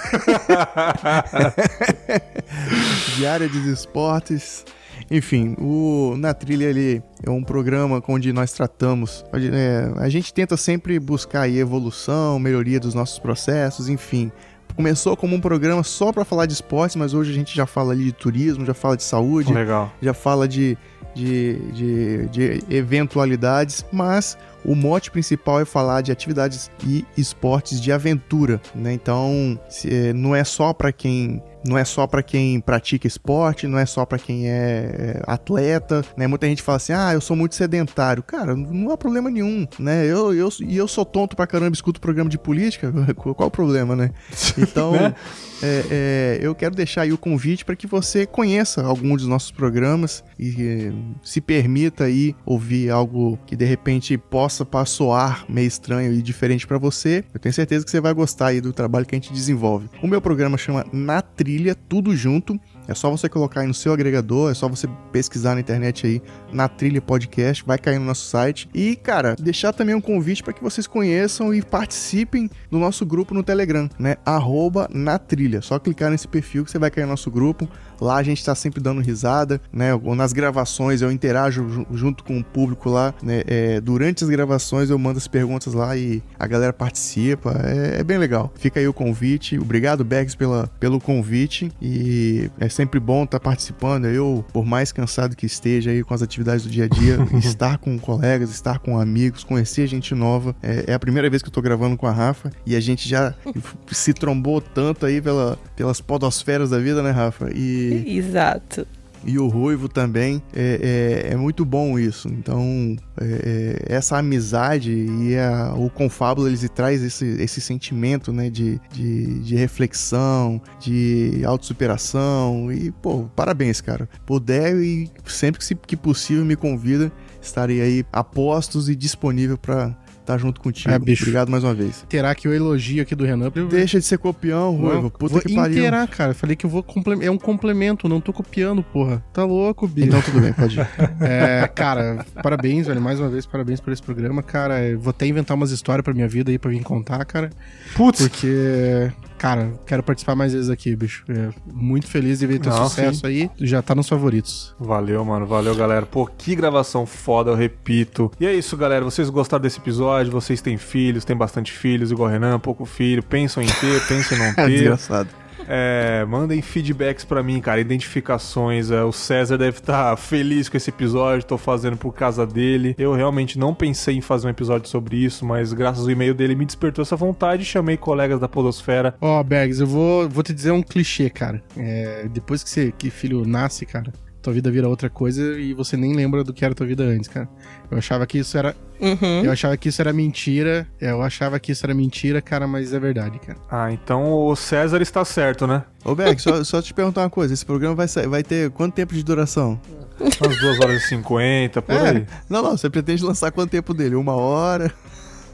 diária 3.17 3.49
dos 3.49 3.65
esportes. 3.65 4.65
Enfim, 5.11 5.55
o 5.59 6.15
Na 6.17 6.33
Trilha 6.33 6.65
ele 6.67 7.03
é 7.25 7.31
um 7.31 7.43
programa 7.43 8.03
onde 8.09 8.33
nós 8.33 8.53
tratamos. 8.53 9.25
onde, 9.33 9.51
é, 9.53 9.93
a 9.97 10.09
gente 10.09 10.33
tenta 10.33 10.57
sempre 10.57 10.99
buscar 10.99 11.43
aí 11.43 11.59
evolução, 11.59 12.39
melhoria 12.39 12.81
dos 12.81 12.95
nossos 12.95 13.19
processos, 13.19 13.89
enfim. 13.89 14.31
Começou 14.75 15.17
como 15.17 15.35
um 15.35 15.41
programa 15.41 15.83
só 15.83 16.13
para 16.13 16.25
falar 16.25 16.47
de 16.47 16.53
esportes, 16.53 16.97
mas 16.97 17.15
hoje 17.15 17.31
a 17.31 17.35
gente 17.35 17.55
já 17.57 17.67
fala 17.67 17.93
ali 17.93 18.05
de 18.05 18.13
turismo, 18.13 18.67
já 18.67 18.75
fala 18.75 18.97
de 18.97 19.03
saúde, 19.03 19.53
Legal. 19.53 19.91
já 20.03 20.13
fala 20.13 20.47
de, 20.47 20.77
de, 21.17 21.57
de, 21.73 22.27
de 22.29 22.63
eventualidades, 22.69 23.85
mas 23.91 24.37
o 24.65 24.75
mote 24.75 25.11
principal 25.11 25.61
é 25.61 25.65
falar 25.65 26.03
de 26.03 26.13
atividades 26.13 26.71
e 26.85 27.05
esportes 27.17 27.81
de 27.81 27.91
aventura, 27.91 28.61
né? 28.75 28.93
Então, 28.93 29.59
se- 29.69 29.89
é, 29.93 30.13
não 30.13 30.35
é 30.37 30.45
só 30.45 30.73
para 30.73 30.93
quem 30.93 31.43
não 31.69 31.77
é 31.77 31.85
só 31.85 32.07
para 32.07 32.23
quem 32.23 32.61
pratica 32.61 33.09
esporte, 33.09 33.67
não 33.67 33.77
é 33.77 33.85
só 33.87 34.05
para 34.07 34.19
quem 34.21 34.49
é 34.49 35.17
é, 35.17 35.23
atleta, 35.27 36.05
né? 36.17 36.27
Muita 36.29 36.47
gente 36.47 36.63
fala 36.63 36.77
assim: 36.77 36.93
"Ah, 36.93 37.13
eu 37.13 37.21
sou 37.21 37.35
muito 37.37 37.55
sedentário". 37.57 38.23
Cara, 38.23 38.55
não 38.55 38.91
há 38.93 38.97
problema 38.97 39.31
nenhum, 39.31 39.67
né? 39.79 40.05
Eu 40.07 40.33
eu 40.35 40.49
e 40.61 40.77
eu 40.77 40.87
sou 40.87 41.05
tonto 41.05 41.35
pra 41.35 41.47
caramba, 41.47 41.73
escuto 41.75 42.01
programa 42.01 42.29
de 42.31 42.39
política, 42.39 42.93
qual 43.17 43.49
o 43.49 43.51
problema, 43.51 43.97
né? 43.97 44.11
Então, 44.59 44.93
Né? 44.93 45.15
É, 45.63 45.85
é, 45.91 46.39
eu 46.41 46.55
quero 46.55 46.75
deixar 46.75 47.03
aí 47.03 47.13
o 47.13 47.19
convite 47.19 47.65
para 47.65 47.77
que 47.77 47.87
você 47.87 48.27
conheça 48.27 48.85
algum 48.85 49.17
dos 49.17 49.27
nossos 49.27 49.51
programas 49.51 50.23
e 50.39 50.55
eh, 50.63 50.93
se 51.23 51.41
permita 51.41 52.05
aí 52.05 52.35
ouvir 52.45 52.91
algo 52.91 53.39
que 53.47 53.57
de 53.57 53.65
repente 53.65 54.17
possa 54.19 54.67
soar 54.85 55.45
meio 55.49 55.67
estranho 55.67 56.13
e 56.13 56.21
diferente 56.21 56.67
para 56.67 56.79
você. 56.79 57.25
Eu 57.33 57.41
tenho 57.41 57.53
certeza 57.53 57.85
que 57.85 57.91
você 57.91 58.01
vai 58.01 58.13
gostar 58.13 58.49
aí 58.49 58.61
do 58.61 58.73
trabalho 58.73 59.07
que 59.07 59.15
a 59.15 59.19
gente 59.19 59.33
desenvolve. 59.33 59.89
O 60.03 60.07
meu 60.07 60.21
programa 60.21 60.59
chama 60.59 60.85
Na 60.93 61.23
Trilha, 61.23 61.75
tudo 61.75 62.15
junto. 62.15 62.61
É 62.89 62.95
só 62.95 63.11
você 63.11 63.29
colocar 63.29 63.61
aí 63.61 63.67
no 63.67 63.75
seu 63.75 63.93
agregador, 63.93 64.51
é 64.51 64.55
só 64.55 64.69
você 64.69 64.89
pesquisar 65.13 65.55
na 65.55 65.61
internet 65.61 66.07
aí, 66.07 66.23
na 66.53 66.69
Trilha 66.69 67.01
Podcast, 67.01 67.65
vai 67.65 67.79
cair 67.79 67.99
no 67.99 68.05
nosso 68.05 68.27
site. 68.29 68.69
E, 68.73 68.97
cara, 68.97 69.35
deixar 69.39 69.73
também 69.73 69.95
um 69.95 70.01
convite 70.01 70.43
para 70.43 70.53
que 70.53 70.63
vocês 70.63 70.87
conheçam 70.87 71.53
e 71.53 71.63
participem 71.63 72.51
do 72.71 72.79
nosso 72.79 73.05
grupo 73.05 73.35
no 73.35 73.43
Telegram, 73.43 73.89
né? 73.99 74.17
Arroba 74.25 74.89
na 74.93 75.19
trilha. 75.19 75.61
Só 75.63 75.79
clicar 75.79 76.11
nesse 76.11 76.29
perfil 76.29 76.65
que 76.65 76.71
você 76.71 76.79
vai 76.79 76.91
cair 76.91 77.05
no 77.05 77.11
nosso 77.11 77.31
grupo. 77.31 77.69
Lá 78.01 78.17
a 78.17 78.23
gente 78.23 78.45
tá 78.45 78.55
sempre 78.55 78.81
dando 78.81 79.01
risada, 79.01 79.61
né? 79.73 79.95
Ou 79.95 80.15
Nas 80.15 80.33
gravações 80.33 81.03
eu 81.03 81.11
interajo 81.13 81.69
ju- 81.69 81.87
junto 81.93 82.25
com 82.25 82.39
o 82.39 82.45
público 82.45 82.89
lá, 82.91 83.15
né? 83.23 83.43
É, 83.47 83.81
durante 83.81 84.25
as 84.25 84.31
gravações 84.31 84.91
eu 84.91 84.99
mando 84.99 85.19
as 85.19 85.29
perguntas 85.29 85.75
lá 85.75 85.97
e 85.97 86.23
a 86.39 86.47
galera 86.47 86.73
participa. 86.73 87.53
É, 87.65 88.01
é 88.01 88.05
bem 88.05 88.19
legal. 88.19 88.53
Fica 88.57 88.81
aí 88.81 88.89
o 88.89 88.93
convite. 88.93 89.59
Obrigado, 89.59 90.05
Bags, 90.05 90.35
pela, 90.37 90.67
pelo 90.81 91.01
convite. 91.01 91.71
E 91.81 92.51
é 92.59 92.69
sempre 92.69 92.99
bom 93.01 93.25
estar 93.25 93.41
participando. 93.41 94.07
Eu, 94.07 94.45
por 94.53 94.65
mais 94.65 94.93
cansado 94.93 95.37
que 95.37 95.47
esteja 95.47 95.91
aí 95.91 96.03
com 96.03 96.15
as 96.15 96.23
atividades 96.23 96.65
do 96.65 96.71
dia 96.71 96.85
a 96.85 96.89
dia, 96.89 97.19
estar 97.39 97.79
com 97.79 97.99
colegas, 97.99 98.51
estar 98.51 98.79
com 98.79 98.99
amigos, 98.99 99.45
conhecer 99.45 99.87
gente 99.87 100.15
nova. 100.15 100.55
É, 100.63 100.85
é 100.89 100.95
a 100.95 100.99
primeira 100.99 101.29
vez 101.29 101.43
que 101.43 101.49
eu 101.49 101.53
tô 101.53 101.61
gravando 101.63 101.97
com 101.97 102.07
a 102.07 102.13
Rafa 102.13 102.51
e 102.65 102.75
a 102.77 102.81
gente 102.81 103.09
já 103.09 103.35
se 103.91 104.13
trombou 104.13 104.61
tanto 104.61 105.07
aí 105.07 105.21
pela, 105.21 105.59
pelas 105.77 106.01
podosferas 106.01 106.71
da 106.71 106.79
vida, 106.79 107.03
né, 107.03 107.11
Rafa? 107.11 107.51
E 107.55 107.86
Exato. 108.07 108.87
e 109.25 109.39
o 109.41 109.49
Ruivo 109.49 109.89
também. 109.89 110.41
É, 110.55 111.25
é, 111.29 111.33
é 111.33 111.37
muito 111.37 111.65
bom 111.65 111.99
isso. 111.99 112.29
Então, 112.29 112.95
é, 113.21 113.85
é, 113.89 113.95
essa 113.97 114.19
amizade 114.19 114.93
e 114.93 115.37
a- 115.37 115.75
o 115.77 115.91
Confábulo, 115.91 116.47
eles 116.47 116.65
traz 116.75 117.03
esse, 117.03 117.25
esse 117.43 117.61
sentimento, 117.61 118.33
né, 118.33 118.49
de, 118.51 118.81
de, 118.93 119.41
de 119.41 119.57
reflexão, 119.57 120.61
de 120.81 121.43
autossuperação. 121.45 122.73
E, 122.73 122.91
pô, 122.93 123.25
parabéns, 123.35 123.81
cara. 123.81 124.09
Puder 124.25 124.77
e 124.77 125.11
sempre 125.25 125.61
que, 125.61 125.75
que 125.75 125.97
possível 125.97 126.45
me 126.45 126.55
convida, 126.57 127.11
estarei 127.43 127.81
aí 127.81 128.05
a 128.13 128.23
postos 128.23 128.89
e 128.89 128.95
disponível 128.95 129.59
pra 129.59 129.97
estar 130.27 130.39
junto 130.39 130.61
contigo. 130.61 130.93
É, 130.93 130.99
bicho. 130.99 131.23
Obrigado 131.23 131.49
mais 131.51 131.63
uma 131.65 131.73
vez. 131.75 132.05
Terá 132.09 132.31
aqui 132.31 132.49
o 132.49 132.53
elogio 132.53 133.03
aqui 133.03 133.15
do 133.15 133.25
Renan. 133.25 133.51
Deixa 133.71 133.99
de 133.99 134.05
ser 134.05 134.19
copião, 134.19 134.75
Ruivo. 134.77 135.11
Puta 135.11 135.35
vou 135.35 135.43
que 135.43 135.55
pariu. 135.55 135.79
inteirar, 135.79 136.07
cara. 136.09 136.35
Falei 136.35 136.57
que 136.57 136.67
eu 136.67 136.71
vou. 136.71 136.85
É 137.21 137.31
um 137.31 137.39
complemento, 137.39 138.09
não 138.09 138.21
tô 138.21 138.33
copiando, 138.33 138.83
porra. 138.83 139.25
Tá 139.33 139.45
louco, 139.45 139.87
bicho. 139.87 140.09
Então 140.09 140.21
tudo 140.21 140.41
bem, 140.41 140.53
pode 140.53 140.79
ir. 140.79 140.87
É, 141.21 141.67
cara, 141.75 142.25
parabéns, 142.43 142.87
velho. 142.87 143.01
Mais 143.01 143.21
uma 143.21 143.29
vez, 143.29 143.47
parabéns 143.47 143.81
por 143.81 143.93
esse 143.93 144.03
programa, 144.03 144.43
cara. 144.43 144.97
Vou 144.99 145.11
até 145.11 145.27
inventar 145.27 145.57
umas 145.57 145.71
histórias 145.71 146.05
pra 146.05 146.13
minha 146.13 146.29
vida 146.29 146.51
aí 146.51 146.59
pra 146.59 146.71
vir 146.71 146.83
contar, 146.83 147.25
cara. 147.25 147.51
Putz, 147.95 148.21
Porque, 148.21 149.11
cara, 149.39 149.73
quero 149.87 150.03
participar 150.03 150.35
mais 150.35 150.53
vezes 150.53 150.71
aqui, 150.71 150.95
bicho. 150.97 151.25
É, 151.29 151.49
muito 151.73 152.07
feliz 152.07 152.39
de 152.39 152.47
ver 152.47 152.59
teu 152.59 152.73
Não, 152.73 152.89
sucesso 152.89 153.27
aí. 153.27 153.51
Já 153.59 153.83
tá 153.83 153.95
nos 153.95 154.09
favoritos. 154.09 154.75
Valeu, 154.79 155.25
mano. 155.25 155.47
Valeu, 155.47 155.75
galera. 155.75 156.07
Pô, 156.07 156.27
que 156.27 156.55
gravação 156.55 157.07
foda, 157.07 157.51
eu 157.51 157.55
repito. 157.55 158.31
E 158.41 158.47
é 158.47 158.55
isso, 158.55 158.77
galera. 158.77 159.05
Vocês 159.05 159.29
gostaram 159.31 159.63
desse 159.63 159.79
episódio? 159.79 160.33
Vocês 160.33 160.61
têm 160.61 160.77
filhos, 160.77 161.25
têm 161.25 161.37
bastante 161.37 161.73
filhos, 161.73 162.11
igual 162.11 162.29
o 162.29 162.33
Renan, 162.33 162.59
pouco 162.59 162.85
filho. 162.85 163.23
Pensam 163.23 163.63
em 163.63 163.67
ter, 163.67 164.05
pensam 164.09 164.37
em 164.37 164.41
não 164.41 164.47
É 164.47 164.53
ter. 164.55 164.69
desgraçado. 164.71 165.29
É, 165.69 166.25
mandem 166.29 166.61
feedbacks 166.63 167.25
pra 167.25 167.43
mim, 167.43 167.61
cara, 167.61 167.81
identificações. 167.81 168.91
É, 168.91 169.03
o 169.03 169.13
César 169.13 169.57
deve 169.57 169.79
estar 169.79 170.11
tá 170.11 170.17
feliz 170.17 170.69
com 170.69 170.77
esse 170.77 170.91
episódio, 170.91 171.47
tô 171.47 171.59
fazendo 171.59 171.97
por 171.97 172.13
causa 172.13 172.47
dele. 172.47 172.95
Eu 172.99 173.15
realmente 173.15 173.59
não 173.59 173.75
pensei 173.75 174.17
em 174.17 174.21
fazer 174.21 174.47
um 174.47 174.51
episódio 174.51 174.89
sobre 174.89 175.17
isso, 175.17 175.45
mas 175.45 175.73
graças 175.73 176.05
ao 176.05 176.11
e-mail 176.11 176.35
dele 176.35 176.55
me 176.55 176.67
despertou 176.67 177.03
essa 177.03 177.17
vontade 177.17 177.63
e 177.63 177.67
chamei 177.67 177.97
colegas 177.97 178.41
da 178.41 178.49
Podosfera. 178.49 179.15
Ó, 179.21 179.41
oh, 179.41 179.45
Bergs, 179.45 179.81
eu 179.81 179.87
vou, 179.87 180.29
vou 180.29 180.43
te 180.43 180.53
dizer 180.53 180.71
um 180.71 180.83
clichê, 180.83 181.31
cara. 181.31 181.63
É, 181.77 182.29
depois 182.33 182.63
que, 182.63 182.71
você, 182.71 182.93
que 182.97 183.11
filho 183.11 183.47
nasce, 183.47 183.87
cara, 183.87 184.13
tua 184.47 184.53
vida 184.53 184.71
vira 184.71 184.89
outra 184.89 185.11
coisa 185.11 185.59
e 185.59 185.75
você 185.75 185.97
nem 185.97 186.15
lembra 186.15 186.45
do 186.45 186.53
que 186.53 186.65
era 186.65 186.73
tua 186.73 186.87
vida 186.87 187.03
antes, 187.03 187.29
cara. 187.29 187.49
Eu 187.91 187.99
achava 187.99 188.25
que 188.27 188.39
isso 188.39 188.57
era. 188.57 188.77
Uhum. 189.01 189.45
Eu 189.45 189.51
achava 189.51 189.77
que 189.77 189.89
isso 189.89 190.01
era 190.01 190.13
mentira. 190.13 190.87
Eu 191.01 191.21
achava 191.21 191.59
que 191.59 191.73
isso 191.73 191.85
era 191.85 191.93
mentira, 191.93 192.41
cara, 192.41 192.67
mas 192.67 192.93
é 192.93 193.01
verdade, 193.01 193.41
cara. 193.41 193.59
Ah, 193.69 193.93
então 193.93 194.47
o 194.47 194.55
César 194.55 195.03
está 195.03 195.25
certo, 195.25 195.67
né? 195.67 195.83
Ô, 196.05 196.15
Beck, 196.15 196.41
só, 196.41 196.63
só 196.63 196.81
te 196.81 196.95
perguntar 196.95 197.23
uma 197.23 197.31
coisa: 197.31 197.53
esse 197.53 197.67
programa 197.67 197.97
vai, 197.97 198.07
vai 198.29 198.45
ter 198.45 198.71
quanto 198.71 198.95
tempo 198.95 199.15
de 199.15 199.25
duração? 199.25 199.81
Umas 200.21 200.61
2 200.61 200.81
horas 200.81 201.03
e 201.03 201.09
50, 201.09 201.83
por 201.83 201.95
é. 201.95 202.11
aí. 202.11 202.27
Não, 202.49 202.63
não, 202.63 202.77
você 202.77 202.89
pretende 202.89 203.25
lançar 203.25 203.51
quanto 203.51 203.71
tempo 203.71 203.93
dele? 203.93 204.15
Uma 204.15 204.37
hora? 204.37 204.95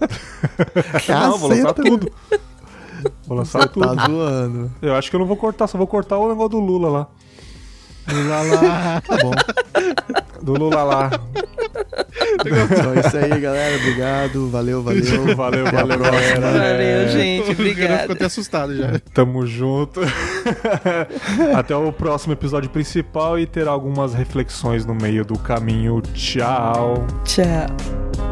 não, 1.09 1.39
vou 1.39 1.49
lançar 1.49 1.73
tudo. 1.73 2.13
Vou 3.27 3.39
lançar 3.39 3.63
você 3.63 3.69
tudo. 3.69 3.97
Tá 3.97 4.07
zoando. 4.07 4.71
Eu 4.83 4.95
acho 4.95 5.09
que 5.09 5.17
eu 5.17 5.21
não 5.21 5.27
vou 5.27 5.37
cortar, 5.37 5.67
só 5.67 5.79
vou 5.79 5.87
cortar 5.87 6.19
o 6.19 6.29
negócio 6.29 6.51
do 6.51 6.61
Lula 6.61 6.91
lá. 6.91 7.09
Lula 8.11 8.43
lá. 8.43 9.01
Tá 9.01 9.17
bom. 9.23 9.33
Do 10.43 10.55
Lula 10.55 10.83
lá. 10.83 11.11
Então 12.45 12.93
é 12.95 13.01
isso 13.01 13.17
aí, 13.17 13.41
galera. 13.41 13.77
Obrigado. 13.77 14.49
Valeu, 14.49 14.83
valeu. 14.83 15.35
Valeu, 15.37 15.65
valeu, 15.67 15.99
galera. 15.99 16.41
Valeu, 16.41 17.09
gente. 17.09 17.51
Obrigado. 17.51 18.01
Ficou 18.01 18.15
até 18.15 18.25
assustado 18.25 18.77
já. 18.77 18.99
Tamo 19.15 19.47
junto. 19.47 20.01
Até 21.55 21.75
o 21.77 21.93
próximo 21.93 22.33
episódio 22.33 22.69
principal 22.71 23.39
e 23.39 23.47
terá 23.47 23.71
algumas 23.71 24.15
reflexões 24.15 24.85
no 24.85 24.95
meio 24.95 25.25
do 25.25 25.39
caminho. 25.39 26.01
Tchau. 26.15 27.07
Tchau. 27.25 28.32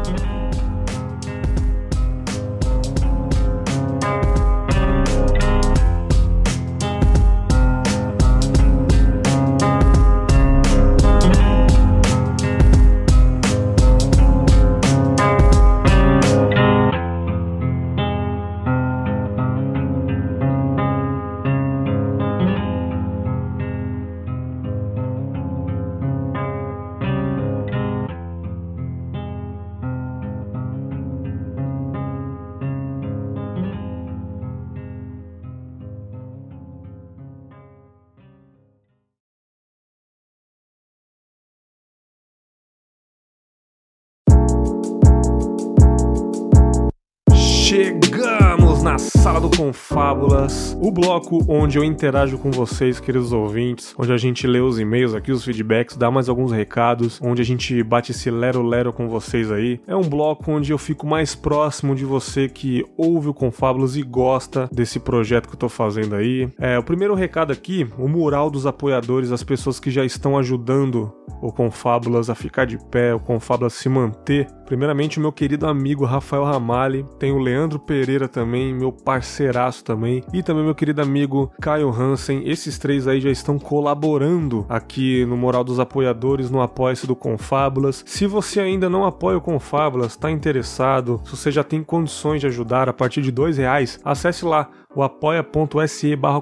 Sala 49.21 49.39
do 49.39 49.55
Confábulas, 49.55 50.75
o 50.81 50.89
bloco 50.89 51.45
onde 51.47 51.77
eu 51.77 51.83
interajo 51.83 52.39
com 52.39 52.49
vocês, 52.49 52.99
queridos 52.99 53.31
ouvintes, 53.31 53.93
onde 53.95 54.11
a 54.11 54.17
gente 54.17 54.47
lê 54.47 54.59
os 54.59 54.79
e-mails 54.79 55.13
aqui, 55.13 55.31
os 55.31 55.45
feedbacks, 55.45 55.95
dá 55.95 56.09
mais 56.09 56.27
alguns 56.27 56.51
recados, 56.51 57.19
onde 57.21 57.39
a 57.39 57.45
gente 57.45 57.83
bate 57.83 58.13
esse 58.13 58.31
lero-lero 58.31 58.91
com 58.91 59.07
vocês 59.07 59.51
aí. 59.51 59.79
É 59.85 59.95
um 59.95 60.01
bloco 60.01 60.51
onde 60.51 60.73
eu 60.73 60.77
fico 60.79 61.05
mais 61.05 61.35
próximo 61.35 61.93
de 61.93 62.03
você 62.03 62.49
que 62.49 62.83
ouve 62.97 63.29
o 63.29 63.33
Confábulas 63.33 63.95
e 63.95 64.01
gosta 64.01 64.67
desse 64.71 64.99
projeto 64.99 65.47
que 65.47 65.53
eu 65.53 65.59
tô 65.59 65.69
fazendo 65.69 66.15
aí. 66.15 66.49
É, 66.57 66.79
o 66.79 66.83
primeiro 66.83 67.13
recado 67.13 67.53
aqui, 67.53 67.87
o 67.99 68.07
mural 68.07 68.49
dos 68.49 68.65
apoiadores, 68.65 69.31
as 69.31 69.43
pessoas 69.43 69.79
que 69.79 69.91
já 69.91 70.03
estão 70.03 70.35
ajudando 70.35 71.13
o 71.41 71.51
Confábulas 71.51 72.29
a 72.29 72.35
ficar 72.35 72.65
de 72.65 72.77
pé, 72.77 73.13
o 73.13 73.19
Confábulas 73.19 73.73
se 73.73 73.87
manter. 73.87 74.47
Primeiramente, 74.65 75.17
o 75.17 75.21
meu 75.21 75.31
querido 75.31 75.67
amigo 75.67 76.05
Rafael 76.05 76.43
Ramalli, 76.43 77.05
tem 77.19 77.31
o 77.31 77.39
Leandro 77.39 77.77
Pereira 77.77 78.27
também, 78.27 78.73
meu 78.73 78.91
parceiraço 79.11 79.83
também, 79.83 80.23
e 80.31 80.41
também 80.41 80.63
meu 80.63 80.73
querido 80.73 81.01
amigo 81.01 81.51
Caio 81.59 81.89
Hansen. 81.89 82.43
Esses 82.45 82.79
três 82.79 83.09
aí 83.09 83.19
já 83.19 83.29
estão 83.29 83.59
colaborando 83.59 84.65
aqui 84.69 85.25
no 85.25 85.35
Moral 85.35 85.65
dos 85.65 85.81
Apoiadores, 85.81 86.49
no 86.49 86.61
Apoia-se 86.61 87.05
do 87.05 87.13
Confábulas. 87.13 88.05
Se 88.07 88.25
você 88.25 88.61
ainda 88.61 88.89
não 88.89 89.05
apoia 89.05 89.37
o 89.37 89.41
Confábulas, 89.41 90.13
está 90.13 90.31
interessado, 90.31 91.19
se 91.25 91.35
você 91.35 91.51
já 91.51 91.61
tem 91.61 91.83
condições 91.83 92.39
de 92.39 92.47
ajudar 92.47 92.87
a 92.87 92.93
partir 92.93 93.21
de 93.21 93.31
dois 93.31 93.57
reais, 93.57 93.99
acesse 94.05 94.45
lá 94.45 94.69
o 94.95 95.03
apoia.se 95.03 96.15
barra 96.15 96.41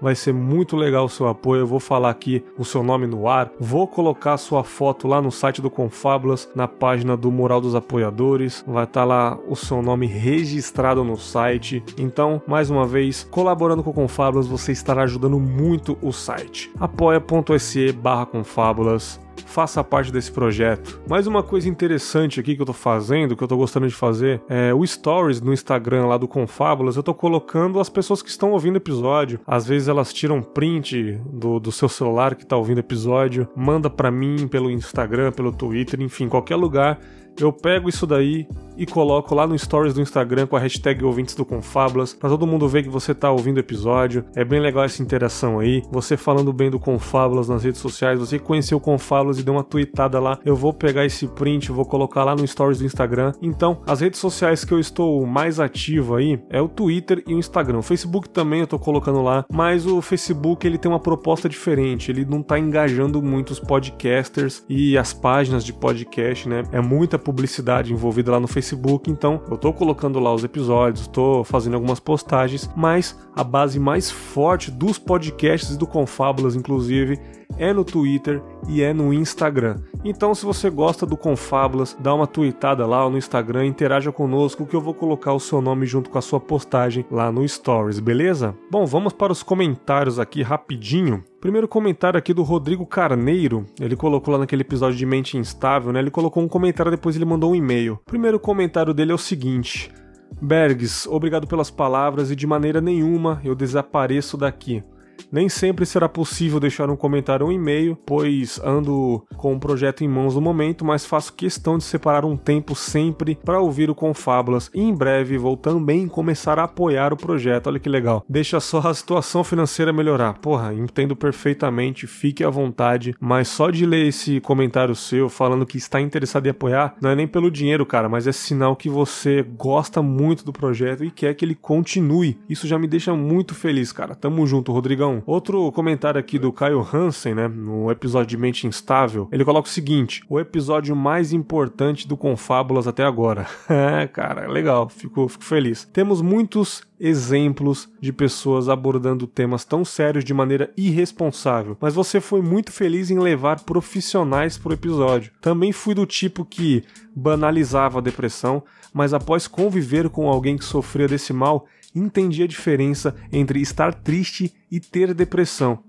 Vai 0.00 0.14
ser 0.14 0.32
muito 0.32 0.76
legal 0.76 1.06
o 1.06 1.08
seu 1.08 1.26
apoio. 1.28 1.60
Eu 1.60 1.66
vou 1.66 1.80
falar 1.80 2.10
aqui 2.10 2.44
o 2.58 2.64
seu 2.64 2.82
nome 2.82 3.06
no 3.06 3.28
ar. 3.28 3.50
Vou 3.58 3.86
colocar 3.86 4.36
sua 4.36 4.62
foto 4.62 5.08
lá 5.08 5.20
no 5.20 5.30
site 5.30 5.62
do 5.62 5.70
Confábulas, 5.70 6.48
na 6.54 6.68
página 6.68 7.16
do 7.16 7.30
Mural 7.30 7.60
dos 7.60 7.74
Apoiadores. 7.74 8.64
Vai 8.66 8.84
estar 8.84 9.00
tá 9.00 9.04
lá 9.04 9.38
o 9.48 9.56
seu 9.56 9.82
nome 9.82 10.06
registrado 10.06 11.02
no 11.02 11.16
site. 11.16 11.82
Então, 11.98 12.42
mais 12.46 12.70
uma 12.70 12.86
vez, 12.86 13.26
colaborando 13.30 13.82
com 13.82 13.90
o 13.90 13.94
Confábulas, 13.94 14.46
você 14.46 14.72
estará 14.72 15.02
ajudando 15.02 15.38
muito 15.38 15.96
o 16.02 16.12
site. 16.12 16.70
apoia.se 16.78 17.92
barra 17.92 18.26
Confábulas 18.26 19.25
faça 19.44 19.82
parte 19.82 20.12
desse 20.12 20.30
projeto. 20.30 21.00
Mais 21.08 21.26
uma 21.26 21.42
coisa 21.42 21.68
interessante 21.68 22.40
aqui 22.40 22.54
que 22.54 22.62
eu 22.62 22.66
tô 22.66 22.72
fazendo, 22.72 23.36
que 23.36 23.42
eu 23.42 23.48
tô 23.48 23.56
gostando 23.56 23.86
de 23.88 23.94
fazer, 23.94 24.42
é 24.48 24.72
o 24.72 24.86
stories 24.86 25.40
no 25.40 25.52
Instagram 25.52 26.06
lá 26.06 26.16
do 26.16 26.28
Confábulas, 26.28 26.96
eu 26.96 27.02
tô 27.02 27.14
colocando 27.14 27.80
as 27.80 27.88
pessoas 27.88 28.22
que 28.22 28.28
estão 28.28 28.52
ouvindo 28.52 28.74
o 28.74 28.78
episódio. 28.78 29.40
Às 29.46 29.66
vezes 29.66 29.88
elas 29.88 30.12
tiram 30.12 30.42
print 30.42 31.20
do, 31.30 31.58
do 31.58 31.72
seu 31.72 31.88
celular 31.88 32.34
que 32.34 32.46
tá 32.46 32.56
ouvindo 32.56 32.78
o 32.78 32.80
episódio, 32.80 33.48
manda 33.56 33.90
para 33.90 34.10
mim 34.10 34.48
pelo 34.48 34.70
Instagram, 34.70 35.32
pelo 35.32 35.52
Twitter, 35.52 36.00
enfim, 36.00 36.28
qualquer 36.28 36.56
lugar 36.56 36.98
eu 37.44 37.52
pego 37.52 37.88
isso 37.88 38.06
daí 38.06 38.46
e 38.76 38.86
coloco 38.86 39.34
lá 39.34 39.46
no 39.46 39.58
stories 39.58 39.94
do 39.94 40.00
Instagram 40.00 40.46
com 40.46 40.56
a 40.56 40.60
hashtag 40.60 41.04
ouvintes 41.04 41.34
do 41.34 41.44
Confábulas, 41.44 42.14
para 42.14 42.30
todo 42.30 42.46
mundo 42.46 42.68
ver 42.68 42.82
que 42.82 42.88
você 42.88 43.14
tá 43.14 43.30
ouvindo 43.30 43.56
o 43.56 43.60
episódio. 43.60 44.24
É 44.34 44.44
bem 44.44 44.60
legal 44.60 44.84
essa 44.84 45.02
interação 45.02 45.58
aí. 45.58 45.82
Você 45.90 46.16
falando 46.16 46.52
bem 46.52 46.70
do 46.70 46.78
Confábulas 46.78 47.48
nas 47.48 47.64
redes 47.64 47.80
sociais, 47.80 48.18
você 48.18 48.38
conheceu 48.38 48.78
o 48.78 48.80
Confábulas 48.80 49.38
e 49.38 49.42
deu 49.42 49.54
uma 49.54 49.64
tweetada 49.64 50.20
lá, 50.20 50.38
eu 50.44 50.56
vou 50.56 50.72
pegar 50.72 51.04
esse 51.04 51.26
print, 51.28 51.72
vou 51.72 51.84
colocar 51.84 52.24
lá 52.24 52.34
no 52.34 52.46
stories 52.46 52.78
do 52.78 52.84
Instagram. 52.84 53.32
Então, 53.40 53.80
as 53.86 54.00
redes 54.00 54.20
sociais 54.20 54.64
que 54.64 54.72
eu 54.72 54.80
estou 54.80 55.26
mais 55.26 55.58
ativo 55.60 56.16
aí 56.16 56.38
é 56.50 56.60
o 56.60 56.68
Twitter 56.68 57.22
e 57.26 57.34
o 57.34 57.38
Instagram. 57.38 57.78
O 57.78 57.82
Facebook 57.82 58.28
também 58.28 58.60
eu 58.60 58.66
tô 58.66 58.78
colocando 58.78 59.22
lá, 59.22 59.44
mas 59.52 59.86
o 59.86 60.00
Facebook 60.02 60.66
ele 60.66 60.78
tem 60.78 60.90
uma 60.90 61.00
proposta 61.00 61.48
diferente, 61.48 62.10
ele 62.10 62.24
não 62.24 62.42
tá 62.42 62.58
engajando 62.58 63.22
muito 63.22 63.50
os 63.50 63.60
podcasters 63.60 64.64
e 64.68 64.96
as 64.98 65.12
páginas 65.12 65.64
de 65.64 65.72
podcast, 65.72 66.48
né? 66.48 66.62
É 66.72 66.80
muita 66.80 67.18
publicidade 67.18 67.92
envolvida 67.92 68.32
lá 68.32 68.40
no 68.40 68.48
Facebook, 68.66 69.08
então 69.08 69.40
eu 69.48 69.56
tô 69.56 69.72
colocando 69.72 70.18
lá 70.18 70.34
os 70.34 70.42
episódios, 70.42 71.06
tô 71.06 71.44
fazendo 71.44 71.74
algumas 71.74 72.00
postagens, 72.00 72.68
mas 72.74 73.16
a 73.34 73.44
base 73.44 73.78
mais 73.78 74.10
forte 74.10 74.72
dos 74.72 74.98
podcasts 74.98 75.70
e 75.70 75.78
do 75.78 75.86
Confábulas, 75.86 76.56
inclusive, 76.56 77.20
é 77.58 77.72
no 77.72 77.84
Twitter 77.84 78.42
e 78.68 78.82
é 78.82 78.92
no 78.92 79.12
Instagram. 79.12 79.76
Então, 80.04 80.34
se 80.34 80.44
você 80.44 80.70
gosta 80.70 81.04
do 81.04 81.16
Confábulas, 81.16 81.96
dá 81.98 82.14
uma 82.14 82.26
tweetada 82.26 82.86
lá 82.86 83.08
no 83.08 83.18
Instagram, 83.18 83.66
interaja 83.66 84.12
conosco 84.12 84.66
que 84.66 84.76
eu 84.76 84.80
vou 84.80 84.94
colocar 84.94 85.32
o 85.32 85.40
seu 85.40 85.60
nome 85.60 85.86
junto 85.86 86.10
com 86.10 86.18
a 86.18 86.22
sua 86.22 86.38
postagem 86.38 87.04
lá 87.10 87.32
no 87.32 87.46
Stories, 87.46 87.98
beleza? 87.98 88.54
Bom, 88.70 88.86
vamos 88.86 89.12
para 89.12 89.32
os 89.32 89.42
comentários 89.42 90.18
aqui 90.18 90.42
rapidinho. 90.42 91.24
Primeiro 91.40 91.68
comentário 91.68 92.18
aqui 92.18 92.34
do 92.34 92.42
Rodrigo 92.42 92.86
Carneiro. 92.86 93.66
Ele 93.80 93.96
colocou 93.96 94.32
lá 94.32 94.38
naquele 94.38 94.62
episódio 94.62 94.96
de 94.96 95.06
Mente 95.06 95.36
Instável, 95.36 95.92
né? 95.92 96.00
Ele 96.00 96.10
colocou 96.10 96.42
um 96.42 96.48
comentário, 96.48 96.90
depois 96.90 97.14
ele 97.14 97.24
mandou 97.24 97.52
um 97.52 97.54
e-mail. 97.54 97.98
Primeiro 98.04 98.40
comentário 98.40 98.92
dele 98.92 99.12
é 99.12 99.14
o 99.14 99.18
seguinte: 99.18 99.92
Bergs, 100.40 101.08
obrigado 101.08 101.46
pelas 101.46 101.70
palavras 101.70 102.30
e 102.30 102.36
de 102.36 102.46
maneira 102.46 102.80
nenhuma 102.80 103.40
eu 103.44 103.54
desapareço 103.54 104.36
daqui. 104.36 104.82
Nem 105.30 105.48
sempre 105.48 105.84
será 105.86 106.08
possível 106.08 106.60
deixar 106.60 106.90
um 106.90 106.96
comentário 106.96 107.46
ou 107.46 107.50
um 107.50 107.54
e-mail, 107.54 107.98
pois 108.06 108.60
ando 108.64 109.24
com 109.36 109.54
um 109.54 109.58
projeto 109.58 110.04
em 110.04 110.08
mãos 110.08 110.34
no 110.34 110.40
momento, 110.40 110.84
mas 110.84 111.04
faço 111.04 111.32
questão 111.32 111.78
de 111.78 111.84
separar 111.84 112.24
um 112.24 112.36
tempo 112.36 112.74
sempre 112.74 113.38
para 113.44 113.60
ouvir 113.60 113.90
o 113.90 113.94
Confábulas 113.94 114.70
e 114.74 114.80
em 114.80 114.94
breve 114.94 115.38
vou 115.38 115.56
também 115.56 116.08
começar 116.08 116.58
a 116.58 116.64
apoiar 116.64 117.12
o 117.12 117.16
projeto. 117.16 117.66
Olha 117.68 117.78
que 117.78 117.88
legal. 117.88 118.24
Deixa 118.28 118.60
só 118.60 118.78
a 118.78 118.94
situação 118.94 119.42
financeira 119.42 119.92
melhorar. 119.92 120.34
Porra, 120.34 120.74
entendo 120.74 121.16
perfeitamente, 121.16 122.06
fique 122.06 122.44
à 122.44 122.50
vontade, 122.50 123.14
mas 123.20 123.48
só 123.48 123.70
de 123.70 123.86
ler 123.86 124.06
esse 124.06 124.40
comentário 124.40 124.94
seu 124.94 125.28
falando 125.28 125.66
que 125.66 125.78
está 125.78 126.00
interessado 126.00 126.46
em 126.46 126.50
apoiar, 126.50 126.96
não 127.00 127.10
é 127.10 127.14
nem 127.14 127.26
pelo 127.26 127.50
dinheiro, 127.50 127.86
cara, 127.86 128.08
mas 128.08 128.26
é 128.26 128.32
sinal 128.32 128.76
que 128.76 128.88
você 128.88 129.42
gosta 129.42 130.02
muito 130.02 130.44
do 130.44 130.52
projeto 130.52 131.04
e 131.04 131.10
quer 131.10 131.34
que 131.34 131.44
ele 131.44 131.54
continue. 131.54 132.38
Isso 132.48 132.66
já 132.66 132.78
me 132.78 132.86
deixa 132.86 133.14
muito 133.14 133.54
feliz, 133.54 133.92
cara. 133.92 134.14
Tamo 134.14 134.46
junto, 134.46 134.72
Rodrigão. 134.72 135.05
Outro 135.26 135.70
comentário 135.72 136.18
aqui 136.18 136.38
do 136.38 136.52
Caio 136.52 136.86
Hansen, 136.92 137.34
né, 137.34 137.48
no 137.48 137.90
episódio 137.90 138.28
de 138.28 138.36
Mente 138.36 138.66
Instável, 138.66 139.28
ele 139.30 139.44
coloca 139.44 139.68
o 139.68 139.72
seguinte: 139.72 140.22
o 140.28 140.38
episódio 140.40 140.94
mais 140.96 141.32
importante 141.32 142.06
do 142.06 142.16
Confábulas 142.16 142.86
até 142.86 143.04
agora. 143.04 143.46
é, 143.68 144.06
cara, 144.06 144.48
legal, 144.48 144.88
fico, 144.88 145.28
fico 145.28 145.44
feliz. 145.44 145.88
Temos 145.92 146.20
muitos 146.20 146.82
exemplos 146.98 147.88
de 148.00 148.12
pessoas 148.12 148.68
abordando 148.68 149.26
temas 149.26 149.64
tão 149.64 149.84
sérios 149.84 150.24
de 150.24 150.32
maneira 150.32 150.72
irresponsável, 150.76 151.76
mas 151.80 151.94
você 151.94 152.20
foi 152.20 152.40
muito 152.40 152.72
feliz 152.72 153.10
em 153.10 153.18
levar 153.18 153.60
profissionais 153.64 154.56
pro 154.56 154.72
episódio. 154.72 155.32
Também 155.40 155.72
fui 155.72 155.94
do 155.94 156.06
tipo 156.06 156.44
que 156.44 156.84
banalizava 157.14 157.98
a 157.98 158.02
depressão, 158.02 158.62
mas 158.92 159.12
após 159.12 159.46
conviver 159.46 160.08
com 160.08 160.28
alguém 160.28 160.56
que 160.56 160.64
sofria 160.64 161.06
desse 161.06 161.32
mal, 161.32 161.66
entendi 161.98 162.42
a 162.42 162.46
diferença 162.46 163.14
entre 163.32 163.60
estar 163.60 163.94
triste 163.94 164.52
e 164.70 164.78
ter 164.78 165.14
depressão. 165.14 165.82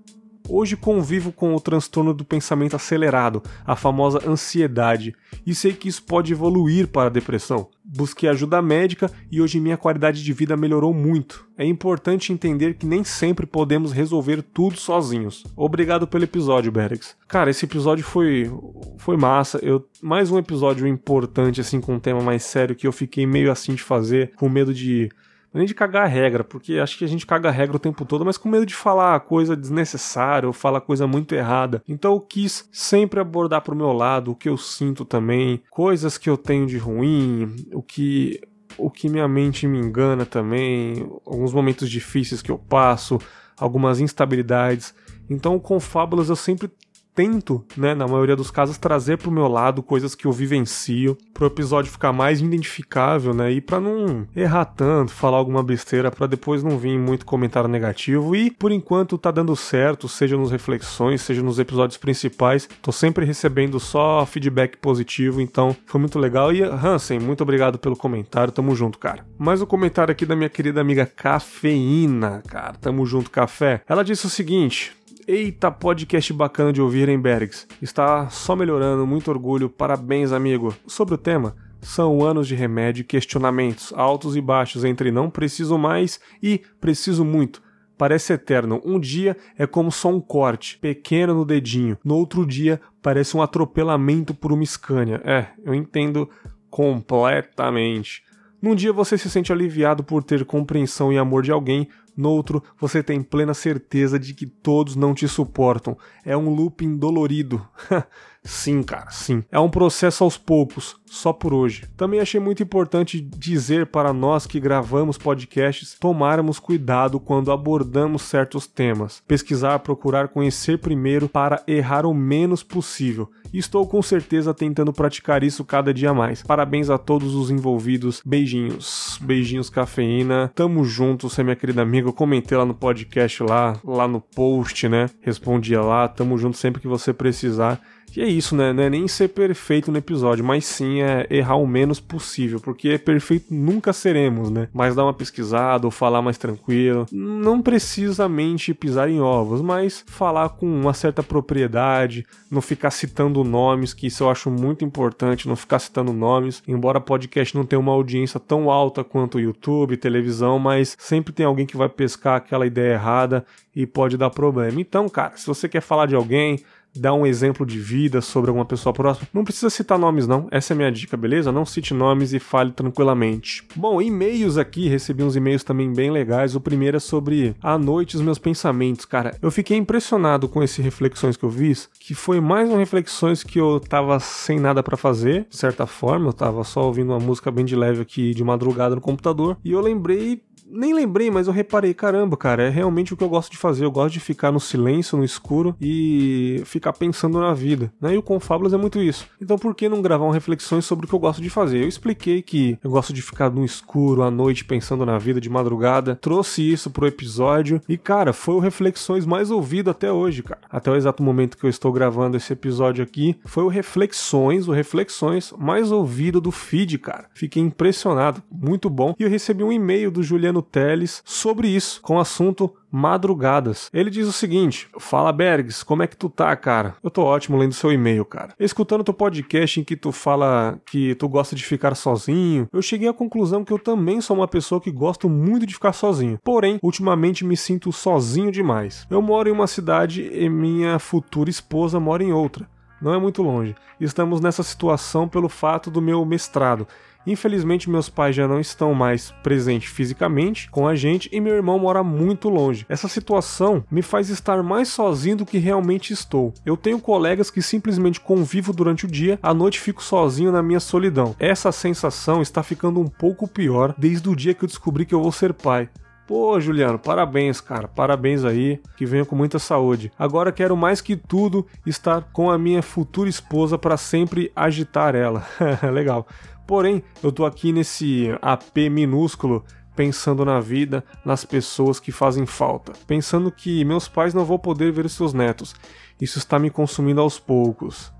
Hoje 0.50 0.78
convivo 0.78 1.30
com 1.30 1.54
o 1.54 1.60
transtorno 1.60 2.14
do 2.14 2.24
pensamento 2.24 2.74
acelerado, 2.74 3.42
a 3.66 3.76
famosa 3.76 4.26
ansiedade, 4.26 5.14
e 5.46 5.54
sei 5.54 5.74
que 5.74 5.90
isso 5.90 6.02
pode 6.02 6.32
evoluir 6.32 6.88
para 6.88 7.08
a 7.08 7.12
depressão. 7.12 7.68
Busquei 7.84 8.30
ajuda 8.30 8.62
médica 8.62 9.10
e 9.30 9.42
hoje 9.42 9.60
minha 9.60 9.76
qualidade 9.76 10.24
de 10.24 10.32
vida 10.32 10.56
melhorou 10.56 10.94
muito. 10.94 11.46
É 11.56 11.66
importante 11.66 12.32
entender 12.32 12.74
que 12.74 12.86
nem 12.86 13.04
sempre 13.04 13.44
podemos 13.44 13.92
resolver 13.92 14.40
tudo 14.40 14.78
sozinhos. 14.78 15.44
Obrigado 15.54 16.06
pelo 16.06 16.24
episódio, 16.24 16.72
Berex. 16.72 17.14
Cara, 17.28 17.50
esse 17.50 17.66
episódio 17.66 18.04
foi 18.04 18.50
foi 18.96 19.18
massa. 19.18 19.58
Eu 19.62 19.86
mais 20.00 20.30
um 20.30 20.38
episódio 20.38 20.86
importante 20.86 21.60
assim 21.60 21.78
com 21.78 21.96
um 21.96 22.00
tema 22.00 22.22
mais 22.22 22.42
sério 22.42 22.74
que 22.74 22.86
eu 22.86 22.92
fiquei 22.92 23.26
meio 23.26 23.52
assim 23.52 23.74
de 23.74 23.82
fazer, 23.82 24.32
com 24.36 24.48
medo 24.48 24.72
de 24.72 25.10
nem 25.58 25.66
de 25.66 25.74
cagar 25.74 26.04
a 26.04 26.08
regra, 26.08 26.42
porque 26.42 26.78
acho 26.78 26.96
que 26.96 27.04
a 27.04 27.08
gente 27.08 27.26
caga 27.26 27.48
a 27.48 27.52
regra 27.52 27.76
o 27.76 27.80
tempo 27.80 28.04
todo, 28.04 28.24
mas 28.24 28.38
com 28.38 28.48
medo 28.48 28.64
de 28.64 28.74
falar 28.74 29.18
coisa 29.20 29.56
desnecessária 29.56 30.46
ou 30.46 30.52
falar 30.52 30.80
coisa 30.80 31.06
muito 31.06 31.34
errada. 31.34 31.82
Então 31.88 32.12
eu 32.12 32.20
quis 32.20 32.68
sempre 32.72 33.20
abordar 33.20 33.62
pro 33.62 33.76
meu 33.76 33.92
lado 33.92 34.30
o 34.30 34.36
que 34.36 34.48
eu 34.48 34.56
sinto 34.56 35.04
também, 35.04 35.62
coisas 35.70 36.16
que 36.16 36.30
eu 36.30 36.36
tenho 36.36 36.66
de 36.66 36.78
ruim, 36.78 37.66
o 37.72 37.82
que 37.82 38.40
o 38.76 38.90
que 38.90 39.08
minha 39.08 39.26
mente 39.26 39.66
me 39.66 39.78
engana 39.78 40.24
também, 40.24 41.10
alguns 41.26 41.52
momentos 41.52 41.90
difíceis 41.90 42.40
que 42.40 42.50
eu 42.50 42.58
passo, 42.58 43.18
algumas 43.58 43.98
instabilidades. 43.98 44.94
Então, 45.28 45.58
com 45.58 45.80
fábulas 45.80 46.28
eu 46.28 46.36
sempre 46.36 46.70
tento, 47.18 47.64
né, 47.76 47.96
na 47.96 48.06
maioria 48.06 48.36
dos 48.36 48.48
casos, 48.48 48.78
trazer 48.78 49.18
pro 49.18 49.28
meu 49.28 49.48
lado 49.48 49.82
coisas 49.82 50.14
que 50.14 50.24
eu 50.24 50.30
vivencio, 50.30 51.18
pro 51.34 51.48
episódio 51.48 51.90
ficar 51.90 52.12
mais 52.12 52.40
identificável, 52.40 53.34
né, 53.34 53.50
e 53.50 53.60
para 53.60 53.80
não 53.80 54.24
errar 54.36 54.66
tanto, 54.66 55.10
falar 55.10 55.36
alguma 55.36 55.60
besteira, 55.60 56.12
para 56.12 56.28
depois 56.28 56.62
não 56.62 56.78
vir 56.78 56.96
muito 56.96 57.26
comentário 57.26 57.68
negativo. 57.68 58.36
E 58.36 58.52
por 58.52 58.70
enquanto 58.70 59.18
tá 59.18 59.32
dando 59.32 59.56
certo, 59.56 60.08
seja 60.08 60.36
nos 60.36 60.52
reflexões, 60.52 61.20
seja 61.20 61.42
nos 61.42 61.58
episódios 61.58 61.98
principais, 61.98 62.68
tô 62.80 62.92
sempre 62.92 63.24
recebendo 63.24 63.80
só 63.80 64.24
feedback 64.24 64.76
positivo, 64.76 65.40
então 65.40 65.74
foi 65.86 65.98
muito 66.00 66.20
legal. 66.20 66.52
E 66.52 66.62
Hansen, 66.62 67.18
muito 67.18 67.40
obrigado 67.40 67.80
pelo 67.80 67.96
comentário, 67.96 68.52
tamo 68.52 68.76
junto, 68.76 68.96
cara. 68.96 69.26
Mais 69.36 69.60
um 69.60 69.66
comentário 69.66 70.12
aqui 70.12 70.24
da 70.24 70.36
minha 70.36 70.48
querida 70.48 70.80
amiga 70.80 71.04
Cafeína, 71.04 72.44
cara, 72.46 72.74
tamo 72.74 73.04
junto, 73.04 73.28
café. 73.28 73.82
Ela 73.88 74.04
disse 74.04 74.24
o 74.24 74.30
seguinte: 74.30 74.96
Eita, 75.30 75.70
podcast 75.70 76.32
bacana 76.32 76.72
de 76.72 76.80
ouvir, 76.80 77.06
hein, 77.06 77.20
Bergs? 77.20 77.66
Está 77.82 78.30
só 78.30 78.56
melhorando, 78.56 79.06
muito 79.06 79.30
orgulho, 79.30 79.68
parabéns, 79.68 80.32
amigo. 80.32 80.74
Sobre 80.86 81.16
o 81.16 81.18
tema, 81.18 81.54
são 81.82 82.24
anos 82.24 82.48
de 82.48 82.54
remédio 82.54 83.02
e 83.02 83.04
questionamentos, 83.04 83.92
altos 83.94 84.36
e 84.36 84.40
baixos 84.40 84.84
entre 84.84 85.10
não 85.12 85.28
preciso 85.28 85.76
mais 85.76 86.18
e 86.42 86.62
preciso 86.80 87.26
muito. 87.26 87.62
Parece 87.98 88.32
eterno. 88.32 88.80
Um 88.82 88.98
dia 88.98 89.36
é 89.58 89.66
como 89.66 89.92
só 89.92 90.08
um 90.08 90.18
corte, 90.18 90.78
pequeno 90.78 91.34
no 91.34 91.44
dedinho. 91.44 91.98
No 92.02 92.14
outro 92.14 92.46
dia, 92.46 92.80
parece 93.02 93.36
um 93.36 93.42
atropelamento 93.42 94.32
por 94.32 94.50
uma 94.50 94.64
Scania. 94.64 95.20
É, 95.26 95.48
eu 95.62 95.74
entendo 95.74 96.26
completamente. 96.70 98.22
Num 98.62 98.74
dia 98.74 98.94
você 98.94 99.18
se 99.18 99.28
sente 99.28 99.52
aliviado 99.52 100.02
por 100.02 100.24
ter 100.24 100.46
compreensão 100.46 101.12
e 101.12 101.18
amor 101.18 101.42
de 101.42 101.52
alguém, 101.52 101.86
no 102.18 102.30
outro, 102.30 102.60
você 102.76 103.00
tem 103.00 103.22
plena 103.22 103.54
certeza 103.54 104.18
de 104.18 104.34
que 104.34 104.44
todos 104.44 104.96
não 104.96 105.14
te 105.14 105.28
suportam. 105.28 105.96
É 106.24 106.36
um 106.36 106.50
looping 106.50 106.96
dolorido. 106.96 107.64
sim, 108.48 108.82
cara, 108.82 109.10
sim. 109.10 109.44
É 109.50 109.58
um 109.58 109.68
processo 109.68 110.24
aos 110.24 110.36
poucos, 110.36 110.96
só 111.06 111.32
por 111.32 111.52
hoje. 111.52 111.84
Também 111.96 112.20
achei 112.20 112.40
muito 112.40 112.62
importante 112.62 113.20
dizer 113.20 113.86
para 113.86 114.12
nós 114.12 114.46
que 114.46 114.60
gravamos 114.60 115.18
podcasts 115.18 115.96
tomarmos 115.98 116.58
cuidado 116.58 117.20
quando 117.20 117.52
abordamos 117.52 118.22
certos 118.22 118.66
temas. 118.66 119.22
Pesquisar, 119.26 119.78
procurar 119.80 120.28
conhecer 120.28 120.78
primeiro 120.78 121.28
para 121.28 121.62
errar 121.66 122.06
o 122.06 122.14
menos 122.14 122.62
possível 122.62 123.30
estou 123.52 123.86
com 123.86 124.02
certeza 124.02 124.52
tentando 124.52 124.92
praticar 124.92 125.42
isso 125.42 125.64
cada 125.64 125.94
dia 125.94 126.12
mais. 126.12 126.42
Parabéns 126.42 126.90
a 126.90 126.98
todos 126.98 127.34
os 127.34 127.50
envolvidos. 127.50 128.22
Beijinhos. 128.24 129.18
Beijinhos, 129.22 129.70
cafeína. 129.70 130.50
Tamo 130.54 130.84
junto, 130.84 131.28
você 131.28 131.40
é 131.40 131.44
minha 131.44 131.56
querida 131.56 131.82
amiga. 131.82 132.08
Eu 132.08 132.12
comentei 132.12 132.56
lá 132.56 132.64
no 132.64 132.74
podcast, 132.74 133.42
lá, 133.42 133.78
lá 133.84 134.06
no 134.06 134.20
post, 134.20 134.88
né? 134.88 135.08
Respondia 135.20 135.80
lá. 135.80 136.08
Tamo 136.08 136.36
junto 136.36 136.56
sempre 136.56 136.80
que 136.80 136.88
você 136.88 137.12
precisar. 137.12 137.80
E 138.16 138.20
é 138.20 138.26
isso, 138.26 138.56
né? 138.56 138.72
Não 138.72 138.82
é 138.82 138.90
nem 138.90 139.06
ser 139.06 139.28
perfeito 139.28 139.90
no 139.90 139.98
episódio, 139.98 140.44
mas 140.44 140.64
sim 140.64 141.02
é 141.02 141.26
errar 141.30 141.56
o 141.56 141.66
menos 141.66 142.00
possível, 142.00 142.60
porque 142.60 142.98
perfeito 142.98 143.46
nunca 143.52 143.92
seremos, 143.92 144.50
né? 144.50 144.68
Mas 144.72 144.94
dar 144.94 145.04
uma 145.04 145.14
pesquisada 145.14 145.86
ou 145.86 145.90
falar 145.90 146.22
mais 146.22 146.38
tranquilo. 146.38 147.06
Não 147.12 147.62
precisamente 147.62 148.74
pisar 148.74 149.08
em 149.08 149.20
ovos, 149.20 149.60
mas 149.60 150.04
falar 150.06 150.50
com 150.50 150.66
uma 150.66 150.92
certa 150.94 151.22
propriedade, 151.22 152.26
não 152.50 152.60
ficar 152.60 152.90
citando 152.90 153.44
nomes, 153.44 153.94
que 153.94 154.06
isso 154.06 154.24
eu 154.24 154.30
acho 154.30 154.50
muito 154.50 154.84
importante, 154.84 155.48
não 155.48 155.56
ficar 155.56 155.78
citando 155.78 156.12
nomes. 156.12 156.62
Embora 156.66 157.00
podcast 157.00 157.56
não 157.56 157.64
tenha 157.64 157.80
uma 157.80 157.92
audiência 157.92 158.40
tão 158.40 158.70
alta 158.70 159.04
quanto 159.04 159.40
YouTube, 159.40 159.96
televisão, 159.96 160.58
mas 160.58 160.96
sempre 160.98 161.32
tem 161.32 161.46
alguém 161.46 161.66
que 161.66 161.76
vai 161.76 161.88
pescar 161.88 162.36
aquela 162.36 162.66
ideia 162.66 162.94
errada 162.94 163.44
e 163.74 163.86
pode 163.86 164.16
dar 164.16 164.30
problema. 164.30 164.80
Então, 164.80 165.08
cara, 165.08 165.36
se 165.36 165.46
você 165.46 165.68
quer 165.68 165.80
falar 165.80 166.06
de 166.06 166.14
alguém, 166.14 166.64
dar 167.00 167.14
um 167.14 167.26
exemplo 167.26 167.64
de 167.64 167.78
vida 167.78 168.20
sobre 168.20 168.50
alguma 168.50 168.64
pessoa 168.64 168.92
próxima, 168.92 169.28
não 169.32 169.44
precisa 169.44 169.70
citar 169.70 169.98
nomes 169.98 170.26
não. 170.26 170.48
Essa 170.50 170.72
é 170.72 170.76
minha 170.76 170.90
dica, 170.92 171.16
beleza? 171.16 171.52
Não 171.52 171.64
cite 171.64 171.94
nomes 171.94 172.32
e 172.32 172.38
fale 172.38 172.72
tranquilamente. 172.72 173.64
Bom, 173.74 174.00
e-mails 174.00 174.56
aqui, 174.56 174.88
recebi 174.88 175.22
uns 175.22 175.36
e-mails 175.36 175.64
também 175.64 175.92
bem 175.92 176.10
legais. 176.10 176.54
O 176.54 176.60
primeiro 176.60 176.96
é 176.96 177.00
sobre 177.00 177.54
a 177.62 177.78
noite 177.78 178.16
os 178.16 178.22
meus 178.22 178.38
pensamentos, 178.38 179.04
cara. 179.04 179.36
Eu 179.40 179.50
fiquei 179.50 179.76
impressionado 179.76 180.48
com 180.48 180.62
esse 180.62 180.82
reflexões 180.82 181.36
que 181.36 181.44
eu 181.44 181.50
fiz, 181.50 181.88
que 181.98 182.14
foi 182.14 182.40
mais 182.40 182.68
uma 182.68 182.78
reflexões 182.78 183.42
que 183.42 183.60
eu 183.60 183.80
tava 183.80 184.18
sem 184.20 184.58
nada 184.58 184.82
para 184.82 184.96
fazer, 184.96 185.46
de 185.48 185.56
certa 185.56 185.86
forma, 185.86 186.28
eu 186.28 186.32
tava 186.32 186.64
só 186.64 186.84
ouvindo 186.84 187.10
uma 187.10 187.20
música 187.20 187.50
bem 187.50 187.64
de 187.64 187.76
leve 187.76 188.02
aqui 188.02 188.34
de 188.34 188.42
madrugada 188.42 188.94
no 188.94 189.00
computador, 189.00 189.56
e 189.64 189.72
eu 189.72 189.80
lembrei 189.80 190.42
nem 190.70 190.94
lembrei, 190.94 191.30
mas 191.30 191.46
eu 191.46 191.52
reparei, 191.52 191.94
caramba, 191.94 192.36
cara, 192.36 192.64
é 192.64 192.68
realmente 192.68 193.14
o 193.14 193.16
que 193.16 193.24
eu 193.24 193.28
gosto 193.28 193.50
de 193.50 193.58
fazer. 193.58 193.84
Eu 193.84 193.90
gosto 193.90 194.14
de 194.14 194.20
ficar 194.20 194.52
no 194.52 194.60
silêncio, 194.60 195.16
no 195.16 195.24
escuro 195.24 195.74
e 195.80 196.62
ficar 196.64 196.92
pensando 196.92 197.40
na 197.40 197.54
vida, 197.54 197.92
né? 198.00 198.14
E 198.14 198.18
o 198.18 198.22
Confábulas 198.22 198.72
é 198.72 198.76
muito 198.76 199.00
isso. 199.00 199.26
Então 199.40 199.58
por 199.58 199.74
que 199.74 199.88
não 199.88 200.02
gravar 200.02 200.24
uma 200.24 200.34
reflexões 200.34 200.84
sobre 200.84 201.06
o 201.06 201.08
que 201.08 201.14
eu 201.14 201.18
gosto 201.18 201.42
de 201.42 201.50
fazer? 201.50 201.82
Eu 201.82 201.88
expliquei 201.88 202.42
que 202.42 202.78
eu 202.82 202.90
gosto 202.90 203.12
de 203.12 203.22
ficar 203.22 203.50
no 203.50 203.64
escuro 203.64 204.22
à 204.22 204.30
noite 204.30 204.64
pensando 204.64 205.04
na 205.04 205.18
vida 205.18 205.40
de 205.40 205.48
madrugada, 205.48 206.16
trouxe 206.16 206.62
isso 206.62 206.90
pro 206.90 207.06
episódio 207.06 207.80
e, 207.88 207.96
cara, 207.96 208.32
foi 208.32 208.54
o 208.54 208.60
Reflexões 208.60 209.24
mais 209.24 209.50
ouvido 209.50 209.90
até 209.90 210.12
hoje, 210.12 210.42
cara. 210.42 210.60
Até 210.70 210.90
o 210.90 210.96
exato 210.96 211.22
momento 211.22 211.56
que 211.56 211.64
eu 211.64 211.70
estou 211.70 211.92
gravando 211.92 212.36
esse 212.36 212.52
episódio 212.52 213.02
aqui, 213.02 213.38
foi 213.44 213.64
o 213.64 213.68
Reflexões, 213.68 214.68
o 214.68 214.72
Reflexões 214.72 215.52
mais 215.58 215.90
ouvido 215.90 216.40
do 216.40 216.50
feed, 216.50 216.98
cara. 216.98 217.26
Fiquei 217.34 217.62
impressionado, 217.62 218.42
muito 218.50 218.90
bom. 218.90 219.14
E 219.18 219.22
eu 219.22 219.30
recebi 219.30 219.62
um 219.62 219.72
e-mail 219.72 220.10
do 220.10 220.22
Juliano 220.22 220.57
Juliano 220.58 220.62
Teles 220.62 221.22
sobre 221.24 221.68
isso, 221.68 222.00
com 222.02 222.16
o 222.16 222.20
assunto 222.20 222.74
madrugadas. 222.90 223.90
Ele 223.92 224.10
diz 224.10 224.26
o 224.26 224.32
seguinte: 224.32 224.88
Fala 224.98 225.32
Bergs, 225.32 225.84
como 225.84 226.02
é 226.02 226.06
que 226.06 226.16
tu 226.16 226.28
tá, 226.28 226.54
cara? 226.56 226.96
Eu 227.02 227.10
tô 227.10 227.22
ótimo 227.22 227.56
lendo 227.56 227.74
seu 227.74 227.92
e-mail, 227.92 228.24
cara. 228.24 228.54
Escutando 228.58 229.04
teu 229.04 229.14
podcast 229.14 229.80
em 229.80 229.84
que 229.84 229.96
tu 229.96 230.12
fala 230.12 230.78
que 230.86 231.14
tu 231.14 231.28
gosta 231.28 231.54
de 231.54 231.64
ficar 231.64 231.94
sozinho, 231.94 232.68
eu 232.72 232.82
cheguei 232.82 233.08
à 233.08 233.12
conclusão 233.12 233.64
que 233.64 233.72
eu 233.72 233.78
também 233.78 234.20
sou 234.20 234.36
uma 234.36 234.48
pessoa 234.48 234.80
que 234.80 234.90
gosto 234.90 235.28
muito 235.28 235.66
de 235.66 235.74
ficar 235.74 235.92
sozinho. 235.92 236.38
Porém, 236.42 236.78
ultimamente 236.82 237.44
me 237.44 237.56
sinto 237.56 237.92
sozinho 237.92 238.50
demais. 238.50 239.06
Eu 239.10 239.22
moro 239.22 239.48
em 239.48 239.52
uma 239.52 239.66
cidade 239.66 240.28
e 240.32 240.48
minha 240.48 240.98
futura 240.98 241.50
esposa 241.50 242.00
mora 242.00 242.22
em 242.22 242.32
outra. 242.32 242.68
Não 243.00 243.14
é 243.14 243.18
muito 243.18 243.42
longe. 243.42 243.76
Estamos 244.00 244.40
nessa 244.40 244.64
situação 244.64 245.28
pelo 245.28 245.48
fato 245.48 245.88
do 245.88 246.02
meu 246.02 246.24
mestrado. 246.24 246.86
Infelizmente, 247.28 247.90
meus 247.90 248.08
pais 248.08 248.34
já 248.34 248.48
não 248.48 248.58
estão 248.58 248.94
mais 248.94 249.30
presentes 249.42 249.90
fisicamente 249.90 250.70
com 250.70 250.88
a 250.88 250.96
gente 250.96 251.28
e 251.30 251.38
meu 251.40 251.54
irmão 251.54 251.78
mora 251.78 252.02
muito 252.02 252.48
longe. 252.48 252.86
Essa 252.88 253.06
situação 253.06 253.84
me 253.90 254.00
faz 254.00 254.30
estar 254.30 254.62
mais 254.62 254.88
sozinho 254.88 255.36
do 255.36 255.46
que 255.46 255.58
realmente 255.58 256.10
estou. 256.10 256.54
Eu 256.64 256.74
tenho 256.74 256.98
colegas 256.98 257.50
que 257.50 257.60
simplesmente 257.60 258.18
convivo 258.18 258.72
durante 258.72 259.04
o 259.04 259.10
dia, 259.10 259.38
à 259.42 259.52
noite 259.52 259.78
fico 259.78 260.02
sozinho 260.02 260.50
na 260.50 260.62
minha 260.62 260.80
solidão. 260.80 261.36
Essa 261.38 261.70
sensação 261.70 262.40
está 262.40 262.62
ficando 262.62 262.98
um 262.98 263.08
pouco 263.08 263.46
pior 263.46 263.94
desde 263.98 264.26
o 264.30 264.34
dia 264.34 264.54
que 264.54 264.64
eu 264.64 264.68
descobri 264.68 265.04
que 265.04 265.14
eu 265.14 265.22
vou 265.22 265.30
ser 265.30 265.52
pai. 265.52 265.90
Pô, 266.28 266.60
Juliano, 266.60 266.98
parabéns, 266.98 267.58
cara. 267.58 267.88
Parabéns 267.88 268.44
aí. 268.44 268.78
Que 268.98 269.06
venha 269.06 269.24
com 269.24 269.34
muita 269.34 269.58
saúde. 269.58 270.12
Agora 270.18 270.52
quero 270.52 270.76
mais 270.76 271.00
que 271.00 271.16
tudo 271.16 271.66
estar 271.86 272.20
com 272.34 272.50
a 272.50 272.58
minha 272.58 272.82
futura 272.82 273.30
esposa 273.30 273.78
para 273.78 273.96
sempre 273.96 274.52
agitar 274.54 275.14
ela. 275.14 275.46
Legal. 275.90 276.26
Porém, 276.68 277.02
eu 277.22 277.32
tô 277.32 277.46
aqui 277.46 277.72
nesse 277.72 278.28
AP 278.42 278.90
minúsculo 278.90 279.64
pensando 279.96 280.44
na 280.44 280.60
vida, 280.60 281.02
nas 281.24 281.42
pessoas 281.42 281.98
que 281.98 282.12
fazem 282.12 282.44
falta, 282.44 282.92
pensando 283.06 283.50
que 283.50 283.82
meus 283.86 284.06
pais 284.06 284.34
não 284.34 284.44
vão 284.44 284.58
poder 284.58 284.92
ver 284.92 285.08
seus 285.08 285.32
netos. 285.32 285.74
Isso 286.20 286.38
está 286.38 286.58
me 286.58 286.68
consumindo 286.68 287.22
aos 287.22 287.38
poucos. 287.38 288.12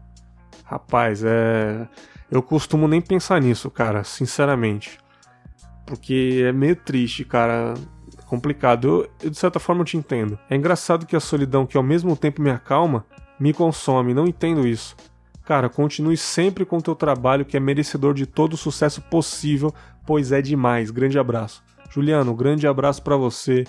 Rapaz, 0.64 1.22
é. 1.22 1.86
Eu 2.30 2.42
costumo 2.42 2.88
nem 2.88 3.02
pensar 3.02 3.38
nisso, 3.38 3.70
cara, 3.70 4.02
sinceramente. 4.02 4.98
Porque 5.84 6.42
é 6.46 6.50
meio 6.50 6.74
triste, 6.74 7.26
cara 7.26 7.74
complicado. 8.24 8.88
Eu, 8.88 9.10
eu, 9.24 9.30
de 9.30 9.36
certa 9.36 9.60
forma, 9.60 9.82
eu 9.82 9.86
te 9.86 9.98
entendo. 9.98 10.38
É 10.48 10.56
engraçado 10.56 11.04
que 11.04 11.14
a 11.14 11.20
solidão, 11.20 11.66
que 11.66 11.76
ao 11.76 11.82
mesmo 11.82 12.16
tempo 12.16 12.40
me 12.40 12.50
acalma, 12.50 13.04
me 13.38 13.52
consome. 13.52 14.14
Não 14.14 14.26
entendo 14.26 14.66
isso. 14.66 14.96
Cara, 15.48 15.70
continue 15.70 16.14
sempre 16.14 16.66
com 16.66 16.76
o 16.76 16.82
teu 16.82 16.94
trabalho, 16.94 17.42
que 17.42 17.56
é 17.56 17.60
merecedor 17.60 18.12
de 18.12 18.26
todo 18.26 18.52
o 18.52 18.56
sucesso 18.58 19.00
possível, 19.00 19.72
pois 20.04 20.30
é 20.30 20.42
demais. 20.42 20.90
Grande 20.90 21.18
abraço. 21.18 21.62
Juliano, 21.88 22.34
grande 22.34 22.66
abraço 22.66 23.02
para 23.02 23.16
você. 23.16 23.64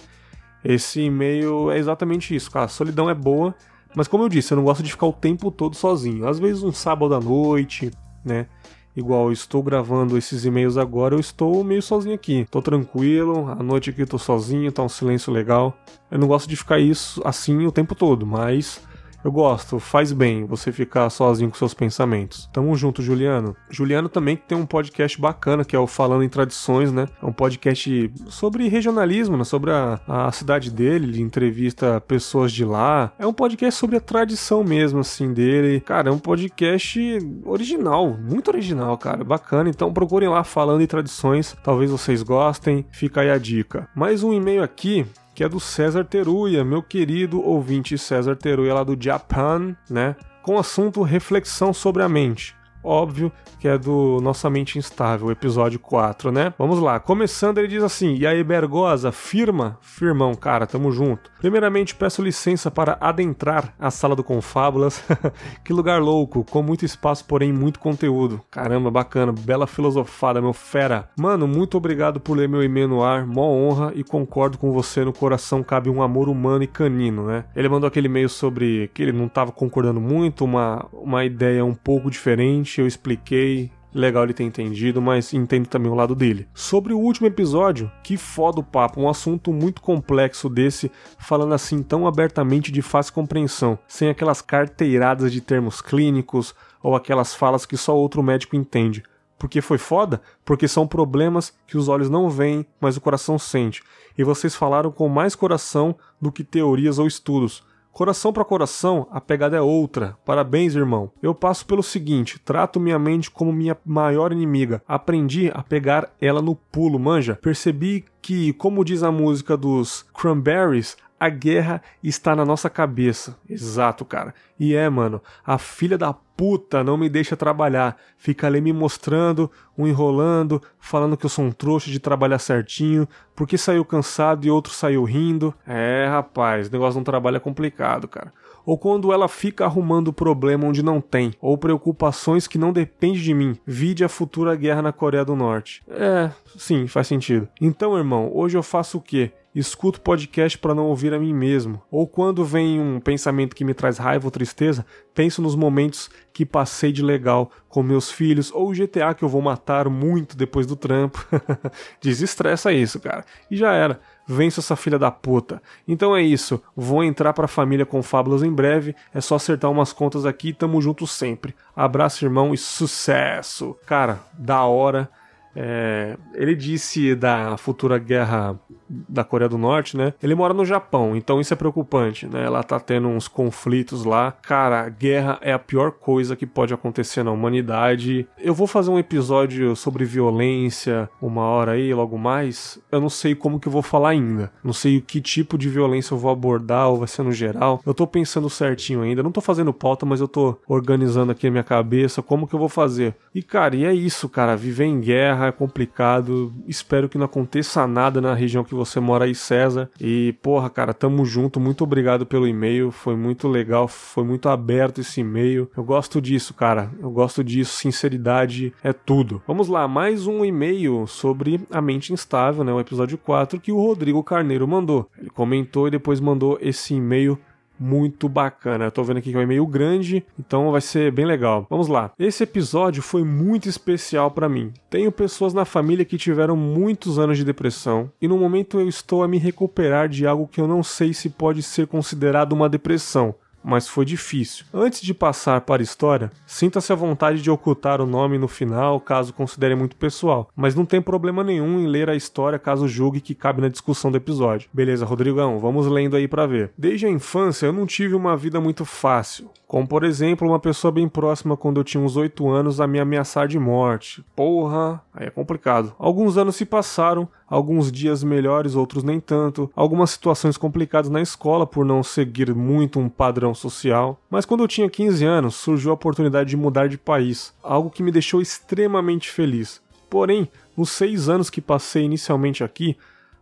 Esse 0.62 1.00
e-mail 1.00 1.72
é 1.72 1.78
exatamente 1.78 2.36
isso, 2.36 2.52
cara. 2.52 2.68
Solidão 2.68 3.10
é 3.10 3.14
boa, 3.14 3.56
mas 3.96 4.10
como 4.10 4.26
eu 4.26 4.28
disse, 4.28 4.52
eu 4.52 4.58
não 4.58 4.66
gosto 4.66 4.84
de 4.84 4.92
ficar 4.92 5.06
o 5.06 5.14
tempo 5.14 5.50
todo 5.50 5.74
sozinho. 5.74 6.28
Às 6.28 6.38
vezes 6.38 6.64
um 6.64 6.74
sábado 6.74 7.16
à 7.16 7.20
noite, 7.22 7.92
né? 8.26 8.48
Igual 8.94 9.28
eu 9.28 9.32
estou 9.32 9.64
gravando 9.64 10.18
esses 10.18 10.44
e-mails 10.44 10.76
agora, 10.76 11.16
eu 11.16 11.20
estou 11.22 11.64
meio 11.64 11.82
sozinho 11.82 12.14
aqui. 12.14 12.46
Tô 12.52 12.62
tranquilo, 12.62 13.48
à 13.58 13.64
noite 13.64 13.90
aqui 13.90 14.02
eu 14.02 14.08
tô 14.08 14.18
sozinho, 14.18 14.70
tá 14.70 14.84
um 14.84 14.90
silêncio 14.90 15.32
legal. 15.32 15.80
Eu 16.12 16.20
não 16.20 16.28
gosto 16.28 16.50
de 16.50 16.58
ficar 16.58 16.78
isso 16.78 17.22
assim 17.24 17.66
o 17.66 17.72
tempo 17.72 17.96
todo, 17.96 18.26
mas 18.26 18.82
eu 19.24 19.32
gosto, 19.32 19.80
faz 19.80 20.12
bem 20.12 20.46
você 20.46 20.72
ficar 20.72 21.10
sozinho 21.10 21.50
com 21.50 21.58
seus 21.58 21.74
pensamentos. 21.74 22.50
Tamo 22.54 22.76
junto, 22.76 23.02
Juliano. 23.02 23.56
Juliano 23.70 24.08
também 24.08 24.36
tem 24.36 24.58
um 24.58 24.66
podcast 24.66 25.20
bacana 25.20 25.66
que 25.66 25.76
é 25.76 25.80
o 25.80 25.88
Falando 25.88 26.24
em 26.24 26.30
Tradições, 26.30 26.92
né? 26.92 27.08
É 27.22 27.26
um 27.26 27.34
podcast 27.34 28.12
sobre 28.28 28.68
regionalismo, 28.68 29.38
né? 29.38 29.44
sobre 29.44 29.72
a, 29.72 30.00
a 30.08 30.32
cidade 30.32 30.72
dele, 30.72 31.08
ele 31.08 31.22
entrevista 31.22 32.00
pessoas 32.02 32.52
de 32.52 32.64
lá. 32.64 33.12
É 33.20 33.28
um 33.28 33.34
podcast 33.34 33.80
sobre 33.80 33.98
a 33.98 34.02
tradição 34.02 34.64
mesmo, 34.64 35.00
assim, 35.00 35.34
dele. 35.34 35.82
Cara, 35.82 36.10
é 36.10 36.12
um 36.12 36.20
podcast 36.20 37.00
original, 37.46 38.18
muito 38.18 38.50
original, 38.50 38.98
cara. 38.98 39.24
Bacana. 39.24 39.70
Então 39.70 39.94
procurem 39.94 40.30
lá 40.30 40.44
Falando 40.44 40.82
em 40.82 40.88
Tradições, 40.88 41.56
talvez 41.64 41.92
vocês 41.92 42.24
gostem. 42.24 42.86
Fica 42.92 43.22
aí 43.22 43.30
a 43.30 43.38
dica. 43.38 43.88
Mais 43.96 44.24
um 44.24 44.34
e-mail 44.34 44.64
aqui 44.64 45.06
que 45.40 45.44
é 45.46 45.48
do 45.48 45.58
César 45.58 46.04
Teruya, 46.04 46.66
meu 46.66 46.84
querido 46.84 47.42
ouvinte 47.42 47.98
César 47.98 48.36
Teruya 48.36 48.74
lá 48.74 48.84
do 48.84 49.02
Japan, 49.02 49.74
né? 49.90 50.14
Com 50.44 50.56
o 50.56 50.60
assunto 50.60 51.02
reflexão 51.02 51.72
sobre 51.72 52.04
a 52.04 52.10
mente. 52.10 52.59
Óbvio 52.84 53.32
que 53.60 53.68
é 53.68 53.78
do 53.78 54.20
Nossa 54.22 54.50
Mente 54.50 54.80
Instável, 54.80 55.30
episódio 55.30 55.80
4, 55.80 56.32
né? 56.32 56.54
Vamos 56.58 56.80
lá. 56.80 57.00
Começando, 57.00 57.58
ele 57.58 57.68
diz 57.68 57.84
assim: 57.84 58.16
E 58.16 58.26
aí, 58.26 58.44
Bergosa, 58.44 59.12
firma? 59.12 59.78
Firmão, 59.82 60.34
cara, 60.34 60.66
tamo 60.66 60.92
junto. 60.92 61.30
Primeiramente, 61.40 61.94
peço 61.94 62.22
licença 62.22 62.72
para 62.72 62.98
adentrar 63.02 63.74
a 63.78 63.92
sala 63.92 64.16
do 64.16 64.24
Confábulas. 64.24 65.04
que 65.64 65.74
lugar 65.74 66.02
louco, 66.02 66.46
com 66.46 66.64
muito 66.64 66.86
espaço, 66.86 67.26
porém 67.26 67.52
muito 67.52 67.80
conteúdo. 67.80 68.42
Caramba, 68.50 68.90
bacana, 68.90 69.34
bela 69.34 69.68
filosofada, 69.68 70.42
meu 70.42 70.54
fera. 70.54 71.10
Mano, 71.20 71.48
muito 71.48 71.78
obrigado 71.78 72.20
por 72.20 72.38
ler 72.38 72.48
meu 72.48 72.64
e-mail 72.64 72.88
no 72.88 73.04
ar, 73.04 73.26
mó 73.26 73.50
honra 73.50 73.92
e 73.94 74.04
concordo 74.04 74.58
com 74.58 74.72
você, 74.72 75.04
no 75.04 75.12
coração 75.12 75.62
cabe 75.62 75.90
um 75.90 76.02
amor 76.02 76.30
humano 76.30 76.64
e 76.64 76.68
canino, 76.68 77.26
né? 77.26 77.44
Ele 77.56 77.68
mandou 77.68 77.88
aquele 77.88 78.08
e-mail 78.08 78.30
sobre 78.30 78.90
que 78.94 79.04
ele 79.04 79.12
não 79.12 79.28
tava 79.28 79.52
concordando 79.52 80.00
muito, 80.00 80.46
uma, 80.46 80.86
uma 80.94 81.26
ideia 81.26 81.66
um 81.66 81.74
pouco 81.74 82.10
diferente, 82.10 82.69
eu 82.78 82.88
expliquei 82.88 83.72
Legal 83.94 84.24
ele 84.24 84.34
ter 84.34 84.44
entendido, 84.44 85.02
mas 85.02 85.34
entendo 85.34 85.68
também 85.68 85.92
o 85.92 85.96
lado 85.96 86.14
dele. 86.14 86.48
Sobre 86.54 86.94
o 86.94 87.00
último 87.00 87.26
episódio, 87.26 87.92
que 88.04 88.18
foda 88.18 88.60
o 88.60 88.64
papo, 88.64 89.02
um 89.02 89.10
assunto 89.10 89.52
muito 89.52 89.82
complexo 89.82 90.48
desse, 90.48 90.92
falando 91.18 91.56
assim 91.56 91.82
tão 91.82 92.06
abertamente 92.06 92.72
de 92.72 92.84
fácil 92.84 93.14
compreensão, 93.14 93.80
sem 93.88 94.08
aquelas 94.08 94.42
carteiradas 94.42 95.32
de 95.32 95.42
termos 95.42 95.82
clínicos 95.82 96.54
ou 96.84 96.96
aquelas 96.96 97.34
falas 97.34 97.66
que 97.66 97.76
só 97.76 97.98
outro 97.98 98.22
médico 98.22 98.56
entende. 98.56 99.04
Porque 99.40 99.60
foi 99.60 99.80
foda? 99.80 100.22
Porque 100.46 100.68
são 100.68 100.86
problemas 100.86 101.52
que 101.66 101.78
os 101.78 101.88
olhos 101.88 102.10
não 102.10 102.30
veem, 102.30 102.66
mas 102.80 102.96
o 102.96 103.02
coração 103.02 103.40
sente. 103.40 103.82
E 104.16 104.24
vocês 104.24 104.54
falaram 104.54 104.92
com 104.92 105.10
mais 105.10 105.34
coração 105.34 105.96
do 106.22 106.32
que 106.32 106.44
teorias 106.44 107.00
ou 107.00 107.08
estudos. 107.08 107.64
Coração 108.00 108.32
para 108.32 108.46
coração, 108.46 109.08
a 109.12 109.20
pegada 109.20 109.58
é 109.58 109.62
outra. 109.62 110.18
Parabéns, 110.24 110.74
irmão. 110.74 111.12
Eu 111.22 111.36
passo 111.36 111.66
pelo 111.66 111.84
seguinte: 111.84 112.40
trato 112.40 112.80
minha 112.80 112.98
mente 112.98 113.30
como 113.30 113.52
minha 113.52 113.76
maior 113.86 114.32
inimiga. 114.32 114.82
Aprendi 114.88 115.52
a 115.54 115.62
pegar 115.62 116.10
ela 116.22 116.42
no 116.42 116.56
pulo, 116.56 116.98
manja. 116.98 117.38
Percebi 117.42 118.06
que, 118.22 118.54
como 118.54 118.86
diz 118.86 119.04
a 119.04 119.12
música 119.12 119.58
dos 119.58 120.06
Cranberries, 120.14 120.96
a 121.20 121.30
guerra 121.30 121.82
está 122.02 122.36
na 122.36 122.46
nossa 122.46 122.70
cabeça. 122.70 123.38
Exato, 123.48 124.06
cara. 124.06 124.34
E 124.60 124.74
é, 124.74 124.90
mano, 124.90 125.22
a 125.46 125.58
filha 125.58 125.98
da 125.98 126.14
puta 126.14 126.84
não 126.84 126.98
me 126.98 127.10
deixa 127.10 127.36
trabalhar. 127.36 127.98
Fica 128.18 128.48
ali 128.48 128.62
me 128.62 128.72
mostrando, 128.72 129.52
um 129.78 129.86
enrolando, 129.86 130.62
falando 130.80 131.18
que 131.18 131.26
eu 131.26 131.30
sou 131.30 131.44
um 131.44 131.52
trouxa 131.52 131.92
de 131.92 132.00
trabalhar 132.00 132.40
certinho, 132.40 133.08
porque 133.36 133.58
saiu 133.58 133.84
cansado 133.84 134.46
e 134.46 134.50
outro 134.50 134.72
saiu 134.72 135.04
rindo. 135.04 135.54
É, 135.68 136.08
rapaz, 136.10 136.70
o 136.70 136.72
negócio 136.72 136.98
não 136.98 137.04
trabalho 137.04 137.38
é 137.38 137.42
complicado, 137.42 138.08
cara. 138.08 138.32
Ou 138.66 138.78
quando 138.78 139.12
ela 139.12 139.28
fica 139.28 139.66
arrumando 139.66 140.14
problema 140.14 140.68
onde 140.68 140.84
não 140.84 141.02
tem, 141.02 141.34
ou 141.42 141.58
preocupações 141.58 142.48
que 142.48 142.58
não 142.58 142.72
dependem 142.72 143.20
de 143.20 143.34
mim. 143.34 143.58
Vide 143.66 144.04
a 144.04 144.10
futura 144.10 144.56
guerra 144.56 144.82
na 144.82 144.94
Coreia 144.94 145.26
do 145.26 145.36
Norte. 145.36 145.84
É, 145.90 146.30
sim, 146.58 146.88
faz 146.88 147.08
sentido. 147.08 147.50
Então, 147.60 147.98
irmão, 147.98 148.32
hoje 148.34 148.58
eu 148.58 148.64
faço 148.64 149.00
o 149.00 149.02
quê? 149.02 149.32
Escuto 149.60 150.02
podcast 150.02 150.58
para 150.58 150.74
não 150.74 150.86
ouvir 150.86 151.14
a 151.14 151.20
mim 151.20 151.34
mesmo. 151.34 151.82
Ou 151.92 152.08
quando 152.08 152.46
vem 152.46 152.80
um 152.80 153.00
pensamento 153.00 153.56
que 153.56 153.66
me 153.66 153.74
traz 153.74 153.98
raiva 153.98 154.26
ou 154.26 154.32
tristeza, 154.32 154.86
penso 155.14 155.42
nos 155.42 155.56
momentos 155.56 156.10
que 156.32 156.46
passei 156.46 156.92
de 156.92 157.04
legal 157.04 157.52
com 157.68 157.84
meus 157.84 158.10
filhos 158.10 158.52
ou 158.54 158.70
o 158.70 158.74
GTA 158.74 159.14
que 159.14 159.24
eu 159.24 159.30
vou 159.30 159.42
matar 159.42 159.90
muito 159.90 160.38
depois 160.38 160.66
do 160.66 160.76
trampo. 160.76 161.26
Desestressa 162.02 162.72
isso, 162.72 163.00
cara. 163.00 163.26
E 163.52 163.58
já 163.58 163.74
era. 163.74 164.00
Vença 164.28 164.60
essa 164.60 164.76
filha 164.76 164.98
da 164.98 165.12
puta. 165.12 165.62
Então 165.88 166.16
é 166.16 166.22
isso. 166.22 166.62
Vou 166.76 167.04
entrar 167.04 167.34
pra 167.34 167.48
família 167.48 167.86
com 167.86 168.02
fábulas 168.02 168.44
em 168.44 168.52
breve. 168.52 168.96
É 169.14 169.20
só 169.20 169.36
acertar 169.36 169.70
umas 169.70 169.92
contas 169.92 170.26
aqui. 170.26 170.54
Tamo 170.54 170.82
junto 170.82 171.06
sempre. 171.06 171.56
Abraço, 171.76 172.24
irmão, 172.24 172.54
e 172.54 172.58
sucesso. 172.58 173.76
Cara, 173.86 174.20
da 174.34 174.64
hora 174.64 175.10
é, 175.56 176.18
ele 176.34 176.56
disse 176.56 177.16
da 177.16 177.58
futura 177.58 177.98
guerra 177.98 178.60
da 179.08 179.24
Coreia 179.24 179.50
do 179.50 179.58
Norte, 179.58 179.96
né? 179.96 180.14
Ele 180.22 180.34
mora 180.34 180.54
no 180.54 180.66
Japão, 180.66 181.16
então 181.16 181.40
isso 181.40 181.54
é 181.54 181.58
preocupante, 181.58 182.26
né? 182.26 182.44
Ela 182.44 182.64
tá 182.64 182.80
tendo 182.80 183.08
uns 183.08 183.28
conflitos 183.28 184.04
lá. 184.04 184.32
Cara, 184.32 184.88
guerra 184.90 185.38
é 185.42 185.54
a 185.54 185.60
pior 185.60 185.92
coisa 185.92 186.36
que 186.36 186.46
pode 186.46 186.74
acontecer 186.74 187.24
na 187.24 187.32
humanidade. 187.32 188.28
Eu 188.38 188.54
vou 188.54 188.66
fazer 188.66 188.90
um 188.90 188.98
episódio 188.98 189.76
sobre 189.76 190.06
violência 190.06 191.10
uma 191.22 191.44
hora 191.44 191.74
aí, 191.74 191.94
logo 191.94 192.18
mais. 192.18 192.80
Eu 192.92 193.00
não 193.00 193.10
sei 193.10 193.36
como 193.36 193.60
que 193.60 193.68
eu 193.68 193.72
vou 193.72 193.82
falar 193.82 194.10
ainda. 194.10 194.52
Não 194.64 194.74
sei 194.74 194.98
o 194.98 195.02
que 195.02 195.22
tipo 195.22 195.58
de 195.58 195.70
violência 195.70 196.14
eu 196.14 196.18
vou 196.18 196.32
abordar 196.32 196.90
ou 196.90 196.98
vai 196.98 197.08
ser 197.08 197.24
no 197.24 197.32
geral. 197.32 197.82
Eu 197.86 197.94
tô 197.94 198.08
pensando 198.08 198.50
certinho 198.50 199.02
ainda. 199.02 199.22
Não 199.22 199.32
tô 199.32 199.42
fazendo 199.42 199.74
pauta, 199.74 200.06
mas 200.06 200.20
eu 200.20 200.28
tô 200.28 200.58
organizando 200.68 201.32
aqui 201.32 201.48
a 201.48 201.52
minha 201.52 201.64
cabeça 201.64 202.22
como 202.22 202.48
que 202.48 202.56
eu 202.56 202.60
vou 202.60 202.70
fazer. 202.70 203.16
E 203.36 203.44
cara, 203.44 203.76
e 203.76 203.86
é 203.86 203.94
isso, 203.94 204.28
cara. 204.28 204.56
Viver 204.56 204.86
em 204.86 205.00
guerra 205.00 205.39
guerra, 205.40 205.48
é 205.48 205.52
complicado. 205.52 206.54
Espero 206.68 207.08
que 207.08 207.18
não 207.18 207.26
aconteça 207.26 207.88
nada 207.88 208.20
na 208.20 208.34
região 208.34 208.64
que 208.64 208.76
você 208.76 209.00
mora 209.00 209.26
aí, 209.26 209.34
César. 209.34 209.90
E, 210.00 210.36
porra, 210.42 210.70
cara, 210.70 210.94
tamo 210.94 211.26
junto. 211.26 211.60
Muito 211.60 211.84
obrigado 211.84 212.26
pelo 212.26 212.48
e-mail. 212.48 212.92
Foi 212.92 213.16
muito 213.16 213.48
legal, 213.48 213.88
foi 213.88 214.24
muito 214.24 214.50
aberto 214.50 215.00
esse 215.00 215.22
e-mail. 215.22 215.70
Eu 215.76 215.84
gosto 215.84 216.22
disso, 216.22 216.54
cara. 216.54 216.92
Eu 217.00 217.10
gosto 217.10 217.44
disso. 217.44 217.78
Sinceridade 217.78 218.74
é 218.84 218.92
tudo. 218.92 219.42
Vamos 219.48 219.70
lá, 219.70 219.88
mais 219.88 220.28
um 220.28 220.44
e-mail 220.44 221.08
sobre 221.08 221.62
a 221.72 221.82
mente 221.82 222.12
instável, 222.12 222.64
né? 222.64 222.74
O 222.74 222.80
episódio 222.80 223.18
4 223.18 223.60
que 223.60 223.72
o 223.72 223.78
Rodrigo 223.78 224.24
Carneiro 224.24 224.68
mandou. 224.68 225.08
Ele 225.18 225.30
comentou 225.30 225.88
e 225.88 225.92
depois 225.92 226.20
mandou 226.20 226.58
esse 226.62 226.94
e-mail 226.94 227.40
muito 227.80 228.28
bacana. 228.28 228.86
Eu 228.86 228.92
tô 228.92 229.04
vendo 229.04 229.18
aqui 229.18 229.32
que 229.32 229.38
é 229.38 229.40
um 229.40 229.44
e-mail 229.44 229.66
grande, 229.66 230.26
então 230.38 230.72
vai 230.72 230.82
ser 230.82 231.12
bem 231.12 231.26
legal. 231.26 231.66
Vamos 231.70 231.88
lá. 231.88 232.12
Esse 232.20 232.44
episódio 232.44 233.02
foi 233.02 233.24
muito 233.24 233.70
especial 233.70 234.32
para 234.32 234.50
mim. 234.50 234.74
Tenho 234.90 235.12
pessoas 235.12 235.54
na 235.54 235.66
família 235.66 236.06
que 236.06 236.18
tiveram 236.18 236.56
muitos 236.56 237.18
anos 237.18 237.38
de 237.38 237.46
depressão 237.46 238.12
e 238.22 238.28
no 238.28 238.38
momento 238.38 238.80
eu 238.80 238.90
estou 238.90 239.24
a 239.24 239.28
me 239.28 239.38
recuperar 239.38 240.10
de 240.10 240.28
algo 240.28 240.48
que 240.48 240.60
eu 240.60 240.68
não 240.68 240.84
sei 240.84 241.14
se 241.14 241.30
pode 241.30 241.64
ser 241.64 241.88
considerado 241.88 242.54
uma 242.54 242.68
depressão 242.70 243.34
mas 243.64 243.88
foi 243.88 244.06
difícil. 244.06 244.66
Antes 244.74 245.02
de 245.02 245.14
passar 245.14 245.62
para 245.62 245.82
a 245.82 245.84
história, 245.84 246.32
sinta-se 246.46 246.92
à 246.92 246.96
vontade 246.96 247.42
de 247.42 247.52
ocultar 247.52 248.02
o 248.02 248.06
nome 248.06 248.38
no 248.38 248.48
final, 248.48 249.00
caso 249.00 249.34
considere 249.34 249.76
muito 249.76 249.96
pessoal, 249.96 250.50
mas 250.56 250.76
não 250.76 250.86
tem 250.86 251.02
problema 251.02 251.44
nenhum 251.44 251.80
em 251.80 251.88
ler 251.88 252.10
a 252.10 252.16
história 252.16 252.60
caso 252.60 252.88
julgue 252.88 253.22
que 253.22 253.36
cabe 253.36 253.62
na 253.62 253.70
discussão 253.70 254.12
do 254.12 254.18
episódio. 254.18 254.70
Beleza, 254.74 255.06
Rodrigão, 255.06 255.60
vamos 255.60 255.88
lendo 255.88 256.16
aí 256.16 256.28
para 256.28 256.46
ver. 256.46 256.72
Desde 256.78 257.06
a 257.06 257.10
infância 257.10 257.66
eu 257.66 257.74
não 257.74 257.86
tive 257.86 258.16
uma 258.16 258.36
vida 258.36 258.60
muito 258.60 258.86
fácil, 258.86 259.50
como 259.68 259.88
por 259.88 260.04
exemplo 260.04 260.48
uma 260.48 260.60
pessoa 260.60 260.92
bem 260.92 261.08
próxima 261.08 261.58
quando 261.58 261.80
eu 261.80 261.84
tinha 261.84 262.04
uns 262.04 262.16
8 262.16 262.50
anos 262.50 262.82
a 262.82 262.88
me 262.88 263.00
ameaçar 263.00 263.48
de 263.48 263.60
morte. 263.60 264.24
Porra, 264.36 265.02
aí 265.14 265.28
é 265.28 265.30
complicado. 265.30 265.94
Alguns 265.98 266.38
anos 266.38 266.56
se 266.56 266.66
passaram, 266.66 267.28
alguns 267.50 267.92
dias 267.92 268.24
melhores, 268.24 268.76
outros 268.76 269.04
nem 269.04 269.20
tanto, 269.20 269.72
algumas 269.76 270.12
situações 270.12 270.58
complicadas 270.58 271.10
na 271.10 271.22
escola 271.22 271.66
por 271.66 271.86
não 271.86 272.04
seguir 272.04 272.54
muito 272.54 273.00
um 273.00 273.10
padrão 273.10 273.56
social. 273.56 274.20
Mas 274.30 274.46
quando 274.46 274.64
eu 274.64 274.68
tinha 274.68 274.90
15 274.90 275.26
anos, 275.26 275.56
surgiu 275.56 275.92
a 275.92 275.96
oportunidade 275.96 276.50
de 276.50 276.58
mudar 276.58 276.88
de 276.88 276.98
país, 276.98 277.54
algo 277.64 277.90
que 277.90 278.04
me 278.04 278.12
deixou 278.12 278.42
extremamente 278.42 279.30
feliz. 279.30 279.82
Porém, 280.10 280.48
nos 280.78 280.92
seis 280.92 281.28
anos 281.28 281.50
que 281.50 281.62
passei 281.62 282.04
inicialmente 282.04 282.64
aqui, 282.64 282.96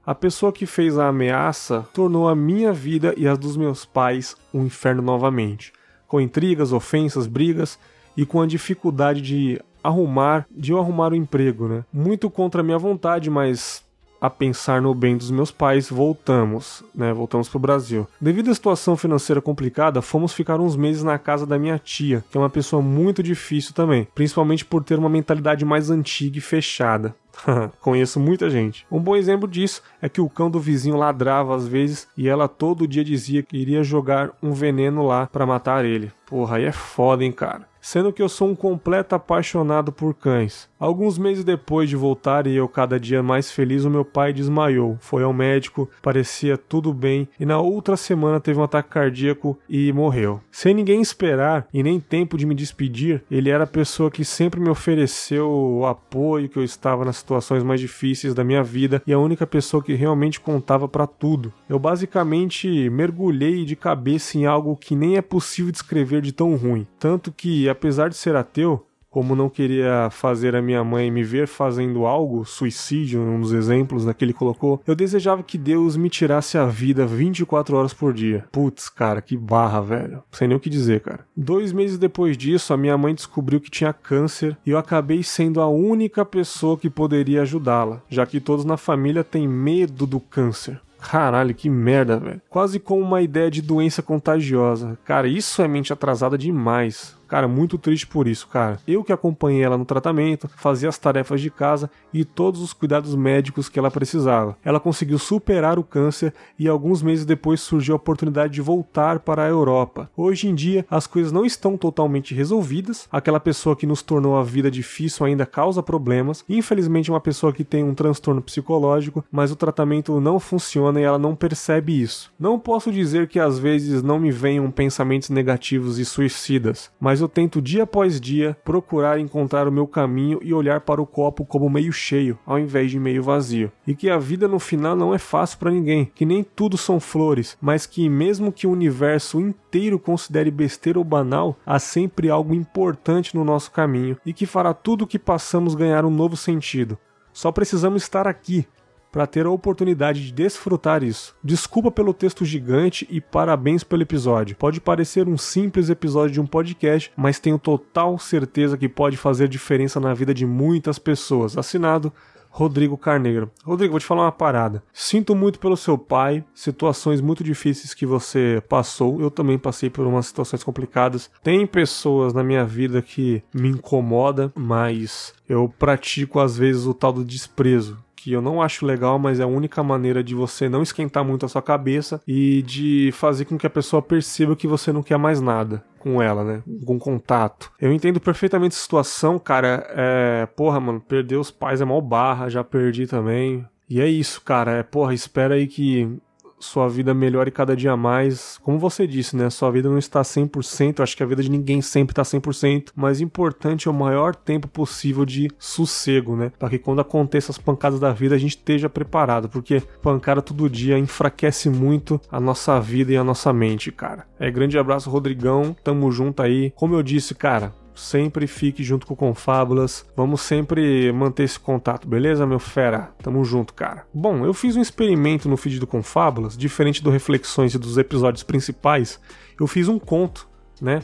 a 0.05 0.15
pessoa 0.15 0.53
que 0.53 0.65
fez 0.65 0.97
a 0.97 1.09
ameaça 1.09 1.85
tornou 1.93 2.29
a 2.29 2.35
minha 2.35 2.71
vida 2.71 3.13
e 3.17 3.27
as 3.27 3.38
dos 3.38 3.57
meus 3.57 3.84
pais 3.84 4.38
um 4.53 4.65
inferno 4.65 5.01
novamente, 5.01 5.73
com 6.07 6.21
intrigas, 6.21 6.71
ofensas, 6.71 7.27
brigas 7.27 7.77
e 8.15 8.25
com 8.25 8.41
a 8.41 8.47
dificuldade 8.47 9.21
de 9.21 9.61
arrumar, 9.84 10.47
de 10.49 10.71
eu 10.71 10.79
arrumar 10.79 11.11
o 11.11 11.15
um 11.15 11.15
emprego, 11.15 11.67
né? 11.67 11.85
Muito 11.91 12.29
contra 12.29 12.61
a 12.61 12.63
minha 12.63 12.77
vontade, 12.77 13.29
mas 13.29 13.84
a 14.19 14.30
pensar 14.30 14.81
no 14.81 14.94
bem 14.94 15.18
dos 15.18 15.31
meus 15.31 15.52
pais, 15.52 15.89
voltamos, 15.89 16.84
né? 16.94 17.14
Voltamos 17.14 17.48
pro 17.49 17.60
Brasil. 17.60 18.07
Devido 18.19 18.52
à 18.52 18.56
situação 18.56 18.98
financeira 18.98 19.41
complicada, 19.41 20.02
fomos 20.02 20.34
ficar 20.34 20.60
uns 20.60 20.76
meses 20.76 21.03
na 21.03 21.18
casa 21.18 21.45
da 21.45 21.60
minha 21.60 21.80
tia, 21.80 22.23
que 22.30 22.38
é 22.38 22.41
uma 22.41 22.49
pessoa 22.49 22.81
muito 22.81 23.22
difícil 23.22 23.73
também, 23.73 24.07
principalmente 24.15 24.65
por 24.65 24.84
ter 24.84 24.98
uma 24.98 25.10
mentalidade 25.10 25.64
mais 25.64 25.89
antiga 25.89 26.38
e 26.38 26.41
fechada. 26.41 27.15
Conheço 27.80 28.19
muita 28.19 28.49
gente. 28.49 28.85
Um 28.91 28.99
bom 28.99 29.15
exemplo 29.15 29.48
disso 29.48 29.81
é 30.02 30.10
que 30.10 30.22
o 30.22 30.30
cão 30.30 30.49
do 30.49 30.60
vizinho 30.60 30.98
ladrava 30.98 31.56
às 31.56 31.68
vezes 31.68 32.07
e 32.18 32.27
ela 32.27 32.48
todo 32.48 32.88
dia 32.88 33.03
dizia 33.03 33.44
que 33.44 33.57
iria 33.57 33.84
jogar 33.84 34.31
um 34.41 34.53
veneno 34.53 35.06
lá 35.06 35.27
para 35.27 35.45
matar 35.45 35.85
ele. 35.85 36.11
Porra, 36.26 36.57
aí 36.57 36.65
é 36.65 36.72
foda, 36.72 37.23
hein, 37.23 37.31
cara 37.31 37.68
sendo 37.88 38.11
que 38.11 38.22
eu 38.22 38.27
sou 38.27 38.49
um 38.49 38.55
completo 38.55 39.15
apaixonado 39.15 39.93
por 39.93 40.14
cães. 40.14 40.68
Alguns 40.77 41.18
meses 41.18 41.45
depois 41.45 41.89
de 41.89 41.95
voltar 41.95 42.45
e 42.45 42.53
eu 42.53 42.68
cada 42.68 42.99
dia 42.99 43.23
mais 43.23 43.49
feliz, 43.49 43.85
o 43.85 43.89
meu 43.89 44.03
pai 44.03 44.34
desmaiou. 44.34 44.97
Foi 44.99 45.23
ao 45.23 45.31
médico, 45.31 45.89
parecia 46.01 46.57
tudo 46.57 46.93
bem 46.93 47.30
e 47.39 47.45
na 47.45 47.59
outra 47.59 47.95
semana 47.95 48.41
teve 48.41 48.59
um 48.59 48.64
ataque 48.64 48.89
cardíaco 48.89 49.57
e 49.69 49.91
morreu. 49.93 50.41
Sem 50.51 50.73
ninguém 50.73 51.01
esperar 51.01 51.65
e 51.73 51.81
nem 51.81 51.97
tempo 51.97 52.38
de 52.38 52.45
me 52.45 52.53
despedir, 52.53 53.23
ele 53.31 53.49
era 53.49 53.64
a 53.64 53.68
pessoa 53.68 54.11
que 54.11 54.26
sempre 54.26 54.59
me 54.59 54.69
ofereceu 54.69 55.49
o 55.49 55.85
apoio 55.85 56.49
que 56.49 56.59
eu 56.59 56.65
estava 56.65 57.05
nas 57.05 57.15
situações 57.15 57.64
mais 57.64 57.80
difíceis 57.80 58.34
da 58.34 58.43
minha 58.43 58.64
vida 58.64 59.01
e 59.07 59.14
a 59.14 59.19
única 59.19 59.47
pessoa 59.47 59.81
que 59.81 59.93
realmente 59.93 60.41
contava 60.41 60.89
para 60.89 61.07
tudo. 61.07 61.53
Eu 61.69 61.80
basicamente 61.80 62.89
mergulhei 62.89 63.64
de 63.64 63.77
cabeça 63.77 64.38
em 64.38 64.45
algo 64.45 64.76
que 64.76 64.93
nem 64.93 65.15
é 65.15 65.22
possível 65.22 65.72
descrever 65.72 66.22
de 66.22 66.34
tão 66.34 66.53
ruim, 66.57 66.85
tanto 66.99 67.31
que 67.31 67.69
apesar 67.77 68.09
de 68.09 68.17
ser 68.17 68.35
ateu, 68.35 68.83
como 69.09 69.35
não 69.35 69.49
queria 69.49 70.09
fazer 70.11 70.55
a 70.55 70.61
minha 70.61 70.83
mãe 70.83 71.09
me 71.09 71.23
ver 71.23 71.47
fazendo 71.47 72.05
algo, 72.05 72.45
suicídio, 72.45 73.21
um 73.21 73.39
dos 73.39 73.53
exemplos 73.53 74.05
né, 74.05 74.13
que 74.13 74.23
ele 74.23 74.33
colocou, 74.33 74.81
eu 74.85 74.93
desejava 74.93 75.41
que 75.41 75.57
Deus 75.57 75.95
me 75.95 76.09
tirasse 76.09 76.57
a 76.57 76.65
vida 76.65 77.07
24 77.07 77.77
horas 77.77 77.93
por 77.93 78.13
dia. 78.13 78.45
Putz, 78.51 78.89
cara, 78.89 79.21
que 79.21 79.35
barra, 79.35 79.81
velho. 79.81 80.23
Sem 80.31 80.47
nem 80.47 80.57
o 80.57 80.59
que 80.59 80.69
dizer, 80.69 81.01
cara. 81.01 81.25
Dois 81.35 81.71
meses 81.71 81.97
depois 81.97 82.37
disso, 82.37 82.73
a 82.73 82.77
minha 82.77 82.97
mãe 82.97 83.15
descobriu 83.15 83.59
que 83.59 83.71
tinha 83.71 83.93
câncer 83.93 84.57
e 84.65 84.71
eu 84.71 84.77
acabei 84.77 85.23
sendo 85.23 85.61
a 85.61 85.67
única 85.67 86.25
pessoa 86.25 86.77
que 86.77 86.89
poderia 86.89 87.41
ajudá-la, 87.41 88.03
já 88.09 88.25
que 88.25 88.39
todos 88.39 88.65
na 88.65 88.77
família 88.77 89.23
têm 89.23 89.47
medo 89.47 90.05
do 90.05 90.19
câncer. 90.19 90.79
Caralho, 90.99 91.55
que 91.55 91.69
merda, 91.69 92.17
velho. 92.17 92.41
Quase 92.49 92.79
como 92.79 93.01
uma 93.01 93.21
ideia 93.21 93.49
de 93.49 93.61
doença 93.61 94.01
contagiosa. 94.01 94.97
Cara, 95.05 95.27
isso 95.27 95.61
é 95.61 95.67
mente 95.67 95.93
atrasada 95.93 96.37
demais. 96.37 97.16
Cara, 97.27 97.47
muito 97.47 97.77
triste 97.77 98.07
por 98.07 98.27
isso, 98.27 98.47
cara. 98.47 98.79
Eu 98.87 99.03
que 99.03 99.13
acompanhei 99.13 99.63
ela 99.63 99.77
no 99.77 99.85
tratamento, 99.85 100.49
fazia 100.55 100.89
as 100.89 100.97
tarefas 100.97 101.41
de 101.41 101.49
casa 101.49 101.89
e 102.13 102.23
todos 102.23 102.61
os 102.61 102.73
cuidados 102.73 103.15
médicos 103.15 103.69
que 103.69 103.77
ela 103.77 103.91
precisava. 103.91 104.57
Ela 104.63 104.79
conseguiu 104.79 105.19
superar 105.19 105.77
o 105.77 105.83
câncer 105.83 106.33
e 106.57 106.67
alguns 106.67 107.01
meses 107.01 107.25
depois 107.25 107.61
surgiu 107.61 107.95
a 107.95 107.97
oportunidade 107.97 108.53
de 108.53 108.61
voltar 108.61 109.19
para 109.19 109.43
a 109.43 109.47
Europa. 109.47 110.09
Hoje 110.15 110.47
em 110.47 110.55
dia, 110.55 110.85
as 110.89 111.07
coisas 111.07 111.31
não 111.31 111.45
estão 111.45 111.77
totalmente 111.77 112.33
resolvidas. 112.33 113.07
Aquela 113.11 113.39
pessoa 113.39 113.75
que 113.75 113.85
nos 113.85 114.01
tornou 114.01 114.37
a 114.37 114.43
vida 114.43 114.71
difícil 114.71 115.25
ainda 115.25 115.45
causa 115.45 115.83
problemas. 115.83 116.43
Infelizmente, 116.47 117.11
uma 117.11 117.19
pessoa 117.19 117.53
que 117.53 117.63
tem 117.63 117.83
um 117.83 117.93
transtorno 117.93 118.41
psicológico, 118.41 119.23
mas 119.31 119.51
o 119.51 119.55
tratamento 119.55 120.19
não 120.19 120.39
funciona 120.39 120.99
e 120.99 121.03
ela 121.03 121.17
não 121.17 121.35
percebe 121.35 122.01
isso. 122.01 122.31
Não 122.39 122.59
posso 122.59 122.91
dizer 122.91 123.27
que 123.27 123.39
às 123.39 123.59
vezes 123.59 124.01
não 124.01 124.19
me 124.19 124.31
venham 124.31 124.69
pensamentos 124.71 125.29
negativos 125.29 125.99
e 125.99 126.05
suicidas, 126.05 126.91
mas 126.99 127.16
mas 127.18 127.22
eu 127.23 127.27
tento 127.27 127.60
dia 127.60 127.81
após 127.81 128.22
dia 128.22 128.56
procurar 128.64 129.19
encontrar 129.19 129.68
o 129.68 129.72
meu 129.72 129.88
caminho 129.88 130.39
e 130.44 130.53
olhar 130.53 130.81
para 130.81 131.02
o 131.02 131.07
copo 131.07 131.44
como 131.44 131.68
meio 131.68 131.91
cheio, 131.91 132.38
ao 132.45 132.60
invés 132.60 132.91
de 132.91 132.99
meio 132.99 133.23
vazio. 133.23 133.72
E 133.88 133.95
que 133.95 134.07
a 134.07 134.19
vida 134.19 134.48
no 134.48 134.60
final 134.60 134.95
não 134.95 135.15
é 135.15 135.18
fácil 135.18 135.57
para 135.57 135.72
ninguém, 135.72 136.11
que 136.14 136.27
nem 136.27 136.44
tudo 136.44 136.77
são 136.77 136.99
flores, 136.99 137.57
mas 137.60 137.88
que 137.88 138.07
mesmo 138.07 138.52
que 138.52 138.68
o 138.68 138.72
universo 138.72 139.41
inteiro 139.41 139.98
considere 139.98 140.52
besteira 140.52 140.99
ou 140.99 141.03
banal, 141.03 141.57
há 141.65 141.80
sempre 141.80 142.30
algo 142.30 142.53
importante 142.53 143.35
no 143.35 143.44
nosso 143.44 143.72
caminho 143.72 144.15
e 144.23 144.31
que 144.31 144.45
fará 144.45 144.72
tudo 144.72 145.06
o 145.06 145.07
que 145.07 145.18
passamos 145.18 145.73
ganhar 145.73 146.06
um 146.06 146.11
novo 146.11 146.38
sentido. 146.38 146.99
Só 147.34 147.52
precisamos 147.52 148.03
estar 148.03 148.27
aqui, 148.27 148.68
para 149.11 149.27
ter 149.27 149.45
a 149.45 149.49
oportunidade 149.49 150.25
de 150.25 150.31
desfrutar 150.31 151.03
isso. 151.03 151.35
Desculpa 151.43 151.91
pelo 151.91 152.13
texto 152.13 152.45
gigante 152.45 153.07
e 153.09 153.19
parabéns 153.19 153.84
pelo 153.84 154.03
episódio. 154.03 154.55
Pode 154.55 154.81
parecer 154.81 155.27
um 155.27 155.38
simples 155.38 155.89
episódio 155.89 156.34
de 156.34 156.41
um 156.41 156.45
podcast, 156.45 157.11
mas 157.15 157.39
tenho 157.39 157.59
total 157.59 158.17
certeza 158.19 158.77
que 158.77 158.89
pode 158.89 159.17
fazer 159.17 159.47
diferença 159.47 159.99
na 159.99 160.13
vida 160.13 160.34
de 160.34 160.45
muitas 160.45 160.99
pessoas. 160.99 161.57
Assinado 161.57 162.11
Rodrigo 162.57 162.97
Carneiro. 162.97 163.51
Rodrigo, 163.63 163.91
vou 163.91 163.99
te 163.99 164.05
falar 164.05 164.23
uma 164.23 164.31
parada. 164.31 164.81
Sinto 164.91 165.35
muito 165.35 165.59
pelo 165.59 165.77
seu 165.77 165.95
pai, 165.95 166.43
situações 166.55 167.21
muito 167.21 167.43
difíceis 167.43 167.93
que 167.93 168.03
você 168.03 168.63
passou. 168.67 169.21
Eu 169.21 169.29
também 169.29 169.59
passei 169.59 169.91
por 169.91 170.07
umas 170.07 170.25
situações 170.25 170.63
complicadas. 170.63 171.29
Tem 171.43 171.67
pessoas 171.67 172.34
na 172.34 172.43
minha 172.43 172.65
vida 172.65 172.99
que 172.99 173.43
me 173.53 173.69
incomoda, 173.69 174.51
mas 174.55 175.35
eu 175.47 175.71
pratico 175.77 176.39
às 176.39 176.57
vezes 176.57 176.85
o 176.85 176.95
tal 176.95 177.13
do 177.13 177.23
desprezo 177.23 178.06
que 178.27 178.33
eu 178.33 178.41
não 178.41 178.61
acho 178.61 178.85
legal, 178.85 179.17
mas 179.17 179.39
é 179.39 179.43
a 179.43 179.47
única 179.47 179.81
maneira 179.81 180.21
de 180.21 180.35
você 180.35 180.67
não 180.67 180.83
esquentar 180.83 181.23
muito 181.23 181.45
a 181.45 181.49
sua 181.49 181.61
cabeça 181.61 182.19
e 182.27 182.61
de 182.63 183.09
fazer 183.13 183.45
com 183.45 183.57
que 183.57 183.65
a 183.65 183.69
pessoa 183.69 184.01
perceba 184.01 184.53
que 184.53 184.67
você 184.67 184.91
não 184.91 185.01
quer 185.01 185.17
mais 185.17 185.39
nada 185.39 185.81
com 185.97 186.21
ela, 186.21 186.43
né? 186.43 186.61
Com 186.85 186.99
contato. 186.99 187.71
Eu 187.79 187.93
entendo 187.93 188.19
perfeitamente 188.19 188.75
a 188.75 188.79
situação, 188.79 189.39
cara. 189.39 189.87
É. 189.91 190.45
Porra, 190.57 190.77
mano, 190.77 190.99
perder 190.99 191.37
os 191.37 191.49
pais 191.49 191.79
é 191.79 191.85
mal 191.85 192.01
barra, 192.01 192.49
já 192.49 192.65
perdi 192.65 193.07
também. 193.07 193.65
E 193.89 194.01
é 194.01 194.07
isso, 194.09 194.41
cara. 194.41 194.71
É, 194.71 194.83
porra, 194.83 195.13
espera 195.13 195.55
aí 195.55 195.65
que 195.65 196.19
sua 196.59 196.88
vida 196.88 197.13
melhore 197.13 197.51
cada 197.51 197.75
dia 197.75 197.95
mais. 197.95 198.57
Como 198.63 198.79
você 198.79 199.05
disse, 199.05 199.35
né? 199.35 199.49
Sua 199.49 199.71
vida 199.71 199.89
não 199.89 199.97
está 199.97 200.21
100%, 200.21 201.01
acho 201.01 201.15
que 201.15 201.23
a 201.23 201.25
vida 201.25 201.43
de 201.43 201.49
ninguém 201.49 201.81
sempre 201.81 202.11
está 202.13 202.23
100%, 202.23 202.89
mas 202.95 203.21
importante 203.21 203.88
é 203.88 203.91
o 203.91 203.93
maior 203.93 204.35
tempo 204.35 204.67
possível 204.67 205.25
de 205.25 205.49
sossego, 205.59 206.35
né? 206.35 206.51
Para 206.57 206.69
que 206.69 206.79
quando 206.79 207.01
aconteça 207.01 207.51
as 207.51 207.57
pancadas 207.57 207.99
da 207.99 208.11
vida 208.11 208.35
a 208.35 208.38
gente 208.38 208.57
esteja 208.57 208.89
preparado, 208.89 209.49
porque 209.49 209.81
pancada 210.01 210.41
todo 210.41 210.69
dia 210.69 210.97
enfraquece 210.97 211.69
muito 211.69 212.19
a 212.31 212.39
nossa 212.39 212.79
vida 212.79 213.11
e 213.11 213.17
a 213.17 213.23
nossa 213.23 213.53
mente, 213.53 213.91
cara. 213.91 214.25
É 214.39 214.49
grande 214.51 214.77
abraço, 214.77 215.09
Rodrigão. 215.09 215.75
Tamo 215.84 216.11
junto 216.11 216.41
aí. 216.41 216.71
Como 216.75 216.95
eu 216.95 217.03
disse, 217.03 217.35
cara, 217.35 217.73
sempre 217.97 218.47
fique 218.47 218.83
junto 218.83 219.05
com 219.07 219.13
o 219.13 219.17
Confábulas. 219.17 220.05
Vamos 220.15 220.41
sempre 220.41 221.11
manter 221.11 221.43
esse 221.43 221.59
contato, 221.59 222.07
beleza, 222.07 222.45
meu 222.45 222.59
fera? 222.59 223.11
Tamo 223.21 223.43
junto, 223.43 223.73
cara. 223.73 224.05
Bom, 224.13 224.45
eu 224.45 224.53
fiz 224.53 224.75
um 224.75 224.81
experimento 224.81 225.49
no 225.49 225.57
feed 225.57 225.79
do 225.79 225.87
Confábulas, 225.87 226.57
diferente 226.57 227.03
do 227.03 227.09
Reflexões 227.09 227.73
e 227.73 227.79
dos 227.79 227.97
episódios 227.97 228.43
principais. 228.43 229.19
Eu 229.59 229.67
fiz 229.67 229.87
um 229.87 229.97
conto, 229.97 230.47
né? 230.79 231.01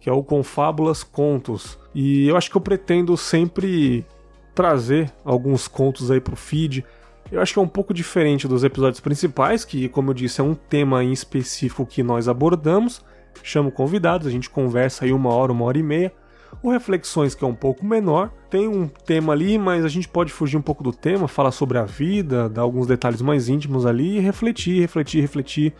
Que 0.00 0.10
é 0.10 0.12
o 0.12 0.22
Confábulas 0.22 1.02
Contos. 1.02 1.78
E 1.94 2.26
eu 2.26 2.36
acho 2.36 2.50
que 2.50 2.56
eu 2.56 2.60
pretendo 2.60 3.16
sempre 3.16 4.04
trazer 4.54 5.12
alguns 5.24 5.68
contos 5.68 6.10
aí 6.10 6.20
pro 6.20 6.36
feed. 6.36 6.84
Eu 7.30 7.40
acho 7.40 7.54
que 7.54 7.58
é 7.58 7.62
um 7.62 7.68
pouco 7.68 7.94
diferente 7.94 8.46
dos 8.46 8.64
episódios 8.64 9.00
principais, 9.00 9.64
que, 9.64 9.88
como 9.88 10.10
eu 10.10 10.14
disse, 10.14 10.40
é 10.40 10.44
um 10.44 10.54
tema 10.54 11.02
em 11.02 11.12
específico 11.12 11.86
que 11.86 12.02
nós 12.02 12.28
abordamos. 12.28 13.02
Chamo 13.42 13.72
convidados, 13.72 14.26
a 14.26 14.30
gente 14.30 14.50
conversa 14.50 15.04
aí 15.04 15.12
uma 15.12 15.32
hora, 15.32 15.52
uma 15.52 15.64
hora 15.64 15.78
e 15.78 15.82
meia. 15.82 16.12
O 16.62 16.70
Reflexões, 16.70 17.34
que 17.34 17.44
é 17.44 17.46
um 17.46 17.54
pouco 17.54 17.84
menor, 17.84 18.30
tem 18.50 18.68
um 18.68 18.86
tema 18.88 19.32
ali, 19.32 19.58
mas 19.58 19.84
a 19.84 19.88
gente 19.88 20.08
pode 20.08 20.32
fugir 20.32 20.56
um 20.56 20.62
pouco 20.62 20.82
do 20.82 20.92
tema, 20.92 21.28
falar 21.28 21.52
sobre 21.52 21.78
a 21.78 21.84
vida, 21.84 22.48
dar 22.48 22.62
alguns 22.62 22.86
detalhes 22.86 23.22
mais 23.22 23.48
íntimos 23.48 23.86
ali 23.86 24.16
e 24.16 24.20
refletir, 24.20 24.80
refletir, 24.80 25.20
refletir, 25.20 25.72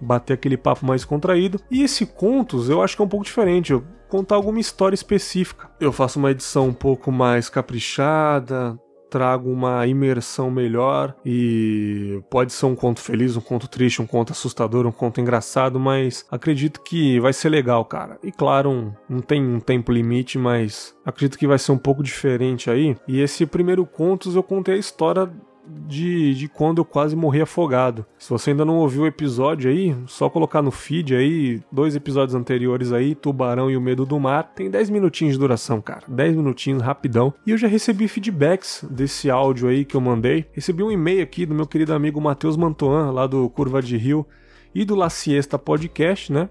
bater 0.00 0.34
aquele 0.34 0.56
papo 0.56 0.84
mais 0.84 1.04
contraído. 1.04 1.60
E 1.70 1.82
esse 1.82 2.06
Contos 2.06 2.68
eu 2.68 2.82
acho 2.82 2.96
que 2.96 3.02
é 3.02 3.04
um 3.04 3.08
pouco 3.08 3.24
diferente. 3.24 3.72
Eu 3.72 3.84
contar 4.08 4.36
alguma 4.36 4.60
história 4.60 4.94
específica. 4.94 5.70
Eu 5.80 5.92
faço 5.92 6.18
uma 6.18 6.30
edição 6.30 6.68
um 6.68 6.74
pouco 6.74 7.10
mais 7.10 7.48
caprichada, 7.48 8.78
trago 9.16 9.50
uma 9.50 9.86
imersão 9.86 10.50
melhor 10.50 11.14
e 11.24 12.20
pode 12.28 12.52
ser 12.52 12.66
um 12.66 12.76
conto 12.76 13.00
feliz, 13.00 13.34
um 13.34 13.40
conto 13.40 13.66
triste, 13.66 14.02
um 14.02 14.06
conto 14.06 14.32
assustador, 14.32 14.86
um 14.86 14.92
conto 14.92 15.22
engraçado, 15.22 15.80
mas 15.80 16.26
acredito 16.30 16.82
que 16.82 17.18
vai 17.18 17.32
ser 17.32 17.48
legal, 17.48 17.82
cara. 17.86 18.18
E 18.22 18.30
claro, 18.30 18.68
um, 18.68 18.92
não 19.08 19.22
tem 19.22 19.42
um 19.42 19.58
tempo 19.58 19.90
limite, 19.90 20.36
mas 20.36 20.94
acredito 21.02 21.38
que 21.38 21.46
vai 21.46 21.58
ser 21.58 21.72
um 21.72 21.78
pouco 21.78 22.02
diferente 22.02 22.70
aí. 22.70 22.94
E 23.08 23.22
esse 23.22 23.46
primeiro 23.46 23.86
contos 23.86 24.36
eu 24.36 24.42
contei 24.42 24.74
a 24.74 24.78
história 24.78 25.32
de, 25.68 26.34
de 26.34 26.48
quando 26.48 26.78
eu 26.78 26.84
quase 26.84 27.16
morri 27.16 27.40
afogado. 27.40 28.04
Se 28.18 28.30
você 28.30 28.50
ainda 28.50 28.64
não 28.64 28.76
ouviu 28.76 29.02
o 29.02 29.06
episódio 29.06 29.70
aí, 29.70 29.96
só 30.06 30.28
colocar 30.28 30.62
no 30.62 30.70
feed 30.70 31.14
aí, 31.14 31.60
dois 31.70 31.96
episódios 31.96 32.34
anteriores 32.34 32.92
aí, 32.92 33.14
Tubarão 33.14 33.70
e 33.70 33.76
o 33.76 33.80
Medo 33.80 34.04
do 34.04 34.18
Mar. 34.18 34.52
Tem 34.54 34.70
10 34.70 34.90
minutinhos 34.90 35.34
de 35.34 35.40
duração, 35.40 35.80
cara. 35.80 36.02
10 36.08 36.36
minutinhos, 36.36 36.82
rapidão. 36.82 37.32
E 37.46 37.50
eu 37.50 37.58
já 37.58 37.68
recebi 37.68 38.08
feedbacks 38.08 38.84
desse 38.90 39.30
áudio 39.30 39.68
aí 39.68 39.84
que 39.84 39.96
eu 39.96 40.00
mandei. 40.00 40.46
Recebi 40.52 40.82
um 40.82 40.90
e-mail 40.90 41.22
aqui 41.22 41.46
do 41.46 41.54
meu 41.54 41.66
querido 41.66 41.92
amigo 41.94 42.20
Matheus 42.20 42.56
Mantoan, 42.56 43.10
lá 43.10 43.26
do 43.26 43.48
Curva 43.50 43.82
de 43.82 43.96
Rio, 43.96 44.26
e 44.74 44.84
do 44.84 44.94
La 44.94 45.08
Siesta 45.08 45.58
Podcast, 45.58 46.32
né? 46.32 46.48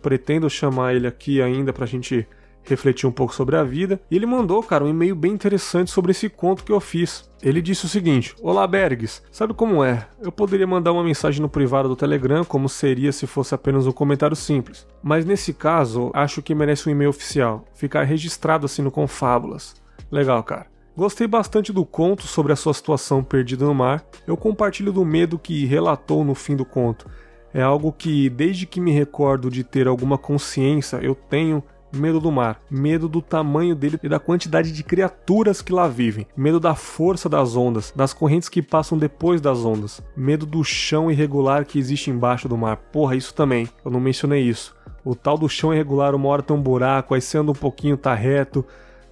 Pretendo 0.00 0.48
chamar 0.48 0.94
ele 0.94 1.06
aqui 1.06 1.42
ainda 1.42 1.72
pra 1.72 1.84
gente 1.84 2.26
refletir 2.70 3.06
um 3.06 3.12
pouco 3.12 3.34
sobre 3.34 3.56
a 3.56 3.64
vida. 3.64 4.00
E 4.10 4.16
ele 4.16 4.26
mandou, 4.26 4.62
cara, 4.62 4.84
um 4.84 4.88
e-mail 4.88 5.14
bem 5.14 5.32
interessante 5.32 5.90
sobre 5.90 6.10
esse 6.10 6.28
conto 6.28 6.64
que 6.64 6.72
eu 6.72 6.80
fiz. 6.80 7.30
Ele 7.42 7.60
disse 7.60 7.84
o 7.84 7.88
seguinte: 7.88 8.34
Olá, 8.40 8.66
Bergs. 8.66 9.22
Sabe 9.30 9.54
como 9.54 9.84
é? 9.84 10.06
Eu 10.20 10.32
poderia 10.32 10.66
mandar 10.66 10.92
uma 10.92 11.04
mensagem 11.04 11.40
no 11.40 11.48
privado 11.48 11.88
do 11.88 11.96
Telegram, 11.96 12.44
como 12.44 12.68
seria 12.68 13.12
se 13.12 13.26
fosse 13.26 13.54
apenas 13.54 13.86
um 13.86 13.92
comentário 13.92 14.36
simples. 14.36 14.86
Mas 15.02 15.24
nesse 15.24 15.52
caso, 15.52 16.10
acho 16.14 16.42
que 16.42 16.54
merece 16.54 16.88
um 16.88 16.92
e-mail 16.92 17.10
oficial. 17.10 17.64
Ficar 17.74 18.02
registrado 18.04 18.66
assim 18.66 18.82
no 18.82 18.90
Confábulas. 18.90 19.74
Legal, 20.10 20.42
cara. 20.42 20.66
Gostei 20.96 21.26
bastante 21.26 21.74
do 21.74 21.84
conto 21.84 22.26
sobre 22.26 22.54
a 22.54 22.56
sua 22.56 22.72
situação 22.72 23.22
perdida 23.22 23.66
no 23.66 23.74
mar. 23.74 24.02
Eu 24.26 24.34
compartilho 24.34 24.90
do 24.90 25.04
medo 25.04 25.38
que 25.38 25.66
relatou 25.66 26.24
no 26.24 26.34
fim 26.34 26.56
do 26.56 26.64
conto. 26.64 27.06
É 27.52 27.60
algo 27.60 27.92
que, 27.92 28.30
desde 28.30 28.66
que 28.66 28.80
me 28.80 28.90
recordo 28.90 29.50
de 29.50 29.62
ter 29.62 29.86
alguma 29.86 30.16
consciência, 30.16 30.96
eu 30.96 31.14
tenho 31.14 31.62
medo 31.92 32.20
do 32.20 32.30
mar, 32.30 32.60
medo 32.70 33.08
do 33.08 33.22
tamanho 33.22 33.74
dele 33.74 33.98
e 34.02 34.08
da 34.08 34.18
quantidade 34.18 34.72
de 34.72 34.82
criaturas 34.82 35.62
que 35.62 35.72
lá 35.72 35.88
vivem, 35.88 36.26
medo 36.36 36.60
da 36.60 36.74
força 36.74 37.28
das 37.28 37.56
ondas, 37.56 37.92
das 37.94 38.12
correntes 38.12 38.48
que 38.48 38.62
passam 38.62 38.98
depois 38.98 39.40
das 39.40 39.64
ondas, 39.64 40.02
medo 40.16 40.46
do 40.46 40.62
chão 40.64 41.10
irregular 41.10 41.64
que 41.64 41.78
existe 41.78 42.10
embaixo 42.10 42.48
do 42.48 42.56
mar. 42.56 42.76
Porra, 42.76 43.16
isso 43.16 43.34
também, 43.34 43.68
eu 43.84 43.90
não 43.90 44.00
mencionei 44.00 44.42
isso. 44.42 44.74
O 45.04 45.14
tal 45.14 45.38
do 45.38 45.48
chão 45.48 45.72
irregular, 45.72 46.14
uma 46.14 46.28
hora 46.28 46.42
tem 46.42 46.56
um 46.56 46.60
buraco, 46.60 47.14
aí 47.14 47.20
você 47.20 47.38
anda 47.38 47.52
um 47.52 47.54
pouquinho, 47.54 47.96
tá 47.96 48.12
reto, 48.12 48.64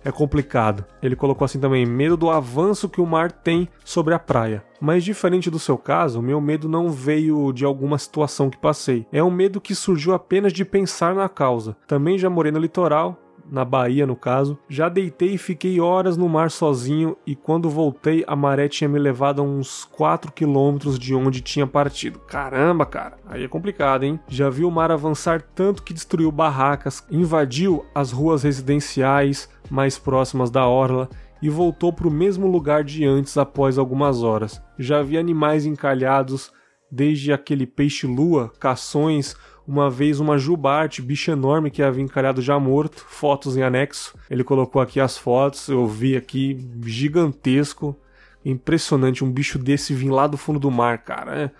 é 0.04 0.12
complicado. 0.12 0.84
Ele 1.02 1.16
colocou 1.16 1.44
assim 1.44 1.58
também: 1.58 1.86
medo 1.86 2.16
do 2.16 2.30
avanço 2.30 2.88
que 2.88 3.00
o 3.00 3.06
mar 3.06 3.32
tem 3.32 3.68
sobre 3.84 4.14
a 4.14 4.18
praia. 4.18 4.62
Mas 4.80 5.02
diferente 5.02 5.50
do 5.50 5.58
seu 5.58 5.78
caso, 5.78 6.20
meu 6.20 6.40
medo 6.40 6.68
não 6.68 6.90
veio 6.90 7.52
de 7.52 7.64
alguma 7.64 7.96
situação 7.96 8.50
que 8.50 8.58
passei. 8.58 9.06
É 9.10 9.22
um 9.22 9.30
medo 9.30 9.60
que 9.60 9.74
surgiu 9.74 10.12
apenas 10.12 10.52
de 10.52 10.64
pensar 10.64 11.14
na 11.14 11.28
causa. 11.28 11.76
Também 11.86 12.18
já 12.18 12.28
morei 12.28 12.52
no 12.52 12.58
litoral, 12.58 13.18
na 13.50 13.64
Bahia 13.64 14.06
no 14.06 14.16
caso. 14.16 14.58
Já 14.68 14.88
deitei 14.88 15.34
e 15.34 15.38
fiquei 15.38 15.80
horas 15.80 16.16
no 16.16 16.28
mar 16.28 16.50
sozinho 16.50 17.16
e 17.26 17.34
quando 17.34 17.70
voltei 17.70 18.24
a 18.26 18.34
maré 18.34 18.68
tinha 18.68 18.88
me 18.88 18.98
levado 18.98 19.40
a 19.40 19.44
uns 19.44 19.84
4 19.84 20.32
quilômetros 20.32 20.98
de 20.98 21.14
onde 21.14 21.40
tinha 21.40 21.66
partido. 21.66 22.18
Caramba, 22.18 22.86
cara, 22.86 23.16
aí 23.26 23.44
é 23.44 23.48
complicado, 23.48 24.04
hein? 24.04 24.18
Já 24.28 24.50
vi 24.50 24.64
o 24.64 24.70
mar 24.70 24.90
avançar 24.90 25.42
tanto 25.54 25.82
que 25.82 25.94
destruiu 25.94 26.30
barracas, 26.30 27.04
invadiu 27.10 27.84
as 27.94 28.12
ruas 28.12 28.42
residenciais 28.42 29.48
mais 29.70 29.98
próximas 29.98 30.50
da 30.50 30.66
orla 30.66 31.08
e 31.40 31.48
voltou 31.50 31.92
para 31.92 32.08
o 32.08 32.10
mesmo 32.10 32.46
lugar 32.46 32.82
de 32.82 33.04
antes 33.04 33.36
após 33.36 33.76
algumas 33.76 34.22
horas. 34.22 34.62
Já 34.78 35.02
vi 35.02 35.18
animais 35.18 35.66
encalhados, 35.66 36.50
desde 36.90 37.32
aquele 37.32 37.66
peixe-lua, 37.66 38.52
cações, 38.58 39.36
uma 39.66 39.90
vez 39.90 40.20
uma 40.20 40.38
jubarte, 40.38 41.02
bicho 41.02 41.30
enorme 41.30 41.70
que 41.70 41.82
havia 41.82 42.02
encalhado 42.02 42.40
já 42.40 42.58
morto, 42.58 43.04
fotos 43.08 43.56
em 43.56 43.62
anexo. 43.62 44.16
Ele 44.30 44.44
colocou 44.44 44.80
aqui 44.80 45.00
as 45.00 45.18
fotos, 45.18 45.68
eu 45.68 45.86
vi 45.86 46.16
aqui, 46.16 46.66
gigantesco, 46.84 47.96
impressionante, 48.44 49.24
um 49.24 49.30
bicho 49.30 49.58
desse 49.58 49.92
vir 49.92 50.10
lá 50.10 50.26
do 50.26 50.36
fundo 50.36 50.58
do 50.58 50.70
mar, 50.70 50.98
cara. 50.98 51.42
É, 51.42 51.50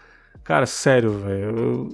cara, 0.43 0.67
sério, 0.67 1.19
velho. 1.19 1.89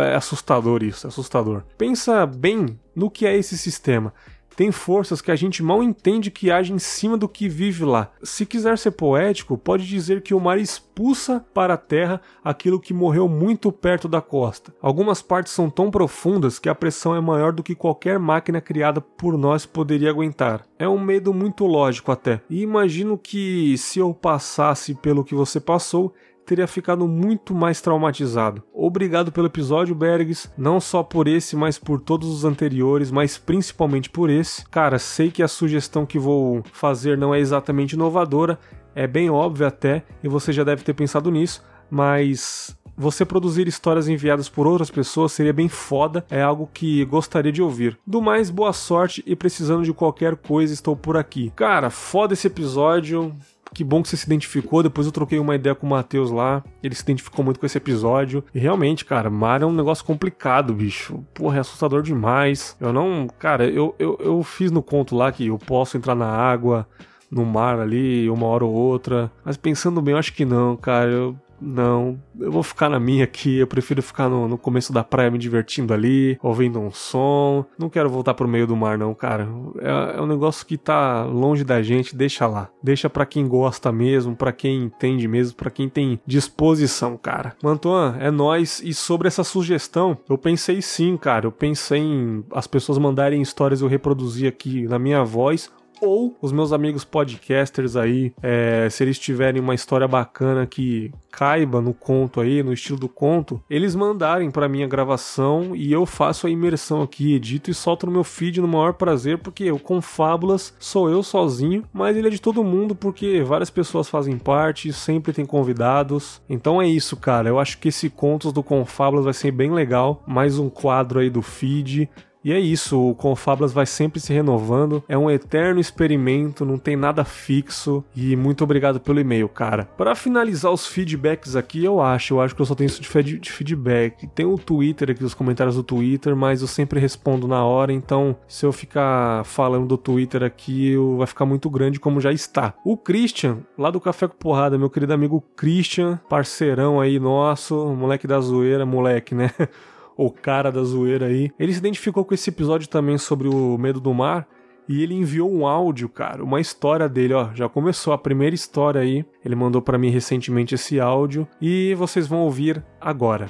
É 0.00 0.14
assustador 0.14 0.82
isso, 0.82 1.06
é 1.06 1.08
assustador. 1.08 1.64
Pensa 1.76 2.24
bem 2.24 2.78
no 2.94 3.10
que 3.10 3.26
é 3.26 3.36
esse 3.36 3.58
sistema 3.58 4.12
tem 4.56 4.70
forças 4.70 5.20
que 5.20 5.30
a 5.30 5.36
gente 5.36 5.62
mal 5.62 5.82
entende 5.82 6.30
que 6.30 6.50
agem 6.50 6.76
em 6.76 6.78
cima 6.78 7.16
do 7.16 7.28
que 7.28 7.48
vive 7.48 7.84
lá. 7.84 8.12
Se 8.22 8.44
quiser 8.44 8.78
ser 8.78 8.92
poético, 8.92 9.56
pode 9.56 9.86
dizer 9.86 10.22
que 10.22 10.34
o 10.34 10.40
mar 10.40 10.58
expulsa 10.58 11.44
para 11.54 11.74
a 11.74 11.78
terra 11.78 12.20
aquilo 12.44 12.80
que 12.80 12.94
morreu 12.94 13.28
muito 13.28 13.72
perto 13.72 14.08
da 14.08 14.20
costa. 14.20 14.74
Algumas 14.80 15.22
partes 15.22 15.52
são 15.52 15.70
tão 15.70 15.90
profundas 15.90 16.58
que 16.58 16.68
a 16.68 16.74
pressão 16.74 17.14
é 17.14 17.20
maior 17.20 17.52
do 17.52 17.62
que 17.62 17.74
qualquer 17.74 18.18
máquina 18.18 18.60
criada 18.60 19.00
por 19.00 19.36
nós 19.38 19.64
poderia 19.64 20.10
aguentar. 20.10 20.64
É 20.78 20.88
um 20.88 20.98
medo 20.98 21.32
muito 21.32 21.66
lógico 21.66 22.12
até. 22.12 22.40
E 22.50 22.62
imagino 22.62 23.16
que 23.16 23.76
se 23.78 23.98
eu 23.98 24.12
passasse 24.12 24.94
pelo 24.94 25.24
que 25.24 25.34
você 25.34 25.60
passou, 25.60 26.12
teria 26.44 26.66
ficado 26.66 27.06
muito 27.06 27.54
mais 27.54 27.80
traumatizado. 27.80 28.62
Obrigado 28.72 29.32
pelo 29.32 29.46
episódio, 29.46 29.94
Bergs, 29.94 30.50
não 30.56 30.80
só 30.80 31.02
por 31.02 31.26
esse, 31.28 31.56
mas 31.56 31.78
por 31.78 32.00
todos 32.00 32.28
os 32.28 32.44
anteriores, 32.44 33.10
mas 33.10 33.38
principalmente 33.38 34.10
por 34.10 34.30
esse. 34.30 34.64
Cara, 34.68 34.98
sei 34.98 35.30
que 35.30 35.42
a 35.42 35.48
sugestão 35.48 36.04
que 36.04 36.18
vou 36.18 36.62
fazer 36.72 37.16
não 37.16 37.34
é 37.34 37.38
exatamente 37.38 37.92
inovadora, 37.92 38.58
é 38.94 39.06
bem 39.06 39.30
óbvio 39.30 39.66
até, 39.66 40.04
e 40.22 40.28
você 40.28 40.52
já 40.52 40.64
deve 40.64 40.82
ter 40.82 40.94
pensado 40.94 41.30
nisso, 41.30 41.64
mas 41.90 42.76
você 42.96 43.24
produzir 43.24 43.66
histórias 43.66 44.08
enviadas 44.08 44.48
por 44.48 44.66
outras 44.66 44.90
pessoas 44.90 45.32
seria 45.32 45.52
bem 45.52 45.68
foda, 45.68 46.24
é 46.30 46.42
algo 46.42 46.68
que 46.72 47.04
gostaria 47.06 47.52
de 47.52 47.62
ouvir. 47.62 47.98
Do 48.06 48.20
mais, 48.20 48.50
boa 48.50 48.72
sorte 48.72 49.22
e 49.26 49.34
precisando 49.34 49.82
de 49.82 49.92
qualquer 49.92 50.36
coisa, 50.36 50.74
estou 50.74 50.94
por 50.94 51.16
aqui. 51.16 51.50
Cara, 51.56 51.90
foda 51.90 52.34
esse 52.34 52.46
episódio. 52.46 53.34
Que 53.74 53.82
bom 53.82 54.02
que 54.02 54.08
você 54.08 54.16
se 54.16 54.26
identificou. 54.26 54.82
Depois 54.82 55.06
eu 55.06 55.12
troquei 55.12 55.38
uma 55.38 55.54
ideia 55.54 55.74
com 55.74 55.86
o 55.86 55.90
Matheus 55.90 56.30
lá. 56.30 56.62
Ele 56.82 56.94
se 56.94 57.02
identificou 57.02 57.44
muito 57.44 57.58
com 57.58 57.66
esse 57.66 57.78
episódio. 57.78 58.44
E 58.54 58.58
realmente, 58.58 59.04
cara, 59.04 59.30
mar 59.30 59.62
é 59.62 59.66
um 59.66 59.72
negócio 59.72 60.04
complicado, 60.04 60.74
bicho. 60.74 61.24
Porra, 61.32 61.56
é 61.56 61.60
assustador 61.60 62.02
demais. 62.02 62.76
Eu 62.80 62.92
não. 62.92 63.26
Cara, 63.38 63.66
eu, 63.66 63.94
eu, 63.98 64.18
eu 64.20 64.42
fiz 64.42 64.70
no 64.70 64.82
conto 64.82 65.16
lá 65.16 65.32
que 65.32 65.46
eu 65.46 65.58
posso 65.58 65.96
entrar 65.96 66.14
na 66.14 66.28
água, 66.28 66.86
no 67.30 67.44
mar 67.46 67.78
ali, 67.78 68.28
uma 68.28 68.46
hora 68.46 68.64
ou 68.64 68.72
outra. 68.72 69.30
Mas 69.44 69.56
pensando 69.56 70.02
bem, 70.02 70.12
eu 70.12 70.18
acho 70.18 70.34
que 70.34 70.44
não, 70.44 70.76
cara. 70.76 71.10
Eu 71.10 71.36
não, 71.62 72.20
eu 72.38 72.50
vou 72.50 72.62
ficar 72.62 72.88
na 72.88 72.98
minha 72.98 73.24
aqui. 73.24 73.58
Eu 73.58 73.66
prefiro 73.66 74.02
ficar 74.02 74.28
no, 74.28 74.48
no, 74.48 74.58
começo 74.58 74.92
da 74.92 75.04
praia 75.04 75.30
me 75.30 75.38
divertindo 75.38 75.94
ali, 75.94 76.38
ouvindo 76.42 76.80
um 76.80 76.90
som. 76.90 77.64
Não 77.78 77.88
quero 77.88 78.10
voltar 78.10 78.34
pro 78.34 78.48
meio 78.48 78.66
do 78.66 78.76
mar, 78.76 78.98
não, 78.98 79.14
cara. 79.14 79.48
É, 79.80 80.18
é 80.18 80.20
um 80.20 80.26
negócio 80.26 80.66
que 80.66 80.76
tá 80.76 81.24
longe 81.24 81.62
da 81.62 81.80
gente, 81.82 82.16
deixa 82.16 82.46
lá. 82.46 82.68
Deixa 82.82 83.08
para 83.08 83.24
quem 83.24 83.46
gosta 83.46 83.92
mesmo, 83.92 84.34
para 84.34 84.52
quem 84.52 84.82
entende 84.84 85.28
mesmo, 85.28 85.56
para 85.56 85.70
quem 85.70 85.88
tem 85.88 86.20
disposição, 86.26 87.16
cara. 87.16 87.54
Mantuan, 87.62 88.16
é 88.18 88.30
nós. 88.30 88.82
E 88.84 88.92
sobre 88.92 89.28
essa 89.28 89.44
sugestão, 89.44 90.18
eu 90.28 90.36
pensei 90.36 90.82
sim, 90.82 91.16
cara. 91.16 91.46
Eu 91.46 91.52
pensei 91.52 92.00
em 92.00 92.44
as 92.52 92.66
pessoas 92.66 92.98
mandarem 92.98 93.40
histórias 93.40 93.80
eu 93.80 93.88
reproduzir 93.88 94.48
aqui 94.48 94.82
na 94.88 94.98
minha 94.98 95.22
voz 95.22 95.70
ou 96.02 96.36
os 96.42 96.50
meus 96.50 96.72
amigos 96.72 97.04
podcasters 97.04 97.94
aí, 97.96 98.32
é, 98.42 98.88
se 98.90 99.04
eles 99.04 99.18
tiverem 99.18 99.62
uma 99.62 99.74
história 99.74 100.08
bacana 100.08 100.66
que 100.66 101.12
caiba 101.30 101.80
no 101.80 101.94
conto 101.94 102.40
aí, 102.40 102.62
no 102.62 102.72
estilo 102.72 102.98
do 102.98 103.08
conto, 103.08 103.62
eles 103.70 103.94
mandarem 103.94 104.50
para 104.50 104.68
mim 104.68 104.82
a 104.82 104.88
gravação 104.88 105.74
e 105.74 105.92
eu 105.92 106.04
faço 106.04 106.46
a 106.46 106.50
imersão 106.50 107.02
aqui, 107.02 107.34
edito 107.34 107.70
e 107.70 107.74
solto 107.74 108.06
no 108.06 108.12
meu 108.12 108.24
feed 108.24 108.60
no 108.60 108.68
maior 108.68 108.94
prazer, 108.94 109.38
porque 109.38 109.70
o 109.70 109.78
Confábulas 109.78 110.74
sou 110.78 111.08
eu 111.08 111.22
sozinho, 111.22 111.84
mas 111.92 112.16
ele 112.16 112.26
é 112.26 112.30
de 112.30 112.40
todo 112.40 112.64
mundo 112.64 112.94
porque 112.94 113.42
várias 113.42 113.70
pessoas 113.70 114.08
fazem 114.08 114.36
parte, 114.36 114.92
sempre 114.92 115.32
tem 115.32 115.46
convidados. 115.46 116.42
Então 116.48 116.82
é 116.82 116.86
isso, 116.86 117.16
cara. 117.16 117.48
Eu 117.48 117.58
acho 117.58 117.78
que 117.78 117.88
esse 117.88 118.10
Contos 118.10 118.52
do 118.52 118.62
Confábulas 118.62 119.24
vai 119.24 119.34
ser 119.34 119.52
bem 119.52 119.72
legal. 119.72 120.22
Mais 120.26 120.58
um 120.58 120.68
quadro 120.68 121.20
aí 121.20 121.30
do 121.30 121.42
feed. 121.42 122.08
E 122.44 122.52
é 122.52 122.58
isso, 122.58 123.10
o 123.10 123.14
Confablas 123.14 123.72
vai 123.72 123.86
sempre 123.86 124.18
se 124.20 124.32
renovando, 124.32 125.02
é 125.08 125.16
um 125.16 125.30
eterno 125.30 125.80
experimento, 125.80 126.64
não 126.64 126.76
tem 126.76 126.96
nada 126.96 127.24
fixo. 127.24 128.04
E 128.16 128.34
muito 128.34 128.64
obrigado 128.64 128.98
pelo 129.00 129.20
e-mail, 129.20 129.48
cara. 129.48 129.84
Para 129.96 130.14
finalizar 130.14 130.72
os 130.72 130.86
feedbacks 130.86 131.54
aqui, 131.54 131.84
eu 131.84 132.00
acho, 132.00 132.34
eu 132.34 132.40
acho 132.40 132.54
que 132.54 132.62
eu 132.62 132.66
só 132.66 132.74
tenho 132.74 132.88
isso 132.88 133.00
de 133.00 133.52
feedback. 133.52 134.26
Tem 134.28 134.44
o 134.46 134.58
Twitter 134.58 135.10
aqui, 135.10 135.24
os 135.24 135.34
comentários 135.34 135.76
do 135.76 135.82
Twitter, 135.82 136.34
mas 136.34 136.62
eu 136.62 136.68
sempre 136.68 136.98
respondo 136.98 137.46
na 137.46 137.64
hora, 137.64 137.92
então 137.92 138.36
se 138.48 138.66
eu 138.66 138.72
ficar 138.72 139.44
falando 139.44 139.86
do 139.86 139.96
Twitter 139.96 140.42
aqui, 140.42 140.94
vai 141.16 141.26
ficar 141.26 141.46
muito 141.46 141.70
grande 141.70 142.00
como 142.00 142.20
já 142.20 142.32
está. 142.32 142.74
O 142.84 142.96
Christian, 142.96 143.58
lá 143.78 143.90
do 143.90 144.00
Café 144.00 144.26
com 144.26 144.36
Porrada, 144.36 144.78
meu 144.78 144.90
querido 144.90 145.12
amigo 145.12 145.42
Christian, 145.56 146.18
parceirão 146.28 147.00
aí 147.00 147.18
nosso, 147.20 147.86
moleque 147.94 148.26
da 148.26 148.40
zoeira, 148.40 148.84
moleque, 148.84 149.34
né? 149.34 149.50
o 150.16 150.30
cara 150.30 150.70
da 150.70 150.82
zoeira 150.82 151.26
aí. 151.26 151.50
Ele 151.58 151.72
se 151.72 151.78
identificou 151.78 152.24
com 152.24 152.34
esse 152.34 152.50
episódio 152.50 152.88
também 152.88 153.18
sobre 153.18 153.48
o 153.48 153.76
medo 153.78 154.00
do 154.00 154.12
mar. 154.12 154.46
E 154.88 155.02
ele 155.02 155.14
enviou 155.14 155.50
um 155.50 155.64
áudio, 155.66 156.08
cara, 156.08 156.42
uma 156.42 156.60
história 156.60 157.08
dele, 157.08 157.34
ó. 157.34 157.54
Já 157.54 157.68
começou 157.68 158.12
a 158.12 158.18
primeira 158.18 158.54
história 158.54 159.00
aí. 159.00 159.24
Ele 159.44 159.54
mandou 159.54 159.80
para 159.80 159.96
mim 159.96 160.10
recentemente 160.10 160.74
esse 160.74 160.98
áudio 160.98 161.46
e 161.60 161.94
vocês 161.94 162.26
vão 162.26 162.40
ouvir 162.40 162.84
agora. 163.00 163.48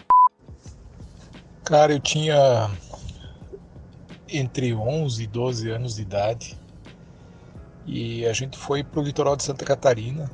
Cara, 1.64 1.92
eu 1.92 2.00
tinha 2.00 2.70
entre 4.28 4.74
11 4.74 5.22
e 5.22 5.26
12 5.26 5.70
anos 5.70 5.96
de 5.96 6.02
idade. 6.02 6.58
E 7.86 8.26
a 8.26 8.32
gente 8.32 8.58
foi 8.58 8.84
pro 8.84 9.02
litoral 9.02 9.34
de 9.34 9.42
Santa 9.42 9.64
Catarina. 9.64 10.30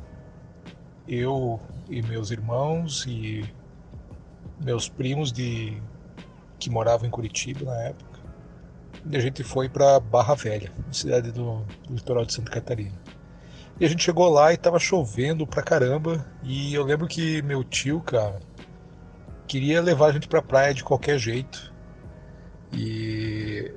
Eu 1.06 1.60
e 1.88 2.02
meus 2.02 2.30
irmãos 2.30 3.06
e 3.06 3.44
meus 4.60 4.88
primos 4.88 5.32
de 5.32 5.80
que 6.58 6.70
morava 6.70 7.06
em 7.06 7.10
Curitiba 7.10 7.64
na 7.64 7.82
época. 7.82 8.18
E 9.10 9.16
a 9.16 9.20
gente 9.20 9.42
foi 9.42 9.68
para 9.68 10.00
Barra 10.00 10.34
Velha, 10.34 10.70
cidade 10.90 11.30
do, 11.32 11.64
litoral 11.88 12.24
de 12.24 12.32
Santa 12.32 12.50
Catarina. 12.50 12.98
E 13.80 13.84
a 13.84 13.88
gente 13.88 14.02
chegou 14.02 14.28
lá 14.28 14.52
e 14.52 14.56
tava 14.56 14.78
chovendo 14.78 15.46
pra 15.46 15.62
caramba. 15.62 16.26
E 16.42 16.74
eu 16.74 16.84
lembro 16.84 17.06
que 17.06 17.40
meu 17.42 17.62
tio, 17.62 18.00
cara, 18.00 18.40
queria 19.46 19.80
levar 19.80 20.06
a 20.06 20.12
gente 20.12 20.26
pra 20.26 20.42
praia 20.42 20.74
de 20.74 20.82
qualquer 20.82 21.18
jeito. 21.18 21.72
E 22.72 23.72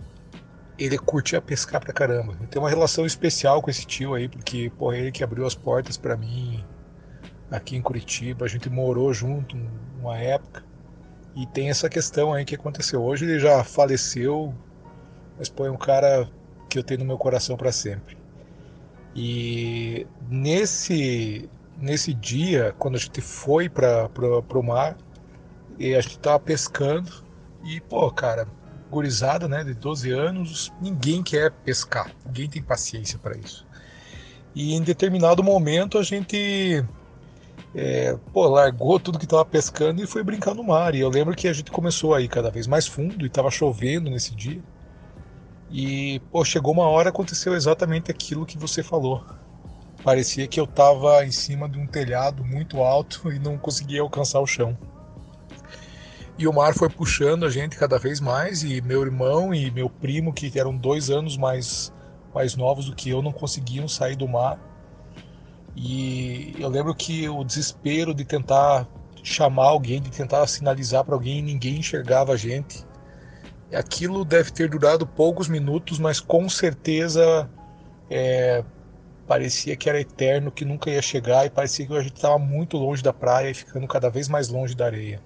ele 0.77 0.97
curtia 0.97 1.39
pescar 1.39 1.79
pra 1.79 1.93
caramba. 1.93 2.35
Eu 2.41 2.47
tenho 2.47 2.63
uma 2.63 2.69
relação 2.69 3.05
especial 3.05 3.61
com 3.61 3.69
esse 3.69 3.85
tio 3.85 4.15
aí, 4.15 4.27
porque, 4.27 4.71
porra, 4.71 4.97
ele 4.97 5.11
que 5.11 5.23
abriu 5.23 5.45
as 5.45 5.53
portas 5.53 5.97
para 5.97 6.17
mim 6.17 6.65
aqui 7.51 7.75
em 7.75 7.81
Curitiba. 7.81 8.45
A 8.45 8.49
gente 8.49 8.69
morou 8.69 9.13
junto 9.13 9.55
uma 9.99 10.17
época. 10.17 10.63
E 11.35 11.45
tem 11.47 11.69
essa 11.69 11.89
questão 11.89 12.33
aí 12.33 12.43
que 12.43 12.55
aconteceu. 12.55 13.01
Hoje 13.01 13.25
ele 13.25 13.39
já 13.39 13.63
faleceu, 13.63 14.53
mas 15.37 15.49
põe 15.49 15.69
um 15.69 15.77
cara 15.77 16.29
que 16.69 16.77
eu 16.77 16.83
tenho 16.83 16.99
no 17.01 17.05
meu 17.05 17.17
coração 17.17 17.55
para 17.55 17.71
sempre. 17.71 18.17
E 19.15 20.05
nesse 20.29 21.49
nesse 21.77 22.13
dia, 22.13 22.75
quando 22.77 22.95
a 22.95 22.99
gente 22.99 23.19
foi 23.21 23.67
para 23.67 24.07
o 24.53 24.63
mar, 24.63 24.95
e 25.79 25.95
a 25.95 26.01
gente 26.01 26.19
tava 26.19 26.39
pescando 26.39 27.11
e, 27.63 27.81
pô, 27.81 28.09
cara, 28.11 28.47
gurizada, 28.89 29.47
né, 29.47 29.63
de 29.63 29.73
12 29.73 30.11
anos, 30.11 30.71
ninguém 30.79 31.23
quer 31.23 31.51
pescar, 31.51 32.11
ninguém 32.25 32.47
tem 32.47 32.61
paciência 32.61 33.17
para 33.17 33.35
isso. 33.35 33.65
E 34.53 34.75
em 34.75 34.81
determinado 34.81 35.43
momento 35.43 35.97
a 35.97 36.03
gente 36.03 36.85
é, 37.73 38.17
pô, 38.33 38.47
largou 38.47 38.99
tudo 38.99 39.17
que 39.17 39.25
estava 39.25 39.45
pescando 39.45 40.03
e 40.03 40.07
foi 40.07 40.23
brincar 40.23 40.53
no 40.53 40.63
mar. 40.63 40.93
E 40.93 40.99
eu 40.99 41.09
lembro 41.09 41.35
que 41.35 41.47
a 41.47 41.53
gente 41.53 41.71
começou 41.71 42.13
a 42.13 42.21
ir 42.21 42.27
cada 42.27 42.51
vez 42.51 42.67
mais 42.67 42.85
fundo 42.85 43.23
e 43.23 43.27
estava 43.27 43.49
chovendo 43.49 44.09
nesse 44.09 44.35
dia. 44.35 44.61
E, 45.69 46.19
pô, 46.31 46.43
chegou 46.43 46.73
uma 46.73 46.87
hora 46.87 47.09
aconteceu 47.09 47.55
exatamente 47.55 48.11
aquilo 48.11 48.45
que 48.45 48.57
você 48.57 48.83
falou. 48.83 49.23
Parecia 50.03 50.47
que 50.47 50.59
eu 50.59 50.65
estava 50.65 51.25
em 51.25 51.31
cima 51.31 51.69
de 51.69 51.79
um 51.79 51.87
telhado 51.87 52.43
muito 52.43 52.81
alto 52.81 53.31
e 53.31 53.39
não 53.39 53.57
conseguia 53.57 54.01
alcançar 54.01 54.41
o 54.41 54.47
chão. 54.47 54.77
E 56.37 56.47
o 56.47 56.53
mar 56.53 56.73
foi 56.73 56.89
puxando 56.89 57.45
a 57.45 57.49
gente 57.49 57.77
cada 57.77 57.99
vez 57.99 58.19
mais, 58.19 58.63
e 58.63 58.81
meu 58.81 59.03
irmão 59.03 59.53
e 59.53 59.69
meu 59.69 59.89
primo, 59.89 60.33
que 60.33 60.51
eram 60.59 60.75
dois 60.75 61.09
anos 61.09 61.37
mais, 61.37 61.93
mais 62.33 62.55
novos 62.55 62.85
do 62.87 62.95
que 62.95 63.09
eu, 63.09 63.21
não 63.21 63.31
conseguiam 63.31 63.87
sair 63.87 64.15
do 64.15 64.27
mar 64.27 64.59
e 65.75 66.55
eu 66.59 66.69
lembro 66.69 66.93
que 66.93 67.27
o 67.29 67.43
desespero 67.43 68.13
de 68.13 68.25
tentar 68.25 68.87
chamar 69.23 69.65
alguém, 69.65 70.01
de 70.01 70.11
tentar 70.11 70.45
sinalizar 70.47 71.03
para 71.05 71.15
alguém, 71.15 71.41
ninguém 71.41 71.77
enxergava 71.77 72.33
a 72.33 72.37
gente. 72.37 72.85
Aquilo 73.73 74.25
deve 74.25 74.51
ter 74.51 74.69
durado 74.69 75.07
poucos 75.07 75.47
minutos, 75.47 75.97
mas 75.97 76.19
com 76.19 76.49
certeza 76.49 77.49
é, 78.09 78.63
parecia 79.25 79.77
que 79.77 79.89
era 79.89 80.01
eterno, 80.01 80.51
que 80.51 80.65
nunca 80.65 80.89
ia 80.89 81.01
chegar 81.01 81.45
e 81.45 81.49
parecia 81.49 81.87
que 81.87 81.95
a 81.95 82.01
gente 82.01 82.15
estava 82.15 82.37
muito 82.37 82.77
longe 82.77 83.01
da 83.01 83.13
praia 83.13 83.49
e 83.49 83.53
ficando 83.53 83.87
cada 83.87 84.09
vez 84.09 84.27
mais 84.27 84.49
longe 84.49 84.75
da 84.75 84.85
areia. 84.85 85.21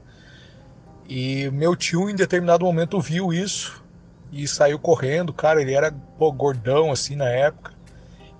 E 1.07 1.49
meu 1.51 1.75
tio, 1.75 2.09
em 2.09 2.15
determinado 2.15 2.65
momento, 2.65 2.99
viu 2.99 3.33
isso 3.33 3.83
e 4.31 4.47
saiu 4.47 4.77
correndo. 4.77 5.33
Cara, 5.33 5.61
ele 5.61 5.73
era 5.73 5.91
pô, 5.91 6.31
gordão 6.31 6.91
assim 6.91 7.15
na 7.15 7.29
época 7.29 7.74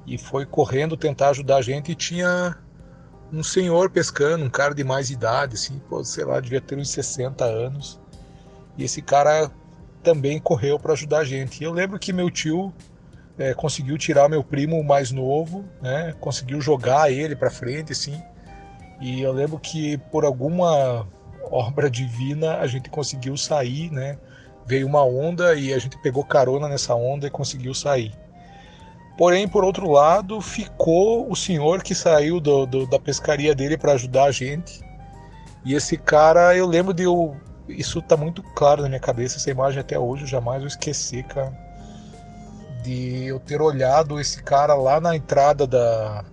e 0.06 0.18
foi 0.18 0.46
correndo 0.46 0.96
tentar 0.96 1.30
ajudar 1.30 1.58
a 1.58 1.62
gente 1.62 1.92
e 1.92 1.96
tinha 1.96 2.58
um 3.34 3.44
senhor 3.44 3.90
pescando, 3.90 4.46
um 4.46 4.50
cara 4.50 4.74
de 4.74 4.84
mais 4.84 5.10
idade, 5.10 5.56
assim, 5.56 5.80
pô, 5.90 6.04
sei 6.04 6.24
lá, 6.24 6.40
devia 6.40 6.62
ter 6.62 6.78
uns 6.78 6.90
60 6.90 7.44
anos. 7.44 8.00
E 8.78 8.84
esse 8.84 9.02
cara 9.02 9.52
também 10.04 10.40
correu 10.40 10.80
para 10.80 10.94
ajudar 10.94 11.20
a 11.20 11.24
gente. 11.24 11.62
E 11.62 11.64
eu 11.64 11.72
lembro 11.72 11.98
que 11.98 12.14
meu 12.14 12.30
tio 12.30 12.72
é, 13.38 13.54
conseguiu 13.54 13.98
tirar 13.98 14.30
meu 14.30 14.44
primo 14.44 14.82
mais 14.84 15.12
novo, 15.12 15.66
né? 15.82 16.14
Conseguiu 16.20 16.62
jogar 16.62 17.12
ele 17.12 17.36
para 17.36 17.50
frente, 17.50 17.92
assim. 17.92 18.22
E 19.02 19.22
eu 19.22 19.34
lembro 19.34 19.60
que 19.60 19.98
por 19.98 20.24
alguma 20.24 21.08
obra 21.52 21.90
divina 21.90 22.58
a 22.58 22.68
gente 22.68 22.90
conseguiu 22.90 23.36
sair, 23.36 23.92
né? 23.92 24.18
Veio 24.66 24.88
uma 24.88 25.04
onda 25.04 25.56
e 25.56 25.74
a 25.74 25.80
gente 25.80 25.98
pegou 26.02 26.24
carona 26.24 26.68
nessa 26.70 26.96
onda 26.96 27.28
e 27.28 27.30
conseguiu 27.30 27.74
sair. 27.74 28.14
Porém, 29.18 29.48
por 29.48 29.64
outro 29.64 29.90
lado, 29.90 30.42
ficou 30.42 31.32
o 31.32 31.36
senhor 31.36 31.82
que 31.82 31.96
saiu 31.96 32.40
do, 32.40 32.66
do, 32.66 32.86
da 32.86 33.00
pescaria 33.00 33.56
dele 33.56 33.78
para 33.78 33.94
ajudar 33.94 34.26
a 34.26 34.32
gente. 34.32 34.84
E 35.64 35.74
esse 35.74 35.98
cara, 35.98 36.56
eu 36.56 36.68
lembro 36.68 36.94
de 36.94 37.04
eu. 37.04 37.36
Isso 37.68 38.02
tá 38.02 38.18
muito 38.18 38.44
claro 38.44 38.84
na 38.84 38.90
minha 38.90 39.00
cabeça, 39.00 39.38
essa 39.38 39.50
imagem 39.50 39.80
até 39.80 39.98
hoje, 39.98 40.24
eu 40.24 40.28
jamais 40.28 40.60
vou 40.60 40.68
esquecer, 40.68 41.24
cara. 41.24 41.54
De 42.84 43.26
eu 43.26 43.40
ter 43.40 43.62
olhado 43.62 44.20
esse 44.20 44.44
cara 44.44 44.76
lá 44.76 45.00
na 45.00 45.16
entrada 45.16 45.66
da, 45.66 46.26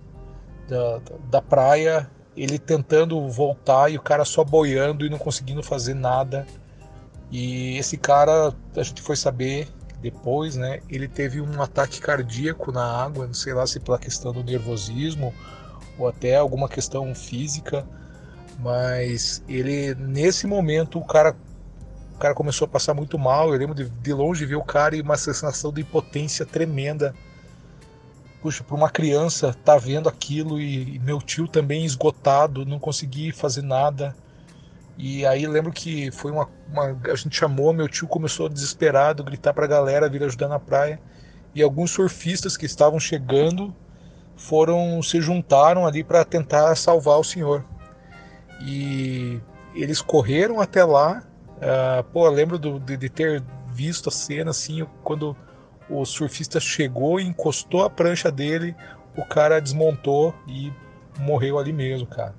da, 0.67 1.01
da 1.31 1.41
praia, 1.41 2.07
ele 2.35 2.59
tentando 2.59 3.27
voltar 3.29 3.89
e 3.91 3.97
o 3.97 4.01
cara 4.01 4.25
só 4.25 4.43
boiando 4.43 5.05
e 5.05 5.09
não 5.09 5.17
conseguindo 5.17 5.63
fazer 5.63 5.95
nada. 5.95 6.45
E 7.31 7.77
esse 7.77 7.97
cara, 7.97 8.53
a 8.75 8.83
gente 8.83 9.01
foi 9.01 9.15
saber 9.15 9.67
depois, 10.03 10.57
né, 10.57 10.81
ele 10.89 11.07
teve 11.07 11.39
um 11.39 11.61
ataque 11.61 12.01
cardíaco 12.01 12.73
na 12.73 12.83
água, 12.83 13.25
não 13.25 13.33
sei 13.33 13.53
lá 13.53 13.65
se 13.65 13.79
pela 13.79 13.97
questão 13.97 14.33
do 14.33 14.43
nervosismo 14.43 15.33
ou 15.97 16.09
até 16.09 16.35
alguma 16.35 16.67
questão 16.67 17.15
física, 17.15 17.87
mas 18.59 19.41
ele 19.47 19.95
nesse 19.95 20.45
momento 20.45 20.99
o 20.99 21.05
cara 21.05 21.33
o 22.15 22.19
cara 22.19 22.35
começou 22.35 22.65
a 22.65 22.69
passar 22.69 22.93
muito 22.93 23.17
mal. 23.17 23.53
Eu 23.53 23.57
lembro 23.57 23.73
de, 23.73 23.89
de 23.89 24.13
longe 24.13 24.45
ver 24.45 24.55
o 24.55 24.63
cara 24.63 24.95
e 24.95 25.01
uma 25.01 25.15
sensação 25.15 25.71
de 25.71 25.81
impotência 25.81 26.45
tremenda. 26.45 27.15
Puxa, 28.41 28.61
para 28.61 28.75
uma 28.75 28.89
criança 28.89 29.55
tá 29.63 29.77
vendo 29.77 30.09
aquilo 30.09 30.59
e, 30.59 30.95
e 30.95 30.99
meu 30.99 31.19
tio 31.19 31.47
também 31.47 31.85
esgotado, 31.85 32.65
não 32.65 32.77
consegui 32.77 33.31
fazer 33.31 33.61
nada. 33.61 34.13
E 34.97 35.25
aí 35.25 35.47
lembro 35.47 35.71
que 35.71 36.11
foi 36.11 36.31
uma, 36.31 36.47
uma, 36.71 36.97
A 37.11 37.15
gente 37.15 37.35
chamou, 37.35 37.73
meu 37.73 37.87
tio 37.87 38.07
começou 38.07 38.47
desesperado, 38.47 39.23
gritar 39.23 39.53
pra 39.53 39.65
galera 39.65 40.09
vir 40.09 40.23
ajudar 40.23 40.47
na 40.47 40.59
praia. 40.59 40.99
E 41.55 41.61
alguns 41.61 41.91
surfistas 41.91 42.57
que 42.57 42.65
estavam 42.65 42.99
chegando 42.99 43.73
foram 44.35 45.01
se 45.01 45.21
juntaram 45.21 45.85
ali 45.85 46.03
para 46.03 46.23
tentar 46.23 46.75
salvar 46.75 47.19
o 47.19 47.23
senhor. 47.23 47.63
E 48.61 49.39
eles 49.75 50.01
correram 50.01 50.59
até 50.59 50.83
lá. 50.83 51.23
Uh, 51.57 52.03
pô, 52.11 52.27
lembro 52.29 52.57
do, 52.59 52.79
de, 52.79 52.97
de, 52.97 53.09
ter 53.09 53.43
visto 53.69 54.09
a 54.09 54.11
cena 54.11 54.51
assim, 54.51 54.85
quando 55.03 55.35
o 55.89 56.05
surfista 56.05 56.59
chegou 56.59 57.19
e 57.19 57.23
encostou 57.23 57.83
a 57.83 57.89
prancha 57.89 58.31
dele, 58.31 58.75
o 59.15 59.23
cara 59.23 59.61
desmontou 59.61 60.35
e 60.47 60.71
morreu 61.19 61.57
ali 61.57 61.71
mesmo, 61.71 62.07
cara. 62.07 62.35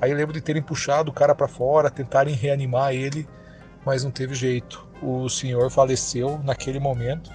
Aí 0.00 0.12
lembro 0.12 0.32
de 0.32 0.40
terem 0.40 0.62
puxado 0.62 1.10
o 1.10 1.14
cara 1.14 1.34
para 1.34 1.48
fora, 1.48 1.90
tentarem 1.90 2.34
reanimar 2.34 2.92
ele, 2.92 3.26
mas 3.84 4.04
não 4.04 4.10
teve 4.10 4.34
jeito. 4.34 4.86
O 5.02 5.28
senhor 5.28 5.70
faleceu 5.70 6.38
naquele 6.42 6.78
momento 6.78 7.30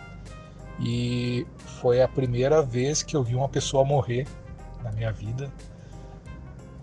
e 0.80 1.46
foi 1.58 2.02
a 2.02 2.08
primeira 2.08 2.62
vez 2.62 3.04
que 3.04 3.16
eu 3.16 3.24
vi 3.24 3.36
uma 3.36 3.50
pessoa 3.50 3.86
morrer 3.86 4.28
na 4.84 4.92
minha 4.92 5.12
vida. 5.12 5.52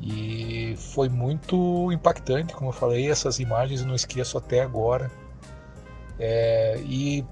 E 0.00 0.76
foi 0.76 1.08
muito 1.08 1.90
impactante, 1.92 2.54
como 2.54 2.70
eu 2.70 2.72
falei, 2.72 3.10
essas 3.10 3.40
imagens 3.40 3.80
eu 3.80 3.86
não 3.86 3.94
esqueço 3.94 4.38
até 4.38 4.60
agora. 4.60 5.10
É, 6.18 6.80
e 6.84 7.24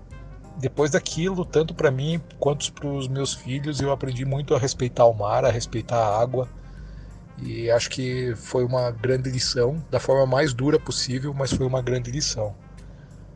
depois 0.57 0.91
daquilo, 0.91 1.45
tanto 1.45 1.75
para 1.75 1.91
mim 1.91 2.21
quanto 2.39 2.73
para 2.73 2.89
os 2.89 3.07
meus 3.07 3.35
filhos, 3.35 3.81
eu 3.81 3.93
aprendi 3.93 4.25
muito 4.25 4.55
a 4.55 4.59
respeitar 4.59 5.07
o 5.07 5.13
mar, 5.13 5.45
a 5.45 5.51
respeitar 5.51 5.99
a 5.99 6.21
água. 6.21 6.49
E 7.43 7.71
acho 7.71 7.91
que 7.91 8.35
foi 8.37 8.65
uma 8.65 8.91
grande 8.91 9.31
lição, 9.31 9.83
da 9.91 10.01
forma 10.01 10.27
mais 10.27 10.55
dura 10.55 10.79
possível, 10.79 11.35
mas 11.35 11.53
foi 11.53 11.67
uma 11.67 11.83
grande 11.83 12.11
lição. 12.11 12.55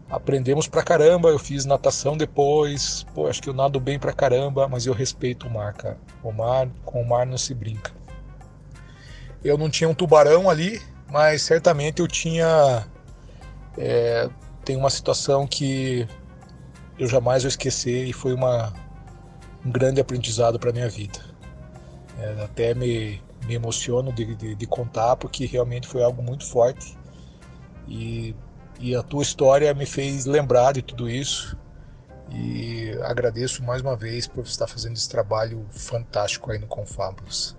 Aprendemos 0.08 0.66
pra 0.66 0.82
caramba, 0.82 1.28
eu 1.28 1.38
fiz 1.38 1.64
natação 1.64 2.16
depois, 2.16 3.06
pô, 3.14 3.28
acho 3.28 3.40
que 3.40 3.48
eu 3.48 3.54
nado 3.54 3.78
bem 3.78 3.98
pra 3.98 4.12
caramba, 4.12 4.66
mas 4.66 4.86
eu 4.86 4.92
respeito 4.92 5.46
o 5.46 5.50
mar, 5.50 5.74
cara. 5.74 5.98
O 6.22 6.32
mar, 6.32 6.68
com 6.84 7.00
o 7.00 7.08
mar 7.08 7.26
não 7.26 7.38
se 7.38 7.54
brinca. 7.54 7.92
Eu 9.44 9.56
não 9.56 9.70
tinha 9.70 9.88
um 9.88 9.94
tubarão 9.94 10.50
ali, 10.50 10.82
mas 11.08 11.42
certamente 11.42 12.00
eu 12.00 12.08
tinha. 12.08 12.86
É, 13.78 14.28
tem 14.64 14.76
uma 14.76 14.90
situação 14.90 15.46
que 15.46 16.08
eu 16.98 17.06
jamais 17.06 17.42
vou 17.44 17.48
esquecer 17.48 18.04
e 18.04 18.12
foi 18.12 18.34
uma, 18.34 18.72
um 19.64 19.70
grande 19.70 20.00
aprendizado 20.00 20.58
para 20.58 20.72
minha 20.72 20.88
vida. 20.88 21.18
É, 22.18 22.44
até 22.44 22.74
me, 22.74 23.22
me 23.46 23.54
emociono 23.54 24.12
de, 24.12 24.34
de, 24.34 24.54
de, 24.54 24.66
contar 24.66 25.16
porque 25.16 25.46
realmente 25.46 25.86
foi 25.86 26.02
algo 26.02 26.22
muito 26.22 26.46
forte 26.46 26.96
e, 27.88 28.34
e 28.78 28.94
a 28.94 29.02
tua 29.02 29.22
história 29.22 29.72
me 29.74 29.86
fez 29.86 30.26
lembrar 30.26 30.72
de 30.72 30.82
tudo 30.82 31.08
isso 31.08 31.56
e 32.30 32.92
agradeço 33.02 33.62
mais 33.62 33.82
uma 33.82 33.96
vez 33.96 34.26
por 34.26 34.44
estar 34.44 34.66
fazendo 34.66 34.94
esse 34.94 35.08
trabalho 35.08 35.66
fantástico 35.70 36.50
aí 36.52 36.58
no 36.58 36.66
Confabulous. 36.66 37.56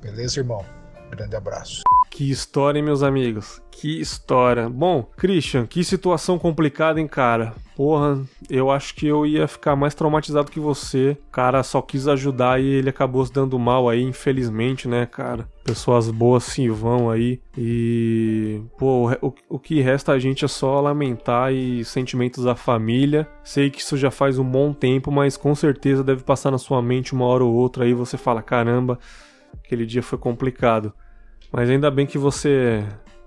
Beleza, 0.00 0.38
irmão? 0.38 0.64
Grande 1.10 1.34
abraço. 1.34 1.82
Que 2.12 2.30
história, 2.30 2.78
hein, 2.78 2.84
meus 2.84 3.02
amigos? 3.02 3.62
Que 3.70 3.98
história. 3.98 4.68
Bom, 4.68 5.02
Christian, 5.16 5.66
que 5.66 5.82
situação 5.82 6.38
complicada, 6.38 7.00
hein, 7.00 7.08
cara? 7.08 7.54
Porra, 7.74 8.20
eu 8.50 8.70
acho 8.70 8.94
que 8.94 9.06
eu 9.06 9.24
ia 9.24 9.48
ficar 9.48 9.74
mais 9.74 9.94
traumatizado 9.94 10.50
que 10.50 10.60
você. 10.60 11.16
O 11.28 11.32
cara 11.32 11.62
só 11.62 11.80
quis 11.80 12.06
ajudar 12.06 12.60
e 12.60 12.66
ele 12.66 12.90
acabou 12.90 13.24
se 13.24 13.32
dando 13.32 13.58
mal 13.58 13.88
aí, 13.88 14.02
infelizmente, 14.02 14.86
né, 14.86 15.06
cara? 15.06 15.48
Pessoas 15.64 16.10
boas 16.10 16.44
se 16.44 16.68
vão 16.68 17.10
aí. 17.10 17.40
E. 17.56 18.60
Pô, 18.76 19.10
o, 19.22 19.34
o 19.48 19.58
que 19.58 19.80
resta 19.80 20.12
a 20.12 20.18
gente 20.18 20.44
é 20.44 20.48
só 20.48 20.82
lamentar 20.82 21.50
e 21.50 21.82
sentimentos 21.82 22.44
da 22.44 22.54
família. 22.54 23.26
Sei 23.42 23.70
que 23.70 23.80
isso 23.80 23.96
já 23.96 24.10
faz 24.10 24.38
um 24.38 24.44
bom 24.44 24.74
tempo, 24.74 25.10
mas 25.10 25.38
com 25.38 25.54
certeza 25.54 26.04
deve 26.04 26.22
passar 26.22 26.50
na 26.50 26.58
sua 26.58 26.82
mente 26.82 27.14
uma 27.14 27.24
hora 27.24 27.42
ou 27.42 27.54
outra 27.54 27.84
aí. 27.84 27.94
Você 27.94 28.18
fala: 28.18 28.42
caramba, 28.42 28.98
aquele 29.64 29.86
dia 29.86 30.02
foi 30.02 30.18
complicado. 30.18 30.92
Mas 31.52 31.68
ainda 31.68 31.90
bem 31.90 32.06
que 32.06 32.16
você 32.16 32.82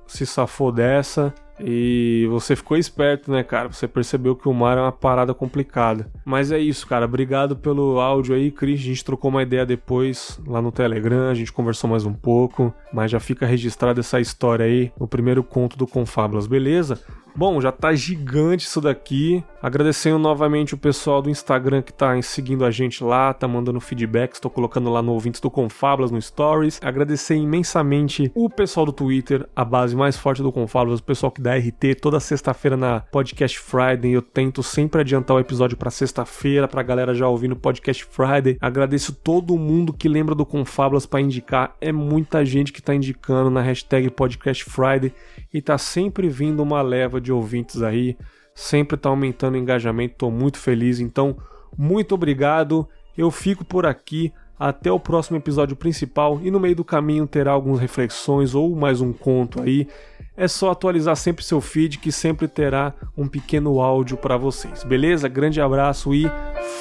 se 0.07 0.25
safou 0.25 0.71
dessa 0.71 1.33
e 1.59 2.27
você 2.29 2.55
ficou 2.55 2.77
esperto, 2.77 3.31
né, 3.31 3.43
cara? 3.43 3.71
Você 3.71 3.87
percebeu 3.87 4.35
que 4.35 4.49
o 4.49 4.53
mar 4.53 4.77
é 4.77 4.81
uma 4.81 4.91
parada 4.91 5.33
complicada. 5.33 6.09
Mas 6.23 6.51
é 6.51 6.59
isso, 6.59 6.87
cara. 6.87 7.05
Obrigado 7.05 7.55
pelo 7.55 7.99
áudio 7.99 8.35
aí, 8.35 8.51
Cris. 8.51 8.79
A 8.81 8.83
gente 8.83 9.05
trocou 9.05 9.29
uma 9.29 9.43
ideia 9.43 9.65
depois 9.65 10.39
lá 10.45 10.61
no 10.61 10.71
Telegram, 10.71 11.29
a 11.29 11.33
gente 11.33 11.51
conversou 11.51 11.89
mais 11.89 12.05
um 12.05 12.13
pouco, 12.13 12.73
mas 12.93 13.11
já 13.11 13.19
fica 13.19 13.45
registrada 13.45 13.99
essa 13.99 14.19
história 14.19 14.65
aí 14.65 14.91
no 14.99 15.07
primeiro 15.07 15.43
conto 15.43 15.77
do 15.77 15.87
Confábulas, 15.87 16.47
beleza? 16.47 16.99
Bom, 17.37 17.59
já 17.59 17.69
tá 17.69 17.93
gigante 17.93 18.65
isso 18.65 18.79
daqui. 18.79 19.43
Agradecendo 19.61 20.17
novamente 20.17 20.73
o 20.73 20.77
pessoal 20.77 21.21
do 21.21 21.29
Instagram 21.29 21.81
que 21.81 21.91
tá 21.91 22.19
seguindo 22.21 22.63
a 22.63 22.71
gente 22.71 23.03
lá, 23.03 23.33
tá 23.33 23.45
mandando 23.45 23.81
feedback, 23.81 24.33
estou 24.33 24.49
colocando 24.49 24.89
lá 24.89 25.01
no 25.01 25.11
Ouvintes 25.11 25.41
do 25.41 25.51
Confablas 25.51 26.11
no 26.11 26.21
Stories. 26.21 26.79
Agradecer 26.81 27.35
imensamente 27.35 28.31
o 28.33 28.49
pessoal 28.49 28.85
do 28.85 28.93
Twitter, 28.93 29.49
a 29.53 29.65
base 29.65 29.97
mais 29.97 30.15
forte 30.15 30.41
do 30.41 30.51
Confablas, 30.51 31.01
o 31.01 31.03
pessoal 31.03 31.29
que 31.29 31.41
dá 31.45 31.55
RT 31.55 31.99
toda 32.01 32.19
sexta-feira 32.19 32.75
na 32.75 33.01
Podcast 33.01 33.59
Friday. 33.59 34.11
Eu 34.11 34.21
tento 34.23 34.63
sempre 34.63 35.01
adiantar 35.01 35.37
o 35.37 35.39
episódio 35.39 35.77
para 35.77 35.91
sexta-feira, 35.91 36.67
pra 36.67 36.81
galera 36.81 37.13
já 37.13 37.27
ouvir 37.27 37.47
no 37.47 37.55
Podcast 37.55 38.03
Friday. 38.03 38.57
Agradeço 38.59 39.13
todo 39.13 39.55
mundo 39.55 39.93
que 39.93 40.09
lembra 40.09 40.33
do 40.33 40.43
Confablas 40.43 41.05
para 41.05 41.21
indicar. 41.21 41.75
É 41.79 41.91
muita 41.91 42.43
gente 42.43 42.73
que 42.73 42.81
tá 42.81 42.95
indicando 42.95 43.51
na 43.51 43.61
hashtag 43.61 44.09
Podcast 44.09 44.65
Friday 44.65 45.13
e 45.53 45.61
tá 45.61 45.77
sempre 45.77 46.27
vindo 46.29 46.63
uma 46.63 46.81
leva 46.81 47.21
de 47.21 47.31
ouvintes 47.31 47.83
aí, 47.83 48.17
sempre 48.55 48.97
tá 48.97 49.09
aumentando 49.09 49.53
o 49.53 49.59
engajamento, 49.59 50.15
tô 50.17 50.31
muito 50.31 50.57
feliz, 50.57 50.99
então 50.99 51.37
muito 51.77 52.15
obrigado. 52.15 52.89
Eu 53.15 53.29
fico 53.29 53.63
por 53.63 53.85
aqui 53.85 54.33
até 54.59 54.91
o 54.91 54.99
próximo 54.99 55.37
episódio 55.37 55.75
principal 55.75 56.39
e 56.41 56.49
no 56.49 56.59
meio 56.59 56.75
do 56.75 56.83
caminho 56.83 57.27
terá 57.27 57.51
algumas 57.51 57.79
reflexões 57.79 58.55
ou 58.55 58.75
mais 58.75 58.99
um 58.99 59.13
conto 59.13 59.61
aí. 59.61 59.87
É 60.37 60.47
só 60.47 60.71
atualizar 60.71 61.15
sempre 61.15 61.43
seu 61.43 61.61
feed 61.61 61.97
que 61.97 62.11
sempre 62.11 62.47
terá 62.47 62.93
um 63.17 63.27
pequeno 63.27 63.81
áudio 63.81 64.17
para 64.17 64.37
vocês. 64.37 64.83
Beleza? 64.83 65.27
Grande 65.27 65.61
abraço 65.61 66.13
e 66.13 66.25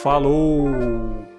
falou! 0.02 1.33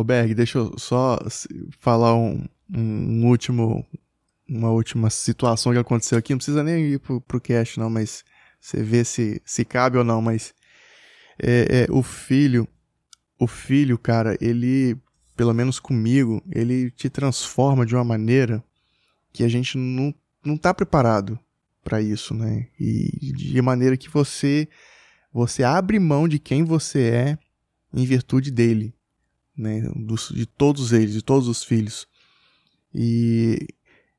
Ô 0.00 0.04
Berg, 0.04 0.34
deixa 0.34 0.56
eu 0.56 0.78
só 0.78 1.18
falar 1.78 2.14
um, 2.14 2.48
um, 2.74 3.26
último, 3.26 3.86
uma 4.48 4.70
última 4.70 5.10
situação 5.10 5.74
que 5.74 5.78
aconteceu 5.78 6.16
aqui. 6.16 6.32
Não 6.32 6.38
precisa 6.38 6.64
nem 6.64 6.92
ir 6.92 7.00
pro, 7.00 7.20
pro 7.20 7.38
cast, 7.38 7.78
não, 7.78 7.90
mas 7.90 8.24
você 8.58 8.82
vê 8.82 9.04
se, 9.04 9.42
se 9.44 9.62
cabe 9.62 9.98
ou 9.98 10.04
não, 10.04 10.22
mas 10.22 10.54
é, 11.38 11.82
é, 11.82 11.86
o 11.92 12.02
filho, 12.02 12.66
o 13.38 13.46
filho, 13.46 13.98
cara, 13.98 14.38
ele, 14.40 14.96
pelo 15.36 15.52
menos 15.52 15.78
comigo, 15.78 16.42
ele 16.50 16.90
te 16.90 17.10
transforma 17.10 17.84
de 17.84 17.94
uma 17.94 18.02
maneira 18.02 18.64
que 19.34 19.44
a 19.44 19.48
gente 19.48 19.76
não, 19.76 20.14
não 20.42 20.56
tá 20.56 20.72
preparado 20.72 21.38
para 21.84 22.00
isso, 22.00 22.32
né? 22.32 22.68
E 22.80 23.34
de 23.34 23.60
maneira 23.60 23.98
que 23.98 24.08
você 24.08 24.66
você 25.30 25.62
abre 25.62 25.98
mão 25.98 26.26
de 26.26 26.38
quem 26.38 26.64
você 26.64 27.02
é 27.02 27.38
em 27.92 28.06
virtude 28.06 28.50
dele 28.50 28.94
né, 29.60 29.82
dos, 29.94 30.30
de 30.30 30.46
todos 30.46 30.92
eles, 30.92 31.12
de 31.12 31.22
todos 31.22 31.46
os 31.48 31.62
filhos. 31.62 32.06
E 32.94 33.68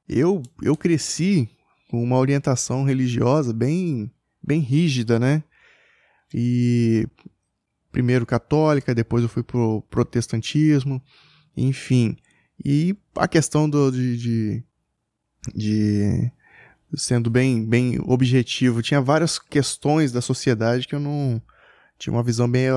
eu, 0.07 0.41
eu 0.61 0.77
cresci 0.77 1.49
com 1.89 2.01
uma 2.01 2.17
orientação 2.17 2.83
religiosa 2.83 3.51
bem, 3.51 4.11
bem 4.41 4.59
rígida, 4.59 5.19
né? 5.19 5.43
E 6.33 7.07
primeiro 7.91 8.25
católica, 8.25 8.95
depois 8.95 9.23
eu 9.23 9.29
fui 9.29 9.43
pro 9.43 9.81
protestantismo, 9.89 11.01
enfim. 11.55 12.15
E 12.63 12.95
a 13.15 13.27
questão 13.27 13.69
do, 13.69 13.91
de, 13.91 14.17
de, 14.17 14.63
de 15.53 16.31
sendo 16.95 17.29
bem, 17.29 17.65
bem 17.65 17.99
objetivo, 18.03 18.81
tinha 18.81 19.01
várias 19.01 19.37
questões 19.37 20.11
da 20.11 20.21
sociedade 20.21 20.87
que 20.87 20.95
eu 20.95 20.99
não 20.99 21.41
tinha 21.97 22.13
uma 22.13 22.23
visão 22.23 22.49
bem 22.49 22.67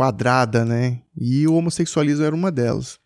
quadrada, 0.00 0.64
né? 0.64 1.02
E 1.14 1.46
o 1.46 1.52
homossexualismo 1.52 2.24
era 2.24 2.34
uma 2.34 2.50
delas. 2.50 2.98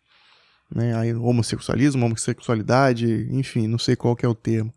Né? 0.73 0.95
Aí, 0.95 1.13
homossexualismo, 1.13 2.05
homossexualidade, 2.05 3.27
enfim, 3.31 3.67
não 3.67 3.77
sei 3.77 3.97
qual 3.97 4.15
que 4.15 4.25
é 4.25 4.29
o 4.29 4.33
termo. 4.33 4.73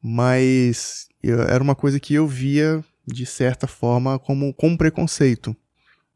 Mas 0.00 1.08
eu, 1.20 1.42
era 1.42 1.60
uma 1.60 1.74
coisa 1.74 1.98
que 1.98 2.14
eu 2.14 2.24
via, 2.24 2.84
de 3.04 3.26
certa 3.26 3.66
forma, 3.66 4.16
como, 4.16 4.54
como 4.54 4.78
preconceito. 4.78 5.56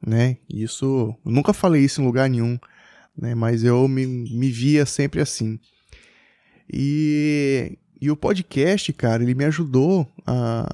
Né? 0.06 0.36
Isso, 0.48 1.12
eu 1.26 1.32
nunca 1.32 1.52
falei 1.52 1.82
isso 1.82 2.00
em 2.00 2.04
lugar 2.04 2.30
nenhum, 2.30 2.56
né? 3.16 3.34
mas 3.34 3.64
eu 3.64 3.88
me, 3.88 4.06
me 4.06 4.52
via 4.52 4.86
sempre 4.86 5.20
assim. 5.20 5.58
E 6.72 7.76
E 8.00 8.08
o 8.08 8.16
podcast, 8.16 8.92
cara, 8.92 9.24
ele 9.24 9.34
me 9.34 9.46
ajudou 9.46 10.08
a, 10.24 10.68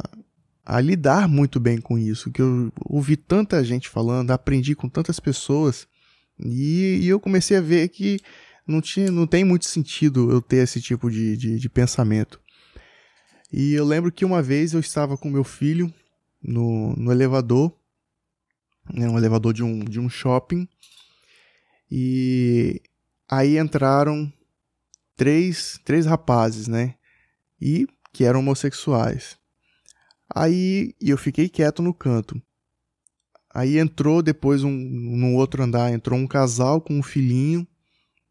a 0.65 0.81
lidar 0.81 1.29
muito 1.29 1.61
bem 1.61 1.81
com 1.81 1.99
isso, 1.99 2.31
que 2.31 2.41
eu 2.41 2.73
ouvi 2.87 3.17
tanta 3.17 3.63
gente 3.63 3.89
falando, 3.89 4.31
aprendi 4.31 4.75
com 4.75 4.89
tantas 4.89 5.21
pessoas, 5.21 5.87
e, 6.39 7.01
e 7.03 7.09
eu 7.09 7.21
comecei 7.21 7.57
a 7.57 7.61
ver 7.61 7.89
que 7.89 8.19
não, 8.67 8.81
tinha, 8.81 9.11
não 9.11 9.27
tem 9.27 9.45
muito 9.45 9.67
sentido 9.67 10.31
eu 10.31 10.41
ter 10.41 10.59
esse 10.59 10.81
tipo 10.81 11.11
de, 11.11 11.37
de, 11.37 11.59
de 11.59 11.69
pensamento. 11.69 12.41
E 13.53 13.75
eu 13.75 13.85
lembro 13.85 14.11
que 14.11 14.25
uma 14.25 14.43
vez 14.43 14.73
eu 14.73 14.81
estava 14.81 15.17
com 15.17 15.31
meu 15.31 15.45
filho 15.45 15.93
no, 16.43 16.95
no 16.97 17.13
elevador, 17.13 17.73
né, 18.93 19.09
um 19.09 19.19
elevador 19.19 19.53
de 19.53 19.63
um, 19.63 19.85
de 19.85 20.01
um 20.01 20.09
shopping, 20.09 20.67
e 21.91 22.81
aí 23.31 23.59
entraram 23.59 24.33
três, 25.17 25.79
três 25.85 26.07
rapazes, 26.07 26.67
né? 26.67 26.95
E 27.61 27.87
que 28.13 28.25
eram 28.25 28.41
homossexuais. 28.41 29.39
Aí 30.35 30.95
eu 31.01 31.17
fiquei 31.17 31.49
quieto 31.49 31.81
no 31.81 31.95
canto. 31.95 32.43
Aí 33.55 33.79
entrou 33.79 34.21
depois 34.21 34.65
um, 34.65 34.71
no 34.73 35.35
outro 35.35 35.63
andar, 35.63 35.93
entrou 35.93 36.19
um 36.19 36.27
casal 36.27 36.81
com 36.81 36.99
um 36.99 37.03
filhinho, 37.03 37.65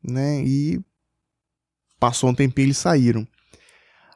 né? 0.03 0.43
E 0.43 0.81
passou 1.97 2.29
um 2.29 2.35
tempinho 2.35 2.65
eles 2.65 2.77
saíram. 2.77 3.25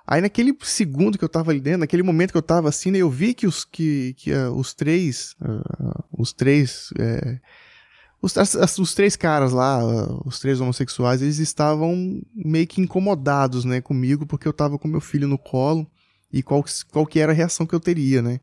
Aí 0.06 0.20
naquele 0.20 0.54
segundo 0.64 1.18
que 1.18 1.24
eu 1.24 1.30
tava 1.30 1.52
ali 1.52 1.62
dentro, 1.62 1.80
naquele 1.80 2.04
momento 2.04 2.32
que 2.32 2.38
eu 2.38 2.42
tava 2.42 2.68
assim, 2.68 2.92
né, 2.92 3.00
eu 3.00 3.10
vi 3.10 3.34
que 3.34 3.48
os, 3.48 3.64
que, 3.64 4.14
que, 4.16 4.34
uh, 4.34 4.54
os 4.54 4.74
três, 4.74 5.36
uh, 5.42 6.04
os 6.18 6.32
três, 6.32 6.90
é, 6.98 7.40
os, 8.22 8.38
as, 8.38 8.78
os 8.78 8.94
três 8.94 9.18
caras 9.18 9.52
lá, 9.52 9.84
uh, 9.84 10.22
os 10.26 10.40
três 10.40 10.62
homossexuais, 10.62 11.22
eles 11.22 11.40
estavam 11.40 12.22
meio 12.34 12.66
que 12.68 12.80
incomodados, 12.80 13.66
né, 13.66 13.82
comigo, 13.82 14.26
porque 14.26 14.48
eu 14.48 14.54
tava 14.54 14.80
com 14.80 14.88
meu 14.88 15.02
filho 15.02 15.28
no 15.28 15.38
colo 15.38 15.86
e 16.32 16.44
qual, 16.44 16.64
qual 16.92 17.06
que 17.06 17.20
era 17.20 17.32
a 17.32 17.36
reação 17.36 17.66
que 17.66 17.74
eu 17.74 17.80
teria, 17.80 18.22
né. 18.22 18.40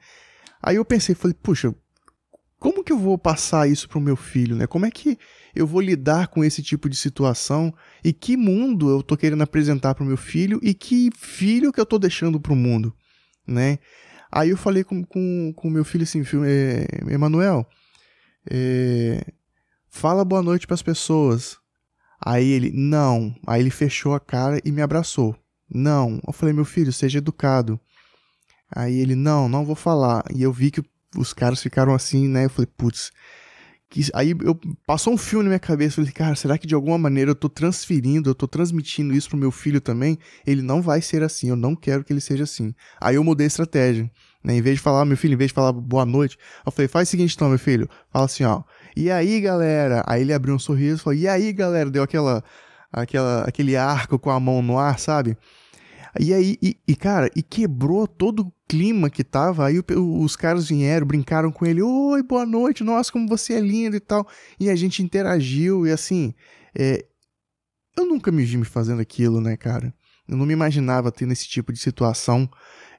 Aí 0.63 0.77
eu 0.77 0.85
pensei, 0.85 1.15
falei, 1.15 1.37
puxa, 1.43 1.75
como 2.59 2.83
que 2.83 2.93
eu 2.93 2.99
vou 2.99 3.19
passar 3.19 3.69
isso 3.69 3.87
pro 3.87 4.01
meu 4.01 4.17
filho, 4.17 4.57
né? 4.57 4.67
Como 4.67 4.87
é 4.87 4.91
que 4.91 5.19
eu 5.55 5.67
vou 5.67 5.83
lidar 5.83 6.29
com 6.29 6.43
esse 6.43 6.63
tipo 6.63 6.89
de 6.89 6.97
situação 6.97 7.75
e 8.03 8.13
que 8.13 8.37
mundo 8.37 8.89
eu 8.89 9.03
tô 9.03 9.17
querendo 9.17 9.43
apresentar 9.43 9.95
pro 9.95 10.05
meu 10.05 10.17
filho 10.17 10.59
e 10.63 10.73
que 10.73 11.11
filho 11.15 11.71
que 11.71 11.79
eu 11.79 11.85
tô 11.85 11.99
deixando 11.99 12.41
pro 12.41 12.57
mundo, 12.57 12.95
né? 13.47 13.79
Aí 14.33 14.49
eu 14.49 14.57
falei 14.57 14.83
com 14.83 15.01
o 15.01 15.07
com, 15.07 15.53
com 15.55 15.69
meu 15.69 15.85
filho 15.85 16.05
assim, 16.05 16.23
é, 16.47 17.13
Emanuel, 17.13 17.69
é, 18.51 19.33
fala 19.91 20.25
boa 20.25 20.43
noite 20.43 20.67
para 20.67 20.75
as 20.75 20.83
pessoas. 20.83 21.59
Aí 22.19 22.49
ele, 22.49 22.73
não. 22.73 23.35
Aí 23.47 23.61
ele 23.61 23.71
fechou 23.71 24.15
a 24.15 24.21
cara 24.21 24.59
e 24.65 24.73
me 24.73 24.81
abraçou. 24.81 25.37
Não. 25.75 26.21
Eu 26.27 26.33
falei, 26.33 26.55
meu 26.55 26.65
filho, 26.65 26.93
seja 26.93 27.19
educado. 27.19 27.79
Aí 28.75 28.99
ele, 28.99 29.15
não, 29.15 29.49
não 29.49 29.65
vou 29.65 29.75
falar. 29.75 30.25
E 30.33 30.43
eu 30.43 30.53
vi 30.53 30.71
que 30.71 30.83
os 31.17 31.33
caras 31.33 31.63
ficaram 31.63 31.95
assim, 31.95 32.29
né? 32.29 32.47
Eu 32.47 32.51
falei, 32.51 32.69
putz, 32.77 33.13
aí 34.13 34.31
eu 34.31 34.59
passou 34.87 35.13
um 35.13 35.17
filme 35.17 35.45
na 35.45 35.51
minha 35.51 35.61
cabeça, 35.61 35.97
falei, 35.97 36.11
cara, 36.11 36.35
será 36.35 36.59
que 36.59 36.67
de 36.67 36.75
alguma 36.75 36.99
maneira 36.99 37.31
eu 37.31 37.35
tô 37.35 37.49
transferindo, 37.49 38.31
eu 38.31 38.35
tô 38.35 38.49
transmitindo 38.49 39.15
isso 39.15 39.29
pro 39.29 39.39
meu 39.39 39.51
filho 39.51 39.81
também? 39.81 40.19
Ele 40.47 40.63
não 40.63 40.83
vai 40.83 41.01
ser 41.01 41.23
assim, 41.23 41.49
eu 41.49 41.57
não 41.57 41.77
quero 41.77 42.03
que 42.03 42.13
ele 42.13 42.21
seja 42.21 42.45
assim. 42.45 42.75
Aí 43.01 43.17
eu 43.17 43.25
mudei 43.25 43.47
a 43.47 43.49
estratégia, 43.49 44.11
né? 44.43 44.57
Em 44.57 44.63
vez 44.63 44.77
de 44.77 44.83
falar, 44.83 45.05
meu 45.05 45.17
filho, 45.17 45.35
em 45.35 45.37
vez 45.37 45.51
de 45.51 45.55
falar 45.55 45.73
boa 45.73 46.05
noite, 46.05 46.39
eu 46.67 46.73
falei, 46.73 46.89
faz 46.89 47.09
o 47.09 47.11
seguinte 47.11 47.35
então, 47.35 47.49
meu 47.49 47.59
filho, 47.59 47.89
fala 48.11 48.25
assim, 48.25 48.45
ó, 48.45 48.63
e 48.97 49.11
aí, 49.11 49.41
galera? 49.41 50.03
Aí 50.07 50.23
ele 50.23 50.33
abriu 50.33 50.55
um 50.55 50.59
sorriso, 50.59 51.03
falou, 51.03 51.19
e 51.19 51.29
aí, 51.29 51.53
galera? 51.53 51.91
Deu 51.91 52.03
aquela, 52.03 52.43
aquela, 52.93 53.43
aquele 53.43 53.77
arco 53.77 54.19
com 54.19 54.31
a 54.31 54.41
mão 54.41 54.63
no 54.63 54.79
ar, 54.79 54.99
sabe? 54.99 55.37
E 56.21 56.33
aí, 56.33 56.57
e, 56.63 56.77
e, 56.87 56.95
cara, 56.95 57.31
e 57.35 57.43
quebrou 57.43 58.07
todo 58.07 58.41
o 58.41 58.53
clima 58.69 59.11
que 59.11 59.25
tava. 59.25 59.67
Aí 59.67 59.79
o, 59.79 60.21
os 60.21 60.37
caras 60.37 60.69
vieram, 60.69 61.07
brincaram 61.07 61.51
com 61.51 61.67
ele. 61.67 61.83
Oi, 61.83 62.23
boa 62.23 62.47
noite, 62.47 62.85
nossa, 62.85 63.11
como 63.11 63.29
você 63.29 63.55
é 63.55 63.61
lindo 63.61 63.97
e 63.97 64.01
tal. 64.01 64.27
E 64.59 64.71
a 64.71 64.77
gente 64.77 65.03
interagiu 65.03 65.87
e 65.87 65.91
assim. 65.91 66.35
É, 66.75 67.05
eu 67.97 68.07
nunca 68.07 68.33
me 68.33 68.45
vi 68.45 68.57
me 68.57 68.65
fazendo 68.65 69.01
aquilo, 69.01 69.41
né, 69.41 69.57
cara? 69.57 69.95
Eu 70.27 70.37
não 70.37 70.47
me 70.47 70.53
imaginava 70.53 71.13
tendo 71.13 71.33
esse 71.33 71.47
tipo 71.47 71.73
de 71.73 71.79
situação 71.79 72.49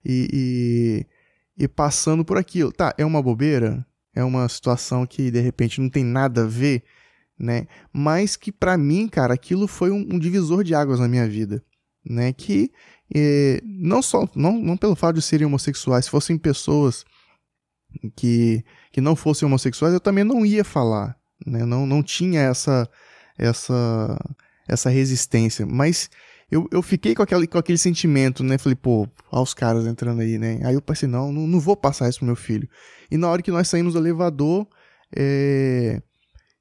e, 0.04 1.06
e, 1.58 1.64
e 1.64 1.68
passando 1.68 2.24
por 2.24 2.38
aquilo. 2.38 2.72
Tá, 2.72 2.94
é 2.98 3.06
uma 3.06 3.22
bobeira? 3.22 3.86
É 4.14 4.24
uma 4.24 4.48
situação 4.48 5.06
que 5.06 5.30
de 5.30 5.40
repente 5.42 5.82
não 5.82 5.90
tem 5.90 6.04
nada 6.04 6.44
a 6.44 6.48
ver, 6.48 6.84
né? 7.38 7.68
Mas 7.92 8.36
que 8.36 8.52
para 8.52 8.78
mim, 8.78 9.08
cara, 9.08 9.34
aquilo 9.34 9.68
foi 9.68 9.92
um, 9.92 10.08
um 10.14 10.20
divisor 10.20 10.64
de 10.64 10.74
águas 10.74 11.00
na 11.00 11.08
minha 11.08 11.28
vida, 11.28 11.64
né? 12.06 12.32
Que 12.32 12.72
e 13.14 13.61
não 13.64 14.02
só 14.02 14.27
não, 14.36 14.53
não 14.53 14.77
pelo 14.77 14.95
fato 14.95 15.15
de 15.15 15.22
serem 15.22 15.45
homossexuais, 15.45 16.06
se 16.06 16.11
fossem 16.11 16.38
pessoas 16.38 17.06
que, 18.15 18.64
que 18.91 19.02
não 19.02 19.15
fossem 19.15 19.45
homossexuais, 19.45 19.94
eu 19.94 19.99
também 19.99 20.23
não 20.23 20.45
ia 20.45 20.64
falar, 20.64 21.15
né? 21.45 21.65
Não, 21.65 21.86
não 21.86 22.02
tinha 22.02 22.41
essa 22.41 22.90
essa 23.38 24.18
essa 24.68 24.90
resistência, 24.90 25.65
mas 25.65 26.10
eu, 26.49 26.68
eu 26.72 26.82
fiquei 26.82 27.14
com 27.14 27.22
aquele, 27.22 27.48
com 27.48 27.57
aquele 27.57 27.77
sentimento, 27.77 28.44
né? 28.44 28.57
Falei, 28.57 28.76
pô, 28.76 29.07
olha 29.32 29.44
os 29.44 29.53
caras 29.53 29.86
entrando 29.86 30.22
aí, 30.22 30.38
né? 30.38 30.60
Aí 30.64 30.73
eu 30.73 30.82
pensei, 30.82 31.07
não, 31.07 31.32
não, 31.32 31.45
não 31.48 31.60
vou 31.60 31.76
passar 31.76 32.10
isso 32.10 32.19
pro 32.19 32.26
meu 32.26 32.36
filho. 32.36 32.68
E 33.11 33.18
na 33.18 33.30
hora 33.30 33.41
que 33.41 33.52
nós 33.52 33.68
saímos 33.68 33.94
do 33.94 33.99
elevador, 33.99 34.68
é... 35.15 36.02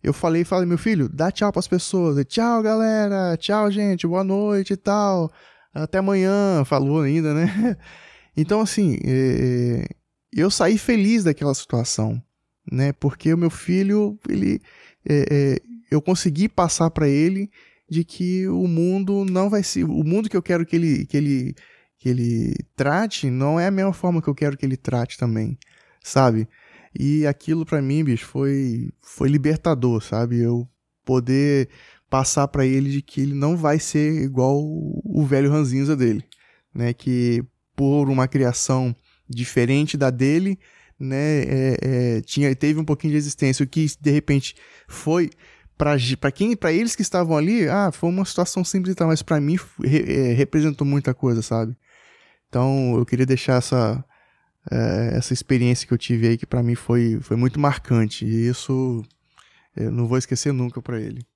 eu 0.02 0.12
falei, 0.12 0.44
falei, 0.44 0.66
meu 0.66 0.78
filho, 0.78 1.08
dá 1.08 1.30
tchau 1.30 1.52
pras 1.52 1.68
pessoas. 1.68 2.22
Tchau, 2.26 2.62
galera. 2.62 3.36
Tchau, 3.36 3.70
gente. 3.70 4.06
Boa 4.06 4.24
noite 4.24 4.74
e 4.74 4.76
tal 4.76 5.30
até 5.74 5.98
amanhã, 5.98 6.64
falou 6.64 7.01
ainda, 7.01 7.34
né? 7.34 7.76
Então, 8.36 8.60
assim, 8.60 8.98
é, 9.05 9.86
eu 10.32 10.51
saí 10.51 10.76
feliz 10.76 11.22
daquela 11.22 11.55
situação, 11.55 12.20
né? 12.70 12.92
Porque 12.92 13.32
o 13.32 13.38
meu 13.38 13.48
filho, 13.48 14.18
ele, 14.28 14.60
é, 15.09 15.26
é, 15.30 15.60
eu 15.88 16.02
consegui 16.02 16.48
passar 16.48 16.90
para 16.90 17.09
ele 17.09 17.48
de 17.88 18.02
que 18.05 18.48
o 18.48 18.66
mundo 18.66 19.24
não 19.24 19.48
vai 19.48 19.62
ser, 19.62 19.84
o 19.84 20.02
mundo 20.02 20.28
que 20.28 20.36
eu 20.36 20.42
quero 20.42 20.66
que 20.66 20.74
ele, 20.74 21.06
que 21.06 21.16
ele, 21.16 21.55
que 21.96 22.09
ele 22.09 22.56
trate, 22.74 23.30
não 23.30 23.60
é 23.60 23.68
a 23.68 23.70
mesma 23.70 23.92
forma 23.92 24.20
que 24.20 24.28
eu 24.28 24.34
quero 24.34 24.56
que 24.56 24.66
ele 24.66 24.76
trate 24.76 25.16
também, 25.16 25.56
sabe? 26.02 26.48
E 26.98 27.26
aquilo 27.26 27.64
para 27.64 27.80
mim, 27.80 28.02
bicho, 28.02 28.26
foi, 28.26 28.90
foi 29.01 29.28
libertador, 29.28 30.02
sabe? 30.02 30.40
Eu 30.40 30.68
poder 31.05 31.68
passar 32.14 32.46
para 32.46 32.64
ele 32.64 32.92
de 32.92 33.02
que 33.02 33.20
ele 33.20 33.34
não 33.34 33.56
vai 33.56 33.80
ser 33.80 34.22
igual 34.22 34.56
o 34.56 35.26
velho 35.28 35.50
ranzinza 35.50 35.96
dele, 35.96 36.24
né? 36.72 36.92
Que 36.92 37.42
por 37.74 38.08
uma 38.08 38.28
criação 38.28 38.94
diferente 39.28 39.96
da 39.96 40.10
dele, 40.10 40.56
né? 40.96 41.42
É, 41.42 41.76
é, 41.82 42.20
tinha 42.20 42.54
teve 42.54 42.78
um 42.78 42.84
pouquinho 42.84 43.10
de 43.14 43.16
existência, 43.16 43.64
o 43.64 43.66
que 43.66 43.84
de 44.00 44.12
repente 44.12 44.54
foi 44.86 45.28
para 45.76 46.30
quem 46.30 46.54
para 46.54 46.72
eles 46.72 46.94
que 46.94 47.02
estavam 47.02 47.36
ali, 47.36 47.68
ah, 47.68 47.90
foi 47.90 48.10
uma 48.10 48.24
situação 48.24 48.62
simples 48.62 48.92
e 48.92 48.94
tal, 48.94 49.08
mas 49.08 49.20
para 49.20 49.40
mim 49.40 49.58
re, 49.82 50.04
é, 50.06 50.32
representou 50.34 50.86
muita 50.86 51.12
coisa, 51.12 51.42
sabe? 51.42 51.76
Então 52.48 52.96
eu 52.96 53.04
queria 53.04 53.26
deixar 53.26 53.54
essa 53.54 54.04
é, 54.70 55.16
essa 55.16 55.32
experiência 55.32 55.84
que 55.84 55.92
eu 55.92 55.98
tive 55.98 56.28
aí 56.28 56.38
que 56.38 56.46
para 56.46 56.62
mim 56.62 56.76
foi 56.76 57.18
foi 57.20 57.36
muito 57.36 57.58
marcante 57.58 58.24
e 58.24 58.46
isso 58.46 59.02
eu 59.76 59.90
não 59.90 60.06
vou 60.06 60.16
esquecer 60.16 60.52
nunca 60.52 60.80
para 60.80 61.00
ele. 61.00 61.26